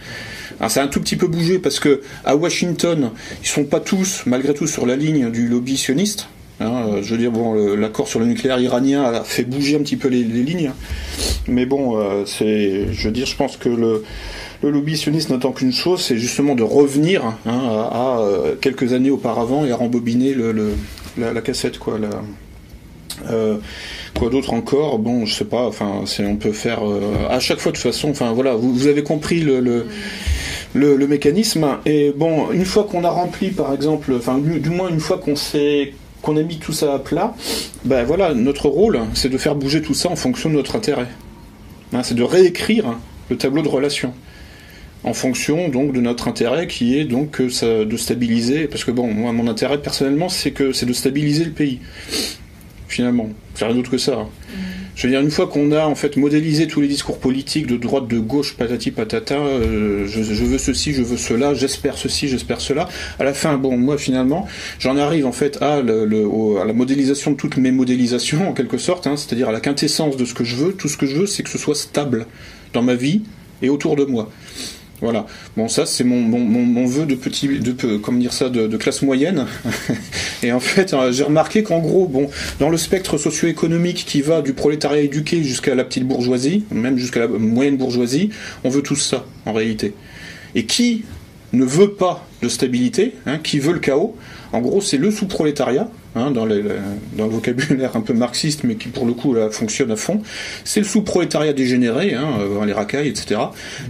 Alors 0.61 0.71
ça 0.71 0.81
a 0.83 0.85
un 0.85 0.89
tout 0.89 1.01
petit 1.01 1.17
peu 1.17 1.27
bougé 1.27 1.59
parce 1.59 1.81
que 1.81 2.03
à 2.25 2.37
Washington, 2.37 3.11
ils 3.43 3.49
sont 3.49 3.65
pas 3.65 3.81
tous, 3.81 4.23
malgré 4.27 4.55
tout, 4.55 4.67
sur 4.67 4.87
la 4.87 4.97
ligne 4.97 5.31
du 5.31 5.49
lobby 5.49 5.77
sioniste. 5.77 6.29
Hein, 6.61 6.87
euh, 6.89 7.03
je 7.03 7.13
veux 7.13 7.19
dire, 7.19 7.31
bon, 7.31 7.55
l'accord 7.77 8.09
sur 8.09 8.19
le 8.19 8.27
nucléaire 8.27 8.59
iranien 8.59 9.05
a 9.05 9.23
fait 9.23 9.45
bouger 9.45 9.77
un 9.77 9.81
petit 9.81 9.97
peu 9.97 10.09
les, 10.09 10.25
lignes, 10.25 10.73
mais 11.47 11.67
bon, 11.67 11.97
euh, 11.97 12.25
c'est, 12.27 12.93
je 12.93 13.05
veux 13.05 13.13
dire, 13.13 13.27
je 13.27 13.37
pense 13.37 13.57
que 13.57 13.69
le, 13.69 14.03
le 14.63 14.71
lobby 14.71 14.97
sioniste 14.97 15.31
n'attend 15.31 15.53
qu'une 15.53 15.73
chose, 15.73 16.03
c'est 16.03 16.17
justement 16.17 16.57
de 16.57 16.65
revenir 16.65 17.25
hein, 17.25 17.37
à, 17.47 18.19
euh, 18.21 18.57
quelques 18.61 18.93
années 18.93 19.11
auparavant 19.11 19.65
et 19.65 19.71
à 19.71 19.77
rembobiner 19.77 20.35
la, 21.17 21.41
cassette, 21.41 21.79
quoi. 21.79 21.99
Quoi 24.19 24.31
d'autre 24.31 24.53
encore 24.53 24.99
Bon, 24.99 25.27
je 25.27 25.35
sais 25.35 25.45
pas. 25.45 25.67
Enfin, 25.67 26.03
on 26.21 26.37
peut 26.37 26.53
faire 26.53 26.81
à 27.31 27.39
chaque 27.39 27.61
fois 27.61 27.71
de 27.71 27.77
toute 27.77 27.85
façon. 27.85 28.11
Enfin, 28.11 28.33
voilà, 28.33 28.55
vous, 28.55 28.89
avez 28.89 29.05
compris 29.05 29.41
le 29.41 31.07
mécanisme. 31.07 31.67
Et 31.87 32.13
bon, 32.17 32.51
une 32.51 32.65
fois 32.65 32.85
qu'on 32.91 33.05
a 33.05 33.11
rempli, 33.11 33.51
par 33.51 33.73
exemple, 33.73 34.13
enfin, 34.17 34.39
du, 34.39 34.59
du 34.59 34.71
moins 34.71 34.89
une 34.89 35.01
fois 35.01 35.19
qu'on 35.19 35.37
s'est 35.37 35.93
qu'on 36.23 36.37
a 36.37 36.43
mis 36.43 36.59
tout 36.59 36.73
ça 36.73 36.95
à 36.95 36.99
plat, 36.99 37.35
ben 37.85 38.05
voilà, 38.05 38.35
notre 38.35 38.69
rôle, 38.69 39.01
c'est 39.15 39.29
de 39.29 39.39
faire 39.39 39.55
bouger 39.55 39.83
tout 39.83 39.95
ça 39.95 40.09
en 40.09 40.17
fonction 40.17 40.51
de 40.51 40.55
notre 40.55 40.77
intérêt. 40.77 41.09
Hein, 41.93 42.03
c'est 42.03 42.15
de 42.15 42.23
réécrire 42.23 42.99
le 43.31 43.37
tableau 43.37 43.63
de 43.63 43.69
relations 43.69 44.13
en 45.05 45.15
fonction 45.15 45.69
donc 45.69 45.93
de 45.93 46.01
notre 46.01 46.29
intérêt 46.29 46.67
qui 46.67 46.99
est 46.99 47.05
donc 47.05 47.41
de 47.41 47.97
stabiliser 47.97 48.67
parce 48.67 48.85
que 48.85 48.91
bon 48.91 49.13
moi 49.13 49.33
mon 49.33 49.47
intérêt 49.47 49.79
personnellement 49.79 50.29
c'est 50.29 50.51
que 50.51 50.73
c'est 50.73 50.87
de 50.87 50.93
stabiliser 50.93 51.45
le 51.45 51.53
pays 51.53 51.79
finalement. 52.89 53.29
Faire 53.55 53.69
rien 53.69 53.77
d'autre 53.77 53.91
que 53.91 53.99
ça 53.99 54.27
Je 54.99 55.07
veux 55.07 55.13
dire, 55.13 55.21
une 55.21 55.31
fois 55.31 55.47
qu'on 55.47 55.71
a 55.71 55.87
en 55.87 55.95
fait 55.95 56.17
modélisé 56.17 56.67
tous 56.67 56.81
les 56.81 56.89
discours 56.89 57.21
politiques 57.21 57.69
de 57.69 57.77
droite, 57.77 58.09
de 58.09 58.19
gauche, 58.19 58.57
patati 58.57 58.91
patata, 58.91 59.37
euh, 59.37 60.09
je, 60.09 60.21
veux 60.21 60.59
ceci, 60.59 60.93
je 60.93 61.03
veux 61.03 61.17
cela, 61.17 61.55
j'espère 61.55 61.97
ceci, 61.97 62.27
j'espère 62.27 62.61
cela. 62.61 62.89
À 63.21 63.23
la 63.23 63.33
fin, 63.33 63.57
bon, 63.59 63.77
moi 63.77 63.97
finalement, 63.97 64.49
j'en 64.81 64.97
arrive 64.97 65.25
en 65.25 65.31
fait 65.31 65.63
à 65.63 65.83
la 65.83 66.73
modélisation 66.73 67.31
de 67.31 67.37
toutes 67.37 67.59
mes 67.59 67.71
modélisations 67.71 68.49
en 68.49 68.53
quelque 68.55 68.77
sorte, 68.77 69.07
hein, 69.07 69.17
c'est-à-dire 69.17 69.51
à 69.51 69.53
la 69.53 69.61
quintessence 69.61 70.17
de 70.17 70.25
ce 70.25 70.35
que 70.35 70.43
je 70.43 70.57
veux. 70.57 70.73
Tout 70.73 70.89
ce 70.89 70.97
que 70.97 71.07
je 71.07 71.15
veux, 71.15 71.27
c'est 71.27 71.45
que 71.45 71.51
ce 71.51 71.59
soit 71.59 71.77
stable 71.77 72.27
dans 72.73 72.83
ma 72.83 72.97
vie 72.97 73.23
et 73.63 73.69
autour 73.69 73.95
de 73.95 74.05
moi. 74.05 74.29
Voilà. 75.01 75.27
Bon, 75.57 75.69
ça, 75.69 75.87
c'est 75.87 76.03
mon, 76.03 76.21
mon, 76.21 76.41
mon, 76.41 76.87
vœu 76.87 77.07
de 77.07 77.15
petit, 77.15 77.47
de, 77.61 77.97
comment 77.99 78.19
dire 78.19 78.33
ça, 78.33 78.49
de, 78.49 78.67
de 78.67 78.77
classe 78.77 79.03
moyenne. 79.03 79.47
Et 80.43 80.51
en 80.51 80.59
fait, 80.59 80.93
euh, 80.93 81.13
j'ai 81.13 81.23
remarqué 81.23 81.63
qu'en 81.63 81.79
gros, 81.79 82.07
bon, 82.07 82.29
dans 82.59 82.69
le 82.69 82.77
spectre 82.77 83.17
socio-économique 83.17 84.05
qui 84.07 84.23
va 84.23 84.43
du 84.43 84.55
prolétariat 84.55 85.03
éduqué 85.03 85.45
jusqu'à 85.45 85.75
la 85.75 85.85
petite 85.85 86.05
bourgeoisie, 86.05 86.65
même 86.73 86.99
jusqu'à 86.99 87.21
la 87.21 87.29
moyenne 87.29 87.77
bourgeoisie, 87.77 88.31
on 88.65 88.71
veut 88.71 88.83
tous 88.83 88.97
ça, 88.97 89.25
en 89.47 89.53
réalité. 89.53 89.95
Et 90.57 90.65
qui 90.65 91.05
ne 91.53 91.65
veut 91.65 91.93
pas 91.93 92.27
de 92.43 92.49
stabilité, 92.49 93.15
hein, 93.27 93.39
qui 93.39 93.61
veut 93.61 93.73
le 93.73 93.79
chaos, 93.79 94.17
en 94.53 94.61
gros, 94.61 94.81
c'est 94.81 94.97
le 94.97 95.11
sous-prolétariat, 95.11 95.89
hein, 96.15 96.31
dans, 96.31 96.45
le- 96.47 96.65
vocabulaire 97.17 97.97
un 97.97 98.01
peu 98.01 98.15
marxiste, 98.15 98.65
mais 98.65 98.77
qui 98.77 98.89
pour 98.89 99.07
le 99.07 99.13
coup 99.13 99.35
là, 99.35 99.51
fonctionne 99.51 99.91
à 99.91 99.97
fond. 99.97 100.23
C'est 100.65 100.81
le 100.81 100.87
sous-prolétariat 100.87 101.53
dégénéré, 101.53 102.15
hein, 102.15 102.29
les 102.67 102.73
racailles, 102.73 103.09
etc. 103.09 103.41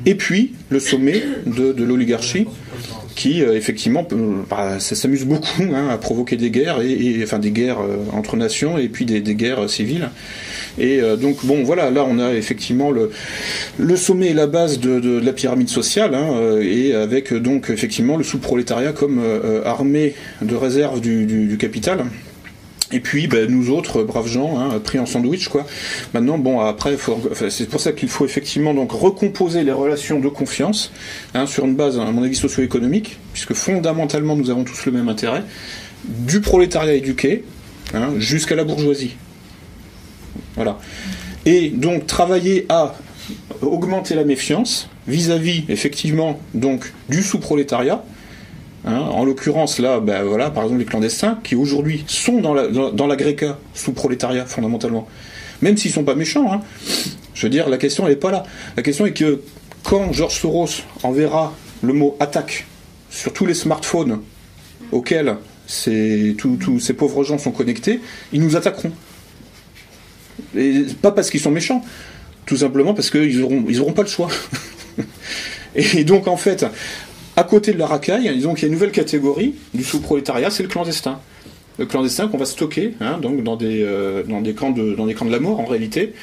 Et 0.07 0.15
puis 0.15 0.53
le 0.70 0.81
sommet 0.81 1.23
de 1.47 1.85
l'oligarchie, 1.85 2.47
qui 3.19 3.43
euh, 3.43 3.57
effectivement 3.57 4.07
bah, 4.49 4.78
s'amuse 4.78 5.24
beaucoup 5.24 5.65
hein, 5.74 5.89
à 5.90 5.99
provoquer 5.99 6.36
des 6.36 6.51
guerres, 6.51 6.81
et, 6.81 7.19
enfin 7.24 7.40
des 7.40 7.51
guerres 7.51 7.81
euh, 7.81 7.97
entre 8.12 8.36
nations, 8.36 8.78
et 8.78 8.89
puis 8.89 9.05
des, 9.07 9.20
guerres 9.35 9.65
euh, 9.65 9.69
civiles. 9.69 10.11
Et 10.78 11.01
donc 11.20 11.45
bon, 11.45 11.65
voilà, 11.65 11.90
là 11.90 12.05
on 12.09 12.20
a 12.20 12.35
effectivement 12.35 12.93
le, 12.93 13.97
sommet 13.97 14.28
et 14.28 14.35
la 14.35 14.47
base 14.47 14.78
de, 14.78 15.19
la 15.19 15.32
pyramide 15.32 15.69
sociale, 15.69 16.15
hein, 16.15 16.61
et 16.62 16.95
avec 16.95 17.35
donc 17.35 17.70
effectivement 17.70 18.16
le 18.16 18.23
sous-prolétariat 18.23 18.93
comme 18.93 19.20
armée 19.65 20.15
de 20.40 20.55
réserve 20.55 21.01
du 21.01 21.57
capital. 21.59 22.05
Et 22.90 23.01
puis 23.01 23.27
ben, 23.27 23.51
nous 23.51 23.70
autres 23.70 24.02
braves 24.02 24.28
gens, 24.28 24.59
hein, 24.59 24.78
pris 24.82 24.98
en 24.98 25.05
sandwich 25.05 25.48
quoi. 25.48 25.66
Maintenant 26.15 26.39
bon 26.39 26.60
après 26.60 26.97
c'est 27.51 27.69
pour 27.69 27.81
ça 27.81 27.93
qu'il 27.93 28.09
faut 28.09 28.24
effectivement 28.24 28.73
donc 28.73 28.93
recomposer 28.93 29.62
les 29.62 29.73
relations 29.73 30.20
de 30.20 30.28
confiance 30.28 30.90
hein, 31.35 31.47
sur 31.47 31.66
une 31.66 31.74
base 31.74 31.98
à 31.98 32.05
mon 32.10 32.23
avis 32.23 32.36
socio-économique, 32.36 33.19
puisque 33.32 33.52
fondamentalement 33.52 34.36
nous 34.36 34.48
avons 34.51 34.65
tous 34.65 34.86
le 34.86 34.93
même 34.93 35.09
intérêt, 35.09 35.43
du 36.05 36.40
prolétariat 36.40 36.94
éduqué 36.94 37.44
hein, 37.93 38.12
jusqu'à 38.19 38.56
la 38.56 38.65
bourgeoisie. 38.65 39.16
Voilà. 40.56 40.78
Et 41.44 41.69
donc 41.69 42.06
travailler 42.06 42.65
à 42.70 42.94
augmenter 43.60 44.15
la 44.15 44.24
méfiance 44.24 44.89
vis-à-vis 45.06 45.65
effectivement 45.69 46.40
donc 46.55 46.93
du 47.09 47.23
sous-prolétariat. 47.23 48.02
Hein, 48.89 49.01
en 49.01 49.24
l'occurrence 49.24 49.78
là, 49.78 50.01
ben 50.01 50.23
voilà, 50.24 50.51
par 50.51 50.65
exemple 50.65 50.81
les 50.81 50.86
clandestins 50.86 51.39
qui 51.44 51.55
aujourd'hui 51.55 52.05
sont 52.09 52.40
dans 52.40 52.55
la 52.55 52.69
dans, 52.69 52.90
dans 52.90 53.06
l'agrégat 53.06 53.59
sous-prolétariat 53.74 54.47
fondamentalement, 54.47 55.06
même 55.62 55.77
s'ils 55.77 55.93
sont 55.93 56.05
pas 56.05 56.15
méchants. 56.15 56.52
hein. 56.52 56.60
Je 57.35 57.43
veux 57.47 57.51
dire, 57.51 57.69
la 57.69 57.77
question 57.78 58.06
elle 58.06 58.15
est 58.15 58.16
pas 58.16 58.31
là. 58.32 58.43
La 58.77 58.82
question 58.82 59.06
est 59.06 59.12
que 59.12 59.43
quand 59.85 60.12
George 60.12 60.35
Soros 60.40 60.69
enverra 61.05 61.55
le 61.82 61.93
mot 61.93 62.16
attaque 62.19 62.66
sur 63.10 63.32
tous 63.32 63.47
les 63.47 63.55
smartphones 63.55 64.20
auxquels 64.90 65.36
ces, 65.66 66.35
tous- 66.39 66.81
ces 66.81 66.94
pauvres 66.94 67.23
gens 67.24 67.39
sont 67.39 67.52
connectés, 67.52 68.01
ils 68.32 68.40
nous 68.43 68.56
attaqueront. 68.56 68.93
Et 70.56 70.85
pas 71.02 71.12
parce 71.12 71.31
qu'ils 71.31 71.40
sont 71.40 71.51
méchants, 71.51 71.85
tout 72.47 72.56
simplement 72.56 72.94
parce 72.94 73.10
qu'ils 73.10 73.43
auront, 73.43 73.65
ils 73.69 73.81
auront 73.81 73.93
pas 73.93 74.02
le 74.02 74.09
choix. 74.09 74.28
Et 75.74 76.05
donc 76.05 76.27
en 76.27 76.36
fait, 76.36 76.65
à 77.39 77.44
côté 77.44 77.73
de 77.73 77.78
la 77.78 77.86
racaille, 77.86 78.28
disons 78.35 78.55
qu'il 78.55 78.62
y 78.62 78.65
a 78.65 78.66
une 78.66 78.73
nouvelle 78.73 78.90
catégorie 78.90 79.55
du 79.73 79.85
sous-prolétariat, 79.85 80.51
c'est 80.51 80.65
le 80.65 80.69
clandestin. 80.69 81.20
Le 81.78 81.86
clandestin 81.86 82.27
qu'on 82.27 82.36
va 82.36 82.44
stocker 82.44 82.94
hein, 83.01 83.19
donc 83.19 83.44
dans, 83.44 83.55
des, 83.55 83.85
euh, 83.85 84.24
dans, 84.24 84.40
des 84.40 84.55
camps 84.55 84.73
de, 84.73 84.94
dans 84.94 85.06
des 85.06 85.15
camps 85.15 85.24
de 85.24 85.31
la 85.31 85.39
mort 85.39 85.60
en 85.60 85.65
réalité, 85.65 86.15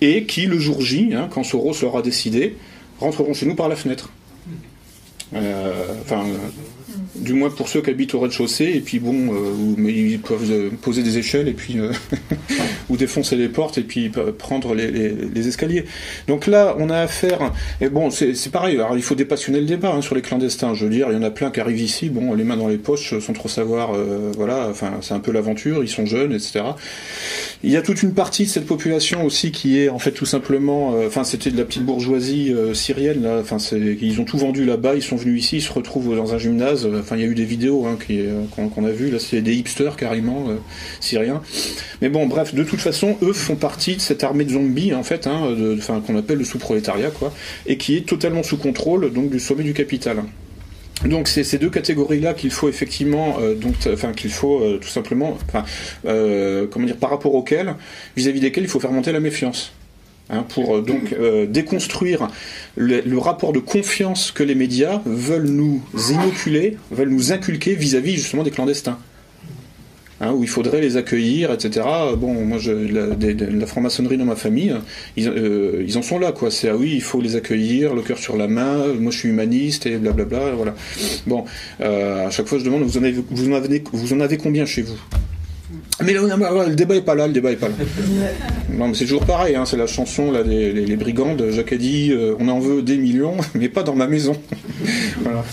et 0.00 0.24
qui 0.24 0.46
le 0.46 0.58
jour 0.58 0.80
J, 0.80 1.10
hein, 1.12 1.28
quand 1.30 1.44
Soros 1.44 1.74
l'aura 1.82 2.00
décidé, 2.00 2.56
rentreront 2.98 3.34
chez 3.34 3.44
nous 3.44 3.54
par 3.54 3.68
la 3.68 3.76
fenêtre. 3.76 4.08
Euh, 5.34 5.84
Enfin, 6.00 6.24
du 7.14 7.32
moins 7.32 7.50
pour 7.50 7.68
ceux 7.68 7.80
qui 7.80 7.90
habitent 7.90 8.14
au 8.14 8.20
rez-de-chaussée, 8.20 8.72
et 8.74 8.80
puis 8.80 8.98
bon, 8.98 9.32
euh, 9.32 9.52
mais 9.76 9.92
ils 9.92 10.20
peuvent 10.20 10.50
euh, 10.50 10.70
poser 10.82 11.02
des 11.02 11.18
échelles 11.18 11.48
et 11.48 11.52
puis 11.52 11.78
euh, 11.78 11.92
ou 12.88 12.96
défoncer 12.96 13.36
les 13.36 13.48
portes 13.48 13.78
et 13.78 13.82
puis 13.82 14.10
prendre 14.38 14.74
les, 14.74 15.48
escaliers. 15.48 15.84
Donc 16.26 16.46
là, 16.46 16.74
on 16.78 16.90
a 16.90 16.98
affaire. 16.98 17.52
Et 17.80 17.88
bon, 17.88 18.10
c'est 18.10 18.50
pareil. 18.50 18.76
Alors 18.76 18.96
il 18.96 19.02
faut 19.02 19.14
dépassionner 19.14 19.60
le 19.60 19.66
débat 19.66 19.92
hein, 19.94 20.02
sur 20.02 20.14
les 20.14 20.22
clandestins. 20.22 20.74
Je 20.74 20.84
veux 20.84 20.90
dire, 20.90 21.08
il 21.10 21.14
y 21.14 21.18
en 21.18 21.22
a 21.22 21.30
plein 21.30 21.50
qui 21.50 21.60
arrivent 21.60 21.80
ici, 21.80 22.08
bon, 22.08 22.34
les 22.34 22.44
mains 22.44 22.56
dans 22.56 22.68
les 22.68 22.78
poches, 22.78 23.18
sans 23.18 23.32
trop 23.32 23.48
savoir. 23.48 23.94
euh, 23.94 24.32
voilà, 24.36 24.68
enfin, 24.70 24.92
c'est 25.00 25.14
un 25.14 25.20
peu 25.20 25.32
l'aventure. 25.32 25.82
Ils 25.82 25.88
sont 25.88 26.06
jeunes, 26.06 26.32
etc. 26.32 26.64
Il 27.62 27.70
y 27.70 27.76
a 27.76 27.82
toute 27.82 28.02
une 28.02 28.14
partie 28.14 28.44
de 28.44 28.48
cette 28.48 28.66
population 28.66 29.24
aussi 29.24 29.50
qui 29.50 29.78
est 29.78 29.88
en 29.88 29.98
fait 29.98 30.12
tout 30.12 30.26
simplement, 30.26 30.94
enfin 31.06 31.24
c'était 31.24 31.50
de 31.50 31.56
la 31.56 31.64
petite 31.64 31.84
bourgeoisie 31.84 32.52
euh, 32.52 32.74
syrienne 32.74 33.26
enfin 33.40 33.56
ils 33.72 34.20
ont 34.20 34.24
tout 34.24 34.38
vendu 34.38 34.64
là-bas, 34.64 34.94
ils 34.94 35.02
sont 35.02 35.16
venus 35.16 35.44
ici, 35.44 35.56
ils 35.56 35.62
se 35.62 35.72
retrouvent 35.72 36.14
dans 36.14 36.34
un 36.34 36.38
gymnase, 36.38 36.86
enfin 37.04 37.16
il 37.16 37.22
y 37.22 37.24
a 37.24 37.28
eu 37.28 37.34
des 37.34 37.44
vidéos 37.44 37.86
hein, 37.86 37.98
euh, 38.10 38.44
qu'on, 38.50 38.84
a 38.84 38.90
vu 38.90 39.10
là, 39.10 39.18
c'est 39.18 39.42
des 39.42 39.54
hipsters 39.54 39.96
carrément 39.96 40.48
euh, 40.48 40.56
syriens. 41.00 41.42
Mais 42.00 42.08
bon 42.08 42.26
bref, 42.26 42.54
de 42.54 42.64
toute 42.64 42.80
façon, 42.80 43.16
eux 43.22 43.32
font 43.32 43.56
partie 43.56 43.96
de 43.96 44.00
cette 44.00 44.24
armée 44.24 44.44
de 44.44 44.52
zombies 44.52 44.94
en 44.94 45.02
fait, 45.02 45.26
hein, 45.26 45.54
qu'on 46.06 46.16
appelle 46.16 46.38
le 46.38 46.44
sous-prolétariat 46.44 47.10
quoi, 47.10 47.32
et 47.66 47.76
qui 47.76 47.96
est 47.96 48.06
totalement 48.06 48.42
sous 48.42 48.56
contrôle 48.56 49.12
donc 49.12 49.30
du 49.30 49.40
sommet 49.40 49.62
du 49.62 49.74
capital. 49.74 50.24
Donc 51.04 51.28
c'est 51.28 51.44
ces 51.44 51.58
deux 51.58 51.70
catégories-là 51.70 52.32
qu'il 52.34 52.50
faut 52.50 52.68
effectivement, 52.68 53.36
euh, 53.40 53.54
donc, 53.54 53.74
enfin 53.92 54.12
qu'il 54.12 54.30
faut 54.32 54.62
tout 54.80 54.88
simplement, 54.88 55.36
comment 56.04 56.86
dire, 56.86 56.96
par 56.96 57.10
rapport 57.10 57.34
auxquels, 57.34 57.74
vis-à-vis 58.16 58.40
desquels 58.40 58.64
il 58.64 58.70
faut 58.70 58.80
faire 58.80 58.92
monter 58.92 59.12
la 59.12 59.20
méfiance, 59.20 59.72
hein, 60.30 60.44
pour 60.48 60.76
euh, 60.76 60.80
donc 60.82 61.12
euh, 61.12 61.46
déconstruire 61.46 62.28
le, 62.76 63.18
rapport 63.18 63.52
de 63.52 63.58
confiance 63.58 64.30
que 64.30 64.42
les 64.42 64.54
médias 64.54 65.00
veulent 65.06 65.48
nous 65.48 65.82
inoculer, 66.10 66.76
veulent 66.90 67.10
nous 67.10 67.32
inculquer 67.32 67.74
vis-à-vis 67.74 68.16
justement 68.16 68.42
des 68.42 68.50
clandestins. 68.50 68.98
Hein, 70.20 70.32
où 70.32 70.44
il 70.44 70.48
faudrait 70.48 70.80
les 70.80 70.96
accueillir, 70.96 71.50
etc. 71.50 71.84
Bon, 72.16 72.32
moi, 72.44 72.58
la, 72.64 73.08
de 73.16 73.58
la 73.58 73.66
franc-maçonnerie 73.66 74.16
dans 74.16 74.24
ma 74.24 74.36
famille, 74.36 74.72
ils, 75.16 75.28
euh, 75.28 75.84
ils 75.84 75.98
en 75.98 76.02
sont 76.02 76.20
là, 76.20 76.30
quoi. 76.30 76.52
C'est 76.52 76.68
ah 76.68 76.76
oui, 76.76 76.92
il 76.94 77.02
faut 77.02 77.20
les 77.20 77.34
accueillir, 77.34 77.94
le 77.94 78.00
cœur 78.00 78.18
sur 78.18 78.36
la 78.36 78.46
main. 78.46 78.94
Moi, 78.94 79.10
je 79.10 79.18
suis 79.18 79.28
humaniste 79.28 79.86
et 79.86 79.96
blablabla. 79.96 80.52
Voilà. 80.52 80.76
Bon, 81.26 81.44
à 81.80 82.30
chaque 82.30 82.46
fois, 82.46 82.58
je 82.58 82.64
demande, 82.64 82.84
vous 82.84 82.96
en 82.96 83.02
avez, 83.02 83.82
vous 83.92 84.12
en 84.12 84.20
avez 84.20 84.38
combien 84.38 84.64
chez 84.66 84.82
vous? 84.82 84.98
Mais 86.02 86.12
là, 86.12 86.20
le 86.68 86.74
débat 86.74 86.96
est 86.96 87.02
pas 87.02 87.14
là, 87.14 87.26
le 87.26 87.32
débat 87.32 87.52
est 87.52 87.56
pas 87.56 87.68
là. 87.68 87.74
Non, 88.70 88.88
mais 88.88 88.94
c'est 88.94 89.04
toujours 89.04 89.24
pareil, 89.24 89.54
hein, 89.54 89.64
c'est 89.64 89.76
la 89.76 89.86
chanson 89.86 90.32
là 90.32 90.42
des 90.42 90.72
les, 90.72 90.86
les 90.86 90.96
brigandes. 90.96 91.42
Jacques 91.50 91.72
a 91.72 91.76
dit, 91.76 92.10
euh, 92.12 92.34
on 92.40 92.48
en 92.48 92.58
veut 92.58 92.82
des 92.82 92.96
millions, 92.96 93.36
mais 93.54 93.68
pas 93.68 93.82
dans 93.82 93.94
ma 93.94 94.06
maison. 94.06 94.36
voilà. 95.22 95.44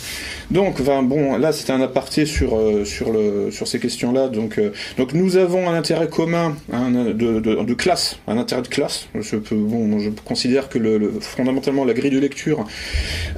Donc, 0.49 0.81
enfin, 0.81 1.01
bon, 1.03 1.38
là, 1.38 1.53
c'était 1.53 1.72
un 1.72 1.80
aparté 1.81 2.26
sur 2.26 2.57
euh, 2.57 2.84
sur 2.84 3.11
le 3.13 3.51
sur 3.51 3.68
ces 3.68 3.80
questions-là. 3.80 4.27
Donc, 4.27 4.57
euh, 4.57 4.72
donc, 4.97 5.13
nous 5.13 5.38
avons 5.38 5.69
un 5.69 5.73
intérêt 5.76 6.09
commun, 6.09 6.57
hein, 6.73 6.91
de, 6.91 7.11
de, 7.13 7.39
de 7.63 7.73
classe, 7.73 8.18
un 8.27 8.38
intérêt 8.38 8.61
de 8.63 8.68
classe. 8.68 9.07
Je 9.18 9.38
peux, 9.38 9.55
bon, 9.55 9.99
je 9.99 10.09
considère 10.26 10.68
que 10.68 10.77
le, 10.80 10.97
le- 10.97 11.13
fondamentalement 11.22 11.85
la 11.85 11.93
grille 11.93 12.11
de 12.11 12.19
lecture 12.19 12.65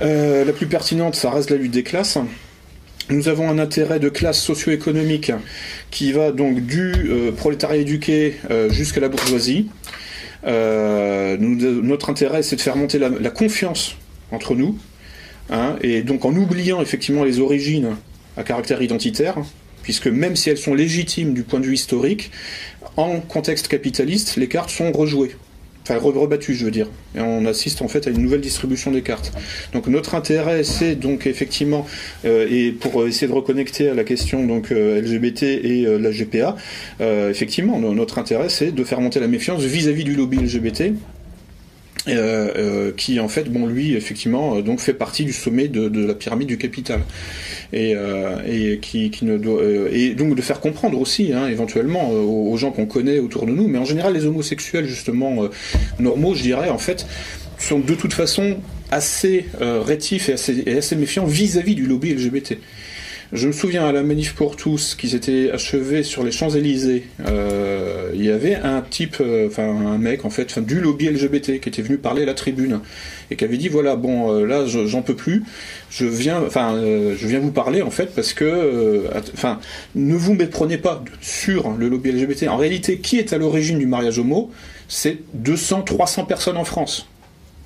la 0.02 0.52
plus 0.54 0.66
pertinente, 0.68 1.16
ça 1.16 1.30
reste 1.30 1.52
la 1.52 1.58
lutte 1.58 1.72
des 1.72 1.84
classes. 1.84 2.18
Nous 3.10 3.28
avons 3.28 3.50
un 3.50 3.60
intérêt 3.60 4.00
de 4.00 4.08
classe 4.08 4.42
socio-économique 4.42 5.32
qui 5.92 6.14
va 6.14 6.32
donc 6.32 6.62
du 6.62 6.94
euh, 7.10 7.32
prolétariat 7.34 7.82
éduqué 7.82 8.36
euh, 8.50 8.70
jusqu'à 8.70 9.02
la 9.02 9.10
bourgeoisie. 9.10 9.70
Euh, 10.46 11.38
notre 11.38 12.10
intérêt, 12.10 12.44
c'est 12.44 12.56
de 12.56 12.62
faire 12.62 12.78
monter 12.78 13.00
la, 13.00 13.10
la 13.10 13.30
confiance 13.30 13.98
entre 14.32 14.56
nous, 14.56 14.78
hein, 15.50 15.76
et 15.82 16.02
donc 16.02 16.24
en 16.26 16.34
oubliant 16.36 16.82
effectivement 16.82 17.24
les 17.24 17.40
origines 17.40 17.98
à 18.38 18.44
caractère 18.44 18.82
identitaire, 18.82 19.36
puisque 19.84 20.08
même 20.08 20.36
si 20.36 20.50
elles 20.50 20.58
sont 20.58 20.74
légitimes 20.74 21.34
du 21.34 21.44
point 21.44 21.60
de 21.60 21.66
vue 21.66 21.76
historique, 21.76 22.32
en 22.96 23.20
contexte 23.20 23.68
capitaliste, 23.68 24.38
les 24.38 24.48
cartes 24.48 24.70
sont 24.70 24.92
rejouées. 24.92 25.36
Enfin, 25.84 25.98
re- 25.98 26.18
rebattues, 26.18 26.54
je 26.56 26.64
veux 26.64 26.72
dire. 26.72 26.88
Et 27.16 27.20
on 27.20 27.46
assiste 27.46 27.82
en 27.82 27.90
fait 27.90 28.08
à 28.08 28.10
une 28.10 28.22
nouvelle 28.22 28.40
distribution 28.40 28.90
des 28.92 29.02
cartes. 29.02 29.34
Donc 29.74 29.88
notre 29.88 30.16
intérêt, 30.16 30.64
c'est 30.64 30.96
donc 30.96 31.28
effectivement, 31.28 31.86
euh, 32.24 32.48
et 32.50 32.72
pour 32.72 33.06
essayer 33.06 33.28
de 33.28 33.34
reconnecter 33.34 33.90
à 33.90 33.94
la 33.94 34.06
question 34.06 34.46
donc 34.46 34.72
euh, 34.72 35.02
LGBT 35.02 35.44
et 35.44 35.86
euh, 35.86 35.98
la 36.00 36.12
GPA, 36.12 36.56
euh, 37.02 37.30
effectivement, 37.30 37.80
no- 37.80 37.94
notre 37.94 38.18
intérêt, 38.18 38.48
c'est 38.48 38.72
de 38.72 38.84
faire 38.86 39.02
monter 39.02 39.20
la 39.20 39.28
méfiance 39.28 39.62
vis-à-vis 39.64 40.06
du 40.06 40.16
lobby 40.16 40.38
LGBT 40.38 40.94
euh, 42.10 42.52
euh, 42.58 42.92
qui 42.96 43.20
en 43.20 43.30
fait, 43.30 43.50
bon, 43.50 43.66
lui, 43.66 43.96
effectivement, 43.96 44.58
euh, 44.58 44.62
donc 44.62 44.80
fait 44.82 44.94
partie 44.94 45.24
du 45.24 45.32
sommet 45.32 45.70
de, 45.70 45.88
de 45.88 46.06
la 46.06 46.14
pyramide 46.14 46.48
du 46.50 46.58
capital, 46.58 47.02
et, 47.72 47.94
euh, 47.96 48.38
et 48.46 48.80
qui, 48.80 49.10
qui 49.10 49.24
ne 49.26 49.38
doit, 49.38 49.62
euh, 49.62 49.90
et 49.92 50.14
donc 50.14 50.36
de 50.36 50.42
faire 50.42 50.60
comprendre 50.60 51.00
aussi, 51.00 51.32
hein, 51.34 51.48
éventuellement, 51.48 52.12
euh, 52.12 52.22
aux, 52.22 52.58
gens 52.58 52.72
qu'on 52.72 52.86
connaît 52.86 53.20
autour 53.20 53.46
de 53.46 53.52
nous, 53.52 53.68
mais 53.68 53.80
en 53.80 53.86
général, 53.86 54.14
les 54.14 54.26
homosexuels 54.26 54.86
justement 54.86 55.48
normaux, 56.00 56.36
je 56.36 56.44
dirais, 56.44 56.70
en 56.70 56.78
fait, 56.78 57.06
sont 57.58 57.80
de 57.80 57.96
toute 57.96 58.14
façon 58.14 58.58
assez 58.92 59.46
rétifs 59.60 60.30
et 60.30 60.34
assez, 60.34 60.64
et 60.66 60.78
assez 60.78 60.96
méfiants 60.96 61.26
vis-à-vis 61.26 61.74
du 61.74 61.86
lobby 61.88 62.14
LGBT. 62.14 62.58
Je 63.34 63.48
me 63.48 63.52
souviens 63.52 63.84
à 63.88 63.92
la 63.92 64.04
manif 64.04 64.36
pour 64.36 64.56
tous 64.56 64.94
qui 64.94 65.10
s'était 65.10 65.50
achevée 65.52 66.04
sur 66.04 66.24
les 66.24 66.32
Champs-Élysées, 66.32 67.08
euh, 67.28 68.12
il 68.14 68.24
y 68.24 68.30
avait 68.30 68.54
un 68.54 68.82
type, 68.82 69.18
euh, 69.22 69.48
enfin 69.48 69.64
un 69.64 69.98
mec 69.98 70.24
en 70.24 70.30
fait, 70.30 70.60
du 70.60 70.80
lobby 70.80 71.10
LGBT 71.10 71.60
qui 71.60 71.68
était 71.70 71.82
venu 71.82 71.98
parler 71.98 72.22
à 72.24 72.26
la 72.28 72.36
tribune 72.36 72.82
et 73.32 73.36
qui 73.36 73.44
avait 73.44 73.58
dit 73.58 73.70
voilà 73.70 73.96
bon 73.96 74.32
euh, 74.32 74.46
là 74.46 74.68
je- 74.68 74.86
j'en 74.86 75.02
peux 75.02 75.16
plus, 75.16 75.44
je 75.90 76.06
viens, 76.06 76.44
enfin 76.46 76.76
je 76.80 77.28
viens 77.28 77.40
vous 77.40 77.52
parler 77.52 77.82
en 77.82 77.90
fait 77.90 78.14
parce 78.14 78.34
que, 78.34 79.06
enfin 79.34 79.60
ne 79.96 80.14
vous 80.16 80.36
méprenez 80.36 80.78
pas 80.78 81.04
sur 81.22 81.72
le 81.72 81.90
lobby 81.90 82.12
LGBT. 82.12 82.50
En 82.50 82.58
réalité, 82.58 83.00
qui 83.00 83.18
est 83.18 83.34
à 83.34 83.40
l'origine 83.40 83.80
du 83.80 83.88
mariage 83.88 84.20
homo 84.20 84.52
C'est 84.88 85.18
200, 85.34 85.82
300 85.82 86.26
personnes 86.26 86.58
en 86.58 86.66
France. 86.66 87.08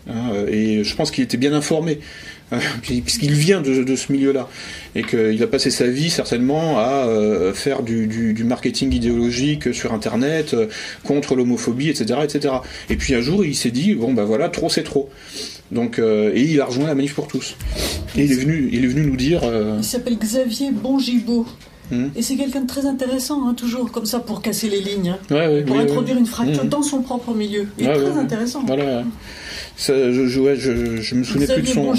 Hein, 0.10 0.31
et 0.49 0.85
je 0.85 0.95
pense 0.95 1.11
qu'il 1.11 1.26
était 1.26 1.35
bien 1.35 1.52
informé, 1.52 1.99
puisqu'il 2.81 3.33
vient 3.33 3.61
de, 3.61 3.83
de 3.83 3.95
ce 3.95 4.11
milieu-là, 4.11 4.47
et 4.95 5.03
qu'il 5.03 5.41
a 5.43 5.47
passé 5.47 5.69
sa 5.69 5.87
vie 5.87 6.09
certainement 6.09 6.79
à 6.79 7.05
euh, 7.07 7.53
faire 7.53 7.83
du, 7.83 8.07
du- 8.07 8.33
du 8.33 8.43
marketing 8.43 8.93
idéologique 8.93 9.73
sur 9.73 9.93
Internet, 9.93 10.53
euh, 10.53 10.67
contre 11.03 11.35
l'homophobie, 11.35 11.89
etc., 11.89 12.19
etc. 12.23 12.53
Et 12.89 12.95
puis 12.95 13.13
un 13.15 13.21
jour, 13.21 13.43
il 13.45 13.55
s'est 13.55 13.71
dit, 13.71 13.93
bon 13.95 14.13
ben 14.13 14.23
voilà, 14.23 14.49
trop 14.49 14.69
c'est 14.69 14.83
trop. 14.83 15.09
Donc, 15.71 15.99
euh, 15.99 16.31
et 16.33 16.43
il 16.43 16.61
a 16.61 16.65
rejoint 16.65 16.87
la 16.87 16.95
manif 16.95 17.13
pour 17.13 17.27
tous. 17.27 17.55
Et 18.17 18.23
il 18.23 18.31
est 18.31 18.35
venu, 18.35 18.69
il 18.71 18.85
est 18.85 18.87
venu 18.87 19.01
nous 19.05 19.17
dire, 19.17 19.41
Il 19.77 19.83
s'appelle 19.83 20.17
Xavier 20.17 20.71
Bongibaud. 20.71 21.45
Hmm. 21.89 22.07
Et 22.15 22.22
c'est 22.22 22.35
quelqu'un 22.35 22.61
de 22.61 22.68
très 22.68 22.85
intéressant, 22.85 23.47
hein, 23.47 23.53
toujours 23.53 23.91
comme 23.91 24.05
ça 24.05 24.19
pour 24.19 24.41
casser 24.41 24.69
les 24.69 24.81
lignes, 24.81 25.15
hein, 25.30 25.34
ouais, 25.34 25.47
ouais, 25.47 25.64
pour 25.64 25.76
oui, 25.77 25.84
introduire 25.84 26.15
oui. 26.15 26.22
une 26.22 26.27
fracture 26.27 26.64
Mhm. 26.64 26.69
dans 26.69 26.81
son 26.81 27.01
propre 27.01 27.34
milieu. 27.34 27.68
Il 27.77 27.85
est 27.85 27.89
Ouais, 27.89 27.95
très 27.95 28.18
intéressant. 28.19 28.64
Voilà. 28.68 29.03
Ça, 29.77 29.93
je, 30.11 30.27
je, 30.27 30.55
je, 30.55 30.97
je 31.01 31.15
me 31.15 31.23
souvenais 31.23 31.45
plus 31.47 31.61
de 31.61 31.68
son. 31.68 31.93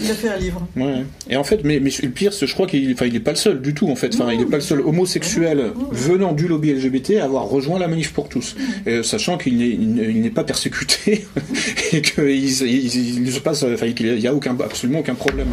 Il 0.00 0.10
a 0.10 0.14
fait 0.14 0.28
un 0.28 0.36
livre. 0.36 0.66
Ouais. 0.76 1.04
Et 1.30 1.36
en 1.36 1.44
fait, 1.44 1.60
mais, 1.64 1.80
mais 1.80 1.90
le 2.02 2.08
pire, 2.10 2.32
c'est- 2.32 2.46
je 2.46 2.54
crois 2.54 2.66
qu'il 2.66 2.92
enfin, 2.92 3.06
il 3.06 3.16
est 3.16 3.20
pas 3.20 3.30
le 3.32 3.36
seul 3.36 3.60
du 3.60 3.74
tout, 3.74 3.88
en 3.90 3.96
fait. 3.96 4.14
Enfin, 4.14 4.32
il 4.32 4.40
est 4.40 4.46
pas 4.46 4.56
le 4.56 4.62
seul 4.62 4.80
homosexuel 4.80 5.72
venant 5.92 6.32
du 6.32 6.48
lobby 6.48 6.72
LGBT 6.72 7.18
à 7.20 7.24
avoir 7.24 7.44
rejoint 7.44 7.78
la 7.78 7.88
manif 7.88 8.12
pour 8.12 8.28
tous. 8.28 8.56
Et, 8.86 9.02
sachant 9.02 9.38
qu'il 9.38 9.56
n'est, 9.58 9.76
n'est- 9.76 10.12
n'est 10.12 10.30
pas 10.30 10.44
persécuté 10.44 11.26
et 11.92 12.02
qu'il 12.02 12.24
il, 12.30 13.26
il 13.26 13.32
se 13.32 13.40
passe, 13.40 13.62
enfin, 13.64 13.92
qu'il 13.92 14.18
y 14.18 14.26
a 14.26 14.34
aucun, 14.34 14.56
absolument 14.60 15.00
aucun 15.00 15.14
problème. 15.14 15.48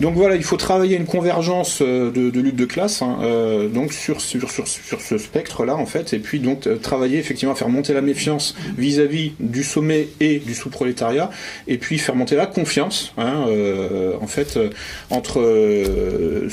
Donc 0.00 0.14
voilà, 0.14 0.36
il 0.36 0.42
faut 0.42 0.58
travailler 0.58 0.96
une 0.96 1.06
convergence 1.06 1.78
euh, 1.80 2.10
de, 2.12 2.28
de 2.28 2.40
lutte 2.40 2.56
de 2.56 2.66
classe, 2.66 3.00
hein, 3.00 3.16
euh, 3.22 3.68
donc 3.68 3.94
sur, 3.94 4.20
sur, 4.20 4.50
sur, 4.50 4.68
sur 4.68 5.00
ce 5.00 5.16
spectre-là, 5.16 5.74
en 5.74 5.86
fait, 5.86 6.12
et 6.12 6.18
puis 6.18 6.38
donc 6.38 6.66
euh, 6.66 6.76
travailler 6.76 7.18
effectivement 7.18 7.54
à 7.54 7.56
faire 7.56 7.70
monter 7.70 7.94
la 7.94 8.02
méfiance 8.02 8.54
vis-à-vis 8.76 9.32
du 9.40 9.64
sommet 9.64 10.08
et 10.20 10.38
du 10.38 10.54
sous-prolétariat, 10.54 11.30
et 11.66 11.78
puis 11.78 11.96
faire 11.98 12.14
monter 12.14 12.36
la 12.36 12.44
confiance, 12.44 13.14
hein, 13.16 13.46
en 14.20 14.26
fait, 14.26 14.56
euh, 14.56 14.70
entre 15.10 15.40
euh, 15.40 16.48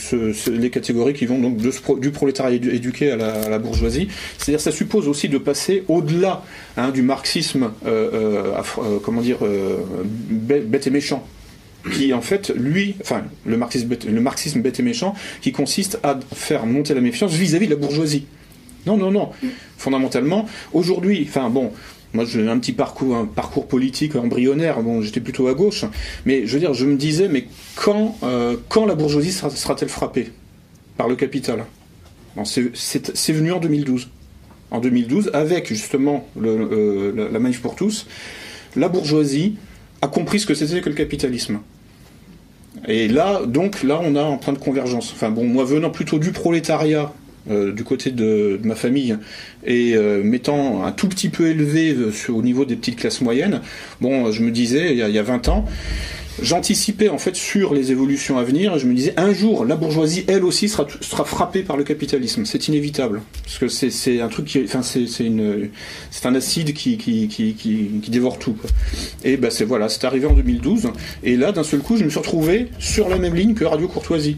les 0.51 0.69
catégories 0.69 1.13
qui 1.13 1.25
vont 1.25 1.39
donc 1.39 1.57
du 1.99 2.11
prolétariat 2.11 2.57
édu- 2.57 2.73
éduqué 2.73 3.11
à 3.11 3.15
la, 3.15 3.59
bourgeoisie. 3.59 4.07
C'est-à-dire, 4.37 4.61
ça 4.61 4.71
suppose 4.71 5.07
aussi 5.07 5.29
de 5.29 5.37
passer 5.37 5.83
au-delà 5.87 6.43
hein, 6.77 6.89
du 6.91 7.01
marxisme, 7.01 7.71
euh, 7.85 8.09
euh, 8.13 8.61
euh, 8.79 8.99
comment 9.03 9.21
dire, 9.21 9.37
euh, 9.41 9.77
bête 10.29 10.87
et 10.87 10.91
méchant 10.91 11.25
qui 11.91 12.13
en 12.13 12.21
fait, 12.21 12.53
lui, 12.55 12.95
enfin, 13.01 13.23
le 13.45 13.57
marxisme, 13.57 13.87
bête, 13.87 14.05
le 14.05 14.21
marxisme 14.21 14.61
bête 14.61 14.79
et 14.79 14.83
méchant, 14.83 15.15
qui 15.41 15.51
consiste 15.51 15.99
à 16.01 16.17
faire 16.33 16.65
monter 16.65 16.93
la 16.93 17.01
méfiance 17.01 17.33
vis-à-vis 17.33 17.65
de 17.67 17.73
la 17.73 17.77
bourgeoisie. 17.77 18.25
Non, 18.85 18.97
non, 18.97 19.11
non. 19.11 19.29
Fondamentalement, 19.77 20.45
aujourd'hui, 20.73 21.25
enfin 21.27 21.49
bon, 21.49 21.71
moi 22.13 22.25
j'ai 22.25 22.47
un 22.47 22.59
petit 22.59 22.73
parcours, 22.73 23.15
un 23.15 23.25
politique 23.67 24.15
embryonnaire, 24.15 24.81
bon, 24.81 25.01
j'étais 25.01 25.19
plutôt 25.19 25.47
à 25.47 25.53
gauche, 25.53 25.85
mais 26.25 26.45
je 26.45 26.53
veux 26.53 26.59
dire, 26.59 26.73
je 26.73 26.85
me 26.85 26.95
disais, 26.95 27.27
mais 27.27 27.47
quand, 27.75 28.15
euh, 28.23 28.55
quand 28.69 28.85
la 28.85 28.95
bourgeoisie 28.95 29.31
sera- 29.31 29.49
sera-t-elle 29.49 29.89
frappée 29.89 30.31
par 30.97 31.07
le 31.07 31.15
capital 31.15 31.65
c'est- 32.45 33.31
venu 33.33 33.51
en 33.51 33.59
2012. 33.59 34.09
En 34.71 34.79
2012, 34.79 35.29
avec 35.33 35.67
justement 35.67 36.27
euh, 36.41 37.11
la, 37.15 37.29
la 37.29 37.39
manif 37.39 37.61
pour 37.61 37.75
tous, 37.75 38.07
la 38.75 38.89
bourgeoisie 38.89 39.55
a 40.01 40.07
compris 40.07 40.39
ce 40.39 40.47
que 40.47 40.55
c'était 40.55 40.81
que 40.81 40.89
le 40.89 40.95
capitalisme. 40.95 41.59
Et 42.87 43.07
là, 43.07 43.41
donc, 43.45 43.83
là, 43.83 43.99
on 44.03 44.15
a 44.15 44.23
un 44.23 44.37
point 44.37 44.53
de 44.53 44.57
convergence. 44.57 45.11
Enfin, 45.13 45.29
bon, 45.29 45.45
moi, 45.45 45.63
venant 45.63 45.91
plutôt 45.91 46.17
du 46.17 46.31
prolétariat, 46.31 47.13
euh, 47.49 47.73
du 47.73 47.83
côté 47.83 48.11
de, 48.11 48.59
ma 48.63 48.75
famille, 48.75 49.17
et 49.65 49.95
euh, 49.95 50.23
m'étant 50.23 50.85
un 50.85 50.91
tout 50.91 51.09
petit 51.09 51.29
peu 51.29 51.49
élevé 51.49 51.93
euh, 51.93 52.11
au 52.29 52.41
niveau 52.41 52.63
des 52.63 52.75
petites 52.75 52.97
classes 52.97 53.21
moyennes, 53.21 53.61
bon, 53.99 54.31
je 54.31 54.43
me 54.43 54.51
disais, 54.51 54.91
il 54.91 54.97
y 54.97 55.01
a, 55.01 55.09
il 55.09 55.15
y 55.15 55.19
a 55.19 55.23
20 55.23 55.49
ans, 55.49 55.65
j'anticipais 56.41 57.09
en 57.09 57.17
fait 57.17 57.35
sur 57.35 57.73
les 57.73 57.91
évolutions 57.91 58.37
à 58.37 58.43
venir, 58.43 58.77
je 58.79 58.87
me 58.87 58.93
disais, 58.93 59.13
un 59.17 59.33
jour, 59.33 59.65
la 59.65 59.75
bourgeoisie, 59.75 60.23
elle 60.27 60.43
aussi, 60.43 60.69
sera, 60.69 60.85
frappée 61.25 61.63
par 61.63 61.77
le 61.77 61.83
capitalisme. 61.83 62.45
C'est 62.45 62.67
inévitable. 62.67 63.21
Parce 63.43 63.57
que 63.57 63.67
c'est 63.67 64.21
un 64.21 64.27
truc 64.29 64.45
qui, 64.45 64.63
enfin, 64.63 64.81
c'est 64.81 66.25
un 66.25 66.35
acide 66.35 66.73
qui, 66.73 68.01
dévore 68.07 68.39
tout. 68.39 68.55
Et 69.23 69.37
ben 69.37 69.51
c'est 69.51 69.65
voilà, 69.65 69.89
c'est 69.89 70.05
arrivé 70.05 70.27
en 70.27 70.33
2012. 70.33 70.89
Et 71.23 71.35
là, 71.35 71.51
d'un 71.51 71.63
seul 71.63 71.81
coup, 71.81 71.97
je 71.97 72.03
me 72.03 72.09
suis 72.09 72.19
retrouvé 72.19 72.69
sur 72.79 73.09
la 73.09 73.17
même 73.17 73.35
ligne 73.35 73.53
que 73.53 73.65
Radio 73.65 73.87
Courtoisie. 73.87 74.37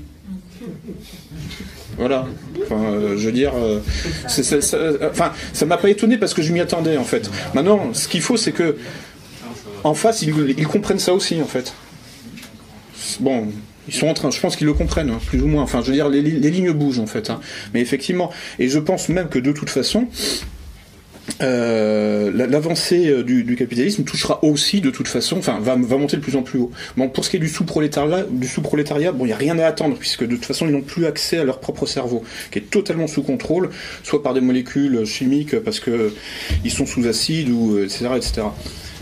Voilà. 1.97 2.25
Enfin, 2.63 2.83
euh, 2.83 3.17
je 3.17 3.25
veux 3.25 3.31
dire, 3.31 3.53
euh, 3.55 3.79
c'est- 4.27 4.43
ça, 4.43 4.77
euh, 4.77 5.09
enfin, 5.11 5.31
m'a 5.65 5.77
pas 5.77 5.89
étonné 5.89 6.17
parce 6.17 6.33
que 6.33 6.41
je 6.41 6.51
m'y 6.51 6.59
attendais 6.59 6.97
en 6.97 7.03
fait. 7.03 7.29
Maintenant, 7.53 7.93
ce 7.93 8.07
qu'il 8.07 8.21
faut, 8.21 8.37
c'est 8.37 8.51
que 8.51 8.75
en 9.83 9.93
face, 9.93 10.21
ils, 10.23 10.67
comprennent 10.67 10.99
ça 10.99 11.13
aussi 11.13 11.41
en 11.41 11.45
fait. 11.45 11.73
Bon, 13.19 13.47
ils 13.87 13.93
sont 13.93 14.07
en 14.07 14.13
train, 14.13 14.31
je 14.31 14.39
pense 14.39 14.55
qu'ils 14.55 14.67
le 14.67 14.73
comprennent, 14.73 15.09
hein, 15.11 15.19
plus 15.27 15.41
ou 15.41 15.47
moins. 15.47 15.63
Enfin, 15.63 15.81
je 15.81 15.87
veux 15.87 15.93
dire, 15.93 16.09
les 16.09 16.21
lignes 16.21 16.71
bougent 16.71 16.99
en 16.99 17.05
fait. 17.05 17.29
hein. 17.29 17.39
Mais 17.73 17.81
effectivement, 17.81 18.31
et 18.59 18.67
je 18.67 18.79
pense 18.79 19.09
même 19.09 19.29
que 19.29 19.39
de 19.39 19.51
toute 19.51 19.69
façon, 19.69 20.07
euh, 21.41 22.31
la- 22.33 22.47
l'avancée 22.47 23.07
euh, 23.07 23.23
du, 23.23 23.55
capitalisme 23.55 24.03
touchera 24.03 24.43
aussi 24.43 24.81
de 24.81 24.89
toute 24.89 25.07
façon, 25.07 25.37
enfin 25.37 25.59
va, 25.59 25.75
monter 25.75 26.17
de 26.17 26.21
plus 26.21 26.35
en 26.35 26.43
plus 26.43 26.59
haut. 26.59 26.71
Bon, 26.97 27.09
pour 27.09 27.25
ce 27.25 27.29
qui 27.29 27.37
est 27.37 27.39
du 27.39 27.49
sous-prolétariat, 27.49 28.25
du 28.29 28.47
sous-prolétariat, 28.47 29.11
bon, 29.11 29.25
il 29.25 29.27
n'y 29.27 29.33
a 29.33 29.37
rien 29.37 29.57
à 29.59 29.65
attendre 29.65 29.97
puisque 29.97 30.23
de 30.23 30.35
toute 30.35 30.45
façon 30.45 30.67
ils 30.67 30.71
n'ont 30.71 30.81
plus 30.81 31.05
accès 31.05 31.37
à 31.37 31.43
leur 31.43 31.59
propre 31.59 31.85
cerveau, 31.85 32.23
qui 32.51 32.59
est 32.59 32.69
totalement 32.69 33.07
sous 33.07 33.23
contrôle, 33.23 33.69
soit 34.03 34.23
par 34.23 34.33
des 34.33 34.41
molécules 34.41 35.05
chimiques 35.05 35.59
parce 35.59 35.79
que 35.79 36.13
ils 36.63 36.71
sont 36.71 36.85
sous 36.85 37.07
acide 37.07 37.49
ou 37.49 37.77
euh, 37.77 37.85
etc 37.85 38.09
etc. 38.15 38.41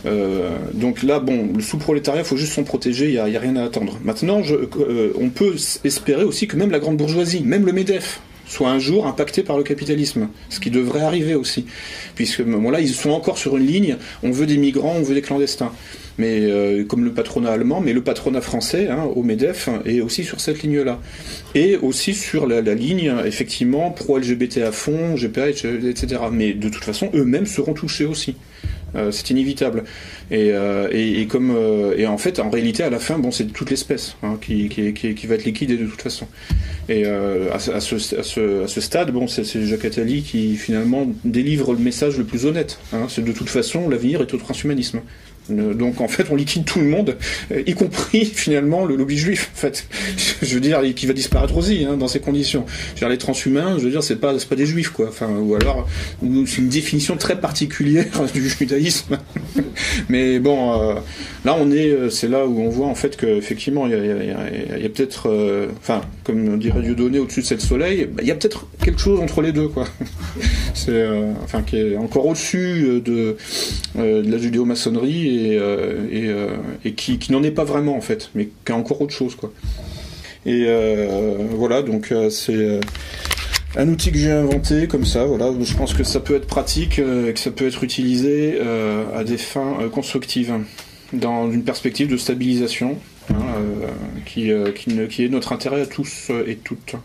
Euh, 0.05 0.57
donc 0.73 1.03
là, 1.03 1.19
bon, 1.19 1.49
le 1.55 1.61
sous-prolétariat, 1.61 2.21
il 2.21 2.25
faut 2.25 2.37
juste 2.37 2.53
s'en 2.53 2.63
protéger, 2.63 3.05
il 3.07 3.23
n'y 3.23 3.37
a, 3.37 3.39
rien 3.39 3.55
à 3.55 3.63
attendre. 3.63 3.99
Maintenant, 4.03 4.41
euh, 4.51 5.13
on 5.19 5.29
peut 5.29 5.55
espérer 5.83 6.23
aussi 6.23 6.47
que 6.47 6.57
même 6.57 6.71
la 6.71 6.79
grande 6.79 6.97
bourgeoisie, 6.97 7.41
même 7.43 7.65
le 7.65 7.71
MEDEF, 7.71 8.19
soit 8.53 8.69
un 8.69 8.79
jour 8.79 9.07
impacté 9.07 9.41
par 9.43 9.57
le 9.57 9.63
capitalisme, 9.63 10.29
ce 10.49 10.59
qui 10.59 10.69
devrait 10.69 11.01
arriver 11.01 11.35
aussi, 11.35 11.65
puisque 12.15 12.43
bon, 12.43 12.69
là, 12.69 12.79
ils 12.79 12.89
sont 12.89 13.09
encore 13.09 13.37
sur 13.37 13.57
une 13.57 13.65
ligne, 13.65 13.97
on 14.21 14.31
veut 14.31 14.45
des 14.45 14.57
migrants, 14.57 14.93
on 14.95 15.01
veut 15.01 15.15
des 15.15 15.21
clandestins. 15.21 15.71
Mais 16.19 16.41
euh, 16.41 16.83
comme 16.85 17.03
le 17.03 17.11
patronat 17.11 17.51
allemand, 17.51 17.81
mais 17.81 17.91
le 17.91 18.03
patronat 18.03 18.41
français 18.41 18.87
hein, 18.87 19.05
au 19.15 19.23
MEDEF 19.23 19.69
est 19.85 19.99
aussi 19.99 20.23
sur 20.23 20.39
cette 20.39 20.61
ligne-là. 20.61 20.99
Et 21.55 21.75
aussi 21.77 22.13
sur 22.13 22.45
la, 22.45 22.61
la 22.61 22.75
ligne, 22.75 23.11
effectivement, 23.25 23.89
pro-LGBT 23.89 24.57
à 24.57 24.71
fond, 24.71 25.15
GPA, 25.15 25.49
etc. 25.49 26.05
Mais 26.31 26.53
de 26.53 26.69
toute 26.69 26.83
façon, 26.83 27.09
eux-mêmes 27.15 27.47
seront 27.47 27.73
touchés 27.73 28.05
aussi. 28.05 28.35
Euh, 28.95 29.11
c'est 29.11 29.29
inévitable. 29.29 29.83
Et, 30.31 30.51
euh, 30.51 30.87
et, 30.91 31.27
euh, 31.33 31.95
et 31.97 32.07
en 32.07 32.17
fait, 32.17 32.39
en 32.39 32.49
réalité, 32.49 32.83
à 32.83 32.89
la 32.89 32.99
fin, 32.99 33.17
bon, 33.17 33.31
c'est 33.31 33.45
toute 33.45 33.69
l'espèce 33.69 34.15
hein, 34.23 34.37
qui, 34.41 34.69
qui, 34.69 34.93
qui, 34.93 35.27
va 35.27 35.35
être 35.35 35.45
liquidée 35.45 35.77
de 35.77 35.85
toute 35.85 36.01
façon. 36.01 36.27
Et 36.89 37.05
à, 37.05 37.59
ce, 37.59 37.71
à, 37.71 37.79
ce, 37.79 38.63
à, 38.63 38.67
ce, 38.67 38.81
stade, 38.81 39.11
bon, 39.11 39.27
c'est 39.27 39.43
c'est 39.43 39.65
Jacques 39.65 39.85
Attali 39.85 40.21
qui 40.21 40.55
finalement 40.55 41.07
délivre 41.23 41.73
le 41.73 41.79
message 41.79 42.17
le 42.17 42.23
plus 42.23 42.45
honnête. 42.45 42.79
Hein, 42.91 43.07
c'est 43.09 43.23
de 43.23 43.31
toute 43.31 43.49
façon, 43.49 43.89
l'avenir 43.89 44.21
est 44.21 44.33
au 44.33 44.37
transhumanisme. 44.37 45.01
Donc 45.49 45.99
en 46.01 46.07
fait, 46.07 46.27
on 46.31 46.35
liquide 46.35 46.65
tout 46.65 46.79
le 46.79 46.85
monde, 46.85 47.17
euh, 47.51 47.61
y 47.67 47.73
compris 47.73 48.25
finalement 48.33 48.85
le 48.85 48.95
lobby 48.95 49.17
juif. 49.17 49.51
En 49.53 49.57
fait, 49.57 49.87
je 50.41 50.53
veux 50.53 50.59
dire, 50.61 50.81
qui 50.95 51.05
va 51.05 51.13
disparaître 51.13 51.55
aussi 51.57 51.85
hein, 51.85 51.97
dans 51.97 52.07
ces 52.07 52.19
conditions. 52.19 52.65
Je 52.67 52.91
veux 52.93 52.99
dire, 52.99 53.09
les 53.09 53.17
transhumains, 53.17 53.77
je 53.79 53.83
veux 53.85 53.91
dire, 53.91 54.03
c'est 54.03 54.15
pas 54.17 54.37
c'est 54.39 54.47
pas 54.49 54.55
des 54.55 54.65
juifs 54.65 54.89
quoi. 54.89 55.07
Enfin, 55.09 55.29
ou 55.29 55.55
alors 55.55 55.87
c'est 56.21 56.57
une 56.59 56.69
définition 56.69 57.17
très 57.17 57.39
particulière 57.39 58.05
du 58.33 58.47
judaïsme. 58.49 59.17
Mais 60.09 60.39
bon, 60.39 60.79
euh, 60.81 60.93
là 61.45 61.55
on 61.59 61.71
est, 61.71 61.89
euh, 61.89 62.09
c'est 62.09 62.27
là 62.29 62.45
où 62.45 62.59
on 62.59 62.69
voit 62.69 62.87
en 62.87 62.95
fait 62.95 63.17
que 63.17 63.25
effectivement 63.25 63.85
il 63.87 63.91
y 63.91 63.95
a, 63.95 63.97
a- 64.37 64.41
a- 64.43 64.85
a 64.85 64.89
peut-être, 64.89 65.69
enfin, 65.79 66.01
comme 66.23 66.57
dirait 66.57 66.81
Dieudonné 66.81 67.19
au-dessus 67.19 67.41
de 67.41 67.45
cette 67.45 67.61
soleil, 67.61 68.05
bah, 68.05 68.21
il 68.21 68.27
y 68.27 68.31
a 68.31 68.35
peut-être 68.35 68.67
quelque 68.83 68.99
chose 68.99 69.19
entre 69.19 69.41
les 69.41 69.51
deux 69.51 69.67
quoi. 69.67 69.85
c'est, 70.73 70.91
euh, 70.91 71.31
enfin, 71.43 71.61
qui 71.61 71.77
est 71.77 71.97
encore 71.97 72.25
au-dessus 72.25 72.85
euh, 72.85 73.01
de, 73.01 73.37
euh, 73.97 74.21
de 74.21 74.31
la 74.31 74.37
judéo-maçonnerie 74.37 75.51
et, 75.51 75.57
euh, 75.59 76.07
et, 76.83 76.87
et 76.89 76.93
qui, 76.93 77.19
qui 77.19 77.31
n'en 77.31 77.43
est 77.43 77.51
pas 77.51 77.63
vraiment 77.63 77.95
en 77.95 78.01
fait, 78.01 78.29
mais 78.35 78.49
qui 78.65 78.71
a 78.71 78.75
encore 78.75 79.01
autre 79.01 79.13
chose 79.13 79.35
quoi. 79.35 79.51
Et 80.45 80.67
voilà, 81.51 81.83
donc 81.83 82.13
c'est 82.29 82.81
un 83.77 83.87
outil 83.87 84.11
que 84.11 84.17
j'ai 84.17 84.31
inventé 84.31 84.87
comme 84.87 85.05
ça. 85.05 85.23
Voilà, 85.23 85.53
je 85.61 85.73
pense 85.73 85.93
que 85.93 86.03
ça 86.03 86.19
peut 86.19 86.35
être 86.35 86.47
pratique, 86.47 86.99
et 86.99 87.31
que 87.31 87.39
ça 87.39 87.49
peut 87.49 87.65
être 87.65 87.81
utilisé 87.81 88.59
à 89.15 89.23
des 89.23 89.37
fins 89.37 89.77
constructives, 89.93 90.53
dans 91.13 91.49
une 91.49 91.63
perspective 91.63 92.09
de 92.09 92.17
stabilisation, 92.17 92.97
hein, 93.29 93.35
euh, 93.57 93.87
qui, 94.25 94.51
euh, 94.51 94.71
qui, 94.71 95.25
est 95.25 95.29
notre 95.29 95.51
intérêt 95.53 95.81
à 95.81 95.85
tous 95.85 96.31
et 96.47 96.55
toutes. 96.57 96.95